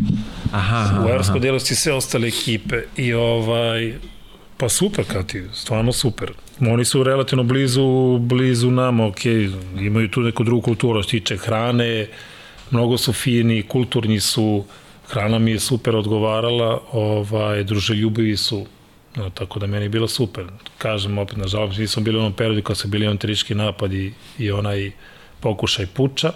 Aha, 0.51 0.77
aha, 0.77 1.05
U 1.05 1.09
evropskom 1.09 1.41
delu 1.41 1.59
si 1.59 1.75
sve 1.75 1.93
ostale 1.93 2.27
ekipe 2.27 2.81
i 2.97 3.13
ovaj, 3.13 3.93
pa 4.57 4.69
super 4.69 5.05
kad 5.05 5.27
ti, 5.27 5.43
stvarno 5.53 5.91
super. 5.91 6.31
Oni 6.59 6.85
su 6.85 7.03
relativno 7.03 7.43
blizu, 7.43 8.17
blizu 8.17 8.71
nama, 8.71 9.05
ok, 9.05 9.25
imaju 9.79 10.09
tu 10.09 10.21
neku 10.21 10.43
drugu 10.43 10.61
kulturu, 10.61 11.03
što 11.03 11.11
tiče 11.11 11.37
hrane, 11.37 12.07
mnogo 12.71 12.97
su 12.97 13.13
fini, 13.13 13.63
kulturni 13.67 14.19
su, 14.19 14.63
hrana 15.07 15.39
mi 15.39 15.51
je 15.51 15.59
super 15.59 15.95
odgovarala, 15.95 16.81
ovaj, 16.91 17.63
druželjubivi 17.63 18.37
su, 18.37 18.65
No, 19.15 19.29
tako 19.29 19.59
da 19.59 19.67
meni 19.67 19.85
je 19.85 19.89
bilo 19.89 20.07
super. 20.07 20.45
Kažem 20.77 21.17
opet, 21.17 21.37
nažalost, 21.37 21.79
nisam 21.79 22.03
bili 22.03 22.17
u 22.17 22.19
onom 22.19 22.33
periodu 22.33 22.61
kad 22.61 22.77
su 22.77 22.87
bili 22.87 23.07
on 23.07 23.17
triški 23.17 23.55
napad 23.55 23.93
i, 23.93 24.13
i 24.37 24.51
onaj 24.51 24.91
pokušaj 25.39 25.85
puča. 25.87 26.31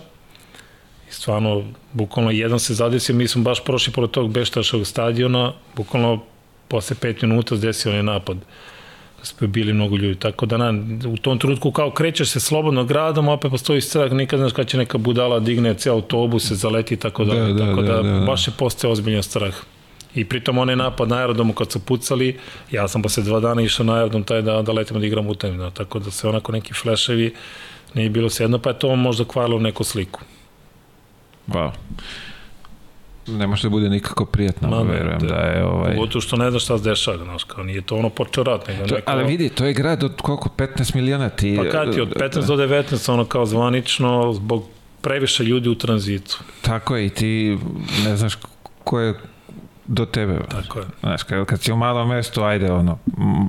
I 1.10 1.12
stvarno, 1.12 1.64
bukvalno 1.94 2.32
jedan 2.32 2.60
se 2.60 2.74
zadesio, 2.74 3.16
mi 3.16 3.28
smo 3.28 3.44
baš 3.44 3.64
prošli 3.64 3.94
pored 3.94 4.12
tog 4.12 4.32
Beštašog 4.32 4.88
stadiona, 4.88 5.54
bukvalno 5.76 6.24
posle 6.68 6.96
pet 7.02 7.22
minuta 7.22 7.56
zdesio 7.56 7.92
onaj 7.92 8.04
napad 8.04 8.38
da 9.20 9.26
su 9.26 9.48
bili 9.48 9.74
mnogo 9.74 9.98
ljudi. 9.98 10.16
Tako 10.16 10.46
da 10.46 10.58
na, 10.58 10.74
u 11.08 11.18
tom 11.18 11.40
trenutku 11.40 11.72
kao 11.72 11.92
krećeš 11.92 12.30
se 12.30 12.40
slobodno 12.40 12.84
gradom, 12.84 13.28
opet 13.28 13.52
postoji 13.52 13.82
strah, 13.82 14.12
nikad 14.12 14.40
znaš 14.40 14.52
kada 14.52 14.68
će 14.68 14.78
neka 14.78 14.98
budala 14.98 15.40
digne 15.40 15.74
cijel 15.74 15.96
autobus, 15.96 16.48
se 16.48 16.56
zaleti 16.56 16.94
i 16.94 16.98
tako 16.98 17.26
da, 17.26 17.34
da, 17.36 17.54
da, 17.54 17.66
tako 17.66 17.82
da, 17.82 17.94
da, 17.94 18.02
da, 18.02 18.20
da. 18.20 18.26
baš 18.26 18.48
je 18.48 18.54
postoje 18.58 18.92
ozbiljan 18.92 19.24
strah. 19.24 19.54
I 20.16 20.26
pritom 20.26 20.58
onaj 20.58 20.76
napad 20.76 21.10
na 21.10 21.18
aerodromu 21.18 21.54
kad 21.54 21.72
su 21.72 21.80
pucali, 21.80 22.40
ja 22.72 22.88
sam 22.88 23.02
posle 23.02 23.24
dva 23.24 23.40
dana 23.40 23.62
išao 23.62 23.86
na 23.86 23.96
aerodrom 23.96 24.24
taj 24.24 24.42
da, 24.42 24.62
da 24.62 24.72
letimo 24.72 25.00
da 25.00 25.06
igram 25.06 25.28
u 25.28 25.34
da, 25.34 25.70
tako 25.70 26.00
da 26.00 26.12
se 26.12 26.28
onako 26.28 26.52
neki 26.52 26.74
fleševi 26.74 27.34
nije 27.94 28.10
bilo 28.10 28.30
sedno, 28.30 28.60
pa 28.60 28.70
je 28.70 28.80
to 28.80 28.96
možda 28.96 29.26
kvarilo 29.26 29.60
neku 29.60 29.84
sliku. 29.84 30.22
Wow. 31.48 31.72
Ne 33.28 33.48
može 33.48 33.64
da 33.64 33.70
bude 33.70 33.90
nikako 33.90 34.26
prijatno, 34.26 34.70
Ma, 34.70 34.82
verujem 34.82 35.20
da, 35.20 35.28
da 35.28 35.36
je 35.36 35.66
ovaj... 35.66 35.96
Pogotovo 35.96 36.22
što 36.22 36.36
ne 36.36 36.50
znaš 36.50 36.64
šta 36.64 36.78
se 36.78 36.84
dešava, 36.84 37.18
znaš, 37.18 37.44
kao 37.44 37.64
nije 37.64 37.82
to 37.82 37.96
ono 37.96 38.10
počeo 38.10 38.44
rat, 38.44 38.68
nego 38.68 38.88
to, 38.88 38.96
neko... 38.96 39.12
Ali 39.12 39.24
vidi, 39.24 39.50
to 39.50 39.66
je 39.66 39.74
grad 39.74 40.04
od 40.04 40.22
koliko, 40.22 40.50
15 40.58 40.96
miliona 40.96 41.30
ti... 41.30 41.58
Pa 41.58 41.70
kad 41.70 41.94
ti, 41.94 42.02
od 42.02 42.16
15 42.16 42.48
do 42.48 42.56
19, 42.56 43.12
ono 43.12 43.26
kao 43.26 43.46
zvanično, 43.46 44.34
zbog 44.34 44.66
previše 45.02 45.44
ljudi 45.44 45.70
u 45.70 45.76
tranzitu. 45.76 46.40
Tako 46.62 46.96
je, 46.96 47.06
i 47.06 47.10
ti 47.10 47.58
ne 48.06 48.18
znaš 48.18 48.38
ko 48.84 49.00
je 49.00 49.20
do 49.90 50.06
tebe. 50.06 50.40
Tako 50.50 50.80
je. 50.80 50.86
Znaš, 51.00 51.24
kad, 51.24 51.46
kad 51.46 51.62
si 51.62 51.72
u 51.72 51.78
malom 51.78 52.10
mestu, 52.10 52.44
ajde, 52.44 52.72
ono, 52.72 52.98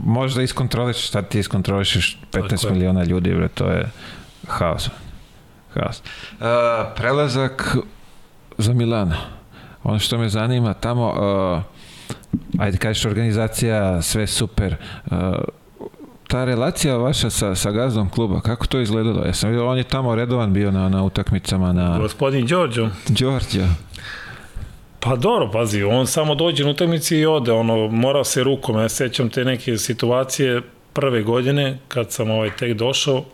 možeš 0.05 0.35
da 0.37 0.43
iskontroliš, 0.43 1.07
šta 1.07 1.23
ti 1.23 1.39
iskontrolišeš 1.39 2.19
15 2.33 2.71
miliona 2.71 3.05
ljudi, 3.05 3.35
bre, 3.35 3.49
to 3.49 3.67
je 3.67 3.91
haos. 4.49 4.91
Haos. 5.75 6.03
Uh, 6.41 6.47
prelazak 6.97 7.77
za 8.59 8.73
Milano. 8.73 9.17
Ono 9.83 9.99
što 9.99 10.19
me 10.19 10.29
zanima, 10.29 10.75
tamo, 10.75 11.09
uh, 11.09 12.61
ajde, 12.61 12.79
kažeš 12.79 13.05
organizacija, 13.05 14.03
sve 14.03 14.27
super, 14.27 14.77
uh, 15.07 15.17
ta 16.29 16.45
relacija 16.45 16.97
vaša 16.97 17.31
sa, 17.31 17.55
sa 17.55 17.71
gazdom 17.71 18.11
kluba, 18.11 18.41
kako 18.41 18.67
to 18.67 18.81
izgledalo? 18.81 19.25
Ja 19.27 19.35
sam 19.35 19.51
vidio, 19.51 19.69
on 19.69 19.79
je 19.79 19.85
tamo 19.85 20.15
redovan 20.15 20.53
bio 20.53 20.71
na, 20.71 20.89
na 20.89 21.03
utakmicama 21.03 21.73
na... 21.73 21.99
Gospodin 21.99 22.47
Đorđo. 22.47 22.89
Đorđo. 23.09 23.67
Pa 25.01 25.17
dobro, 25.17 25.51
pazi, 25.51 25.83
on 25.83 26.07
samo 26.07 26.35
dođe 26.35 26.65
na 26.65 26.71
utakmici 26.71 27.17
i 27.17 27.27
ode, 27.27 27.53
ono, 27.53 27.89
mora 27.89 28.25
se 28.25 28.45
rukom, 28.45 28.79
ja 28.79 28.89
sećam 28.89 29.31
te 29.31 29.45
neke 29.45 29.77
situacije 29.79 30.63
prve 30.93 31.23
godine, 31.23 31.79
kad 31.89 32.13
sam 32.13 32.31
ovaj 32.31 32.51
tek 32.57 32.73
došao, 32.73 33.25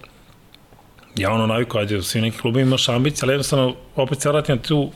ja 1.16 1.32
ono 1.32 1.46
naviku, 1.46 1.78
ajde, 1.78 2.02
svi 2.02 2.20
neki 2.20 2.38
klubi 2.38 2.60
imaš 2.60 2.88
ambicije, 2.88 3.20
ali 3.22 3.32
jednostavno, 3.32 3.74
opet 3.96 4.20
se 4.20 4.28
vratim 4.28 4.56
na 4.56 4.62
tu, 4.62 4.90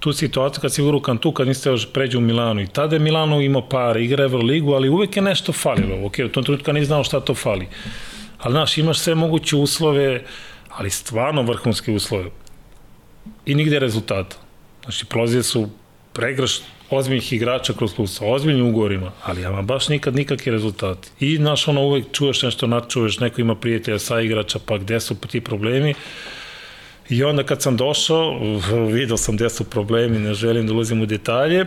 tu 0.00 0.12
situaciju 0.12 0.60
kad 0.60 0.74
si 0.74 0.82
urukan 0.82 1.18
tu, 1.18 1.32
kad 1.32 1.46
niste 1.46 1.70
još 1.70 1.92
pređe 1.92 2.18
u 2.18 2.20
Milanu. 2.20 2.60
I 2.60 2.66
tada 2.66 2.96
je 2.96 3.00
Milano 3.00 3.40
imao 3.40 3.68
par 3.68 3.96
igra 3.96 4.24
Euroligu, 4.24 4.72
ali 4.72 4.88
uvek 4.88 5.16
je 5.16 5.22
nešto 5.22 5.52
falilo. 5.52 6.06
Ok, 6.06 6.14
u 6.24 6.28
tom 6.28 6.44
trenutku 6.44 6.72
nije 6.72 6.84
znao 6.84 7.04
šta 7.04 7.20
to 7.20 7.34
fali. 7.34 7.68
Ali, 8.38 8.52
znaš, 8.52 8.78
imaš 8.78 8.98
sve 8.98 9.14
moguće 9.14 9.56
uslove, 9.56 10.24
ali 10.68 10.90
stvarno 10.90 11.42
vrhunske 11.42 11.92
uslove. 11.92 12.30
I 13.46 13.54
nigde 13.54 13.78
rezultata. 13.78 14.36
Znači, 14.82 15.06
prolazije 15.06 15.42
su 15.42 15.68
pregraš 16.18 16.60
ozbiljnih 16.90 17.32
igrača 17.32 17.72
kroz 17.72 17.94
klub 17.94 18.08
sa 18.08 18.24
ozbiljnim 18.26 18.66
ugovorima, 18.66 19.12
ali 19.24 19.44
vam 19.44 19.66
baš 19.66 19.88
nikad 19.88 20.16
nikakvi 20.16 20.52
rezultati. 20.52 21.10
I, 21.20 21.36
znaš, 21.36 21.68
ono, 21.68 21.82
uvek 21.82 22.04
čuješ 22.12 22.42
nešto, 22.42 22.66
načuješ, 22.66 23.20
neko 23.20 23.40
ima 23.40 23.54
prijatelja 23.54 23.98
sa 23.98 24.20
igrača, 24.20 24.58
pa 24.66 24.78
gde 24.78 25.00
su 25.00 25.14
ti 25.14 25.40
problemi. 25.40 25.94
I 27.08 27.24
onda 27.24 27.42
kad 27.42 27.62
sam 27.62 27.76
došao, 27.76 28.38
vidio 28.92 29.16
sam 29.16 29.36
gde 29.36 29.50
su 29.50 29.64
problemi, 29.64 30.18
ne 30.18 30.34
želim 30.34 30.66
da 30.66 30.72
ulazim 30.72 31.02
u 31.02 31.06
detalje, 31.06 31.66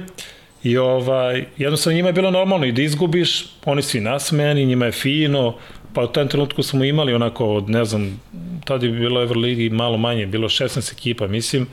I 0.63 0.77
ovaj, 0.77 1.45
jednostavno 1.57 1.95
njima 1.95 2.09
je 2.09 2.13
bilo 2.13 2.31
normalno 2.31 2.65
i 2.65 2.71
da 2.71 2.81
izgubiš, 2.81 3.45
oni 3.65 3.81
svi 3.81 3.99
nasmejani, 3.99 4.65
njima 4.65 4.85
je 4.85 4.91
fino, 4.91 5.55
pa 5.93 6.03
u 6.03 6.07
tom 6.07 6.27
trenutku 6.27 6.63
smo 6.63 6.83
imali 6.83 7.13
onako, 7.13 7.45
od, 7.45 7.69
ne 7.69 7.85
znam, 7.85 8.19
tada 8.65 8.85
je 8.85 8.91
bilo 8.91 9.23
Everligi 9.23 9.69
malo 9.69 9.97
manje, 9.97 10.25
bilo 10.25 10.49
16 10.49 10.93
ekipa, 10.93 11.27
mislim, 11.27 11.65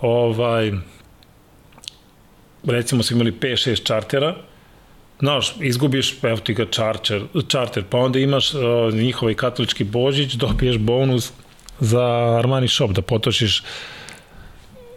ovaj, 0.00 0.72
recimo 2.66 3.02
smo 3.02 3.14
imali 3.14 3.32
5-6 3.32 3.84
čartera, 3.86 4.36
znaš, 5.18 5.54
izgubiš, 5.60 6.14
evo 6.22 6.36
ti 6.36 6.54
ga 6.54 6.66
čarter, 6.70 7.22
čarter, 7.48 7.84
pa 7.90 7.98
onda 7.98 8.18
imaš 8.18 8.54
uh, 8.54 8.60
njihovi 8.94 9.34
katolički 9.34 9.84
božić, 9.84 10.32
dobiješ 10.32 10.78
bonus 10.78 11.32
za 11.80 12.04
Armani 12.38 12.68
Shop, 12.68 12.90
da 12.90 13.02
potošiš 13.02 13.62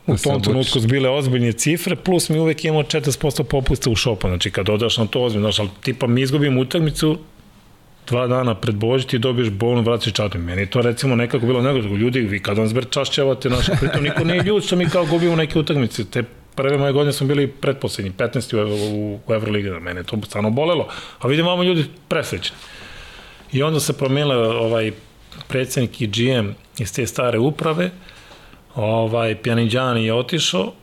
u 0.07 0.17
tom 0.17 0.43
trenutku 0.43 0.79
zbile 0.79 1.09
ozbiljne 1.09 1.51
cifre, 1.51 1.95
plus 1.95 2.29
mi 2.29 2.39
uvek 2.39 2.65
imamo 2.65 2.83
40% 2.83 3.43
popusta 3.43 3.89
u 3.89 3.95
šopu, 3.95 4.27
znači 4.27 4.51
kad 4.51 4.65
dodaš 4.65 4.97
na 4.97 5.07
to 5.07 5.21
ozbiljno, 5.23 5.51
znaš, 5.51 5.59
ali 5.59 5.69
tipa 5.81 6.07
mi 6.07 6.21
izgubimo 6.21 6.61
utakmicu, 6.61 7.17
dva 8.07 8.27
dana 8.27 8.55
pred 8.55 8.75
Božić 8.75 9.07
ti 9.07 9.19
dobiješ 9.19 9.49
bonus, 9.49 9.85
vraćaš 9.85 10.13
čatom. 10.13 10.41
Meni 10.41 10.65
to 10.65 10.81
recimo 10.81 11.15
nekako 11.15 11.45
bilo 11.45 11.61
nekako, 11.61 11.95
ljudi, 11.95 12.19
vi 12.19 12.39
kad 12.39 12.57
vam 12.57 12.67
zber 12.67 12.85
čašćavate, 12.89 13.49
znaš, 13.49 13.65
pritom 13.79 14.03
niko 14.03 14.23
nije 14.23 14.43
ljud 14.43 14.65
što 14.65 14.75
mi 14.75 14.89
kao 14.89 15.05
gubimo 15.05 15.35
neke 15.35 15.59
utakmice, 15.59 16.05
te 16.05 16.23
prve 16.59 16.77
moje 16.77 16.93
godine 16.93 17.13
smo 17.13 17.27
bili 17.27 17.47
pretposlednji, 17.47 18.11
15. 18.17 18.55
u, 18.55 19.19
u, 19.27 19.33
Euroligi, 19.33 19.69
da 19.69 19.79
mene 19.79 20.03
to 20.03 20.17
stvarno 20.25 20.49
bolelo, 20.49 20.87
a 21.19 21.27
vidim 21.27 21.45
vamo 21.45 21.63
ljudi 21.63 21.85
presrećni. 22.07 22.57
I 23.51 23.63
onda 23.63 23.79
se 23.79 23.97
promijenila 23.97 24.35
ovaj 24.59 24.91
predsednik 25.47 26.01
i 26.01 26.07
GM 26.07 26.49
iz 26.79 26.93
te 26.93 27.05
stare 27.07 27.39
uprave, 27.39 27.91
ovaj, 28.75 29.35
Pjaniđani 29.35 30.05
je 30.05 30.13
otišao 30.13 30.73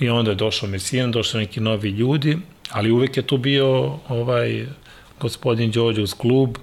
i 0.00 0.08
onda 0.08 0.30
je 0.30 0.34
došao 0.34 0.68
Mesijan, 0.68 1.10
došao 1.10 1.40
neki 1.40 1.60
novi 1.60 1.88
ljudi, 1.88 2.38
ali 2.70 2.90
uvek 2.90 3.16
je 3.16 3.22
tu 3.22 3.36
bio 3.36 3.98
ovaj 4.08 4.66
gospodin 5.20 5.70
Đođe 5.70 6.02
uz 6.02 6.14
klub 6.14 6.56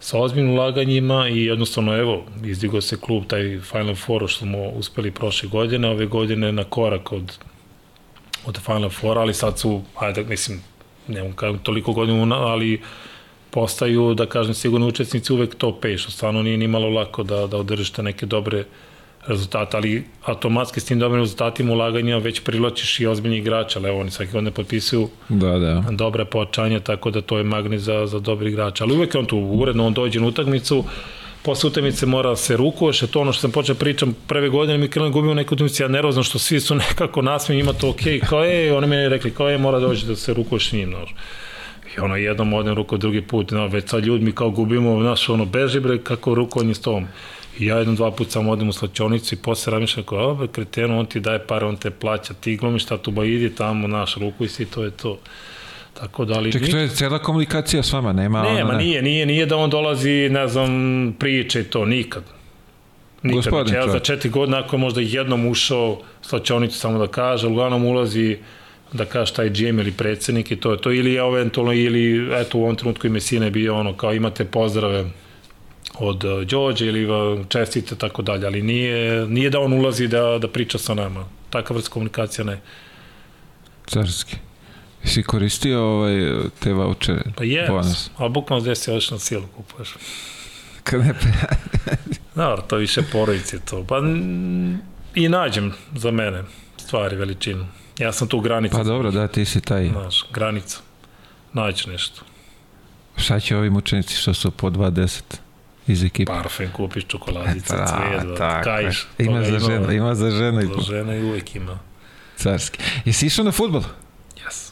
sa 0.00 0.18
ozbiljnim 0.18 0.54
ulaganjima 0.54 1.28
i 1.28 1.44
jednostavno 1.44 1.96
evo, 1.96 2.24
izdigo 2.44 2.80
se 2.80 3.00
klub 3.00 3.24
taj 3.26 3.60
Final 3.60 3.94
Four 3.94 4.28
što 4.28 4.38
smo 4.38 4.68
uspeli 4.68 5.10
prošle 5.10 5.48
godine, 5.48 5.88
ove 5.88 6.06
godine 6.06 6.52
na 6.52 6.64
korak 6.64 7.12
od 7.12 7.38
od 8.46 8.58
Final 8.58 8.90
Four, 8.90 9.18
ali 9.18 9.34
sad 9.34 9.58
su, 9.58 9.82
ajde, 9.98 10.24
mislim, 10.24 10.62
nemam 11.08 11.32
kao 11.32 11.56
toliko 11.62 11.92
godina, 11.92 12.36
ali 12.36 12.80
postaju, 13.50 14.14
da 14.14 14.26
kažem, 14.26 14.54
sigurno 14.54 14.86
učesnici 14.86 15.32
uvek 15.32 15.54
top 15.54 15.84
5, 15.84 15.98
što 15.98 16.10
stvarno 16.10 16.42
nije 16.42 16.56
ni 16.56 16.68
malo 16.68 16.88
lako 16.88 17.22
da, 17.22 17.46
da 17.46 17.56
održite 17.56 18.02
neke 18.02 18.26
dobre 18.26 18.64
rezultata, 19.26 19.76
ali 19.76 20.04
automatski 20.24 20.80
s 20.80 20.84
tim 20.84 20.98
dobrim 20.98 21.20
rezultatima 21.20 21.72
ulaganja 21.72 22.18
već 22.18 22.40
privlačiš 22.40 23.00
i 23.00 23.06
ozbiljni 23.06 23.38
igrača, 23.38 23.78
ali 23.78 23.88
evo 23.88 24.00
oni 24.00 24.10
svaki 24.10 24.32
godine 24.32 24.50
potpisuju 24.50 25.08
Da, 25.28 25.58
da. 25.58 25.84
dobre 25.90 26.24
pojačanja, 26.24 26.80
tako 26.80 27.10
da 27.10 27.20
to 27.20 27.38
je 27.38 27.44
magnet 27.44 27.80
za, 27.80 28.06
za 28.06 28.18
dobri 28.18 28.50
igrača. 28.50 28.84
Ali 28.84 28.94
uvek 28.94 29.14
je 29.14 29.18
on 29.18 29.26
tu 29.26 29.38
uredno, 29.38 29.86
on 29.86 29.94
dođe 29.94 30.20
na 30.20 30.26
utakmicu, 30.26 30.84
posle 31.42 31.68
utakmice 31.68 32.06
mora 32.06 32.36
se 32.36 32.56
rukuješ, 32.56 33.00
to 33.00 33.20
ono 33.20 33.32
što 33.32 33.40
sam 33.40 33.50
počeo 33.50 33.74
da 33.74 33.78
pričam 33.78 34.16
prve 34.26 34.48
godine, 34.48 34.78
mi 34.78 34.88
krenuli 34.88 35.12
gubimo 35.12 35.34
neku 35.34 35.54
utakmicu, 35.54 35.82
ja 35.82 35.88
nervozno 35.88 36.22
što 36.22 36.38
svi 36.38 36.60
su 36.60 36.74
nekako 36.88 37.22
nasmijeni, 37.22 37.60
ima 37.60 37.72
to 37.72 37.90
okej, 37.90 38.20
okay. 38.20 38.26
kao 38.26 38.44
je, 38.44 38.76
oni 38.76 38.86
mi 38.86 39.08
rekli, 39.08 39.30
kao 39.30 39.48
je, 39.48 39.58
mora 39.58 39.80
doći 39.80 40.06
da 40.06 40.16
se 40.16 40.34
rukuješ 40.34 40.72
njim, 40.72 40.88
znaš. 40.90 41.14
I 41.96 42.00
ono, 42.00 42.16
jednom 42.16 42.52
odem 42.52 42.74
ruku, 42.74 42.96
drugi 42.96 43.22
put, 43.22 43.50
no, 43.50 43.66
već 43.66 43.88
sad 43.88 44.04
ljudi 44.04 44.24
mi 44.24 44.32
kao 44.32 44.50
gubimo, 44.50 45.00
znaš, 45.00 45.28
ono, 45.28 45.44
beži 45.44 45.80
bre, 45.80 45.98
kako 45.98 46.34
rukovanje 46.34 46.74
s 46.74 46.80
tom. 46.80 47.06
I 47.58 47.66
ja 47.66 47.78
jednom, 47.78 47.96
dva 47.96 48.10
puta 48.10 48.30
sam 48.30 48.48
odem 48.48 48.68
u 48.68 48.72
slačionicu 48.72 49.34
i 49.34 49.38
posle 49.38 49.70
razmišljam 49.70 50.06
kao, 50.06 50.30
obe, 50.30 50.46
kretenu, 50.46 50.98
on 50.98 51.06
ti 51.06 51.20
daje 51.20 51.46
pare, 51.46 51.66
on 51.66 51.76
te 51.76 51.90
plaća, 51.90 52.34
ti 52.34 52.56
glumiš 52.56 52.82
šta 52.82 52.98
tu 52.98 53.10
ba 53.10 53.24
idi 53.24 53.54
tamo, 53.54 53.88
naš, 53.88 54.16
ruku 54.16 54.44
i 54.44 54.48
si, 54.48 54.64
to 54.64 54.84
je 54.84 54.90
to. 54.90 55.18
Tako 56.00 56.24
da 56.24 56.38
li... 56.38 56.52
Čekaj, 56.52 56.70
to 56.70 56.78
je 56.78 56.88
cela 56.88 57.18
komunikacija 57.18 57.82
s 57.82 57.92
vama, 57.92 58.12
nema... 58.12 58.42
Nema, 58.42 58.70
ona, 58.70 58.78
nije, 58.78 59.02
nije, 59.02 59.26
nije 59.26 59.46
da 59.46 59.56
on 59.56 59.70
dolazi, 59.70 60.28
ne 60.30 60.48
znam, 60.48 60.70
priče 61.18 61.60
i 61.60 61.64
to, 61.64 61.84
nikad. 61.84 62.22
Nikad. 63.22 63.36
Gospodin 63.36 63.72
Znači, 63.72 63.88
ja 63.88 63.92
za 63.92 63.98
četiri 63.98 64.30
godine, 64.30 64.58
ako 64.58 64.76
je 64.76 64.80
možda 64.80 65.00
jednom 65.00 65.46
ušao 65.46 66.00
slačionicu 66.22 66.78
samo 66.78 66.98
da 66.98 67.06
kaže, 67.06 67.46
uglavnom 67.46 67.84
ulazi 67.84 68.38
da 68.92 69.04
kaže 69.04 69.32
taj 69.32 69.48
GM 69.48 69.78
ili 69.78 69.92
predsednik 69.92 70.50
i 70.50 70.56
to 70.56 70.72
je 70.72 70.80
to, 70.80 70.92
ili 70.92 71.12
je 71.12 71.20
eventualno, 71.20 71.72
ili 71.72 72.30
eto 72.40 72.58
u 72.58 72.62
ovom 72.62 72.76
trenutku 72.76 73.06
i 73.06 73.10
Mesina 73.10 73.44
je 73.44 73.50
bio 73.50 73.76
ono, 73.76 73.96
kao 73.96 74.14
imate 74.14 74.44
pozdrave 74.44 75.04
od 75.98 76.24
uh, 76.24 76.42
Đođe 76.42 76.86
ili 76.86 77.06
uh, 77.10 77.46
čestite, 77.48 77.96
tako 77.96 78.22
dalje, 78.22 78.46
ali 78.46 78.62
nije, 78.62 79.26
nije 79.26 79.50
da 79.50 79.60
on 79.60 79.72
ulazi 79.72 80.08
da, 80.08 80.38
da 80.38 80.48
priča 80.48 80.78
sa 80.78 80.94
nama. 80.94 81.24
Takav 81.50 81.76
vrst 81.76 81.88
komunikacija 81.88 82.44
ne. 82.44 82.60
Carski. 83.86 84.36
Si 85.04 85.22
koristio 85.22 85.82
ovaj, 85.86 86.14
te 86.58 86.72
vouchere? 86.72 87.22
Pa 87.36 87.44
je, 87.44 87.66
Bonus. 87.68 88.10
ali 88.16 88.30
bukvalno 88.30 88.62
gde 88.62 88.74
se 88.74 88.92
još 88.92 89.10
na 89.10 89.18
silu 89.18 89.46
kupuješ. 89.56 89.94
Kad 90.82 91.00
ne 91.00 91.14
pe... 91.14 91.26
Dobro, 92.34 92.62
to 92.62 92.76
više 92.76 93.02
porodice 93.02 93.58
to. 93.60 93.84
Pa 93.84 93.96
i 95.14 95.28
nađem 95.28 95.72
za 95.94 96.10
mene 96.10 96.42
stvari, 96.78 97.16
veličinu. 97.16 97.66
Ja 97.98 98.12
sam 98.12 98.28
tu 98.28 98.40
granica. 98.40 98.76
Pa 98.76 98.82
dobro, 98.84 99.10
da, 99.10 99.28
ti 99.28 99.44
si 99.44 99.60
taj. 99.60 99.88
Znaš, 99.88 100.24
granica. 100.32 100.78
Naći 101.52 101.90
nešto. 101.90 102.22
Šta 103.16 103.40
će 103.40 103.56
ovi 103.56 103.70
mučenici 103.70 104.14
što 104.16 104.34
su 104.34 104.50
po 104.50 104.70
2.10 104.70 105.20
iz 105.86 106.04
ekipe? 106.04 106.32
Parfem, 106.32 106.70
kupiš 106.72 107.04
čokoladice, 107.06 107.66
Pa, 107.68 107.86
cvijet, 107.86 108.38
tako 108.38 108.58
je. 108.58 108.64
kajiš. 108.64 109.06
Ima 109.18 109.44
za 109.44 109.58
ženu, 109.58 109.92
ima 109.92 110.14
za 110.14 110.30
ženu 110.30 110.60
i 110.60 110.66
Za 110.66 110.80
žena 110.82 111.14
i 111.16 111.22
uvek 111.22 111.56
ima. 111.56 111.78
carski. 112.36 112.78
Jesi 113.04 113.26
išao 113.26 113.44
na 113.44 113.52
futbol? 113.52 113.82
Yes. 114.36 114.69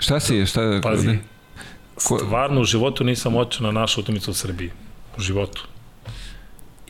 Šta 0.00 0.20
si, 0.20 0.46
šta... 0.46 0.80
Pazi? 0.82 1.18
Ko- 1.94 2.18
stvarno 2.18 2.60
u 2.60 2.64
životu 2.64 3.04
nisam 3.04 3.36
očeo 3.36 3.66
na 3.66 3.72
našu 3.72 4.00
utakmicu 4.00 4.30
u 4.30 4.34
Srbiji. 4.34 4.70
U 5.18 5.20
životu. 5.20 5.66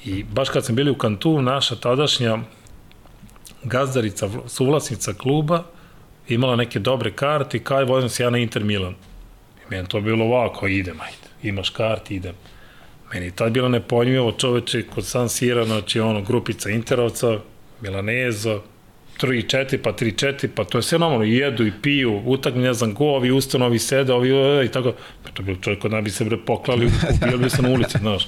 I 0.05 0.25
baš 0.25 0.49
kad 0.49 0.65
sam 0.65 0.75
bili 0.77 0.91
u 0.91 0.99
Kantu, 0.99 1.43
naša 1.43 1.77
tadašnja 1.77 2.39
gazdarica, 3.65 4.29
vl- 4.29 4.49
suvlasnica 4.49 5.13
kluba, 5.15 5.65
imala 6.29 6.57
neke 6.57 6.79
dobre 6.79 7.13
karte 7.13 7.57
i 7.57 7.61
kaj 7.65 7.85
vozim 7.85 8.09
se 8.09 8.23
ja 8.23 8.31
na 8.31 8.39
Inter 8.39 8.65
Milan. 8.65 8.95
I 9.63 9.71
meni 9.71 9.89
to 9.89 10.01
bilo 10.01 10.25
ovako, 10.25 10.67
idem, 10.69 11.01
ajde. 11.01 11.49
Imaš 11.49 11.71
kart, 11.71 12.11
idem. 12.11 12.35
Meni 13.13 13.27
je 13.27 13.31
tad 13.37 13.53
bilo 13.53 13.69
nepojmljivo 13.69 14.33
čoveče 14.33 14.83
kod 14.83 15.07
San 15.07 15.29
Sira, 15.29 15.65
znači 15.65 16.01
ono, 16.01 16.23
grupica 16.23 16.71
Interovca, 16.71 17.39
Milaneza, 17.81 18.61
3-4, 19.21 19.79
pa 19.83 19.93
3-4, 19.93 20.49
pa 20.55 20.65
to 20.65 20.79
je 20.79 20.83
sve 20.83 20.99
normalno, 20.99 21.25
i 21.25 21.37
jedu 21.37 21.67
i 21.67 21.73
piju, 21.83 22.23
utakmi, 22.27 22.63
ne 22.63 22.75
znam, 22.75 22.95
go, 22.95 23.05
ovi 23.05 23.31
ustano, 23.31 23.67
ovi 23.67 23.79
sede, 23.79 24.13
ovi 24.13 24.31
e, 24.31 24.65
i 24.65 24.69
tako. 24.69 24.93
Pa 25.25 25.31
to 25.31 25.43
bilo 25.43 25.57
čovjek 25.61 25.85
nas 25.85 26.05
bi 26.05 26.11
se 26.11 26.25
bre 26.25 26.37
poklali, 26.47 26.87
ubijali 27.15 27.39
bi 27.39 27.51
se 27.51 27.63
na 27.63 27.69
ulici, 27.69 27.99
znaš. 27.99 28.27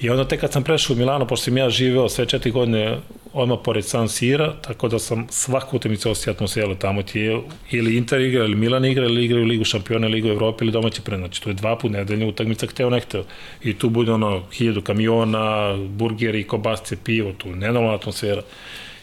I 0.00 0.10
onda 0.10 0.28
tek 0.28 0.40
kad 0.40 0.52
sam 0.52 0.64
prešao 0.64 0.94
u 0.94 0.98
Milano, 0.98 1.26
pošto 1.26 1.44
sam 1.44 1.58
ja 1.58 1.70
živeo 1.70 2.08
sve 2.08 2.26
četiri 2.26 2.50
godine 2.50 2.98
odmah 3.32 3.58
pored 3.64 3.84
San 3.84 4.08
Sira, 4.08 4.52
tako 4.62 4.88
da 4.88 4.98
sam 4.98 5.26
svaku 5.30 5.76
utakmicu 5.76 6.10
osjetio 6.10 6.32
atmosferu 6.32 6.74
tamo 6.74 7.02
ti 7.02 7.20
je 7.20 7.40
ili 7.70 7.96
Inter 7.96 8.20
igra, 8.20 8.44
ili 8.44 8.56
Milan 8.56 8.84
igra, 8.84 9.04
ili 9.04 9.24
igraju 9.24 9.44
Ligu 9.44 9.64
šampiona, 9.64 10.06
Ligu 10.06 10.28
Evrope 10.28 10.64
ili 10.64 10.72
domaći. 10.72 11.02
Znači, 11.16 11.42
to 11.42 11.50
je 11.50 11.54
dva 11.54 11.76
put 11.78 11.92
nedeljna 11.92 12.26
utakmica, 12.26 12.66
hteo 12.66 12.90
ne 12.90 13.00
hteo. 13.00 13.24
I 13.62 13.74
tu 13.74 13.88
bude 13.88 14.12
ono, 14.12 14.42
hiljadu 14.52 14.82
kamiona, 14.82 15.76
burgeri, 15.76 16.44
kobasce, 16.44 16.96
pivo, 17.04 17.32
tu 17.32 17.48
nenormalna 17.48 17.94
atmosfera. 17.94 18.42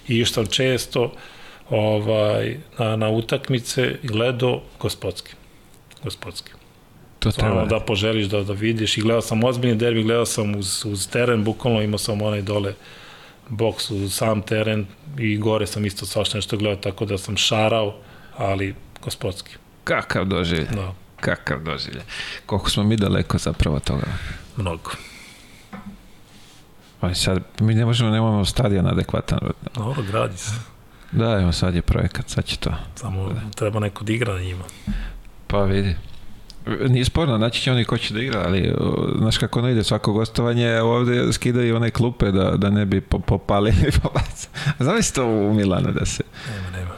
I 0.08 0.26
sam 0.26 0.46
često 0.46 1.14
ovaj, 1.70 2.58
na, 2.78 2.96
na 2.96 3.10
utakmice 3.10 3.96
i 4.04 4.08
gledao 4.08 4.62
gospodski. 4.80 5.32
Gospodski. 6.04 6.52
To 7.20 7.32
treba. 7.32 7.66
da 7.66 7.80
poželiš 7.80 8.28
da, 8.28 8.44
da 8.44 8.54
vidiš 8.54 8.98
i 8.98 9.02
gledao 9.02 9.22
sam 9.22 9.44
ozbiljni 9.44 9.76
derbi, 9.76 10.04
gledao 10.04 10.26
sam 10.26 10.56
uz, 10.56 10.86
uz 10.86 11.08
teren, 11.10 11.44
bukvalno 11.44 11.82
imao 11.82 11.98
sam 11.98 12.22
onaj 12.22 12.42
dole 12.42 12.74
boks 13.50 13.92
uz 13.92 14.14
sam 14.14 14.42
teren 14.42 14.86
i 15.20 15.38
gore 15.38 15.68
sam 15.68 15.86
isto 15.86 16.06
svašta 16.06 16.38
nešto 16.38 16.58
gledao, 16.58 16.82
tako 16.82 17.06
da 17.06 17.18
sam 17.18 17.38
šarao, 17.38 17.96
ali 18.38 18.76
gospodski. 19.04 19.56
Kakav 19.84 20.26
doživlje. 20.26 20.68
Da, 20.76 20.94
Kakav 21.20 21.64
doživlje. 21.64 22.02
Koliko 22.46 22.70
smo 22.70 22.84
mi 22.84 22.96
daleko 22.96 23.38
zapravo 23.38 23.80
toga. 23.80 24.08
mnogo. 24.58 24.92
Ali 27.02 27.16
sad, 27.16 27.44
mi 27.60 27.74
ne 27.76 27.86
možemo, 27.86 28.10
nemamo 28.10 28.46
stadion 28.46 28.88
adekvatan. 28.88 29.40
Dobro, 29.76 30.04
gradi 30.12 30.38
se. 30.38 30.52
Da, 31.12 31.40
evo 31.42 31.52
sad 31.52 31.76
je 31.76 31.82
projekat, 31.82 32.30
sad 32.30 32.46
će 32.46 32.58
to. 32.58 32.72
Samo 32.96 33.32
treba 33.56 33.80
neko 33.80 34.04
da 34.04 34.14
igra 34.14 34.34
na 34.34 34.40
njima. 34.40 34.64
Pa 35.48 35.64
vidi. 35.64 35.96
Nije 36.90 37.06
sporno, 37.06 37.38
naći 37.38 37.62
će 37.62 37.72
oni 37.72 37.86
ko 37.86 37.98
će 37.98 38.14
da 38.14 38.22
igra, 38.22 38.44
ali 38.46 38.76
znaš 39.18 39.38
kako 39.38 39.60
ono 39.60 39.70
ide 39.70 39.84
svako 39.84 40.14
gostovanje, 40.14 40.82
ovde 40.82 41.34
skidaju 41.34 41.76
one 41.76 41.92
klupe 41.92 42.32
da, 42.32 42.52
da 42.58 42.70
ne 42.70 42.86
bi 42.86 43.02
po, 43.02 43.20
popalili 43.20 43.92
pobac. 44.04 44.48
Znam 44.80 44.96
li 44.96 45.04
to 45.16 45.26
u 45.26 45.54
Milanu 45.54 45.92
da 45.92 46.06
se... 46.06 46.24
Nema, 46.50 46.70
nema. 46.70 46.94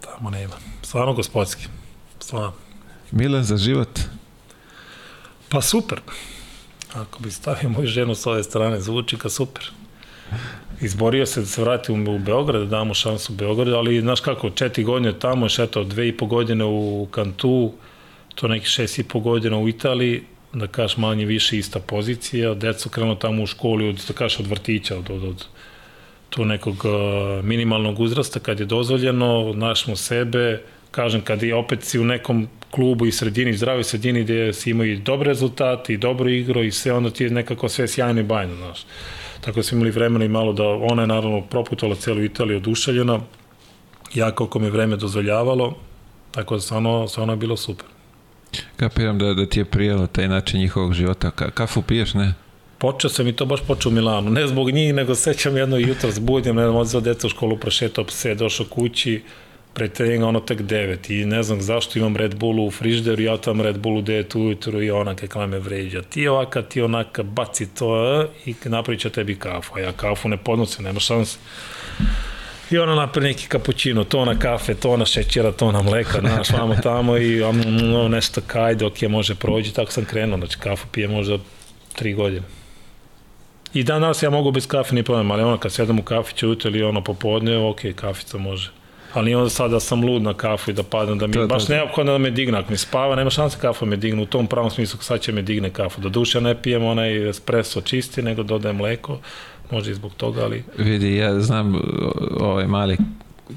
Tamo 0.00 0.30
nema. 0.30 0.54
Stvarno 0.82 1.12
gospodski. 1.12 1.66
Stvarno. 2.20 2.52
Milan 3.10 3.44
za 3.44 3.56
život. 3.56 4.00
Pa 5.48 5.60
super. 5.60 6.00
Ako 6.94 7.18
bi 7.18 7.30
stavio 7.30 7.68
moju 7.68 7.86
ženu 7.86 8.14
s 8.14 8.26
ove 8.26 8.42
strane, 8.42 8.80
zvuči 8.80 9.16
ka 9.16 9.28
super. 9.28 9.70
Izborio 10.80 11.26
se 11.26 11.40
da 11.40 11.46
se 11.46 11.62
vrati 11.62 11.92
u, 11.92 12.18
Beograd, 12.18 12.62
da 12.62 12.68
damo 12.68 12.94
šansu 12.94 13.32
u 13.32 13.36
Beogradu, 13.36 13.76
ali 13.76 14.00
znaš 14.00 14.20
kako, 14.20 14.50
četiri 14.50 14.84
godine 14.84 15.18
tamo, 15.18 15.44
još 15.44 15.58
eto, 15.58 15.84
dve 15.84 16.08
i 16.08 16.16
po 16.16 16.26
godine 16.26 16.64
u 16.64 17.08
Kantu, 17.10 17.72
to 18.34 18.48
neki 18.48 18.66
šest 18.66 18.98
i 18.98 19.04
po 19.04 19.20
godina 19.20 19.58
u 19.58 19.68
Italiji, 19.68 20.22
da 20.52 20.66
kažeš 20.66 20.96
manje 20.96 21.24
više 21.24 21.58
ista 21.58 21.80
pozicija, 21.80 22.54
deca 22.54 22.88
krenuo 22.88 23.14
tamo 23.14 23.42
u 23.42 23.46
školi 23.46 23.88
od, 23.88 24.04
da 24.08 24.14
kažeš, 24.14 24.40
od 24.40 24.46
vrtića, 24.46 24.98
od, 24.98 25.10
od, 25.10 25.24
od 25.24 25.46
tu 26.30 26.44
nekog 26.44 26.84
minimalnog 27.42 28.00
uzrasta, 28.00 28.40
kad 28.40 28.60
je 28.60 28.66
dozvoljeno, 28.66 29.52
našmo 29.54 29.96
sebe, 29.96 30.62
kažem, 30.90 31.20
kad 31.20 31.42
je 31.42 31.54
opet 31.54 31.84
si 31.84 31.98
u 31.98 32.04
nekom 32.04 32.48
klubu 32.70 33.06
i 33.06 33.12
sredini, 33.12 33.56
zdravoj 33.56 33.84
sredini 33.84 34.22
gde 34.24 34.52
si 34.52 34.70
imao 34.70 34.84
i 34.84 34.96
dobre 34.96 35.28
rezultate 35.28 35.94
i 35.94 35.96
dobro 35.96 36.30
igro 36.30 36.62
i 36.62 36.70
sve, 36.70 36.92
onda 36.92 37.10
ti 37.10 37.24
je 37.24 37.30
nekako 37.30 37.68
sve 37.68 37.88
sjajno 37.88 38.20
i 38.20 38.24
bajno, 38.24 38.56
znaš. 38.56 38.86
Tako 39.40 39.56
da 39.56 39.62
smo 39.62 39.76
imali 39.76 39.90
vremena 39.90 40.24
i 40.24 40.28
malo 40.28 40.52
da 40.52 40.64
ona 40.68 41.02
je 41.02 41.06
naravno 41.06 41.40
proputala 41.40 41.94
celu 41.94 42.24
Italiju 42.24 42.56
oduševljena, 42.56 43.20
ja 44.14 44.30
koliko 44.30 44.58
mi 44.58 44.70
vreme 44.70 44.96
dozvoljavalo, 44.96 45.74
tako 46.30 46.54
da 46.54 46.60
stvarno, 46.60 47.08
stvarno 47.08 47.32
je 47.32 47.36
bilo 47.36 47.56
super. 47.56 47.86
Kapiram 48.76 49.18
da, 49.18 49.34
da 49.34 49.46
ti 49.46 49.60
je 49.60 49.64
prijelo 49.64 50.06
taj 50.06 50.28
način 50.28 50.60
njihovog 50.60 50.94
života. 50.94 51.30
Ka, 51.30 51.50
kafu 51.50 51.82
piješ, 51.82 52.14
ne? 52.14 52.34
Počeo 52.78 53.10
sam 53.10 53.26
i 53.26 53.32
to 53.32 53.46
baš 53.46 53.60
počeo 53.66 53.90
u 53.90 53.94
Milanu. 53.94 54.30
Ne 54.30 54.46
zbog 54.46 54.70
njih, 54.70 54.94
nego 54.94 55.14
sećam 55.14 55.56
jedno 55.56 55.76
jutro 55.76 56.10
zbudim, 56.10 56.56
ne 56.56 56.62
znam, 56.62 56.76
odzao 56.76 57.00
deca 57.00 57.26
u 57.26 57.30
školu, 57.30 57.56
prošetao 57.56 58.04
pse, 58.04 58.34
došao 58.34 58.66
kući, 58.66 59.22
pre 59.74 59.88
treninga 59.88 60.26
ono 60.26 60.40
tek 60.40 60.60
9 60.60 61.20
i 61.20 61.24
ne 61.24 61.42
znam 61.42 61.60
zašto 61.60 61.98
imam 61.98 62.16
Red 62.16 62.34
Bullu 62.34 62.66
u 62.66 62.70
frižderu, 62.70 63.22
ja 63.22 63.36
tam 63.36 63.60
Red 63.60 63.78
Bullu 63.78 64.02
9 64.02 64.38
ujutru 64.38 64.82
i 64.82 64.90
ona 64.90 65.14
kakva 65.14 65.46
me 65.46 65.58
vređa. 65.58 66.02
Ti 66.02 66.28
ovaka, 66.28 66.62
ti 66.62 66.82
onaka, 66.82 67.22
baci 67.22 67.74
to 67.74 68.22
i 68.46 68.54
napravit 68.64 69.00
će 69.00 69.10
tebi 69.10 69.38
kafu. 69.38 69.72
A 69.76 69.80
ja 69.80 69.92
kafu 69.92 70.28
ne 70.28 70.36
podnosim, 70.36 70.84
nema 70.84 71.00
šanse. 71.00 71.38
I 72.70 72.78
ona 72.78 72.94
napravi 72.94 73.28
neki 73.28 73.48
kapućino, 73.48 74.04
to 74.04 74.24
na 74.24 74.38
kafe, 74.38 74.74
to 74.74 74.96
na 74.96 75.06
šećera, 75.06 75.52
to 75.52 75.72
na 75.72 75.82
mleka, 75.82 76.20
znaš, 76.20 76.50
vamo 76.50 76.74
tamo 76.82 77.16
i 77.16 77.42
um, 77.42 77.60
um, 77.94 78.10
nešto 78.10 78.40
kaj 78.46 78.74
dok 78.74 79.02
je 79.02 79.08
može 79.08 79.34
prođi, 79.34 79.74
tako 79.74 79.92
sam 79.92 80.04
krenuo, 80.04 80.38
znači 80.38 80.58
kafu 80.58 80.86
pije 80.92 81.08
možda 81.08 81.38
tri 81.94 82.12
godine. 82.12 82.46
I 83.74 83.82
dan 83.82 84.00
danas 84.00 84.22
ja 84.22 84.30
mogu 84.30 84.50
bez 84.50 84.66
kafe, 84.66 84.94
ni 84.94 85.02
problem, 85.02 85.30
ali 85.30 85.42
ono 85.42 85.58
kad 85.58 85.72
sedam 85.72 85.98
u 85.98 86.02
kafiću 86.02 86.46
ujutro 86.46 86.70
ili 86.70 86.82
ono 86.82 87.04
popodne, 87.04 87.58
ok, 87.58 87.80
kafica 87.96 88.38
može. 88.38 88.70
Ali 89.14 89.34
onda 89.34 89.50
sad 89.50 89.70
da 89.70 89.80
sam 89.80 90.04
lud 90.04 90.22
na 90.22 90.34
kafu 90.34 90.70
i 90.70 90.74
da 90.74 90.82
padam, 90.82 91.18
da 91.18 91.26
mi 91.26 91.32
To, 91.32 91.46
baš 91.46 91.66
to. 91.66 91.72
neophodno 91.72 92.12
da 92.12 92.18
me 92.18 92.30
digne, 92.30 92.58
ako 92.58 92.70
mi 92.70 92.76
spava, 92.76 93.16
nema 93.16 93.30
šanse 93.30 93.58
kafa 93.60 93.86
me 93.86 93.96
digne, 93.96 94.22
u 94.22 94.26
tom 94.26 94.46
pravom 94.46 94.70
smislu 94.70 95.00
sad 95.00 95.20
će 95.20 95.32
me 95.32 95.42
digne 95.42 95.70
kafu. 95.70 96.00
Do 96.00 96.08
duše 96.08 96.40
ne 96.40 96.62
pijem 96.62 96.84
onaj 96.84 97.28
espresso 97.28 97.80
čisti, 97.80 98.22
nego 98.22 98.42
dodajem 98.42 98.76
mleko, 98.76 99.18
može 99.70 99.90
i 99.90 99.94
zbog 99.94 100.14
toga, 100.14 100.42
ali... 100.44 100.64
Vidi, 100.78 101.16
ja 101.16 101.40
znam 101.40 101.80
ovaj 102.40 102.66
mali 102.66 102.96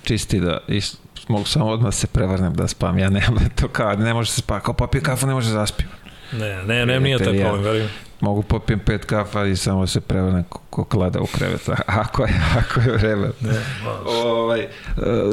čisti 0.03 0.39
da 0.39 0.57
is, 0.67 0.97
mogu 1.27 1.45
samo 1.45 1.65
odmah 1.65 1.93
se 1.93 2.07
prevrnem 2.07 2.53
da 2.53 2.67
spam, 2.67 2.99
ja 2.99 3.09
nemam 3.09 3.49
to 3.61 3.67
kao, 3.67 3.95
ne 3.95 4.13
može 4.13 4.31
se 4.31 4.41
spati, 4.41 4.65
kao 4.65 4.73
popije 4.73 5.01
kafu, 5.01 5.27
ne 5.27 5.33
može 5.33 5.47
da 5.47 5.53
zaspio. 5.53 5.87
Ne, 6.31 6.63
ne, 6.63 6.85
ne, 6.85 6.99
nije 6.99 7.17
taj 7.17 7.39
problem, 7.39 7.63
verujem. 7.63 7.89
Mogu 8.23 8.41
popijem 8.41 8.79
pet 8.79 9.05
kafa 9.05 9.45
i 9.45 9.55
samo 9.55 9.87
se 9.87 10.01
prevrnem 10.01 10.43
ko 10.69 10.83
klada 10.83 11.21
u 11.21 11.25
krevet, 11.25 11.69
ako 11.85 12.23
je, 12.23 12.41
ako 12.57 12.79
je 12.79 12.91
vreme. 12.91 13.29
Ne, 13.41 13.59
ovaj, 14.05 14.61
e, 14.61 14.67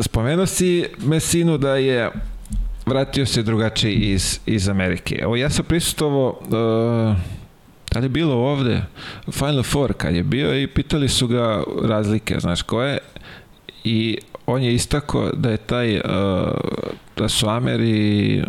spomenuo 0.02 0.46
si 0.46 0.86
Mesinu 0.98 1.58
da 1.58 1.76
je 1.76 2.10
vratio 2.86 3.26
se 3.26 3.42
drugačiji 3.42 3.94
iz, 3.94 4.40
iz 4.46 4.68
Amerike. 4.68 5.18
Evo, 5.22 5.36
ja 5.36 5.50
sam 5.50 5.64
prisutovao 5.64 6.28
uh, 6.28 7.16
da 7.92 7.98
li 7.98 8.04
je 8.04 8.08
bilo 8.08 8.34
ovde 8.34 8.82
Final 9.32 9.62
Four 9.62 9.92
kad 9.92 10.14
je 10.14 10.22
bio 10.22 10.62
i 10.62 10.66
pitali 10.66 11.08
su 11.08 11.26
ga 11.26 11.62
razlike, 11.82 12.36
znaš 12.40 12.62
koje 12.62 12.98
i 13.84 14.18
on 14.46 14.62
je 14.62 14.74
istako 14.74 15.30
da 15.34 15.50
je 15.50 15.56
taj 15.56 15.96
uh, 15.96 16.02
da 17.16 17.28
su 17.28 17.48
Ameri 17.48 18.44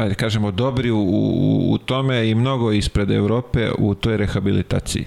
ajde 0.00 0.14
kažemo 0.14 0.50
dobri 0.50 0.90
u, 0.90 0.98
u, 0.98 1.72
u 1.72 1.78
tome 1.78 2.30
i 2.30 2.34
mnogo 2.34 2.72
ispred 2.72 3.10
Evrope 3.10 3.70
u 3.78 3.94
toj 3.94 4.16
rehabilitaciji. 4.16 5.04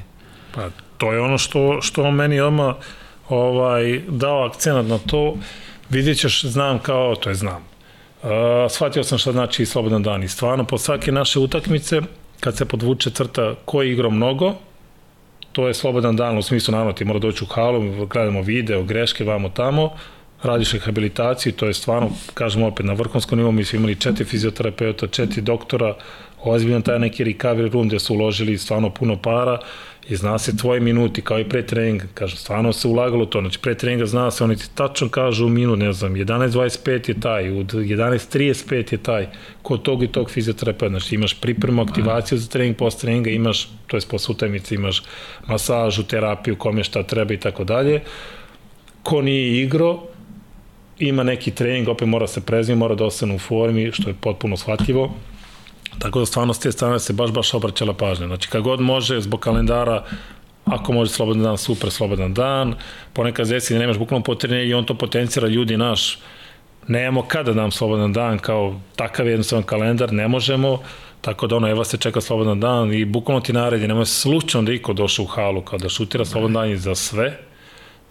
Pa 0.55 0.61
to 0.97 1.13
je 1.13 1.19
ono 1.19 1.37
što, 1.37 1.81
što 1.81 2.11
meni 2.11 2.39
odmah 2.39 2.75
ovaj, 3.29 4.01
dao 4.07 4.45
akcenat 4.45 4.85
na 4.85 4.97
to. 4.97 5.35
Vidjet 5.89 6.17
ćeš, 6.17 6.45
znam 6.45 6.79
kao, 6.79 7.15
to 7.15 7.29
je 7.29 7.35
znam. 7.35 7.61
Uh, 8.23 8.29
shvatio 8.69 9.03
sam 9.03 9.17
šta 9.17 9.31
znači 9.31 9.65
slobodan 9.65 10.03
dan 10.03 10.23
i 10.23 10.27
stvarno 10.27 10.63
po 10.63 10.77
svake 10.77 11.11
naše 11.11 11.39
utakmice 11.39 12.01
kad 12.39 12.57
se 12.57 12.65
podvuče 12.65 13.09
crta 13.09 13.55
ko 13.65 13.81
je 13.81 13.91
igrao 13.91 14.11
mnogo, 14.11 14.53
to 15.51 15.67
je 15.67 15.73
slobodan 15.73 16.15
dan, 16.15 16.37
u 16.37 16.41
smislu 16.41 16.71
naravno 16.71 16.93
ti 16.93 17.05
mora 17.05 17.19
doći 17.19 17.43
u 17.43 17.47
halu, 17.47 18.05
gledamo 18.05 18.41
video, 18.41 18.83
greške, 18.83 19.23
vamo 19.23 19.49
tamo, 19.49 19.89
radiš 20.43 20.73
rehabilitaciju, 20.73 21.53
to 21.53 21.65
je 21.65 21.73
stvarno, 21.73 22.09
kažemo 22.33 22.67
opet, 22.67 22.85
na 22.85 22.93
vrhunskom 22.93 23.37
nivou 23.37 23.51
mi 23.51 23.65
smo 23.65 23.77
imali 23.77 23.95
četiri 23.95 24.25
fizioterapeuta, 24.25 25.07
četiri 25.07 25.41
doktora, 25.41 25.95
ozbiljno 26.43 26.81
taj 26.81 26.99
neki 26.99 27.23
recovery 27.23 27.71
room 27.71 27.87
gde 27.87 27.99
su 27.99 28.13
uložili 28.13 28.57
stvarno 28.57 28.89
puno 28.89 29.17
para 29.17 29.59
i 30.09 30.15
zna 30.15 30.39
se 30.39 30.57
tvoji 30.57 30.79
minuti 30.81 31.21
kao 31.21 31.39
i 31.39 31.49
pre 31.49 31.65
treninga, 31.65 32.05
kažem, 32.13 32.37
stvarno 32.37 32.73
se 32.73 32.87
ulagalo 32.87 33.25
to, 33.25 33.41
znači 33.41 33.59
pre 33.59 33.75
treninga 33.75 34.05
zna 34.05 34.31
se, 34.31 34.43
oni 34.43 34.55
ti 34.55 34.69
tačno 34.75 35.09
kažu 35.09 35.47
minut, 35.47 35.79
ne 35.79 35.93
znam, 35.93 36.13
11.25 36.13 37.09
je 37.09 37.19
taj, 37.19 37.49
u 37.49 37.63
11.35 37.63 38.91
je 38.91 38.97
taj, 38.97 39.27
kod 39.61 39.81
tog 39.81 40.03
i 40.03 40.07
tog 40.07 40.31
fizioterapeuta, 40.31 40.89
znači 40.89 41.15
imaš 41.15 41.41
pripremu, 41.41 41.81
aktivaciju 41.81 42.37
za 42.37 42.49
trening, 42.49 42.77
post 42.77 43.01
treninga, 43.01 43.29
imaš, 43.29 43.69
to 43.87 43.97
je 43.97 44.01
posle 44.09 44.33
utajmice, 44.33 44.75
imaš 44.75 45.03
masažu, 45.47 46.03
terapiju, 46.03 46.55
kome 46.55 46.83
šta 46.83 47.03
treba 47.03 47.33
i 47.33 47.39
tako 47.39 47.63
dalje, 47.63 48.01
ko 49.03 49.21
nije 49.21 49.63
igro, 49.63 49.99
ima 51.07 51.23
neki 51.23 51.51
trening, 51.51 51.87
opet 51.87 52.07
mora 52.07 52.27
se 52.27 52.41
prezimi, 52.41 52.79
mora 52.79 52.95
da 52.95 53.05
ostane 53.05 53.35
u 53.35 53.39
formi, 53.39 53.91
što 53.91 54.09
je 54.09 54.15
potpuno 54.21 54.57
shvatljivo, 54.57 55.13
Tako 55.99 56.19
da 56.19 56.25
stvarno 56.25 56.53
s 56.53 56.59
te 56.59 56.71
strane 56.71 56.99
se 56.99 57.13
baš, 57.13 57.31
baš 57.31 57.53
obraćala 57.53 57.93
pažnja. 57.93 58.27
Znači, 58.27 58.49
kad 58.49 58.61
god 58.61 58.81
može, 58.81 59.21
zbog 59.21 59.39
kalendara, 59.39 60.03
ako 60.65 60.93
može 60.93 61.11
slobodan 61.11 61.43
dan, 61.43 61.57
super 61.57 61.91
slobodan 61.91 62.33
dan, 62.33 62.75
ponekad 63.13 63.45
zeci 63.45 63.75
nemaš 63.75 63.97
bukvalno 63.97 64.23
potrebne 64.23 64.67
i 64.67 64.73
on 64.73 64.85
to 64.85 64.93
potencira 64.93 65.47
ljudi 65.47 65.77
naš, 65.77 66.19
nemamo 66.87 67.21
kada 67.21 67.53
da 67.53 67.61
nam 67.61 67.71
slobodan 67.71 68.13
dan, 68.13 68.39
kao 68.39 68.79
takav 68.95 69.27
jednostavan 69.27 69.63
kalendar, 69.63 70.13
ne 70.13 70.27
možemo, 70.27 70.79
tako 71.21 71.47
da 71.47 71.55
ono, 71.55 71.69
evo 71.69 71.83
se 71.83 71.97
čeka 71.97 72.21
slobodan 72.21 72.59
dan 72.59 72.93
i 72.93 73.05
bukvalno 73.05 73.41
ti 73.41 73.53
naredi, 73.53 73.87
nemoj 73.87 74.05
slučajno 74.05 74.65
da 74.65 74.73
iko 74.73 74.93
došao 74.93 75.23
u 75.23 75.27
halu 75.27 75.61
kao 75.61 75.79
da 75.79 75.89
šutira 75.89 76.25
slobodan 76.25 76.53
dan 76.53 76.71
i 76.71 76.77
za 76.77 76.95
sve, 76.95 77.39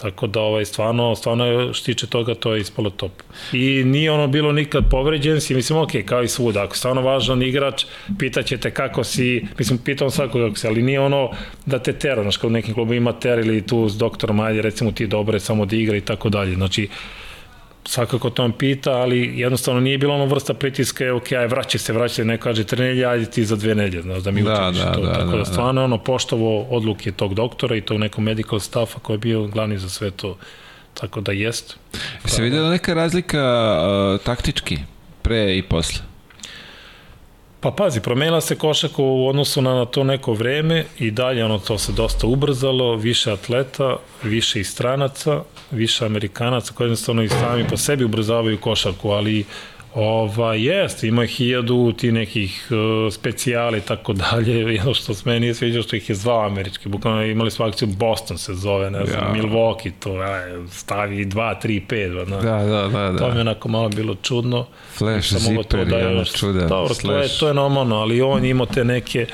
Tako 0.02 0.26
da 0.26 0.40
ovaj 0.40 0.64
stvarno 0.64 1.14
stvarno 1.16 1.74
što 1.74 1.84
tiče 1.84 2.06
toga 2.06 2.34
to 2.34 2.54
je 2.54 2.60
ispalo 2.60 2.90
top. 2.90 3.12
I 3.52 3.84
nije 3.84 4.10
ono 4.10 4.26
bilo 4.26 4.52
nikad 4.52 4.90
povređen 4.90 5.40
si, 5.40 5.54
mislim 5.54 5.78
ok, 5.78 5.90
kao 6.04 6.22
i 6.22 6.28
svuda, 6.28 6.62
ako 6.62 6.76
stvarno 6.76 7.02
važan 7.02 7.42
igrač, 7.42 7.84
pitaćete 8.18 8.70
kako 8.70 9.04
si, 9.04 9.46
mislim 9.58 9.78
pitam 9.78 10.10
svakog 10.10 10.42
kako 10.42 10.56
si, 10.56 10.66
ali 10.66 10.82
nije 10.82 11.00
ono 11.00 11.30
da 11.66 11.78
te 11.78 11.92
tera, 11.92 12.22
znaš, 12.22 12.36
kao 12.36 12.48
u 12.48 12.50
nekim 12.50 12.74
klubu 12.74 12.94
ima 12.94 13.12
ter 13.12 13.38
ili 13.38 13.66
tu 13.66 13.88
s 13.88 13.96
doktorom, 13.96 14.40
ajde 14.40 14.62
recimo 14.62 14.92
ti 14.92 15.06
dobre 15.06 15.40
samo 15.40 15.66
da 15.66 15.76
igra 15.76 15.96
i 15.96 16.00
tako 16.00 16.28
dalje. 16.28 16.54
Znači, 16.54 16.88
svakako 17.84 18.30
to 18.30 18.44
on 18.44 18.52
pita, 18.52 18.92
ali 18.92 19.40
jednostavno 19.40 19.80
nije 19.80 19.98
bilo 19.98 20.14
ono 20.14 20.26
vrsta 20.26 20.54
pritiska, 20.54 21.04
je, 21.04 21.12
ok, 21.12 21.32
aj 21.32 21.46
vraća 21.46 21.78
se, 21.78 21.92
vraća 21.92 22.14
se, 22.14 22.24
neko 22.24 22.42
kaže 22.42 22.64
tri 22.64 22.82
nedelje, 22.82 23.06
ajde 23.06 23.24
ti 23.24 23.44
za 23.44 23.56
dve 23.56 23.74
nedelje, 23.74 24.02
znaš, 24.02 24.22
da 24.22 24.30
mi 24.30 24.42
da, 24.42 24.52
učiniš 24.52 24.84
da, 24.84 24.92
to. 24.92 25.00
Da, 25.00 25.12
Tako 25.12 25.30
da, 25.30 25.36
da 25.36 25.44
stvarno 25.44 25.80
da. 25.80 25.84
ono 25.84 25.98
poštovo 25.98 26.62
odluke 26.62 27.12
tog 27.12 27.34
doktora 27.34 27.76
i 27.76 27.80
tog 27.80 27.98
nekog 27.98 28.24
medical 28.24 28.60
staffa 28.60 28.98
koji 28.98 29.14
je 29.14 29.18
bio 29.18 29.46
glavni 29.46 29.78
za 29.78 29.88
sve 29.88 30.10
to. 30.10 30.36
Tako 30.94 31.20
da 31.20 31.32
jest. 31.32 31.76
Se 32.24 32.42
videla 32.42 32.70
neka 32.70 32.94
razlika 32.94 33.78
uh, 34.14 34.20
taktički 34.20 34.78
pre 35.22 35.56
i 35.56 35.62
posle? 35.62 36.11
Pa 37.62 37.70
pazi, 37.70 38.00
promenila 38.00 38.40
se 38.40 38.56
košaka 38.56 39.02
u 39.02 39.28
odnosu 39.28 39.62
na, 39.62 39.74
na 39.74 39.84
to 39.84 40.04
neko 40.04 40.32
vreme 40.32 40.84
i 40.98 41.10
dalje 41.10 41.44
ono 41.44 41.58
to 41.58 41.78
se 41.78 41.92
dosta 41.92 42.26
ubrzalo, 42.26 42.96
više 42.96 43.32
atleta, 43.32 43.96
više 44.22 44.60
i 44.60 44.64
stranaca, 44.64 45.42
više 45.70 46.04
Amerikanaca 46.04 46.72
koji 46.74 46.86
jednostavno 46.86 47.22
i 47.22 47.28
sami 47.28 47.68
po 47.68 47.76
sebi 47.76 48.04
ubrzavaju 48.04 48.58
košarku, 48.60 49.10
ali 49.10 49.44
Ova, 49.94 50.54
jest, 50.54 51.04
ima 51.04 51.26
hiljadu 51.26 51.92
ti 51.92 52.12
nekih 52.12 52.68
uh, 52.70 53.12
specijali 53.12 53.78
i 53.78 53.80
tako 53.80 54.12
dalje, 54.12 54.54
jedno 54.74 54.94
što 54.94 55.14
se 55.14 55.22
meni 55.26 55.40
nije 55.40 55.54
sviđa 55.54 55.82
što 55.82 55.96
ih 55.96 56.08
je 56.08 56.14
zvao 56.14 56.46
američki, 56.46 56.88
bukvalno 56.88 57.22
imali 57.22 57.50
smo 57.50 57.64
akciju 57.64 57.88
Boston 57.88 58.38
se 58.38 58.54
zove, 58.54 58.90
ne 58.90 59.06
znam, 59.06 59.36
ja. 59.36 59.42
Milwaukee, 59.42 59.92
to 60.00 60.12
aj, 60.12 60.66
stavi 60.70 61.26
2, 61.26 61.54
3, 61.62 61.80
5, 61.86 62.24
da, 62.24 62.36
da, 62.36 62.88
da, 62.88 63.12
da. 63.12 63.18
To 63.18 63.28
mi 63.30 63.36
je 63.36 63.40
onako 63.40 63.68
malo 63.68 63.88
bilo 63.88 64.14
čudno. 64.14 64.66
Flash, 64.98 65.36
zipper, 65.36 65.86
da 65.86 65.96
je 65.96 66.24
čudan. 66.24 66.68
Dobro, 66.68 66.94
to 66.94 67.16
je, 67.16 67.28
to 67.40 67.48
je 67.48 67.54
normalno, 67.54 67.96
ali 67.96 68.22
on 68.22 68.44
imao 68.44 68.66
te 68.66 68.84
neke 68.84 69.26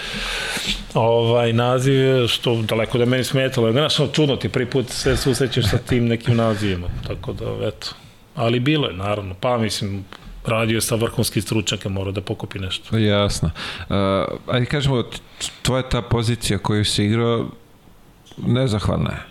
ovaj, 0.94 1.52
nazive, 1.52 2.28
što 2.28 2.62
daleko 2.62 2.98
da 2.98 3.04
meni 3.04 3.24
smetalo. 3.24 3.72
Znaš, 3.72 3.96
čudno 4.12 4.36
ti 4.36 4.48
prvi 4.48 4.66
put 4.66 4.88
se 4.90 5.16
susrećeš 5.16 5.70
sa 5.70 5.78
tim 5.78 6.06
nekim 6.06 6.36
nazivima, 6.36 6.86
tako 7.06 7.32
da, 7.32 7.68
eto. 7.68 7.88
Ali 8.34 8.60
bilo 8.60 8.86
je, 8.88 8.96
naravno, 8.96 9.34
pa 9.40 9.58
mislim, 9.58 10.04
radio 10.48 10.80
sa 10.80 10.94
vrhunskim 10.94 11.42
stručnjaka, 11.42 11.88
mora 11.88 12.10
da 12.10 12.20
pokupi 12.20 12.58
nešto. 12.58 12.98
Jasno. 12.98 13.50
Uh, 13.80 13.94
ajde 14.46 14.66
kažemo, 14.66 15.04
tvoja 15.62 15.82
ta 15.82 16.02
pozicija 16.02 16.58
koju 16.58 16.84
si 16.84 17.04
igrao, 17.04 17.46
nezahvalna 18.46 19.10
je. 19.10 19.22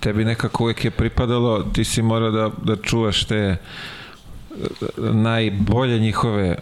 Tebi 0.00 0.24
nekako 0.24 0.64
uvek 0.64 0.84
je 0.84 0.90
pripadalo, 0.90 1.62
ti 1.62 1.84
si 1.84 2.02
mora 2.02 2.30
da, 2.30 2.50
da 2.62 2.76
čuvaš 2.76 3.24
te 3.24 3.56
najbolje 4.96 5.98
njihove 5.98 6.56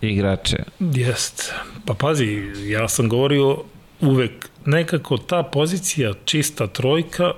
igrače. 0.00 0.56
Jest. 0.80 1.52
Pa 1.84 1.94
pazi, 1.94 2.52
ja 2.66 2.88
sam 2.88 3.08
govorio 3.08 3.56
uvek 4.00 4.48
nekako 4.64 5.18
ta 5.18 5.42
pozicija 5.42 6.12
čista 6.24 6.66
trojka 6.66 7.32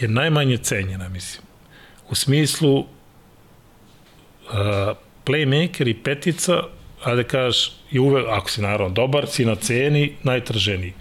je 0.00 0.08
najmanje 0.08 0.56
cenjena, 0.56 1.08
mislim. 1.08 1.42
U 2.10 2.14
smislu 2.14 2.86
uh, 4.52 4.96
playmaker 5.24 5.88
i 5.88 5.94
petica, 5.94 6.62
a 7.04 7.14
da 7.14 7.22
kažeš, 7.22 7.72
i 7.90 7.98
uvek, 7.98 8.26
ako 8.28 8.50
si 8.50 8.62
naravno 8.62 8.94
dobar, 8.94 9.26
si 9.26 9.44
na 9.44 9.54
ceni 9.54 10.12
najtraženiji. 10.22 10.92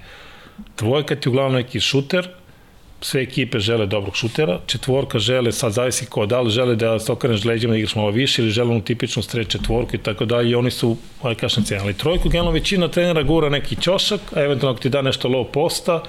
Dvojka 0.78 1.16
ti 1.16 1.30
uglavnom 1.30 1.54
neki 1.54 1.80
šuter, 1.80 2.30
sve 3.02 3.22
ekipe 3.22 3.60
žele 3.60 3.86
dobrog 3.86 4.16
šutera, 4.16 4.60
četvorka 4.66 5.20
žele, 5.20 5.52
sad 5.52 5.72
zavisi 5.72 6.06
ko, 6.06 6.26
da 6.26 6.42
li 6.42 6.50
žele 6.50 6.76
da 6.76 7.00
se 7.00 7.12
okreneš 7.12 7.46
leđima 7.46 7.72
da 7.72 7.78
igraš 7.78 7.96
malo 7.96 8.12
više 8.12 8.42
ili 8.42 8.52
žele 8.52 8.72
onu 8.72 8.82
tipičnu 8.82 9.24
stres 9.24 9.48
četvorku 9.48 9.96
i 9.96 10.00
tako 10.00 10.26
dalje 10.26 10.50
i 10.50 10.56
oni 10.56 10.72
su, 10.72 10.98
aj 11.24 11.36
kažem 11.36 11.64
cena, 11.64 11.84
ali 11.84 11.94
trojku 11.94 12.30
generalno 12.30 12.52
većina 12.52 12.88
trenera 12.88 13.24
gura 13.24 13.50
neki 13.50 13.76
ćošak, 13.76 14.22
a 14.36 14.42
eventualno 14.42 14.74
ako 14.74 14.82
ti 14.82 14.90
da 14.90 15.02
nešto 15.02 15.30
low 15.30 15.46
posta, 15.52 16.04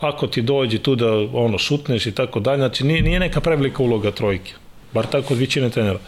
ako 0.00 0.26
ti 0.26 0.42
dođe 0.42 0.78
tu 0.78 0.94
da 0.94 1.12
ono 1.32 1.58
šutneš 1.58 2.06
i 2.06 2.12
tako 2.12 2.40
dalje, 2.40 2.58
znači 2.58 2.84
nije, 2.84 3.02
nije 3.02 3.20
neka 3.20 3.40
prevelika 3.40 3.82
uloga 3.82 4.10
trojke, 4.10 4.52
bar 4.92 5.06
tako 5.06 5.34
od 5.34 5.40
većine 5.40 5.70
trenera. 5.70 5.98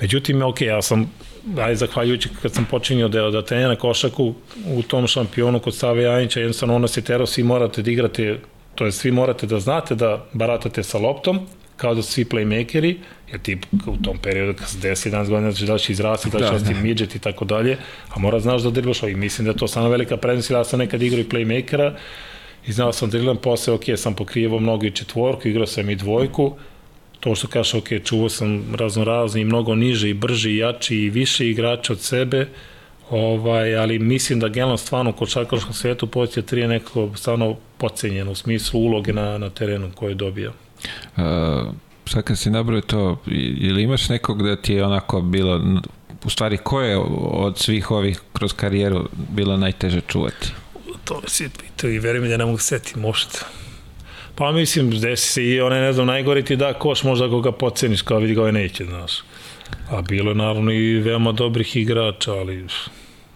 Međutim, 0.00 0.42
ok, 0.42 0.60
ja 0.60 0.82
sam, 0.82 1.12
aj 1.58 1.74
zahvaljujući 1.74 2.28
kad 2.42 2.54
sam 2.54 2.64
počinio 2.70 3.08
da, 3.08 3.30
da 3.30 3.44
trenira 3.44 3.76
košaku 3.76 4.34
u 4.66 4.82
tom 4.82 5.06
šampionu 5.06 5.60
kod 5.60 5.74
Save 5.74 6.02
Janića, 6.02 6.40
jednostavno 6.40 6.74
ono 6.74 6.88
se 6.88 7.02
tero, 7.02 7.26
svi 7.26 7.42
morate 7.42 7.82
da 7.82 7.90
igrate, 7.90 8.38
to 8.74 8.84
je 8.84 8.92
svi 8.92 9.10
morate 9.10 9.46
da 9.46 9.60
znate 9.60 9.94
da 9.94 10.26
baratate 10.32 10.82
sa 10.82 10.98
loptom, 10.98 11.46
kao 11.76 11.94
da 11.94 12.02
svi 12.02 12.24
playmakeri, 12.24 12.96
jer 13.30 13.40
ti 13.40 13.58
u 13.86 13.96
tom 13.96 14.18
periodu 14.18 14.58
kad 14.58 14.68
se 14.68 14.78
10 14.78 15.10
11 15.10 15.28
godina 15.28 15.50
znači 15.50 15.66
da 15.66 15.78
će 15.78 15.92
izrasti, 15.92 16.30
da 16.30 16.38
će 16.38 16.64
da, 16.64 16.72
da. 16.72 16.80
midget 16.80 17.14
i 17.14 17.18
tako 17.18 17.44
dalje, 17.44 17.76
a 18.08 18.18
mora 18.18 18.40
znaš 18.40 18.62
da 18.62 18.70
driblaš, 18.70 19.02
i 19.02 19.14
mislim 19.14 19.44
da 19.44 19.50
je 19.50 19.56
to 19.56 19.68
samo 19.68 19.88
velika 19.88 20.16
prednost, 20.16 20.50
ja 20.50 20.64
sam 20.64 20.78
nekad 20.78 21.02
igrao 21.02 21.20
i 21.20 21.28
playmakera, 21.28 21.94
i 22.66 22.72
znao 22.72 22.92
sam 22.92 23.10
da 23.10 23.16
driblam 23.16 23.36
posle, 23.36 23.74
ok, 23.74 23.84
sam 23.96 24.14
pokrijevo 24.14 24.58
mnogo 24.58 24.86
i 24.86 24.90
četvorku, 24.90 25.48
igrao 25.48 25.66
sam 25.66 25.90
i 25.90 25.96
dvojku, 25.96 26.56
to 27.20 27.34
što 27.34 27.48
kažeš, 27.48 27.74
ok, 27.74 27.88
čuvao 28.04 28.28
sam 28.28 28.74
razno 28.74 29.04
razni, 29.04 29.44
mnogo 29.44 29.74
niže 29.74 30.10
i 30.10 30.14
brži 30.14 30.50
i 30.50 30.56
jači 30.56 30.96
i 30.96 31.10
više 31.10 31.50
igrača 31.50 31.92
od 31.92 32.00
sebe, 32.00 32.46
Ovaj, 33.10 33.76
ali 33.76 33.98
mislim 33.98 34.40
da 34.40 34.48
generalno 34.48 34.76
stvarno 34.76 35.10
u 35.10 35.12
košarkaškom 35.12 35.72
svetu 35.72 36.06
pozicija 36.06 36.42
3 36.42 36.56
je 36.56 36.68
nekako 36.68 37.10
stvarno 37.16 37.56
pocenjeno 37.78 38.30
u 38.30 38.34
smislu 38.34 38.80
uloge 38.80 39.12
na, 39.12 39.38
na 39.38 39.50
terenu 39.50 39.90
koje 39.94 40.14
dobija. 40.14 40.50
Uh, 41.16 41.22
sad 42.06 42.24
kad 42.24 42.38
si 42.38 42.50
nabrao 42.50 42.80
to, 42.80 43.22
ili 43.60 43.82
imaš 43.82 44.08
nekog 44.08 44.42
da 44.42 44.56
ti 44.56 44.74
je 44.74 44.84
onako 44.84 45.20
bilo, 45.20 45.60
u 46.24 46.30
stvari 46.30 46.56
ko 46.56 46.80
je 46.80 46.98
od 47.30 47.58
svih 47.58 47.90
ovih 47.90 48.20
kroz 48.32 48.52
karijeru 48.52 49.08
bilo 49.12 49.56
najteže 49.56 50.00
čuvati? 50.00 50.52
To 51.04 51.22
si 51.26 51.48
pitao 51.48 51.90
i 51.90 51.98
verujem 51.98 52.30
da 52.30 52.36
ne 52.36 52.44
mogu 52.44 52.58
setiti 52.58 52.98
možda. 52.98 53.38
Pa 54.40 54.52
mislim, 54.52 54.90
desi 54.90 55.32
se 55.32 55.44
i 55.44 55.60
onaj, 55.60 55.80
ne 55.80 55.92
znam, 55.92 56.06
najgori 56.06 56.44
ti 56.44 56.56
da 56.56 56.72
koš, 56.72 57.02
možda 57.02 57.26
ako 57.26 57.40
ga 57.40 57.52
poceniš, 57.52 58.02
kao 58.02 58.18
vidi 58.18 58.34
ga 58.34 58.40
ovaj 58.40 58.52
neće, 58.52 58.84
znaš. 58.84 59.12
A 59.90 60.02
bilo 60.02 60.30
je 60.30 60.34
naravno 60.34 60.72
i 60.72 60.98
veoma 60.98 61.32
dobrih 61.32 61.76
igrača, 61.76 62.32
ali 62.32 62.66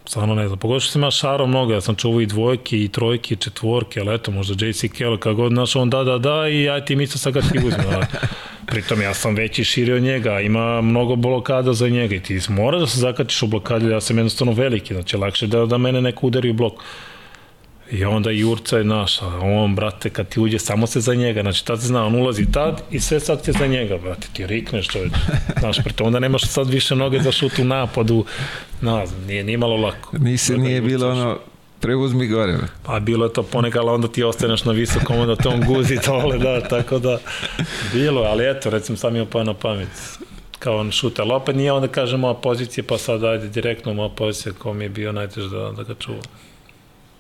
stvarno 0.07 0.35
ne 0.35 0.47
znam. 0.47 0.59
Pogotovo 0.59 0.81
što 0.81 0.93
sam 0.93 1.03
ima 1.03 1.11
šaro 1.11 1.47
mnogo, 1.47 1.73
ja 1.73 1.81
sam 1.81 1.95
čuvao 1.95 2.21
i 2.21 2.27
dvojke, 2.27 2.79
i 2.79 2.89
trojke, 2.89 3.35
i 3.35 3.37
četvorke, 3.37 4.01
ali 4.01 4.15
eto, 4.15 4.31
možda 4.31 4.67
JC 4.67 4.83
Kelly, 4.83 5.19
kako 5.19 5.35
god, 5.35 5.53
znaš, 5.53 5.77
on 5.77 5.91
da, 5.91 6.05
da, 6.05 6.19
da, 6.19 6.49
i 6.49 6.63
ja 6.63 6.85
ti 6.85 6.97
misle 6.97 7.19
sad 7.19 7.35
ga 7.35 7.41
ti 7.41 7.59
uzme. 7.59 7.85
Ali, 7.95 8.07
pritom 8.71 9.03
ja 9.03 9.15
sam 9.15 9.35
veći 9.35 9.65
širio 9.65 9.99
njega, 9.99 10.41
ima 10.41 10.81
mnogo 10.81 11.17
blokada 11.17 11.73
za 11.73 11.89
njega 11.89 12.15
i 12.15 12.23
ti 12.23 12.41
moraš 12.49 12.81
da 12.81 12.87
se 12.87 13.01
zakačiš 13.01 13.43
u 13.43 13.47
blokadu, 13.47 13.91
ja 13.91 14.01
sam 14.01 14.19
jednostavno 14.19 14.53
veliki, 14.53 14.95
znači 14.95 15.17
lakše 15.17 15.47
da, 15.47 15.67
da 15.67 15.79
mene 15.79 16.01
neko 16.01 16.27
udari 16.27 16.51
u 16.51 16.55
blok. 16.55 16.73
I 17.91 18.05
onda 18.05 18.31
Jurca 18.31 18.79
je 18.79 18.85
naš, 18.85 19.23
a 19.23 19.27
on, 19.43 19.75
brate, 19.75 20.11
kad 20.11 20.29
ti 20.29 20.41
uđe, 20.41 20.59
samo 20.59 20.87
se 20.87 21.01
za 21.01 21.15
njega, 21.15 21.43
znači 21.43 21.65
tad 21.65 21.81
se 21.81 21.87
zna, 21.87 22.07
on 22.07 22.15
ulazi 22.15 22.53
tad 22.53 22.83
i 22.91 23.01
sve 23.01 23.21
sad 23.21 23.45
ti 23.45 23.53
za 23.53 23.67
njega, 23.67 23.99
brate, 23.99 24.29
ti 24.33 24.47
rikneš 24.47 24.89
čovječ, 24.89 25.13
znaš, 25.61 25.79
preto 25.85 26.05
onda 26.05 26.19
nemaš 26.19 26.43
sad 26.43 26.71
više 26.71 26.97
noge 26.97 27.21
za 27.21 27.33
šut 27.33 27.59
u 27.59 27.65
napadu, 27.65 28.25
ne 28.81 29.07
znam, 29.07 29.25
nije, 29.27 29.45
nije 29.45 29.59
malo 29.59 29.77
lako. 29.77 30.17
Nisi, 30.19 30.59
nije 30.59 30.81
bilo 30.81 31.11
ono, 31.11 31.39
preuzmi 31.81 32.27
gore. 32.27 32.59
Pa 32.83 33.01
bilo 33.01 33.27
je 33.27 33.33
to 33.33 33.43
ponekad, 33.43 33.83
ali 33.83 33.91
onda 33.91 34.09
ti 34.09 34.23
ostaneš 34.23 34.65
na 34.65 34.73
visokom, 34.73 35.19
onda 35.19 35.37
to 35.37 35.51
on 35.51 35.61
guzi 35.67 35.99
tole, 36.05 36.39
da, 36.39 36.61
tako 36.61 36.99
da, 36.99 37.19
bilo, 37.93 38.23
ali 38.23 38.51
eto, 38.51 38.71
recimo 38.71 38.99
sam 38.99 39.17
imao 39.17 39.31
pa 39.31 39.45
na 39.45 39.55
pamet, 39.55 39.89
kao 40.59 40.77
on 40.77 40.91
šut, 40.91 41.19
ali 41.19 41.33
opet 41.33 41.57
nije 41.57 41.73
onda 41.73 41.89
kaže 41.89 42.17
moja 42.17 42.35
pozicija, 42.35 42.85
pa 42.89 42.99
sad 42.99 43.25
ajde 43.25 43.49
direktno 43.49 43.95
moja 43.95 44.09
pozicija 44.09 44.53
ko 44.53 44.73
mi 44.73 44.85
je 44.85 44.89
bio 44.89 45.13
najtež 45.13 45.45
da, 45.45 45.73
da 45.77 45.83
ga 45.83 45.95
čuvam. 45.95 46.23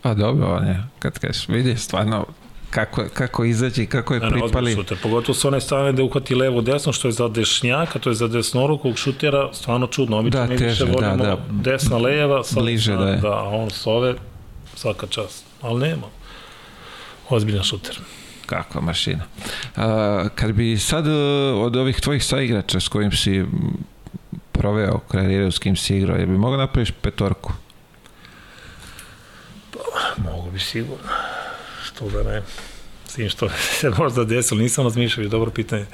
Pa 0.04 0.14
dobro, 0.14 0.56
on 0.56 0.66
je, 0.66 0.82
kad 0.98 1.18
kažeš, 1.18 1.48
vidi, 1.48 1.76
stvarno, 1.76 2.26
kako, 2.70 3.04
kako 3.14 3.44
izađe 3.44 3.82
i 3.82 3.86
kako 3.86 4.14
je 4.14 4.20
ne, 4.20 4.30
pripali. 4.30 4.70
Ne, 4.70 4.76
šuter, 4.76 4.98
pogotovo 5.02 5.34
s 5.34 5.44
one 5.44 5.60
strane 5.60 5.92
da 5.92 6.02
uhvati 6.02 6.34
levo 6.34 6.60
desno, 6.60 6.92
što 6.92 7.08
je 7.08 7.12
za 7.12 7.28
dešnjaka, 7.28 7.98
to 7.98 8.10
je 8.10 8.14
za 8.14 8.28
desnorukog 8.28 8.98
šutera, 8.98 9.48
stvarno 9.52 9.86
čudno. 9.86 10.18
Obično 10.18 10.40
da, 10.40 10.46
mi 10.46 10.56
teže, 10.56 10.86
da, 10.86 11.16
da. 11.16 11.38
desna 11.50 11.96
lejeva, 11.96 12.44
sad 12.44 12.62
Bliže, 12.62 12.96
da, 12.96 13.08
je. 13.08 13.16
da, 13.16 13.28
a 13.28 13.48
on 13.48 13.70
s 13.70 13.86
ove, 13.86 14.14
svaka 14.74 15.06
čast. 15.06 15.44
Ali 15.62 15.88
nema. 15.88 16.06
Ozbiljan 17.28 17.64
šuter. 17.64 18.00
Kako 18.46 18.80
mašina. 18.80 19.24
A, 19.76 20.28
kad 20.34 20.52
bi 20.52 20.78
sad 20.78 21.06
e, 21.06 21.10
od 21.54 21.76
ovih 21.76 22.00
tvojih 22.00 22.24
saigrača 22.24 22.80
s 22.80 22.88
kojim 22.88 23.12
si 23.12 23.44
proveo 24.52 24.98
karijeru, 24.98 25.50
s 25.50 25.58
kim 25.58 25.76
si 25.76 25.96
igrao, 25.96 26.16
je 26.16 26.26
bi 26.26 26.38
mogao 26.38 26.58
napraviš 26.58 26.90
petorku? 26.90 27.52
Mogu 30.16 30.50
bi 30.50 30.58
sigurno. 30.58 31.08
Što 31.84 32.08
da 32.08 32.22
ne. 32.30 32.42
S 33.06 33.14
tim 33.14 33.28
što 33.28 33.48
se 33.48 33.90
možda 33.98 34.24
desilo, 34.24 34.60
nisam 34.60 34.84
razmišljao, 34.84 35.28
dobro 35.28 35.50
pitanje. 35.50 35.86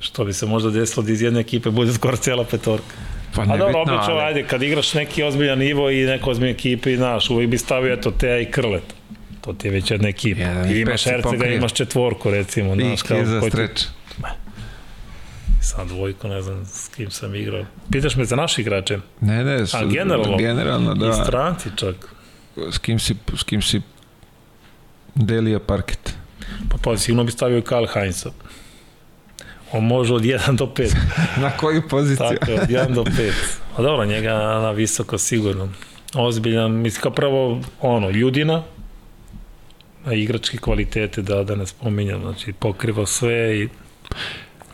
Što 0.00 0.24
bi 0.24 0.32
se 0.32 0.46
možda 0.46 0.70
desilo 0.70 1.02
da 1.02 1.12
iz 1.12 1.22
jedne 1.22 1.40
ekipe 1.40 1.70
bude 1.70 1.92
skoro 1.92 2.16
cijela 2.16 2.44
petorka. 2.44 2.94
Pa 3.34 3.44
ne 3.44 3.54
A 3.54 3.56
dobro, 3.56 3.80
obično, 3.80 4.14
ali... 4.14 4.20
ajde, 4.20 4.46
kad 4.46 4.62
igraš 4.62 4.94
neki 4.94 5.22
ozbiljan 5.22 5.58
nivo 5.58 5.90
i 5.90 6.04
neko 6.04 6.30
ozbiljan 6.30 6.54
ekipa 6.54 6.90
i 6.90 6.96
znaš, 6.96 7.30
uvijek 7.30 7.50
bi 7.50 7.58
stavio 7.58 7.92
eto 7.92 8.10
Teja 8.10 8.40
i 8.40 8.50
Krlet. 8.50 8.94
To 9.40 9.52
ti 9.52 9.66
je 9.66 9.70
već 9.70 9.90
jedna 9.90 10.08
ekipa. 10.08 10.40
Jedan, 10.40 10.70
I 10.70 10.80
imaš 10.80 11.04
Hercega, 11.04 11.46
imaš 11.46 11.72
četvorku, 11.72 12.30
recimo. 12.30 12.74
Znaš, 12.74 13.00
I 13.00 13.04
kao, 13.04 13.24
za 13.24 13.40
streč. 13.48 13.80
Sad 15.60 15.88
dvojku, 15.88 16.28
ne 16.28 16.42
znam 16.42 16.66
s 16.66 16.88
kim 16.88 17.10
sam 17.10 17.34
igrao. 17.34 17.64
Pitaš 17.92 18.16
me 18.16 18.24
za 18.24 18.36
naše 18.36 18.60
igrače? 18.62 18.98
Ne, 19.20 19.44
ne, 19.44 19.64
A, 19.72 19.84
generalno, 19.84 20.36
generalno 20.36 20.94
da. 20.94 21.08
I 21.08 21.12
stranci 21.12 21.68
čak 21.76 22.13
s 22.70 22.78
kim 22.78 22.98
si, 22.98 23.16
s 23.36 23.42
kim 23.42 23.62
si 23.62 23.80
delio 25.14 25.58
parket? 25.58 26.14
Pa, 26.70 26.76
pa 26.82 26.96
sigurno 26.96 27.24
bi 27.24 27.32
stavio 27.32 27.62
Karl 27.62 27.86
Heinza. 27.86 28.30
On 29.72 29.84
može 29.84 30.14
od 30.14 30.22
1 30.22 30.56
do 30.56 30.66
5. 30.66 30.94
na 31.42 31.50
koju 31.50 31.82
poziciju? 31.88 32.26
Tako, 32.28 32.52
od 32.52 32.68
1 32.68 32.94
do 32.94 33.04
5. 33.04 33.32
A 33.76 33.82
dobro, 33.82 34.04
njega 34.04 34.34
na 34.34 34.70
visoko 34.70 35.18
sigurno. 35.18 35.68
Ozbiljan, 36.14 36.72
mislim 36.72 37.02
kao 37.02 37.12
prvo, 37.12 37.60
ono, 37.80 38.10
ljudina, 38.10 38.62
a 40.04 40.12
igračke 40.12 40.58
kvalitete, 40.58 41.22
da, 41.22 41.44
da 41.44 41.54
ne 41.54 41.66
spominjam, 41.66 42.20
znači 42.20 42.52
pokriva 42.52 43.06
sve 43.06 43.58
i 43.60 43.68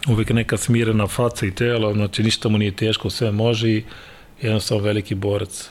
uvek 0.08 0.30
neka 0.30 0.56
smirena 0.56 1.06
faca 1.06 1.46
i 1.46 1.54
telo, 1.54 1.94
znači 1.94 2.22
ništa 2.22 2.48
mu 2.48 2.58
nije 2.58 2.76
teško, 2.76 3.10
sve 3.10 3.32
može 3.32 3.68
i 3.68 3.84
jednostavno 4.42 4.84
veliki 4.84 5.14
borac 5.14 5.70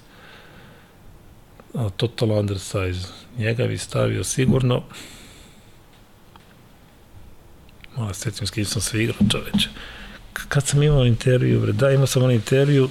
total 1.97 2.31
undersize. 2.31 3.07
Njega 3.37 3.67
bi 3.67 3.77
stavio 3.77 4.23
sigurno. 4.23 4.83
Malo 7.97 8.13
sećam 8.13 8.47
s 8.47 8.51
kim 8.51 8.65
sam 8.65 8.81
sve 8.81 9.03
igrao, 9.03 9.19
čoveče. 9.31 9.69
Kad 10.33 10.67
sam 10.67 10.83
imao 10.83 11.05
intervju, 11.05 11.61
bre, 11.61 11.71
da, 11.71 11.91
imao 11.91 12.07
sam 12.07 12.23
onaj 12.23 12.35
intervju 12.35 12.89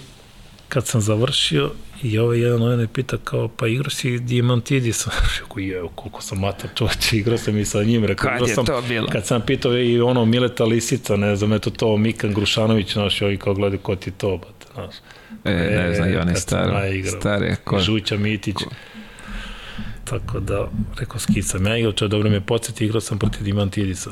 kad 0.68 0.86
sam 0.86 1.00
završio 1.00 1.72
i 2.02 2.18
ovaj 2.18 2.40
jedan 2.40 2.62
ovaj 2.62 2.86
pita 2.86 3.16
kao, 3.24 3.48
pa 3.48 3.66
igrao 3.66 3.90
si 3.90 4.18
Diamantidis? 4.18 5.06
Rekao, 5.40 5.58
je, 5.58 5.82
koliko 5.94 6.22
sam 6.22 6.38
matar 6.38 6.70
čoveče, 6.74 7.16
igrao 7.16 7.38
sam 7.38 7.58
i 7.58 7.64
sa 7.64 7.82
njim. 7.82 8.04
Rekao, 8.04 8.30
kad 8.38 8.48
je 8.48 8.54
sam, 8.54 8.66
to 8.66 8.82
bilo? 8.88 9.08
Kad 9.08 9.26
sam 9.26 9.40
pitao 9.40 9.78
i 9.78 10.00
ono 10.00 10.24
Mileta 10.24 10.64
Lisica, 10.64 11.16
ne 11.16 11.36
znam, 11.36 11.52
eto 11.52 11.70
to, 11.70 11.96
Mikan 11.96 12.34
Grušanović, 12.34 12.92
znaš, 12.92 13.22
ovi 13.22 13.36
kao 13.36 13.54
gledaju 13.54 13.80
ko 13.80 13.96
ti 13.96 14.10
to, 14.10 14.36
bate, 14.36 14.57
znaš. 14.78 14.96
E, 15.44 15.52
ne 15.52 15.94
znam, 15.94 16.12
i 16.12 16.16
oni 16.16 16.36
stari, 16.36 17.04
stari, 17.04 17.56
ko... 17.64 17.78
Žuća 17.78 18.16
Mitić. 18.16 18.54
Ko... 18.54 18.70
Tako 20.04 20.40
da, 20.40 20.68
rekao 20.98 21.18
skicam, 21.18 21.66
ja 21.66 21.76
igrao, 21.76 21.92
čo 21.92 22.08
dobro 22.08 22.30
me 22.30 22.40
podsjeti, 22.40 22.84
igrao 22.84 23.00
sam 23.00 23.18
protiv 23.18 23.42
Dimantidisa. 23.42 24.10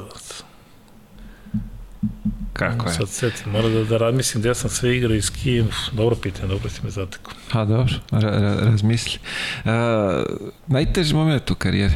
Kako 2.53 2.89
je? 2.89 2.95
Sad 2.95 3.09
setim, 3.09 3.53
mora 3.53 3.69
da, 3.69 3.85
da 3.85 3.97
razmislim 3.97 4.41
gde 4.41 4.55
sam 4.55 4.71
sve 4.71 4.97
igrao 4.97 5.15
i 5.15 5.23
s 5.23 5.31
kim. 5.31 5.69
Dobro 5.93 6.17
pitanje, 6.17 6.49
dobro 6.49 6.71
si 6.71 6.81
me 6.85 6.91
zatekao. 6.91 7.33
Ha, 7.51 7.65
dobro, 7.65 7.95
ra, 8.11 8.31
ra, 8.31 8.55
razmisli. 8.55 9.19
Uh, 9.65 9.71
najteži 10.67 11.15
moment 11.15 11.51
u 11.51 11.55
karijeri? 11.55 11.95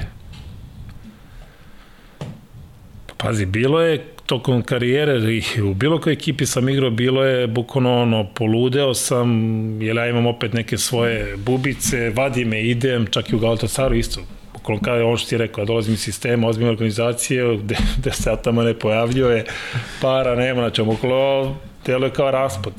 Pazi, 3.16 3.46
bilo 3.46 3.80
je 3.80 4.14
tokom 4.30 4.62
karijere 4.62 5.32
i 5.32 5.60
u 5.62 5.74
bilo 5.74 6.00
kojoj 6.00 6.14
ekipi 6.14 6.46
sam 6.46 6.68
igrao, 6.68 6.90
bilo 6.90 7.24
je 7.24 7.46
bukvalno 7.46 8.02
ono, 8.02 8.26
poludeo 8.34 8.94
sam, 8.94 9.28
jer 9.82 9.96
ja 9.96 10.06
imam 10.06 10.26
opet 10.26 10.52
neke 10.52 10.78
svoje 10.78 11.36
bubice, 11.36 12.10
vadi 12.10 12.44
me, 12.44 12.62
idem, 12.62 13.06
čak 13.06 13.30
i 13.30 13.36
u 13.36 13.38
Galatasaru 13.38 13.94
isto. 13.94 14.20
Bukvalno 14.52 14.82
kada 14.82 15.04
on 15.04 15.16
što 15.16 15.28
ti 15.28 15.38
rekao, 15.38 15.62
ja 15.62 15.66
dolazim 15.66 15.94
iz 15.94 16.00
sistema, 16.00 16.48
ozbiljne 16.48 16.70
organizacije, 16.70 17.56
gde, 17.62 17.76
gde 17.98 18.12
se 18.12 18.30
ja 18.30 18.36
tamo 18.36 18.62
ne 18.62 18.74
pojavljuje, 18.74 19.44
para 20.00 20.34
nema, 20.34 20.60
znači, 20.60 20.82
bukvalno, 20.82 21.56
delo 21.86 22.06
je 22.06 22.12
kao 22.12 22.30
raspad 22.30 22.72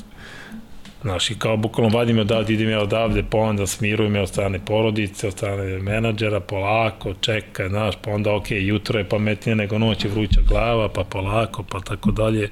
Znaš, 1.02 1.32
i 1.32 1.36
kao 1.40 1.57
bukvalno 1.57 1.98
vadim 1.98 2.18
je 2.18 2.22
odavde, 2.22 2.53
idem 2.53 2.69
ja 2.69 2.82
odavde, 2.82 3.23
pa 3.30 3.38
onda 3.38 3.68
smirujem 3.68 4.15
ja 4.15 4.22
od 4.22 4.30
strane 4.30 4.60
porodice, 4.65 5.28
od 5.28 5.34
strane 5.34 5.80
menadžera, 5.80 6.40
polako, 6.40 7.14
čekaj, 7.22 7.69
znaš, 7.69 7.95
pa 8.02 8.11
onda, 8.11 8.36
ok, 8.36 8.45
jutro 8.52 8.99
je 8.99 9.10
pametnije 9.10 9.56
nego 9.56 9.78
noć 9.78 10.03
je 10.03 10.11
vruća 10.11 10.41
glava, 10.48 10.90
pa 10.90 11.03
polako, 11.03 11.64
pa 11.64 11.80
tako 11.80 12.11
dalje. 12.11 12.49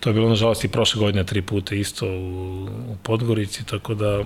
To 0.00 0.10
je 0.10 0.14
bilo, 0.14 0.28
nažalost, 0.28 0.64
i 0.64 0.68
prošle 0.68 0.98
godine 0.98 1.24
tri 1.24 1.42
puta 1.42 1.74
isto 1.74 2.06
u, 2.06 2.64
u 2.64 2.96
Podgorici, 3.02 3.66
tako 3.66 3.94
da 3.94 4.24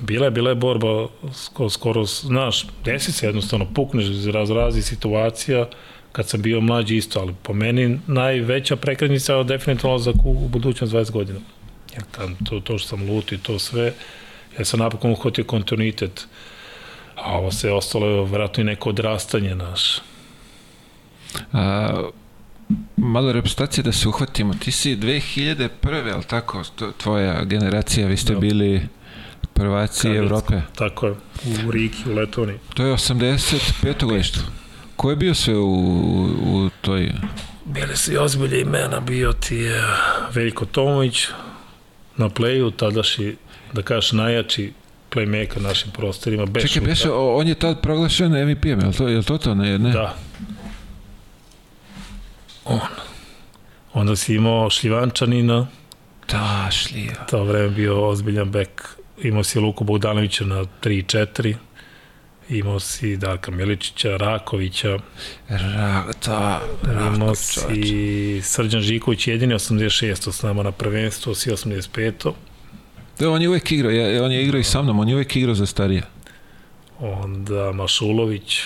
bila 0.00 0.24
je, 0.24 0.30
bila 0.30 0.50
je 0.50 0.54
borba 0.54 1.06
skoro, 1.32 1.70
skoro 1.70 2.04
znaš, 2.04 2.66
desi 2.84 3.12
se 3.12 3.26
jednostavno, 3.26 3.66
pukneš 3.74 4.04
iz 4.04 4.26
razrazi 4.26 4.82
situacija, 4.82 5.68
kad 6.12 6.28
sam 6.28 6.42
bio 6.42 6.60
mlađi 6.60 6.96
isto, 6.96 7.20
ali 7.20 7.34
po 7.42 7.52
meni 7.52 7.98
najveća 8.06 8.76
prekrednica 8.76 9.34
je 9.34 9.44
definitivno 9.44 9.98
za 9.98 10.12
u 10.24 10.48
budućnost 10.48 10.92
20 10.92 11.10
godina. 11.10 11.40
Ja, 11.96 12.26
to, 12.44 12.60
to 12.60 12.78
što 12.78 12.88
sam 12.88 13.10
luti, 13.10 13.38
to 13.38 13.58
sve, 13.58 13.92
ja 14.58 14.64
sam 14.64 14.80
napokon 14.80 15.10
uhvatio 15.10 15.44
kontinuitet. 15.44 16.26
A 17.16 17.38
ovo 17.38 17.52
se 17.52 17.72
ostalo 17.72 18.06
je 18.06 18.24
vjerojatno 18.24 18.60
i 18.60 18.64
neko 18.64 18.88
odrastanje 18.88 19.54
naš. 19.54 19.98
A, 21.52 22.02
malo 22.96 23.32
reprezentacije 23.32 23.84
da 23.84 23.92
se 23.92 24.08
uhvatimo. 24.08 24.54
Ti 24.54 24.72
si 24.72 24.96
2001. 24.96 25.68
ali 26.14 26.24
tako, 26.24 26.62
tvoja 26.96 27.44
generacija, 27.44 28.06
vi 28.06 28.16
ste 28.16 28.32
da. 28.32 28.40
bili 28.40 28.88
prvaci 29.52 30.02
Kadetsko, 30.02 30.24
Evrope. 30.24 30.60
Tako 30.76 31.06
je, 31.06 31.14
u 31.66 31.70
Riki, 31.70 32.10
u 32.10 32.14
Letoni. 32.14 32.54
To 32.74 32.84
je 32.84 32.94
85. 32.94 34.04
godište. 34.04 34.38
Ko 34.96 35.10
je 35.10 35.16
bio 35.16 35.34
sve 35.34 35.56
u, 35.56 35.72
u 36.42 36.70
toj... 36.80 37.12
Bili 37.64 37.96
su 37.96 38.12
i 38.12 38.16
ozbilje 38.16 38.60
imena, 38.60 39.00
bio 39.00 39.32
ti 39.32 39.56
je 39.56 39.82
Veljko 40.34 40.64
Tomović, 40.64 41.28
na 42.16 42.28
playu, 42.28 42.70
tadašnji 42.70 43.36
da 43.72 43.82
kažeš, 43.82 44.12
najjači 44.12 44.72
playmaker 45.10 45.60
našim 45.60 45.90
prostorima. 45.90 46.46
Bez 46.46 46.62
Čekaj, 46.62 46.88
beše, 46.88 47.10
on 47.10 47.48
je 47.48 47.54
tad 47.54 47.80
proglašen 47.82 48.32
MVP-em, 48.44 48.80
je 48.80 48.86
li 48.86 48.92
to, 48.94 49.08
je 49.08 49.16
li 49.18 49.24
to 49.24 49.38
to? 49.38 49.54
Ne, 49.54 49.78
ne? 49.78 49.90
Da. 49.90 50.14
On. 52.64 52.80
Onda 53.92 54.16
si 54.16 54.34
imao 54.34 54.70
Šljivančanina, 54.70 55.66
Da, 56.30 56.68
šlija. 56.70 57.26
to 57.30 57.44
vreme 57.44 57.68
bio 57.68 58.08
ozbiljan 58.08 58.50
bek. 58.50 58.82
Imao 59.22 59.44
si 59.44 59.58
Luku 59.58 59.84
Bogdanovića 59.84 60.44
na 60.44 60.64
3-4. 60.82 61.54
Imao 62.50 62.80
si 62.80 63.16
Darka 63.16 63.50
Miličića, 63.50 64.16
Rakovića, 64.16 64.98
Ra, 65.48 66.04
da, 66.26 66.60
imao 67.16 67.34
si 67.34 68.40
Srđan 68.42 68.80
Žiković 68.80 69.26
jedini 69.26 69.54
86. 69.54 70.32
s 70.32 70.42
nama 70.42 70.62
na 70.62 70.72
prvenstvu, 70.72 71.34
si 71.34 71.50
85. 71.50 72.32
Da, 73.18 73.30
on 73.30 73.42
je 73.42 73.48
uvek 73.48 73.72
igrao, 73.72 73.90
ja, 73.90 74.24
on 74.24 74.32
je 74.32 74.44
igrao 74.44 74.60
i 74.60 74.64
sa 74.64 74.82
mnom, 74.82 75.00
on 75.00 75.08
je 75.08 75.14
uvek 75.14 75.36
igrao 75.36 75.54
za 75.54 75.66
starije. 75.66 76.02
Onda 76.98 77.72
Mašulović. 77.72 78.60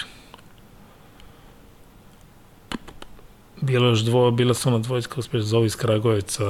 Bilo 3.61 3.89
još 3.89 4.01
dvo, 4.01 4.31
bila 4.31 4.55
su 4.55 4.69
ona 4.69 4.78
dvojska 4.78 5.15
uspeš 5.19 5.43
zove 5.43 5.66
iz 5.66 5.77
Kragujevca 5.77 6.44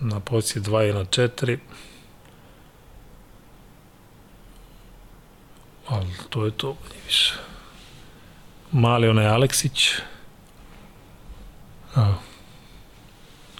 na 0.00 0.20
poziciji 0.20 0.62
2 0.62 0.90
i 0.90 0.92
na 0.92 1.04
4. 1.04 1.58
Ali 5.88 6.06
to 6.30 6.44
je 6.44 6.50
to, 6.50 6.66
manje 6.68 7.00
više. 7.06 7.34
Mali 8.72 9.08
onaj 9.08 9.26
Aleksić. 9.26 9.90
A, 11.94 12.14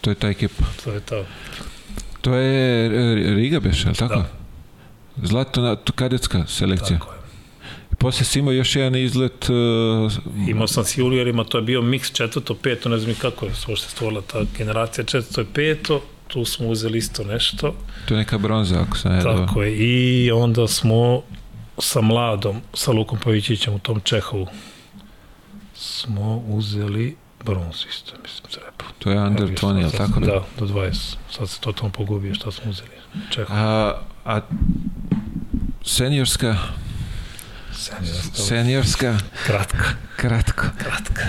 To 0.00 0.10
je 0.10 0.14
ta 0.14 0.28
ekipa. 0.28 0.64
to 0.84 0.92
je 0.92 1.00
to. 1.00 1.24
To 2.20 2.34
je 2.34 2.86
e, 2.86 3.34
Riga 3.34 3.60
beš, 3.60 3.86
ali 3.86 3.94
tako? 3.94 4.14
Da. 4.14 4.28
Zlatna 5.22 5.76
kadetska 5.94 6.46
selekcija. 6.46 6.98
Tako 6.98 7.12
je. 7.12 7.22
Posle 7.98 8.24
si 8.24 8.38
imao 8.38 8.52
još 8.52 8.76
jedan 8.76 8.96
izlet 8.96 9.48
uh, 9.50 10.12
Imao 10.48 10.66
sam 10.66 10.84
s 10.84 10.98
juniorima, 10.98 11.44
to 11.44 11.58
je 11.58 11.62
bio 11.62 11.82
miks 11.82 12.12
četvrto, 12.12 12.54
peto, 12.54 12.88
ne 12.88 12.98
znam 12.98 13.14
kako 13.14 13.46
je 13.46 13.52
uopšte 13.68 13.88
stvorila 13.88 14.22
ta 14.22 14.38
generacija 14.58 15.04
četvrto 15.04 15.40
i 15.40 15.44
peto, 15.54 16.02
tu 16.28 16.44
smo 16.44 16.68
uzeli 16.68 16.98
isto 16.98 17.24
nešto, 17.24 17.74
to 18.08 18.14
je 18.14 18.18
neka 18.18 18.38
bronza 18.38 18.80
ako 18.80 18.96
sam 18.96 19.20
dobro. 19.20 19.46
tako 19.46 19.62
je, 19.62 19.76
i 19.76 20.30
onda 20.30 20.68
smo 20.68 21.22
sa 21.78 22.00
mladom, 22.00 22.60
sa 22.74 22.90
Lukom 22.90 23.18
Pavićićem 23.18 23.74
u 23.74 23.78
tom 23.78 24.00
Čehovu, 24.00 24.46
smo 25.74 26.36
uzeli 26.38 27.16
bronzu 27.44 27.86
isto, 27.90 28.12
mislim, 28.22 28.52
za 28.52 28.60
repu. 28.60 28.84
To 28.98 29.10
je 29.10 29.20
under 29.20 29.48
20, 29.48 29.78
je 29.78 29.86
li 29.86 29.92
tako? 29.92 30.20
Da, 30.20 30.42
do 30.58 30.66
20. 30.66 30.94
Sad 31.30 31.48
se 31.48 31.60
totalno 31.60 31.92
pogubio 31.92 32.34
šta 32.34 32.52
smo 32.52 32.70
uzeli. 32.70 32.88
Čehov. 33.30 33.56
A, 33.56 33.94
a 34.24 34.40
seniorska, 35.84 36.56
seniorska, 38.34 39.18
Kratka, 39.46 39.84
kratko. 40.16 40.64
kratka. 40.78 41.22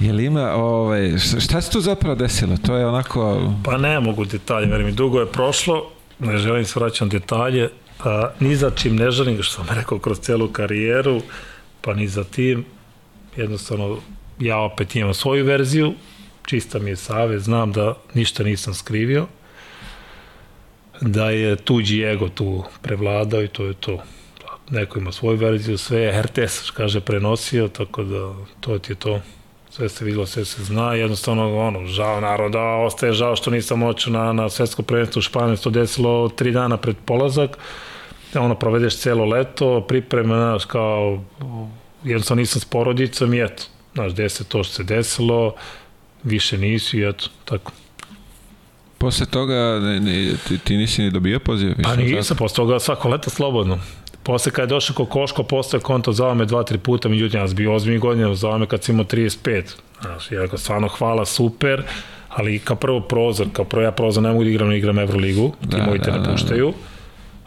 Je 0.00 0.12
li 0.12 0.24
ima, 0.24 0.52
ovaj, 0.52 1.18
šta- 1.40 1.60
se 1.60 1.70
tu 1.70 1.80
zapravo 1.80 2.14
desilo? 2.14 2.56
To 2.56 2.76
je 2.76 2.86
onako, 2.86 3.52
Pa 3.64 3.76
ne 3.78 4.00
mogu 4.00 4.24
detalje, 4.24 4.66
verujem 4.66 4.86
mi, 4.86 4.92
dugo 4.92 5.20
je 5.20 5.32
prošlo, 5.32 5.90
ne 6.18 6.38
želim 6.38 6.64
se 6.64 6.80
vraćam 6.80 7.08
detalje, 7.08 7.68
a, 8.04 8.30
ni 8.40 8.56
za 8.56 8.70
čim 8.70 8.96
ne 8.96 9.10
želim, 9.10 9.42
što 9.42 9.54
sam 9.54 9.76
rekao, 9.76 9.98
kroz 9.98 10.20
celu 10.20 10.48
karijeru, 10.48 11.20
pa 11.80 11.94
ni 11.94 12.08
za 12.08 12.24
tim, 12.24 12.64
jednostavno, 13.36 13.98
ja 14.38 14.58
opet 14.58 14.96
imam 14.96 15.14
svoju 15.14 15.44
verziju, 15.44 15.94
čista 16.46 16.78
mi 16.78 16.90
je 16.90 16.96
save, 16.96 17.38
znam 17.38 17.72
da 17.72 17.94
ništa 18.14 18.42
nisam 18.42 18.74
skrivio, 18.74 19.26
da 21.00 21.30
je 21.30 21.56
tuđi 21.56 22.02
ego 22.02 22.28
tu 22.28 22.64
prevladao 22.82 23.42
i 23.42 23.48
to 23.48 23.64
je 23.64 23.74
to. 23.74 24.02
Neko 24.70 24.98
ima 24.98 25.12
svoju 25.12 25.36
verziju, 25.36 25.78
sve 25.78 26.00
je 26.00 26.22
RTS, 26.22 26.70
kaže, 26.70 27.00
prenosio, 27.00 27.68
tako 27.68 28.02
da 28.04 28.34
to 28.60 28.78
ti 28.78 28.92
je 28.92 28.96
to 28.96 29.20
sve 29.70 29.88
se 29.88 30.04
videlo, 30.04 30.26
sve 30.26 30.44
se 30.44 30.64
zna, 30.64 30.94
jednostavno, 30.94 31.58
ono, 31.58 31.86
žao 31.86 32.20
naroda, 32.20 32.60
ostaje 32.60 33.12
žao 33.12 33.36
što 33.36 33.50
nisam 33.50 33.78
moću 33.78 34.10
na, 34.10 34.32
na 34.32 34.48
svetsko 34.48 34.82
prvenstvo 34.82 35.18
u 35.18 35.22
Španiji, 35.22 35.56
to 35.56 35.70
desilo 35.70 36.28
tri 36.28 36.52
dana 36.52 36.76
pred 36.76 36.96
polazak, 37.04 37.58
ono, 38.34 38.54
provedeš 38.54 38.96
celo 38.96 39.24
leto, 39.24 39.84
pripreme, 39.88 40.34
znaš, 40.34 40.64
kao, 40.64 41.24
jednostavno 42.04 42.40
nisam 42.40 42.60
s 42.60 42.64
porodicom 42.64 43.34
i 43.34 43.44
eto, 43.44 43.62
znaš, 43.94 44.12
desi 44.12 44.44
to 44.44 44.64
što 44.64 44.74
se 44.74 44.84
desilo, 44.84 45.54
više 46.22 46.58
nisi 46.58 46.98
i 46.98 47.08
eto, 47.08 47.24
tako. 47.44 47.72
posle 48.98 49.26
toga 49.26 49.78
ne, 49.82 50.00
ne, 50.00 50.32
ti, 50.48 50.58
ti 50.58 50.76
nisi 50.76 51.02
ni 51.02 51.10
dobio 51.10 51.38
poziv? 51.38 51.74
Pa 51.82 51.96
nisam, 51.96 52.36
posle 52.36 52.56
toga 52.56 52.78
svako 52.78 53.08
leto 53.08 53.30
slobodno. 53.30 53.78
Posle 54.22 54.52
kad 54.52 54.62
je 54.62 54.74
došao 54.74 54.96
Kokoško, 54.96 55.42
postoje 55.42 55.80
konto, 55.80 56.12
zvao 56.12 56.34
me 56.34 56.44
dva, 56.44 56.62
tri 56.62 56.78
puta, 56.78 57.08
međutim, 57.08 57.40
ja 57.40 57.48
sam 57.48 57.56
bio 57.56 57.74
ozbiljnih 57.74 58.00
godina, 58.00 58.34
zvao 58.34 58.58
me 58.58 58.66
kad 58.66 58.84
sam 58.84 58.94
imao 58.94 59.04
35. 59.04 59.62
Znaš, 60.00 60.32
ja 60.32 60.42
rekao, 60.42 60.58
stvarno 60.58 60.88
hvala, 60.88 61.24
super, 61.24 61.82
ali 62.28 62.58
kao 62.58 62.76
prvo 62.76 63.00
prozor, 63.00 63.46
kao 63.52 63.64
prvo 63.64 63.84
ja 63.84 63.92
prozor 63.92 64.22
ne 64.22 64.28
mogu 64.28 64.44
da 64.44 64.50
igram, 64.50 64.72
igram 64.72 64.98
Euroligu, 64.98 65.52
ti 65.60 65.76
Da, 65.76 65.86
moji 65.86 66.00
te 66.00 66.10
da, 66.10 66.16
ne 66.16 66.22
da, 66.22 66.30
puštaju. 66.30 66.72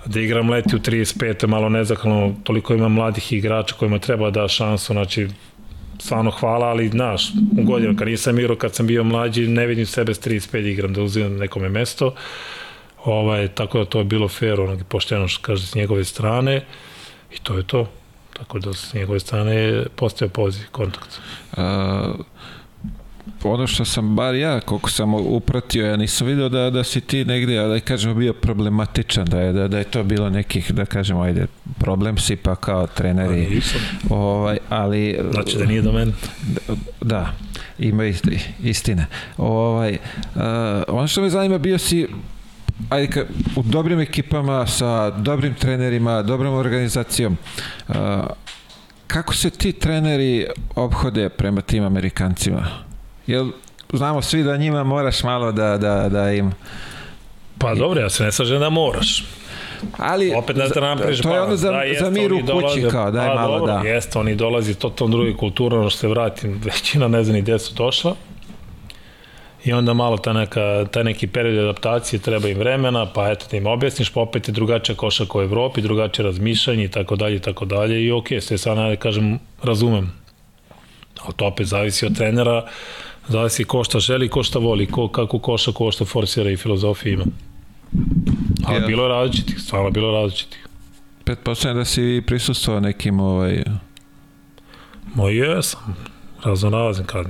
Da 0.06 0.19
igram 0.19 0.49
leti 0.49 0.76
u 0.76 0.80
35. 0.80 1.48
malo 1.48 1.69
nezahvalno, 1.69 2.36
toliko 2.44 2.73
ima 2.73 2.90
mladih 2.90 3.34
igrača 3.34 3.76
kojima 3.76 3.99
treba 3.99 4.32
da 4.32 4.48
šansu, 4.48 4.94
znači 4.94 5.28
stvarno 5.99 6.32
hvala, 6.32 6.65
ali 6.68 6.90
znaš, 6.90 7.30
u 7.60 7.64
godinu 7.64 7.95
kad 7.98 8.07
nisam 8.07 8.40
igrao, 8.40 8.56
kad 8.56 8.76
sam 8.76 8.88
bio 8.88 9.03
mlađi, 9.03 9.48
ne 9.48 9.68
vidim 9.68 9.86
sebe 9.86 10.14
s 10.14 10.19
35 10.19 10.61
da 10.61 10.69
igram, 10.69 10.94
da 10.94 11.02
uzimam 11.02 11.38
nekome 11.38 11.69
mesto. 11.69 12.14
Ovaj, 13.06 13.48
tako 13.48 13.80
da 13.80 13.86
to 13.86 13.99
je 13.99 14.06
bilo 14.06 14.28
fair, 14.28 14.61
onog 14.61 14.84
pošteno 14.88 15.28
što 15.28 15.41
kaže 15.41 15.68
s 15.68 15.76
njegove 15.76 16.03
strane 16.03 16.65
i 17.32 17.38
to 17.44 17.57
je 17.57 17.64
to. 17.64 17.91
Tako 18.34 18.60
da 18.60 18.73
s 18.73 18.94
njegove 18.94 19.19
strane 19.19 19.84
postoje 19.95 20.30
poziv, 20.30 20.65
kontakt. 20.72 21.19
A, 21.57 22.14
ono 23.43 23.68
što 23.68 23.85
sam 23.85 24.15
bar 24.15 24.35
ja, 24.35 24.60
koliko 24.60 24.89
sam 24.89 25.14
upratio, 25.14 25.85
ja 25.85 25.98
nisam 25.98 26.27
video 26.27 26.49
da, 26.49 26.69
da 26.69 26.84
si 26.84 27.02
ti 27.02 27.26
negde, 27.26 27.60
a 27.60 27.68
da 27.68 27.80
kažemo, 27.80 28.14
bio 28.14 28.34
problematičan, 28.34 29.26
da 29.26 29.41
je, 29.41 29.53
da, 29.53 29.68
da 29.68 29.77
je 29.77 29.84
to 29.84 30.03
bilo 30.03 30.30
nekih, 30.30 30.72
da 30.73 30.85
kažemo, 30.85 31.22
ajde, 31.22 31.48
problem 31.80 32.18
si 32.18 32.35
pa 32.35 32.56
kao 32.56 32.88
treneri, 32.88 33.48
Nisam. 33.49 33.80
ovaj, 34.10 34.57
ali... 34.69 35.19
Znači 35.31 35.57
da 35.57 35.65
nije 35.65 35.81
do 35.81 35.91
mene. 35.91 36.11
Da, 37.02 37.34
ima 37.80 38.06
isti, 38.06 38.39
istine. 38.64 39.06
Ovaj, 39.38 39.91
uh, 39.91 40.41
ono 40.88 41.07
što 41.07 41.22
me 41.22 41.30
zanima, 41.30 41.57
bio 41.57 41.77
si 41.77 42.07
ajde, 42.89 43.07
ka, 43.07 43.26
u 43.56 43.64
dobrim 43.64 43.99
ekipama, 43.99 44.68
sa 44.68 45.10
dobrim 45.10 45.53
trenerima, 45.53 46.22
dobrom 46.22 46.53
organizacijom. 46.53 47.38
Uh, 47.88 47.95
kako 49.07 49.34
se 49.35 49.49
ti 49.49 49.72
treneri 49.72 50.48
obhode 50.76 51.30
prema 51.30 51.61
tim 51.61 51.84
Amerikancima? 51.84 52.90
Jel 53.32 53.48
znamo 53.94 54.22
svi 54.22 54.44
da 54.44 54.58
njima 54.58 54.84
moraš 54.84 55.24
malo 55.24 55.52
da, 55.52 55.78
da, 55.78 56.10
da 56.10 56.32
im... 56.32 56.52
Pa 57.58 57.76
dobro, 57.76 58.02
ja 58.02 58.10
se 58.10 58.24
ne 58.24 58.32
slažem 58.32 58.60
da 58.60 58.70
moraš. 58.70 59.24
Ali, 59.98 60.34
Opet 60.36 60.56
ne 60.56 60.68
da 60.68 60.82
nam 60.82 60.98
priš 60.98 61.22
to 61.22 61.34
je 61.34 61.41
ono 61.41 61.56
za, 61.56 61.72
za 61.99 62.10
mir 62.10 62.34
u 62.34 62.40
kući, 62.40 62.88
kao, 62.91 63.12
daj 63.12 63.28
pa, 63.28 63.36
malo 63.36 63.60
dobro, 63.60 63.74
da. 63.74 63.90
Jeste, 63.90 64.20
oni 64.20 64.36
dolazi 64.36 64.76
totalno 64.76 65.18
drugi 65.18 65.38
kultura, 65.38 65.80
ono 65.80 65.90
što 65.90 65.99
se 65.99 66.08
vratim, 66.08 66.62
većina 66.66 67.08
ne 67.08 67.24
zna 67.24 67.34
ni 67.34 67.41
gde 67.41 67.60
su 67.60 67.74
došla. 67.74 68.16
I 69.66 69.74
onda 69.74 69.94
malo 69.94 70.18
ta 70.18 70.34
neka, 70.34 70.86
taj 70.91 71.03
neki 71.03 71.28
period 71.28 71.58
adaptacije 71.58 72.20
treba 72.20 72.48
im 72.48 72.58
vremena, 72.58 73.06
pa 73.14 73.30
eto 73.30 73.45
da 73.52 73.58
im 73.58 73.68
objasniš, 73.68 74.10
pa 74.10 74.22
opet 74.22 74.48
je 74.48 74.52
drugačija 74.52 74.95
košaka 74.95 75.38
u 75.38 75.41
Evropi, 75.41 75.82
drugačije 75.82 76.26
razmišljanje 76.26 76.84
i 76.84 76.91
tako 76.91 77.16
dalje 77.16 77.36
i 77.36 77.40
tako 77.40 77.66
dalje 77.66 78.06
i 78.06 78.12
okej, 78.12 78.41
sve 78.41 78.58
sad 78.58 78.78
ne 78.78 78.95
kažem, 78.95 79.40
razumem. 79.64 80.12
Ali 81.24 81.34
to 81.34 81.45
opet 81.45 81.68
zavisi 81.68 82.06
od 82.06 82.18
trenera, 82.18 82.66
zavisi 83.27 83.64
ko 83.64 83.84
šta 83.84 83.99
želi, 83.99 84.30
ko 84.30 84.43
šta 84.43 84.60
voli, 84.60 84.85
ko, 84.88 85.07
kako 85.07 85.39
koša, 85.39 85.72
ko 85.72 85.91
šta 85.91 86.06
forsira 86.06 86.49
i 86.52 86.57
filozofija 86.57 87.14
ima. 87.14 87.26
Ali 88.65 88.81
Ja. 88.81 88.88
bilo 88.88 89.03
je 89.03 89.10
različitih, 89.10 89.60
stvarno 89.60 89.88
je 89.88 89.91
bilo 89.91 90.11
različitih. 90.11 90.68
Pretpostavljam 91.23 91.77
da 91.77 91.85
si 91.85 92.23
prisustvovao 92.27 92.81
nekim 92.81 93.19
ovaj, 93.19 93.64
Ma 95.15 95.30
jesam, 95.30 95.95
razno 96.43 96.69
razim 96.69 97.06
kad 97.06 97.26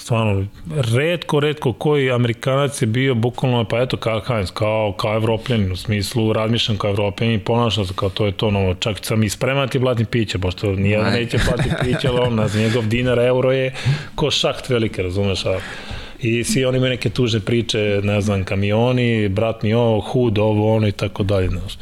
stvarno, 0.00 0.46
redko, 0.94 1.40
redko 1.40 1.72
koji 1.72 2.10
Amerikanac 2.10 2.82
je 2.82 2.86
bio 2.86 3.14
bukvalno, 3.14 3.64
pa 3.64 3.80
eto, 3.80 3.96
kao 3.96 4.20
Heinz, 4.20 4.50
kao, 4.50 4.94
kao 4.98 5.14
evropljanin, 5.14 5.72
u 5.72 5.76
smislu 5.76 6.32
razmišljam 6.32 6.78
kao 6.78 6.90
evropljanin 6.90 7.36
i 7.36 7.44
ponašam 7.44 7.84
se 7.84 7.92
kao 7.96 8.08
to 8.08 8.26
je 8.26 8.32
to, 8.32 8.50
no, 8.50 8.74
čak 8.74 8.98
sam 9.02 9.22
i 9.22 9.28
spreman 9.28 9.68
ti 9.68 9.80
platim 9.80 10.06
piće, 10.06 10.38
pošto 10.38 10.72
nijedan 10.72 11.06
Aj. 11.06 11.20
neće 11.20 11.38
platiti 11.48 11.74
piće, 11.84 12.08
ali 12.08 12.18
on, 12.20 12.48
za 12.48 12.58
njegov 12.58 12.86
dinar, 12.86 13.18
euro 13.18 13.52
je 13.52 13.74
ko 14.14 14.30
šaht 14.30 14.68
velike, 14.68 15.02
razumeš, 15.02 15.46
a 15.46 15.58
I 16.22 16.44
svi 16.44 16.64
oni 16.64 16.76
imaju 16.76 16.90
neke 16.90 17.10
tužne 17.10 17.40
priče, 17.40 18.00
ne 18.02 18.20
znam, 18.20 18.44
kamioni, 18.44 19.28
brat 19.28 19.62
mi 19.62 19.72
ovo, 19.74 20.00
hud, 20.00 20.38
ovo, 20.38 20.76
ono 20.76 20.88
i 20.88 20.92
tako 20.92 21.22
dalje, 21.22 21.48
znaš. 21.48 21.78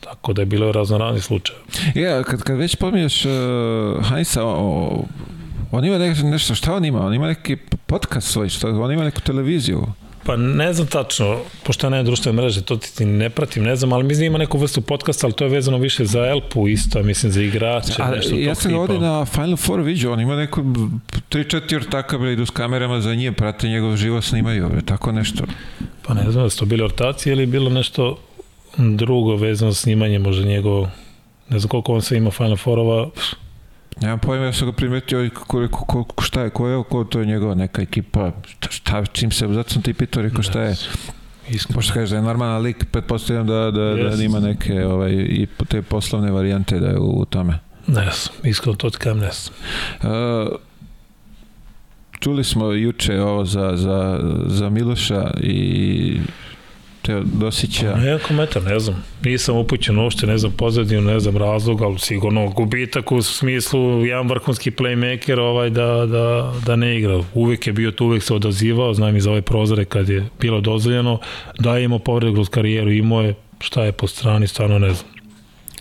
Tako 0.00 0.32
da 0.32 0.42
je 0.42 0.46
bilo 0.46 0.72
razno 0.72 0.98
razni 0.98 1.20
slučaje. 1.20 1.58
Ja, 1.94 2.22
kad, 2.22 2.42
kad 2.42 2.58
već 2.58 2.76
pominješ 2.76 3.24
uh, 3.24 3.32
o, 3.32 4.42
o, 4.42 5.04
on 5.74 5.84
ima 5.84 5.98
nešto, 5.98 6.26
nešto, 6.26 6.54
šta 6.54 6.74
on 6.74 6.84
ima? 6.84 7.06
On 7.06 7.14
ima 7.14 7.26
neki 7.26 7.56
podcast 7.86 8.32
svoj, 8.32 8.48
šta, 8.48 8.68
on 8.68 8.92
ima 8.92 9.04
neku 9.04 9.20
televiziju. 9.20 9.86
Pa 10.26 10.36
ne 10.36 10.72
znam 10.72 10.86
tačno, 10.86 11.38
pošto 11.64 11.86
ja 11.86 11.90
ne 11.90 12.02
društvene 12.02 12.42
mreže, 12.42 12.62
to 12.62 12.76
ti 12.76 13.04
ne 13.04 13.30
pratim, 13.30 13.62
ne 13.62 13.76
znam, 13.76 13.92
ali 13.92 14.04
mislim 14.04 14.20
da 14.20 14.26
ima 14.26 14.38
neku 14.38 14.58
vrstu 14.58 14.80
podcasta, 14.80 15.26
ali 15.26 15.34
to 15.34 15.44
je 15.44 15.50
vezano 15.50 15.78
više 15.78 16.04
za 16.04 16.26
Elpu 16.26 16.68
isto, 16.68 17.02
mislim 17.02 17.32
za 17.32 17.42
igrače, 17.42 17.92
Ali, 17.98 18.16
nešto 18.16 18.36
ja 18.36 18.54
sam 18.54 18.72
ga 18.72 18.78
ovde 18.78 18.98
na 18.98 19.24
Final 19.24 19.56
Four 19.56 19.80
vidio, 19.80 20.12
on 20.12 20.20
ima 20.20 20.36
neko 20.36 20.60
3-4 20.62 21.76
ortaka 21.76 22.18
bre, 22.18 22.32
idu 22.32 22.46
s 22.46 22.50
kamerama 22.50 23.00
za 23.00 23.14
njim, 23.14 23.34
prate 23.34 23.68
njegov 23.68 23.96
život, 23.96 24.24
snimaju, 24.24 24.68
bre, 24.68 24.82
tako 24.82 25.12
nešto. 25.12 25.44
Pa 26.06 26.14
ne 26.14 26.30
znam, 26.30 26.44
da 26.44 26.50
su 26.50 26.58
to 26.58 26.64
bili 26.64 26.82
ortaci 26.82 27.30
ili 27.30 27.46
bilo 27.46 27.70
nešto 27.70 28.18
drugo 28.78 29.36
vezano 29.36 29.70
za 29.70 29.80
snimanje, 29.80 30.18
možda 30.18 30.44
njegovo, 30.44 30.90
ne 31.48 31.58
znam 31.58 31.68
koliko 31.68 31.94
on 31.94 32.02
sve 32.02 32.16
ima 32.16 32.30
Final 32.30 32.56
Fourova, 32.56 33.10
Nemam 34.00 34.18
pojma, 34.18 34.44
ja 34.44 34.52
sam 34.52 34.68
ga 34.68 34.72
primetio 34.72 35.24
i 35.24 35.30
koliko, 35.30 35.84
koliko, 35.84 36.22
šta 36.22 36.42
je, 36.42 36.50
ko 36.50 36.68
je, 36.68 36.84
ko 36.88 37.04
to 37.04 37.20
je 37.20 37.26
njegova 37.26 37.54
neka 37.54 37.82
ekipa, 37.82 38.32
šta, 38.70 39.04
čim 39.06 39.30
se, 39.30 39.48
zato 39.48 39.70
sam 39.70 39.82
ti 39.82 39.94
pitao, 39.94 40.22
rekao 40.22 40.42
šta 40.42 40.62
je, 40.62 40.76
iskreno. 41.48 41.74
pošto 41.74 41.94
kažeš 41.94 42.10
da 42.10 42.16
je 42.16 42.22
normalan 42.22 42.62
lik, 42.62 42.84
pretpostavljam 42.90 43.46
da, 43.46 43.54
da, 43.54 43.70
da 43.70 43.84
Jeste. 43.84 44.24
ima 44.24 44.40
neke 44.40 44.86
ovaj, 44.86 45.12
i 45.12 45.46
te 45.68 45.82
poslovne 45.82 46.30
varijante 46.30 46.80
da 46.80 46.88
je 46.88 46.98
u, 46.98 47.20
u 47.20 47.24
tome. 47.24 47.58
Ne 47.86 48.02
znam, 48.02 48.50
iskreno 48.50 48.76
to 48.76 48.90
kajem 48.98 49.18
ne 49.18 49.30
znam. 49.32 49.54
Uh, 50.12 50.48
čuli 52.20 52.44
smo 52.44 52.72
juče 52.72 53.20
ovo 53.20 53.44
za, 53.44 53.72
za, 53.74 54.20
za 54.46 54.70
Miloša 54.70 55.30
i 55.40 56.18
Teodosića. 57.04 57.94
Ne, 57.96 58.18
komentar, 58.18 58.62
ne 58.62 58.78
znam. 58.78 59.04
Nisam 59.24 59.56
upućen 59.56 59.98
uopšte, 59.98 60.26
ne 60.26 60.38
znam 60.38 60.52
pozadinu, 60.52 61.02
ne 61.02 61.20
znam 61.20 61.36
razlog, 61.36 61.82
ali 61.82 61.98
sigurno 61.98 62.48
gubitak 62.48 63.12
u 63.12 63.22
smislu 63.22 64.04
jedan 64.04 64.28
vrhunski 64.28 64.70
playmaker 64.70 65.40
ovaj 65.40 65.70
da, 65.70 66.06
da, 66.06 66.52
da 66.66 66.76
ne 66.76 66.98
igra. 66.98 67.22
Uvek 67.34 67.66
je 67.66 67.72
bio 67.72 67.90
tu, 67.90 68.06
uvek 68.06 68.22
se 68.22 68.34
odazivao, 68.34 68.94
znam 68.94 69.16
i 69.16 69.20
za 69.20 69.30
ove 69.30 69.42
prozore 69.42 69.84
kad 69.84 70.08
je 70.08 70.24
bilo 70.40 70.60
dozvoljeno, 70.60 71.18
da 71.58 71.76
je 71.76 71.84
imao 71.84 71.98
povred 71.98 72.34
kroz 72.34 72.48
karijeru, 72.48 72.92
imao 72.92 73.22
je 73.22 73.34
šta 73.60 73.84
je 73.84 73.92
po 73.92 74.06
strani, 74.06 74.46
stvarno 74.46 74.78
ne 74.78 74.94
znam. 74.94 75.14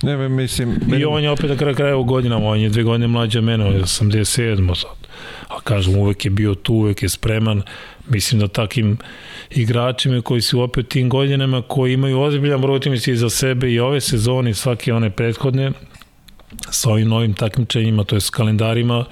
Ne, 0.03 0.29
mislim... 0.29 0.75
I 0.99 1.05
on 1.05 1.23
je 1.23 1.29
opet 1.29 1.49
na 1.49 1.57
kraju 1.57 1.75
kraja 1.75 1.97
u 1.97 2.03
godinama, 2.03 2.47
on 2.47 2.59
je 2.59 2.69
dve 2.69 2.83
godine 2.83 3.07
mlađe 3.07 3.39
od 3.39 3.45
mene, 3.45 3.65
on 3.65 3.73
je 3.73 3.81
87 3.81 4.75
sad. 4.75 5.07
A 5.47 5.59
kažem, 5.63 5.97
uvek 5.97 6.25
je 6.25 6.31
bio 6.31 6.55
tu, 6.55 6.73
uvek 6.73 7.03
je 7.03 7.09
spreman. 7.09 7.61
Mislim 8.09 8.41
da 8.41 8.47
takim 8.47 8.97
igračima 9.49 10.21
koji 10.21 10.41
su 10.41 10.61
opet 10.61 10.88
tim 10.88 11.09
godinama, 11.09 11.61
koji 11.61 11.93
imaju 11.93 12.19
ozbiljan 12.19 12.61
broj 12.61 12.75
utakmica 12.75 13.15
za 13.15 13.30
sebe 13.30 13.71
i 13.71 13.80
ove 13.80 14.01
sezone 14.01 14.49
i 14.49 14.53
svake 14.53 14.93
one 14.93 15.09
prethodne, 15.09 15.71
sa 16.71 16.89
ovim 16.89 17.07
novim 17.07 17.34
takmičenjima, 17.34 18.03
to 18.03 18.15
je 18.15 18.21
s 18.21 18.30
kalendarima, 18.30 19.05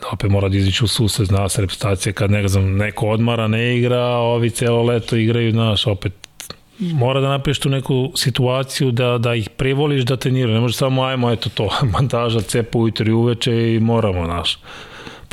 da 0.00 0.08
opet 0.12 0.30
mora 0.30 0.48
da 0.48 0.56
izići 0.56 0.84
u 0.84 0.88
susret, 0.88 1.28
zna 1.28 1.48
se 1.48 1.60
reputacija 1.60 2.12
kad 2.12 2.30
ne 2.30 2.48
znam, 2.48 2.76
neko 2.76 3.08
odmara, 3.08 3.48
ne 3.48 3.78
igra, 3.78 4.00
a 4.00 4.18
ovi 4.18 4.50
celo 4.50 4.82
leto 4.82 5.16
igraju, 5.16 5.52
znaš, 5.52 5.86
opet 5.86 6.12
mora 6.78 7.20
da 7.20 7.28
napraviš 7.28 7.58
tu 7.58 7.68
neku 7.68 8.12
situaciju 8.16 8.90
da, 8.90 9.18
da 9.18 9.34
ih 9.34 9.50
privoliš 9.50 10.04
da 10.04 10.16
treniraju. 10.16 10.54
Ne 10.54 10.60
može 10.60 10.76
samo, 10.76 11.04
ajmo, 11.04 11.32
eto 11.32 11.50
to, 11.54 11.70
montaža, 11.98 12.40
cepa 12.40 12.78
ujutro 12.78 13.06
i 13.06 13.12
uveče 13.12 13.74
i 13.74 13.80
moramo, 13.80 14.24
znaš 14.24 14.58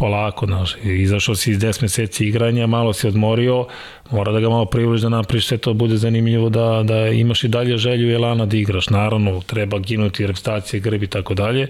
polako, 0.01 0.45
znaš, 0.45 0.75
izašao 0.83 1.35
si 1.35 1.51
iz 1.51 1.59
10 1.59 1.81
meseci 1.81 2.25
igranja, 2.25 2.67
malo 2.67 2.93
si 2.93 3.07
odmorio, 3.07 3.65
mora 4.11 4.31
da 4.31 4.39
ga 4.39 4.49
malo 4.49 4.65
privoliš 4.65 5.01
da 5.01 5.09
napriš 5.09 5.47
sve 5.47 5.57
to 5.57 5.73
bude 5.73 5.97
zanimljivo, 5.97 6.49
da, 6.49 6.83
da 6.83 7.07
imaš 7.07 7.43
i 7.43 7.47
dalje 7.47 7.77
želju 7.77 8.09
i 8.09 8.13
elana 8.13 8.45
da 8.45 8.57
igraš. 8.57 8.89
Naravno, 8.89 9.41
treba 9.41 9.79
ginuti 9.79 10.27
repstacije, 10.27 10.79
grbi 10.79 11.05
i 11.05 11.09
tako 11.09 11.33
dalje, 11.33 11.67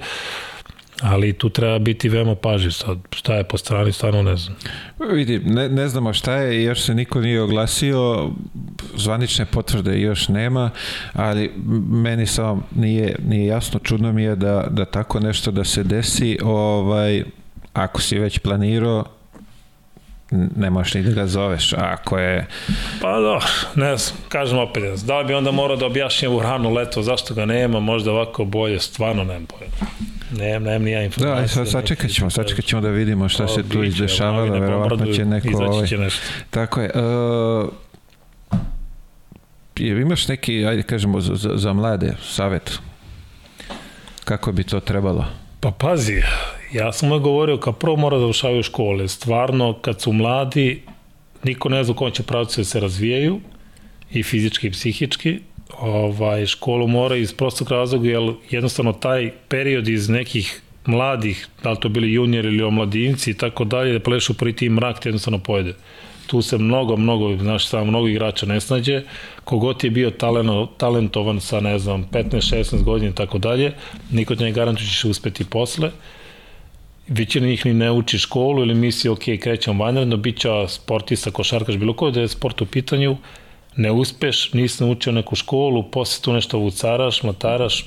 ali 1.02 1.34
tu 1.34 1.50
treba 1.50 1.80
biti 1.80 2.10
veoma 2.10 2.36
pažljiv 2.36 2.72
sad. 2.72 2.98
Šta 3.12 3.36
je 3.36 3.44
po 3.44 3.58
strani, 3.58 3.92
stvarno 3.92 4.22
ne 4.24 4.36
znam. 4.36 4.56
Vidi, 5.12 5.40
ne, 5.40 5.70
ne 5.70 5.88
znamo 5.88 6.14
šta 6.14 6.36
je, 6.36 6.64
još 6.64 6.82
se 6.82 6.94
niko 6.94 7.22
nije 7.22 7.42
oglasio, 7.42 8.30
zvanične 8.96 9.46
potvrde 9.46 10.00
još 10.02 10.28
nema, 10.28 10.70
ali 11.14 11.52
meni 11.90 12.26
samo 12.26 12.64
nije, 12.76 13.16
nije 13.28 13.46
jasno, 13.46 13.80
čudno 13.84 14.14
mi 14.14 14.24
je 14.24 14.36
da, 14.36 14.68
da 14.70 14.86
tako 14.86 15.20
nešto 15.20 15.52
da 15.52 15.64
se 15.64 15.84
desi, 15.84 16.38
ovaj, 16.44 17.24
ako 17.74 18.02
si 18.02 18.20
već 18.20 18.40
planirao, 18.40 19.06
ne 20.32 20.70
možeš 20.70 20.94
ni 20.94 21.04
da 21.04 21.12
ga 21.12 21.28
zoveš, 21.28 21.74
a 21.74 21.78
ako 22.00 22.18
je 22.18 22.48
Pa 23.02 23.20
da, 23.20 23.40
ne 23.76 23.98
znam, 23.98 24.18
kažem 24.30 24.58
opet, 24.58 24.84
da 25.04 25.20
li 25.20 25.26
bi 25.26 25.34
onda 25.34 25.52
morao 25.52 25.78
da 25.78 25.86
objašnjam 25.86 26.36
u 26.36 26.40
rano 26.40 26.70
leto 26.70 27.04
zašto 27.04 27.34
ga 27.34 27.46
nema, 27.46 27.80
možda 27.80 28.12
ovako 28.12 28.46
bolje, 28.46 28.80
stvarno 28.80 29.24
nemam 29.24 29.46
pojma. 29.46 29.92
Nemam, 30.38 30.64
nemam 30.64 30.84
ni 30.84 30.92
ja 30.92 31.00
Da, 31.00 31.06
informacije. 31.06 31.42
aj, 31.42 31.48
sad 31.48 31.70
sačekat 31.70 32.12
ćemo, 32.12 32.30
sačekat 32.30 32.66
ćemo 32.66 32.82
da 32.82 32.90
vidimo 32.90 33.30
šta 33.30 33.48
se 33.48 33.70
tu 33.70 33.84
izdešavalo, 33.84 34.60
verovatno 34.60 35.06
će 35.14 35.26
neko... 35.26 35.48
Izaći 35.48 35.64
Ovaj, 35.64 35.88
će 35.88 35.98
nešto. 35.98 36.22
tako 36.50 36.82
je. 36.82 36.92
Uh, 36.96 37.70
je, 39.78 40.02
imaš 40.02 40.28
neki, 40.28 40.66
ajde 40.66 40.84
kažemo, 40.84 41.22
za, 41.22 41.36
za, 41.36 41.52
za 41.56 41.74
mlade 41.74 42.14
savjet? 42.24 42.80
Kako 44.26 44.52
bi 44.52 44.64
to 44.64 44.80
trebalo? 44.80 45.26
Pa 45.60 45.72
pazi, 45.72 46.22
ja 46.74 46.92
sam 46.92 47.10
mu 47.10 47.20
govorio 47.20 47.58
kao 47.58 47.74
prvo 47.74 47.96
mora 47.96 48.18
da 48.18 48.26
ušavaju 48.26 48.64
škole. 48.64 49.08
Stvarno, 49.08 49.74
kad 49.74 50.02
su 50.02 50.14
mladi, 50.14 50.82
niko 51.44 51.70
ne 51.70 51.84
zna 51.84 51.96
u 52.00 52.10
će 52.10 52.24
pravcu 52.24 52.62
da 52.62 52.66
se 52.66 52.80
razvijaju, 52.80 53.40
i 54.14 54.24
fizički 54.24 54.68
i 54.68 54.72
psihički. 54.72 55.40
Ovaj, 55.80 56.46
školu 56.46 56.88
mora 56.88 57.16
iz 57.16 57.34
prostog 57.34 57.72
razloga, 57.72 58.10
jer 58.10 58.34
jednostavno 58.50 58.94
taj 58.94 59.32
period 59.48 59.88
iz 59.88 60.10
nekih 60.10 60.62
mladih, 60.86 61.48
da 61.64 61.72
li 61.72 61.78
to 61.80 61.90
bili 61.90 62.14
junior 62.14 62.46
ili 62.46 62.64
omladinci 62.64 63.32
i 63.32 63.34
tako 63.34 63.64
dalje, 63.64 63.94
da 63.94 64.00
plešu 64.00 64.34
prvi 64.34 64.56
tim 64.56 64.74
mrak, 64.74 65.00
te 65.00 65.10
jednostavno 65.10 65.40
pojede. 65.40 65.74
Tu 66.28 66.42
se 66.42 66.58
mnogo, 66.58 66.98
mnogo, 66.98 67.38
znaš, 67.38 67.68
samo 67.68 67.86
mnogo 67.86 68.08
igrača 68.08 68.46
ne 68.46 68.62
snađe. 68.62 69.02
Kogod 69.44 69.84
je 69.84 69.90
bio 69.90 70.12
taleno, 70.12 70.66
talentovan 70.78 71.40
sa, 71.40 71.60
ne 71.60 71.80
znam, 71.80 72.06
15-16 72.12 72.84
godina 72.84 73.12
i 73.12 73.16
tako 73.16 73.38
dalje, 73.38 73.74
niko 74.12 74.36
te 74.36 74.44
ne 74.44 74.52
garantuje 74.52 74.86
da 74.86 74.92
ćeš 74.92 75.06
uspeti 75.06 75.46
posle. 75.46 75.92
Većina 77.14 77.48
njih 77.48 77.66
ni 77.66 77.74
ne 77.74 77.92
uči 77.92 78.18
školu 78.18 78.62
ili 78.62 78.76
misli, 78.76 79.10
ok, 79.10 79.20
krećem 79.42 79.80
vanredno, 79.80 80.18
bit 80.18 80.38
će 80.40 80.50
sportista, 80.68 81.32
košarkaš, 81.32 81.78
bilo 81.78 81.94
ko 81.94 82.12
da 82.12 82.22
je 82.22 82.28
sport 82.28 82.62
u 82.62 82.66
pitanju, 82.66 83.18
ne 83.76 83.92
uspeš, 83.92 84.54
nisi 84.54 84.84
naučio 84.84 85.12
neku 85.14 85.36
školu, 85.36 85.84
posle 85.92 86.24
tu 86.24 86.34
nešto 86.34 86.58
vucaraš, 86.58 87.24
mlataraš, 87.24 87.86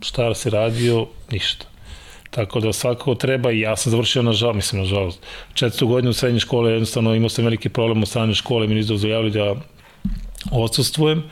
šta 0.00 0.34
si 0.34 0.50
radio, 0.50 1.06
ništa. 1.32 1.66
Tako 2.30 2.60
da 2.60 2.72
svakako 2.72 3.14
treba 3.14 3.52
i 3.52 3.60
ja 3.60 3.76
sam 3.76 3.90
završio 3.90 4.22
nažalost, 4.22 4.56
mislim 4.56 4.82
nažalost, 4.82 5.26
četvrtu 5.54 5.86
godinu 5.86 6.12
srednje 6.12 6.40
škole, 6.40 6.72
jednostavno 6.72 7.14
imao 7.14 7.28
sam 7.28 7.44
veliki 7.44 7.68
problem 7.68 8.02
u 8.02 8.06
srednje 8.06 8.34
škole, 8.34 8.66
mi 8.66 8.74
nisu 8.74 8.92
dozvoljavali 8.92 9.30
da 9.30 9.54
odsustvujem, 10.52 11.22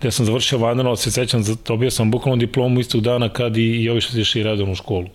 gde 0.00 0.10
sam 0.10 0.26
završio 0.26 0.58
vanredno, 0.58 0.96
se 0.96 1.10
sećam, 1.10 1.44
dobio 1.66 1.90
sam 1.90 2.10
bukvalno 2.10 2.36
diplomu 2.36 2.80
istog 2.80 3.00
dana 3.00 3.28
kad 3.28 3.56
i, 3.56 3.62
i 3.62 3.90
ovi 3.90 4.00
što 4.00 4.12
redovno 4.34 4.72
u 4.72 4.76
školu. 4.76 5.08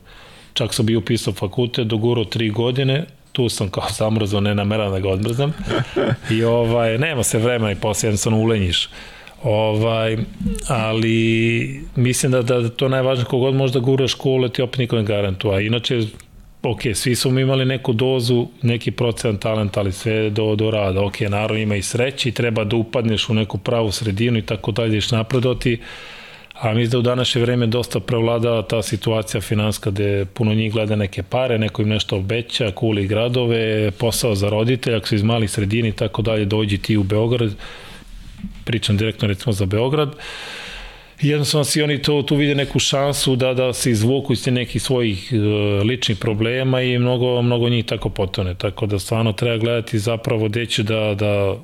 Čak 0.59 0.73
sam 0.73 0.85
bio 0.85 0.99
upisao 0.99 1.33
fakultet, 1.33 1.87
dogurao 1.87 2.25
tri 2.25 2.49
godine, 2.49 3.05
tu 3.31 3.49
sam 3.49 3.69
kao 3.69 3.87
zamrzao, 3.97 4.41
ne 4.41 4.55
nameram 4.55 4.91
da 4.91 4.99
ga 4.99 5.09
odmrznem. 5.09 5.53
I 6.31 6.43
ovaj, 6.43 6.97
nema 6.97 7.23
se 7.23 7.39
vremena 7.39 7.71
i 7.71 7.75
posle 7.75 8.07
jednostavno 8.07 8.39
ulenjiš. 8.39 8.89
Ovaj, 9.43 10.17
ali 10.67 11.81
mislim 11.95 12.31
da, 12.31 12.41
da 12.41 12.69
to 12.69 12.89
najvažnije 12.89 13.25
kogod 13.25 13.55
može 13.55 13.73
da 13.73 13.79
gura 13.79 14.07
škole 14.07 14.49
ti 14.49 14.61
opet 14.61 14.79
niko 14.79 14.95
ne 14.95 15.03
garantuje. 15.03 15.65
Inače, 15.65 16.01
ok, 16.63 16.81
svi 16.93 17.15
smo 17.15 17.39
imali 17.39 17.65
neku 17.65 17.93
dozu, 17.93 18.47
neki 18.61 18.91
procent 18.91 19.41
talenta, 19.41 19.79
ali 19.79 19.91
sve 19.91 20.29
do, 20.29 20.55
do 20.55 20.71
rada. 20.71 21.05
Ok, 21.05 21.19
naravno 21.19 21.57
ima 21.57 21.75
i 21.75 21.81
sreći, 21.81 22.31
treba 22.31 22.63
da 22.63 22.75
upadneš 22.75 23.29
u 23.29 23.33
neku 23.33 23.57
pravu 23.57 23.91
sredinu 23.91 24.37
i 24.37 24.45
tako 24.45 24.71
dalje, 24.71 24.97
iš 24.97 25.11
napredoti. 25.11 25.79
A 26.61 26.73
mislim 26.73 26.91
da 26.91 26.97
u 26.97 27.01
današnje 27.01 27.41
vreme 27.41 27.67
dosta 27.67 27.99
prevlada 27.99 28.61
ta 28.61 28.81
situacija 28.81 29.41
finanska 29.41 29.91
gde 29.91 30.25
puno 30.25 30.53
njih 30.53 30.73
gleda 30.73 30.95
neke 30.95 31.23
pare, 31.23 31.57
neko 31.57 31.81
im 31.81 31.89
nešto 31.89 32.15
obeća, 32.15 32.71
kuli 32.71 33.07
gradove, 33.07 33.91
posao 33.91 34.35
za 34.35 34.49
roditelja, 34.49 34.97
ako 34.97 35.07
su 35.07 35.15
iz 35.15 35.23
malih 35.23 35.51
sredini 35.51 35.89
i 35.89 35.91
tako 35.91 36.21
dalje, 36.21 36.45
dođi 36.45 36.77
ti 36.77 36.97
u 36.97 37.03
Beograd, 37.03 37.51
pričam 38.65 38.97
direktno 38.97 39.27
recimo 39.27 39.53
za 39.53 39.65
Beograd, 39.65 40.15
jednostavno 41.21 41.63
si 41.63 41.81
oni 41.81 42.01
to, 42.01 42.21
tu 42.21 42.35
vide 42.35 42.55
neku 42.55 42.79
šansu 42.79 43.35
da, 43.35 43.53
da 43.53 43.73
se 43.73 43.91
izvuku 43.91 44.33
iz 44.33 44.47
nekih 44.47 44.81
svojih 44.81 45.33
uh, 45.33 45.85
ličnih 45.85 46.17
problema 46.17 46.81
i 46.81 46.99
mnogo, 46.99 47.41
mnogo 47.41 47.69
njih 47.69 47.85
tako 47.85 48.09
potone. 48.09 48.55
Tako 48.55 48.85
da 48.85 48.99
stvarno 48.99 49.33
treba 49.33 49.57
gledati 49.57 49.99
zapravo 49.99 50.49
gde 50.49 50.65
će 50.65 50.83
da, 50.83 51.15
da, 51.15 51.55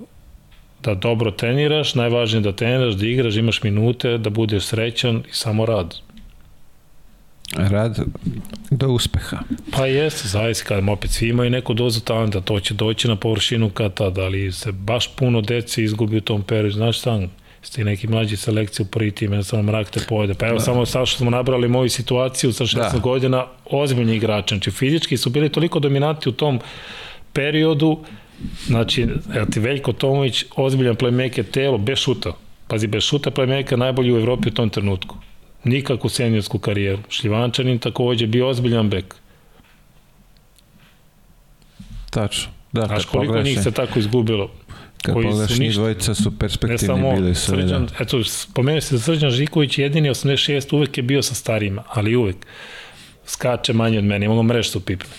da 0.86 0.96
dobro 0.96 1.32
treniraš, 1.32 1.96
najvažnije 1.96 2.42
da 2.42 2.52
treniraš, 2.52 2.94
da 2.94 3.08
igraš, 3.08 3.34
da 3.34 3.40
imaš 3.40 3.64
minute, 3.64 4.18
da 4.18 4.30
budeš 4.30 4.64
srećan 4.64 5.18
i 5.18 5.34
samo 5.34 5.66
rad. 5.66 5.96
Rad 7.56 8.00
do 8.72 8.88
uspeha. 8.88 9.38
Pa 9.72 9.86
jeste, 9.86 10.28
zaista, 10.28 10.66
kad 10.66 10.90
opet 10.90 11.12
svi 11.12 11.30
imaju 11.30 11.50
neku 11.50 11.74
dozu 11.74 12.02
talenta, 12.02 12.42
to 12.42 12.60
će 12.60 12.74
doći 12.74 13.08
na 13.08 13.16
površinu 13.16 13.70
kad 13.70 13.94
tad, 13.94 14.18
ali 14.18 14.52
se 14.52 14.72
baš 14.72 15.16
puno 15.16 15.42
dece 15.42 15.84
izgubi 15.84 16.18
u 16.18 16.22
tom 16.22 16.44
periodu, 16.44 16.72
znaš 16.72 17.00
sam, 17.00 17.32
ste 17.62 17.84
neki 17.84 18.08
mlađi 18.08 18.38
selekciji 18.38 18.84
u 18.84 18.88
prvi 18.88 19.12
tim, 19.12 19.32
jednostavno 19.32 19.64
mrak 19.64 19.90
te 19.90 20.00
pojede. 20.10 20.34
Pa 20.34 20.48
evo, 20.48 20.58
da. 20.58 20.64
samo 20.64 20.86
sa 20.86 21.06
što 21.06 21.18
smo 21.18 21.30
nabrali 21.30 21.68
moju 21.68 21.90
situaciju 21.90 22.54
sa 22.54 22.64
16 22.64 22.76
da. 22.94 23.00
godina, 23.00 23.46
ozbiljni 23.66 24.16
igrači, 24.16 24.56
znači 24.56 24.72
fizički 24.72 25.18
su 25.18 25.30
bili 25.30 25.50
toliko 25.50 25.80
dominanti 25.80 26.30
u 26.30 26.32
tom 26.32 26.60
periodu 27.34 28.04
Znači, 28.66 29.08
evo 29.36 29.46
ti 29.46 29.60
Veljko 29.60 29.94
Tomović, 29.94 30.46
ozbiljan 30.56 30.96
playmaker 30.96 31.44
telo, 31.52 31.78
bez 31.78 32.00
šuta. 32.00 32.34
Pazi, 32.68 32.88
bez 32.88 33.04
šuta 33.04 33.32
playmaker 33.32 33.76
najbolji 33.76 34.14
u 34.14 34.18
Evropi 34.18 34.50
u 34.50 34.54
tom 34.54 34.70
trenutku. 34.70 35.18
Nikakvu 35.64 36.10
seniorsku 36.10 36.60
karijeru. 36.60 37.02
Šljivančanin 37.10 37.80
takođe 37.80 38.28
bio 38.28 38.48
ozbiljan 38.48 38.90
bek. 38.90 39.16
Tačno. 42.10 42.52
Da, 42.72 42.86
Znaš 42.86 43.06
koliko 43.06 43.42
njih 43.42 43.60
se 43.64 43.72
tako 43.72 44.00
izgubilo? 44.00 44.52
Kad 45.02 45.14
pogledaš 45.14 45.58
njih 45.60 45.74
dvojica 45.74 46.16
su 46.16 46.40
perspektivni 46.40 47.16
bili 47.16 47.36
sve. 47.36 47.58
Srđan, 47.58 47.86
da. 47.86 48.04
Eto, 48.04 48.24
spomenuo 48.24 48.82
se 48.82 48.96
da 48.96 49.02
Srđan 49.02 49.32
Žiković 49.32 49.78
jedini 49.78 50.10
86 50.10 50.76
uvek 50.76 50.98
je 50.98 51.04
bio 51.04 51.22
sa 51.22 51.36
starijima, 51.36 51.84
ali 51.90 52.16
uvek 52.16 52.36
skače 53.26 53.74
manje 53.74 53.98
od 53.98 54.04
mene, 54.04 54.26
imamo 54.26 54.44
mrež 54.44 54.68
su 54.68 54.80
pipne. 54.80 55.10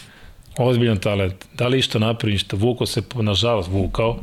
Ozbiljan 0.59 0.97
talent. 0.97 1.35
Da 1.55 1.69
li 1.69 1.79
išta 1.79 1.99
napravi, 1.99 2.33
ništa. 2.33 2.57
Vuko 2.57 2.87
se, 2.87 3.03
nažalost, 3.15 3.69
vukao 3.71 4.19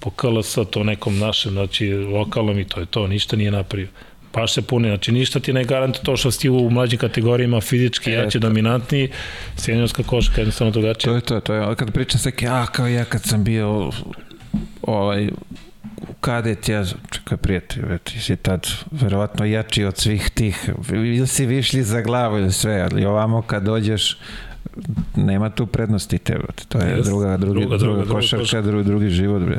po 0.00 0.10
KLS, 0.10 0.58
to 0.70 0.84
nekom 0.84 1.18
našem, 1.18 1.52
znači 1.52 1.92
lokalnom 1.92 2.58
i 2.58 2.64
to 2.64 2.80
je 2.80 2.86
to, 2.86 3.06
ništa 3.06 3.36
nije 3.36 3.50
napravio 3.50 3.88
baš 4.32 4.54
se 4.54 4.62
puni, 4.62 4.88
znači 4.88 5.12
ništa 5.12 5.40
ti 5.40 5.52
ne 5.52 5.64
garantuje 5.64 6.04
to 6.04 6.16
što 6.16 6.30
si 6.30 6.48
u 6.48 6.70
mlađim 6.70 6.98
kategorijama 6.98 7.60
fizički 7.60 8.10
e, 8.10 8.14
jače, 8.14 8.38
dominantniji, 8.38 9.10
seniorska 9.56 10.02
koška 10.02 10.40
jednostavno 10.40 10.70
drugačija. 10.70 11.10
To 11.10 11.14
je 11.14 11.20
to, 11.20 11.40
to 11.40 11.54
je, 11.54 11.76
kad 11.76 11.92
pričam 11.92 12.20
sve, 12.20 12.32
a 12.48 12.66
kao 12.66 12.86
ja 12.86 13.04
kad 13.04 13.22
sam 13.22 13.44
bio 13.44 13.90
ovaj, 14.82 15.28
kadet, 16.20 16.68
ja, 16.68 16.84
čekaj 17.10 17.36
prijatelj, 17.36 17.98
ti 18.04 18.20
si 18.20 18.36
tad 18.36 18.66
verovatno 18.90 19.44
jači 19.44 19.84
od 19.84 19.98
svih 19.98 20.30
tih, 20.30 20.70
ili 20.92 21.26
si 21.26 21.46
višli 21.46 21.82
za 21.82 22.00
glavu 22.00 22.38
ili 22.38 22.52
sve, 22.52 22.88
ali 22.90 23.04
ovamo 23.04 23.42
kad 23.42 23.62
dođeš, 23.62 24.18
nema 25.16 25.50
tu 25.50 25.66
prednosti 25.66 26.18
te, 26.18 26.36
to 26.68 26.78
je 26.78 26.96
yes. 26.96 27.04
druga, 27.04 27.36
drugi, 27.36 27.60
druga, 27.60 27.76
druga, 27.76 28.04
druga 28.04 28.14
košarka, 28.14 28.60
drugi, 28.60 28.84
drugi 28.84 29.10
život, 29.10 29.42
bre. 29.42 29.58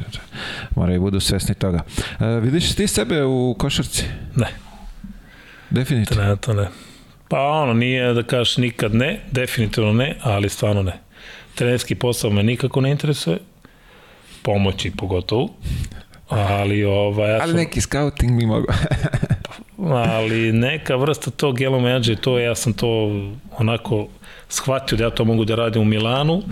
moraju 0.75 1.01
budu 1.01 1.19
svesni 1.19 1.55
toga. 1.55 1.79
Uh, 2.19 2.43
vidiš 2.43 2.75
ti 2.75 2.87
sebe 2.87 3.23
u 3.23 3.55
košarci? 3.59 4.03
Ne. 4.35 4.47
Definitivno? 5.69 6.23
Ne, 6.23 6.35
to 6.35 6.53
ne. 6.53 6.67
Pa 7.27 7.41
ono, 7.41 7.73
nije 7.73 8.13
da 8.13 8.23
kažeš 8.23 8.57
nikad 8.57 8.95
ne, 8.95 9.19
definitivno 9.31 9.93
ne, 9.93 10.15
ali 10.21 10.49
stvarno 10.49 10.83
ne. 10.83 10.99
Trenerski 11.55 11.95
posao 11.95 12.31
me 12.31 12.43
nikako 12.43 12.81
ne 12.81 12.91
interesuje, 12.91 13.37
pomoći 14.41 14.91
pogotovo, 14.91 15.49
ali 16.29 16.83
ovaj... 16.83 17.31
Ja 17.31 17.39
sam, 17.39 17.49
ali 17.49 17.57
neki 17.57 17.81
scouting 17.81 18.31
mi 18.31 18.45
mogu. 18.45 18.67
ali 20.17 20.51
neka 20.51 20.95
vrsta 20.95 21.31
tog 21.31 21.57
yellow 21.57 21.81
manager, 21.81 22.15
to 22.15 22.39
ja 22.39 22.55
sam 22.55 22.73
to 22.73 23.11
onako 23.57 24.07
shvatio 24.53 24.97
da 24.97 25.03
ja 25.03 25.09
to 25.09 25.25
mogu 25.25 25.45
da 25.45 25.55
radim 25.55 25.81
u 25.81 25.85
Milanu, 25.85 26.43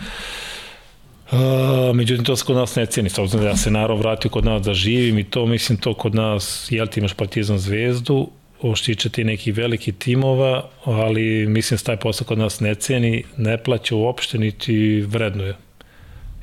Uh, 1.31 1.95
međutim, 1.95 2.25
to 2.25 2.35
se 2.35 2.45
kod 2.45 2.55
nas 2.55 2.75
ne 2.75 2.85
cijeni, 2.85 3.09
s 3.09 3.17
obzirom 3.17 3.43
da 3.43 3.49
ja 3.49 3.57
se 3.57 3.71
naravno 3.71 3.95
vratio 3.95 4.31
kod 4.31 4.45
nas 4.45 4.61
da 4.61 4.73
živim 4.73 5.19
i 5.19 5.23
to, 5.23 5.45
mislim, 5.45 5.77
to 5.77 5.93
kod 5.93 6.15
nas, 6.15 6.67
jel 6.69 6.87
ti 6.87 6.99
imaš 6.99 7.13
Partizan 7.13 7.57
zvezdu, 7.57 8.29
oštičati 8.61 9.23
neki 9.23 9.51
veliki 9.51 9.91
timova, 9.91 10.69
ali 10.83 11.45
mislim 11.47 11.77
da 11.77 11.83
taj 11.83 11.97
posao 11.97 12.27
kod 12.27 12.37
nas 12.37 12.59
ne 12.59 12.75
ceni, 12.75 13.23
ne 13.37 13.57
plaća 13.57 13.95
uopšte, 13.95 14.37
niti 14.37 15.01
vrednuje. 15.01 15.55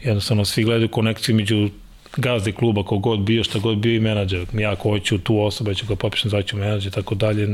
Jednostavno, 0.02 0.44
svi 0.44 0.64
gledaju 0.64 0.88
konekciju 0.88 1.34
među 1.34 1.68
gazde 2.16 2.52
kluba, 2.52 2.82
kogod 2.82 3.20
bio, 3.20 3.44
šta 3.44 3.58
god 3.58 3.78
bio 3.78 3.96
i 3.96 4.00
menadžer. 4.00 4.46
Ja 4.52 4.72
ako 4.72 4.90
hoću 4.90 5.18
tu 5.18 5.40
osobu, 5.40 5.70
ja 5.70 5.74
ću 5.74 5.86
ga 5.86 5.96
popišem, 5.96 6.30
zvaću 6.30 6.56
menadžer, 6.56 6.92
tako 6.92 7.14
dalje. 7.14 7.48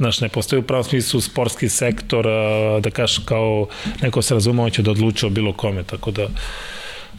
Znaš, 0.00 0.20
ne 0.20 0.28
postoji 0.28 0.60
u 0.60 0.62
pravom 0.62 0.84
smislu 0.84 1.20
sportski 1.20 1.68
sektor, 1.68 2.26
da 2.80 2.90
kažeš 2.90 3.18
kao 3.18 3.66
neko 4.02 4.22
se 4.22 4.34
razume, 4.34 4.62
on 4.62 4.70
će 4.70 4.82
da 4.82 4.90
odluči 4.90 5.26
o 5.26 5.30
bilo 5.30 5.52
kome, 5.52 5.82
tako 5.82 6.10
da 6.10 6.28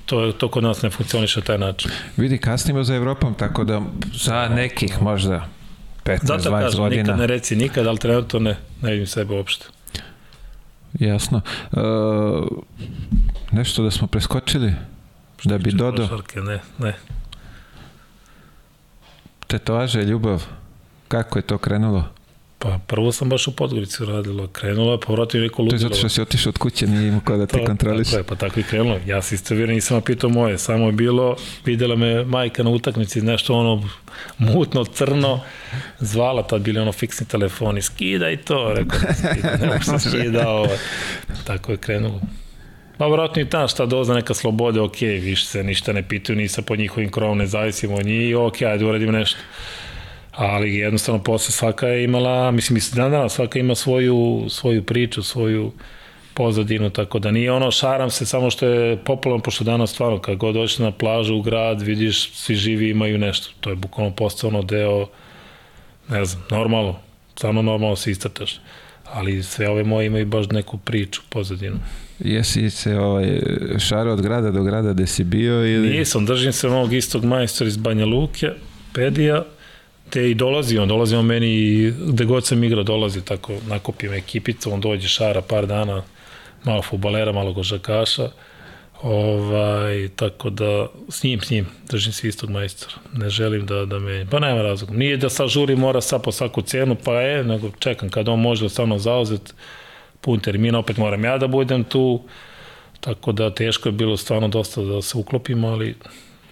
to, 0.05 0.31
to 0.31 0.47
kod 0.47 0.63
nas 0.63 0.81
ne 0.81 0.89
funkcioniše 0.89 1.41
taj 1.41 1.57
način. 1.57 1.91
Vidi, 2.17 2.37
kasnimo 2.37 2.83
za 2.83 2.95
Evropom, 2.95 3.33
tako 3.33 3.63
da 3.63 3.81
za 4.13 4.49
nekih 4.49 5.01
možda 5.01 5.47
15-20 6.05 6.77
godina. 6.77 7.01
Nikad 7.01 7.19
ne 7.19 7.27
reci 7.27 7.55
nikad, 7.55 7.87
ali 7.87 7.97
trenutno 7.97 8.39
ne, 8.39 8.57
ne 8.81 8.91
vidim 8.91 9.07
sebe 9.07 9.33
uopšte. 9.33 9.65
Jasno. 10.93 11.41
E, 11.71 11.77
nešto 13.51 13.83
da 13.83 13.91
smo 13.91 14.07
preskočili? 14.07 14.73
Da 15.43 15.57
bi 15.57 15.71
dodao? 15.71 16.21
Ne, 16.35 16.59
ne. 16.77 16.95
Tetovaže, 19.47 20.03
ljubav. 20.03 20.43
Kako 21.07 21.39
je 21.39 21.43
to 21.43 21.57
krenulo? 21.57 22.20
Pa 22.63 22.79
prvo 22.87 23.11
sam 23.11 23.29
baš 23.29 23.47
u 23.47 23.55
Podgorici 23.55 24.05
radilo, 24.05 24.47
krenulo 24.47 24.91
je, 24.91 24.99
povratio 24.99 25.41
neko 25.41 25.61
ludilo. 25.61 25.79
To 25.79 25.85
je 25.85 25.89
zato 25.89 25.95
što 25.95 26.09
si 26.09 26.21
otišao 26.21 26.49
od 26.49 26.57
kuće, 26.57 26.87
nije 26.87 27.07
imao 27.07 27.21
ko 27.25 27.37
da 27.37 27.45
ti 27.45 27.65
kontroliš. 27.65 28.07
Tako 28.07 28.17
je, 28.17 28.23
pa 28.23 28.35
tako 28.35 28.59
i 28.59 28.63
krenulo. 28.63 28.99
Ja 29.05 29.21
se 29.21 29.35
isto 29.35 29.55
vjerujem, 29.55 29.75
nisam 29.75 30.01
pitao 30.01 30.29
moje, 30.29 30.57
samo 30.57 30.85
je 30.85 30.91
bilo, 30.91 31.35
videla 31.65 31.95
me 31.95 32.25
majka 32.25 32.63
na 32.63 32.69
utakmici, 32.69 33.21
nešto 33.21 33.55
ono 33.55 33.89
mutno, 34.37 34.85
crno, 34.85 35.39
zvala, 35.99 36.43
tad 36.43 36.61
bili 36.61 36.79
ono 36.79 36.91
fiksni 36.91 37.27
telefoni, 37.27 37.81
skidaj 37.81 38.37
to, 38.37 38.73
rekao, 38.73 38.99
skidaj, 39.13 39.57
ne 39.61 39.67
možda 39.77 39.99
skida 39.99 40.49
ovo. 40.49 40.75
Tako 41.43 41.71
je 41.71 41.77
krenulo. 41.77 42.21
Pa 42.97 43.07
vratno 43.07 43.41
i 43.41 43.49
ta 43.49 43.67
šta 43.67 43.85
doza 43.85 44.13
neka 44.13 44.33
slobode, 44.33 44.81
ok, 44.81 45.01
više 45.01 45.45
se 45.45 45.63
ništa 45.63 45.93
ne 45.93 46.07
pitaju, 46.07 46.37
nisam 46.37 46.63
po 46.63 46.75
njihovim 46.75 47.11
krovom, 47.11 47.37
ne 47.37 47.47
zavisimo 47.47 47.95
od 47.95 48.05
njih, 48.05 48.37
ok, 48.37 48.61
ajde 48.61 48.85
uradim 48.85 49.11
nešto 49.11 49.37
ali 50.31 50.75
jednostavno 50.75 51.23
posle 51.23 51.51
svaka 51.51 51.87
je 51.87 52.03
imala, 52.03 52.51
mislim, 52.51 52.73
mislim, 52.73 52.95
dan 52.95 53.11
dana 53.11 53.29
svaka 53.29 53.59
ima 53.59 53.75
svoju, 53.75 54.45
svoju 54.49 54.83
priču, 54.83 55.23
svoju 55.23 55.71
pozadinu, 56.33 56.89
tako 56.89 57.19
da 57.19 57.31
nije 57.31 57.51
ono 57.51 57.71
šaram 57.71 58.09
se 58.09 58.25
samo 58.25 58.49
što 58.49 58.65
je 58.65 58.97
popularno, 58.97 59.43
pošto 59.43 59.63
danas 59.63 59.91
stvarno 59.91 60.19
kad 60.19 60.35
god 60.35 60.55
dođeš 60.55 60.79
na 60.79 60.91
plažu 60.91 61.35
u 61.35 61.41
grad, 61.41 61.81
vidiš 61.81 62.31
svi 62.33 62.55
živi 62.55 62.89
imaju 62.89 63.17
nešto, 63.17 63.49
to 63.59 63.69
je 63.69 63.75
bukvalno 63.75 64.15
postao 64.15 64.61
deo, 64.61 65.07
ne 66.09 66.25
znam, 66.25 66.43
normalno, 66.51 66.99
samo 67.35 67.61
normalno 67.61 67.95
se 67.95 68.11
istrtaš, 68.11 68.59
ali 69.13 69.43
sve 69.43 69.69
ove 69.69 69.83
moje 69.83 70.05
imaju 70.05 70.25
baš 70.25 70.45
neku 70.51 70.77
priču, 70.77 71.21
pozadinu. 71.29 71.75
Jesi 72.19 72.69
se 72.69 72.97
ovaj, 72.97 73.41
šaro 73.79 74.13
od 74.13 74.21
grada 74.21 74.51
do 74.51 74.63
grada 74.63 74.93
gde 74.93 75.07
si 75.07 75.23
bio 75.23 75.75
ili? 75.75 75.89
Nisam, 75.89 76.25
držim 76.25 76.53
se 76.53 76.67
onog 76.67 76.93
istog 76.93 77.25
majstora 77.25 77.67
iz 77.67 77.77
Banja 77.77 78.05
Luke, 78.05 78.49
Pedija, 78.93 79.43
te 80.11 80.29
i 80.31 80.33
dolazi, 80.35 80.77
on 80.77 80.87
dolazi 80.87 81.15
on 81.15 81.25
meni 81.25 81.47
i 81.47 81.93
gde 82.07 82.25
god 82.25 82.45
sam 82.45 82.63
igrao 82.63 82.83
dolazi, 82.83 83.21
tako 83.25 83.53
nakupim 83.67 84.13
ekipicu, 84.13 84.73
on 84.73 84.81
dođe 84.81 85.07
šara 85.07 85.41
par 85.41 85.67
dana, 85.67 86.03
malo 86.63 86.81
futbalera, 86.81 87.31
malo 87.31 87.53
gožakaša, 87.53 88.29
ovaj, 89.01 90.09
tako 90.15 90.49
da 90.49 90.87
s 91.09 91.23
njim, 91.23 91.41
s 91.41 91.49
njim, 91.49 91.67
držim 91.89 92.13
se 92.13 92.27
istog 92.27 92.49
majstora, 92.49 92.93
ne 93.13 93.29
želim 93.29 93.65
da, 93.65 93.85
da 93.85 93.99
me, 93.99 94.25
pa 94.31 94.39
nema 94.39 94.61
razloga, 94.61 94.93
nije 94.93 95.17
da 95.17 95.29
sa 95.29 95.47
žuri 95.47 95.75
mora 95.75 96.01
sa 96.01 96.19
po 96.19 96.31
svaku 96.31 96.61
cenu, 96.61 96.95
pa 97.05 97.13
je, 97.21 97.43
nego 97.43 97.71
čekam 97.79 98.09
kad 98.09 98.29
on 98.29 98.39
može 98.39 98.69
stvarno 98.69 98.97
zauzet 98.97 99.53
pun 100.21 100.39
termina, 100.39 100.79
opet 100.79 100.97
moram 100.97 101.23
ja 101.25 101.37
da 101.37 101.47
budem 101.47 101.83
tu, 101.83 102.21
tako 102.99 103.31
da 103.31 103.53
teško 103.53 103.89
je 103.89 103.93
bilo 103.93 104.17
stvarno 104.17 104.47
dosta 104.47 104.81
da 104.81 105.01
se 105.01 105.17
uklopimo, 105.17 105.67
ali 105.67 105.95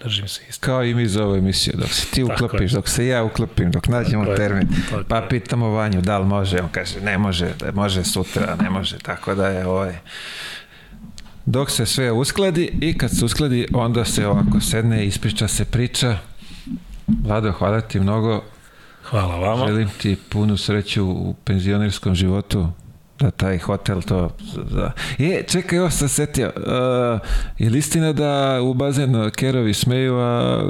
držim 0.03 0.27
se 0.27 0.41
isto. 0.49 0.65
Kao 0.65 0.84
i 0.84 0.93
mi 0.93 1.07
za 1.07 1.26
ovu 1.26 1.35
emisiju, 1.35 1.73
dok 1.77 1.89
se 1.89 2.07
ti 2.11 2.23
uklopiš, 2.23 2.71
dok 2.71 2.89
se 2.89 3.07
ja 3.07 3.23
uklopim, 3.23 3.71
dok 3.71 3.88
nađemo 3.88 4.26
tako 4.26 4.38
termin, 4.38 4.67
je, 4.71 5.03
pa 5.07 5.21
pitamo 5.30 5.69
Vanju 5.69 6.01
da 6.01 6.17
li 6.17 6.26
može, 6.26 6.61
on 6.61 6.69
kaže 6.71 7.01
ne 7.01 7.17
može, 7.17 7.53
da 7.59 7.71
može 7.71 8.03
sutra, 8.03 8.55
ne 8.61 8.69
može, 8.69 8.97
tako 8.97 9.35
da 9.35 9.47
je 9.47 9.67
ovaj. 9.67 9.95
Dok 11.45 11.71
se 11.71 11.85
sve 11.85 12.11
uskladi 12.11 12.77
i 12.81 12.97
kad 12.97 13.17
se 13.17 13.26
uskladi 13.26 13.67
onda 13.73 14.05
se 14.05 14.27
ovako 14.27 14.59
sedne, 14.61 15.05
ispriča 15.05 15.47
se 15.47 15.65
priča. 15.65 16.17
Vlado, 17.23 17.51
hvala 17.51 17.81
ti 17.81 17.99
mnogo. 17.99 18.43
Hvala 19.03 19.35
vama. 19.35 19.67
Želim 19.67 19.89
ti 20.01 20.17
punu 20.30 20.57
sreću 20.57 21.05
u 21.05 21.35
penzionerskom 21.43 22.15
životu 22.15 22.69
da 23.19 23.31
taj 23.31 23.57
hotel 23.57 24.01
to 24.01 24.35
da. 24.71 24.91
E, 25.19 25.43
čekaj, 25.47 25.79
ovo 25.79 25.89
sam 25.89 26.09
setio. 26.09 26.51
Uh, 26.55 26.63
je 27.57 27.69
li 27.69 27.77
istina 27.77 28.13
da 28.13 28.61
u 28.61 28.73
bazenu 28.73 29.31
kerovi 29.35 29.73
smeju, 29.73 30.17
a 30.17 30.63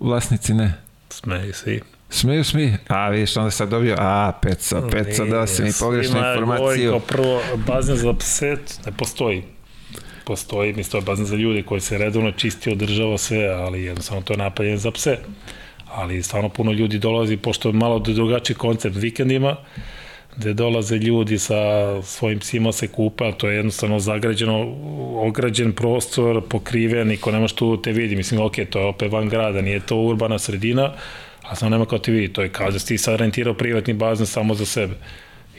vlasnici 0.00 0.54
ne? 0.54 0.74
Smeju 1.08 1.52
svi. 1.52 1.80
Smeju 2.10 2.44
smi? 2.44 2.76
A, 2.88 3.08
vidiš, 3.08 3.36
onda 3.36 3.50
sam 3.50 3.70
dobio, 3.70 3.96
a, 3.98 4.32
peco, 4.42 4.88
peco, 4.90 5.24
dao 5.24 5.46
si 5.46 5.62
mi 5.62 5.70
pogrešnu 5.80 6.18
informaciju. 6.18 6.90
Kao 6.90 7.00
prvo, 7.00 7.40
bazen 7.66 7.96
za 7.96 8.12
pse 8.12 8.56
ne 8.86 8.92
postoji. 8.96 9.42
Postoji, 10.24 10.72
mislim, 10.72 10.90
to 10.90 10.98
je 10.98 11.02
bazen 11.02 11.26
za 11.26 11.36
ljude 11.36 11.62
koji 11.62 11.80
se 11.80 11.98
redovno 11.98 12.30
čisti, 12.30 12.72
održava 12.72 13.18
sve, 13.18 13.48
ali 13.48 13.82
jednostavno 13.82 14.22
to 14.22 14.32
je 14.32 14.36
napaljen 14.36 14.78
za 14.78 14.90
pse. 14.90 15.18
Ali 15.94 16.22
stvarno 16.22 16.48
puno 16.48 16.72
ljudi 16.72 16.98
dolazi, 16.98 17.36
pošto 17.36 17.68
je 17.68 17.72
malo 17.72 17.98
drugačiji 17.98 18.56
koncept 18.56 18.96
vikendima, 18.96 19.56
gde 20.36 20.54
dolaze 20.54 20.96
ljudi 20.96 21.38
sa 21.38 21.54
svojim 22.02 22.38
psima 22.38 22.72
se 22.72 22.88
kupa, 22.88 23.32
to 23.32 23.48
je 23.48 23.56
jednostavno 23.56 23.98
zagrađeno, 23.98 24.76
ograđen 25.16 25.72
prostor, 25.72 26.42
pokriven, 26.48 27.08
niko 27.08 27.30
nema 27.30 27.48
što 27.48 27.76
te 27.76 27.92
vidi, 27.92 28.16
mislim, 28.16 28.40
ok, 28.40 28.54
to 28.70 28.78
je 28.78 28.84
opet 28.84 29.12
van 29.12 29.28
grada, 29.28 29.60
nije 29.60 29.80
to 29.80 29.96
urbana 29.96 30.38
sredina, 30.38 30.92
a 31.42 31.56
samo 31.56 31.70
nema 31.70 31.86
kao 31.86 31.98
te 31.98 32.12
vidi, 32.12 32.32
to 32.32 32.42
je 32.42 32.48
kao 32.48 32.70
da 32.70 32.78
si 32.78 32.86
ti 32.86 32.98
sad 32.98 33.20
rentirao 33.20 33.54
privatni 33.54 33.94
bazen 33.94 34.26
samo 34.26 34.54
za 34.54 34.66
sebe. 34.66 34.94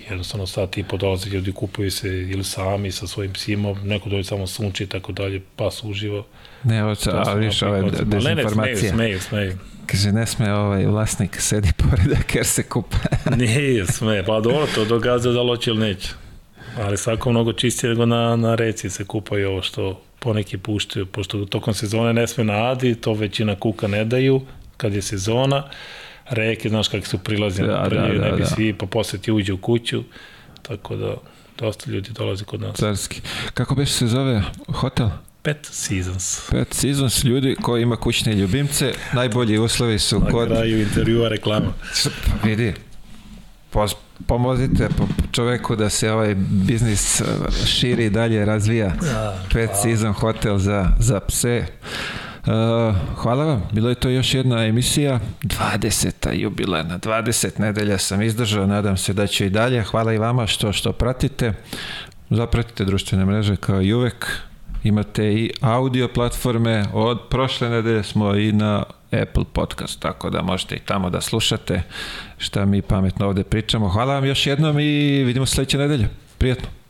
Jednostavno 0.09 0.47
sad 0.47 0.77
i 0.77 0.83
po 0.83 0.97
dolaze 0.97 1.29
ljudi 1.29 1.51
kupuju 1.51 1.91
se 1.91 2.07
ili 2.07 2.43
sami 2.43 2.91
sa 2.91 3.07
svojim 3.07 3.33
psima, 3.33 3.73
neko 3.83 4.09
dođe 4.09 4.23
samo 4.23 4.47
sunči 4.47 4.83
i 4.83 4.87
tako 4.87 5.11
dalje, 5.11 5.41
pas 5.55 5.83
uživa. 5.83 6.23
Ne, 6.63 6.83
ovo, 6.83 6.95
a 7.25 7.33
viš 7.33 7.61
ove 7.61 7.81
dezinformacije. 7.81 8.93
Ne, 8.93 9.09
ne, 9.09 9.19
smeju, 9.19 9.19
smeju, 9.19 9.19
smeju. 9.19 9.57
Kaže, 9.91 10.11
ne 10.11 10.25
sme 10.25 10.53
ovaj 10.53 10.85
vlasnik 10.85 11.41
sedi 11.41 11.71
pored 11.81 12.23
ker 12.23 12.45
se 12.45 12.63
kupa. 12.63 12.97
Nije, 13.37 13.85
sme, 13.87 14.23
pa 14.25 14.39
dobro, 14.39 14.67
to 14.75 14.85
događa 14.85 15.31
da 15.31 15.41
loće 15.41 15.69
ili 15.69 15.79
neće. 15.79 16.09
Ali 16.77 16.97
svako 16.97 17.31
mnogo 17.31 17.53
čistije 17.53 17.89
nego 17.89 18.05
na, 18.05 18.35
na 18.35 18.55
reci 18.55 18.89
se 18.89 19.05
kupaju 19.05 19.49
ovo 19.49 19.61
što 19.61 20.01
poneki 20.19 20.57
puštaju, 20.57 21.05
pošto 21.05 21.45
tokom 21.45 21.73
sezone 21.73 22.13
ne 22.13 22.27
sme 22.27 22.43
na 22.43 22.71
Adi, 22.71 22.95
to 22.95 23.13
većina 23.13 23.55
kuka 23.55 23.87
ne 23.87 24.05
daju, 24.05 24.41
kad 24.77 24.93
je 24.93 25.01
sezona, 25.01 25.63
reke, 26.29 26.69
znaš 26.69 26.87
kakve 26.87 27.05
su 27.05 27.17
prilazi, 27.17 27.61
da, 27.61 27.67
da, 27.67 27.89
da, 27.89 28.07
ne 28.07 28.31
bi 28.31 28.41
da. 28.41 28.45
svi, 28.45 28.73
pa 28.73 28.85
posle 28.85 29.19
ti 29.19 29.31
uđe 29.31 29.53
u 29.53 29.57
kuću, 29.57 30.03
tako 30.61 30.95
da 30.95 31.15
dosta 31.57 31.91
ljudi 31.91 32.09
dolazi 32.11 32.43
kod 32.43 32.61
nas. 32.61 32.75
Carski. 32.75 33.21
Kako 33.53 33.75
beš 33.75 33.89
se 33.89 34.07
zove 34.07 34.41
hotel? 34.73 35.09
Pet 35.43 35.65
Seasons. 35.71 36.49
Pet 36.49 36.73
Seasons, 36.73 37.23
ljudi 37.23 37.55
koji 37.61 37.81
ima 37.81 37.95
kućne 37.95 38.33
ljubimce, 38.33 38.93
najbolji 39.13 39.57
uslovi 39.57 39.99
su 39.99 40.19
Na 40.19 40.31
kod... 40.31 40.49
Na 40.49 40.55
kraju 40.55 40.81
intervjua 40.81 41.29
reklama. 41.29 41.73
Pa 42.41 42.47
vidi, 42.47 42.73
poz, 43.69 43.93
pomozite 44.27 44.89
čoveku 45.31 45.75
da 45.75 45.89
se 45.89 46.11
ovaj 46.11 46.35
biznis 46.35 47.21
uh, 47.21 47.27
širi 47.65 48.05
i 48.05 48.09
dalje 48.09 48.45
razvija. 48.45 48.85
Ja, 48.85 49.43
Pet 49.53 49.69
hvala. 49.69 49.81
Season 49.81 50.13
hotel 50.13 50.57
za, 50.57 50.87
za 50.99 51.19
pse. 51.19 51.65
Uh, 52.45 52.95
hvala 53.15 53.45
vam, 53.45 53.63
bilo 53.71 53.89
je 53.89 53.95
to 53.95 54.09
još 54.09 54.33
jedna 54.33 54.65
emisija, 54.65 55.19
20. 55.43 56.33
jubilena, 56.33 56.99
20 56.99 57.59
nedelja 57.59 57.97
sam 57.97 58.21
izdržao, 58.21 58.67
nadam 58.67 58.97
se 58.97 59.13
da 59.13 59.27
će 59.27 59.45
i 59.45 59.49
dalje. 59.49 59.83
Hvala 59.83 60.13
i 60.13 60.17
vama 60.17 60.47
što 60.47 60.73
što 60.73 60.91
pratite. 60.93 61.53
Zapratite 62.29 62.85
društvene 62.85 63.25
mreže 63.25 63.55
kao 63.55 63.81
i 63.81 63.93
uvek. 63.93 64.41
Imate 64.83 65.33
i 65.33 65.51
audio 65.61 66.07
platforme, 66.07 66.85
od 66.93 67.19
prošle 67.29 67.69
nedelje 67.69 68.03
smo 68.03 68.35
i 68.35 68.51
na 68.51 68.83
Apple 69.11 69.43
podcast, 69.53 69.99
tako 69.99 70.29
da 70.29 70.41
možete 70.41 70.75
i 70.75 70.79
tamo 70.79 71.09
da 71.09 71.21
slušate 71.21 71.81
šta 72.37 72.65
mi 72.65 72.81
pametno 72.81 73.27
ovde 73.27 73.43
pričamo. 73.43 73.89
Hvala 73.89 74.13
vam 74.13 74.25
još 74.25 74.47
jednom 74.47 74.79
i 74.79 75.23
vidimo 75.23 75.45
sledeće 75.45 75.77
nedelje. 75.77 76.09
Prijetno. 76.37 76.80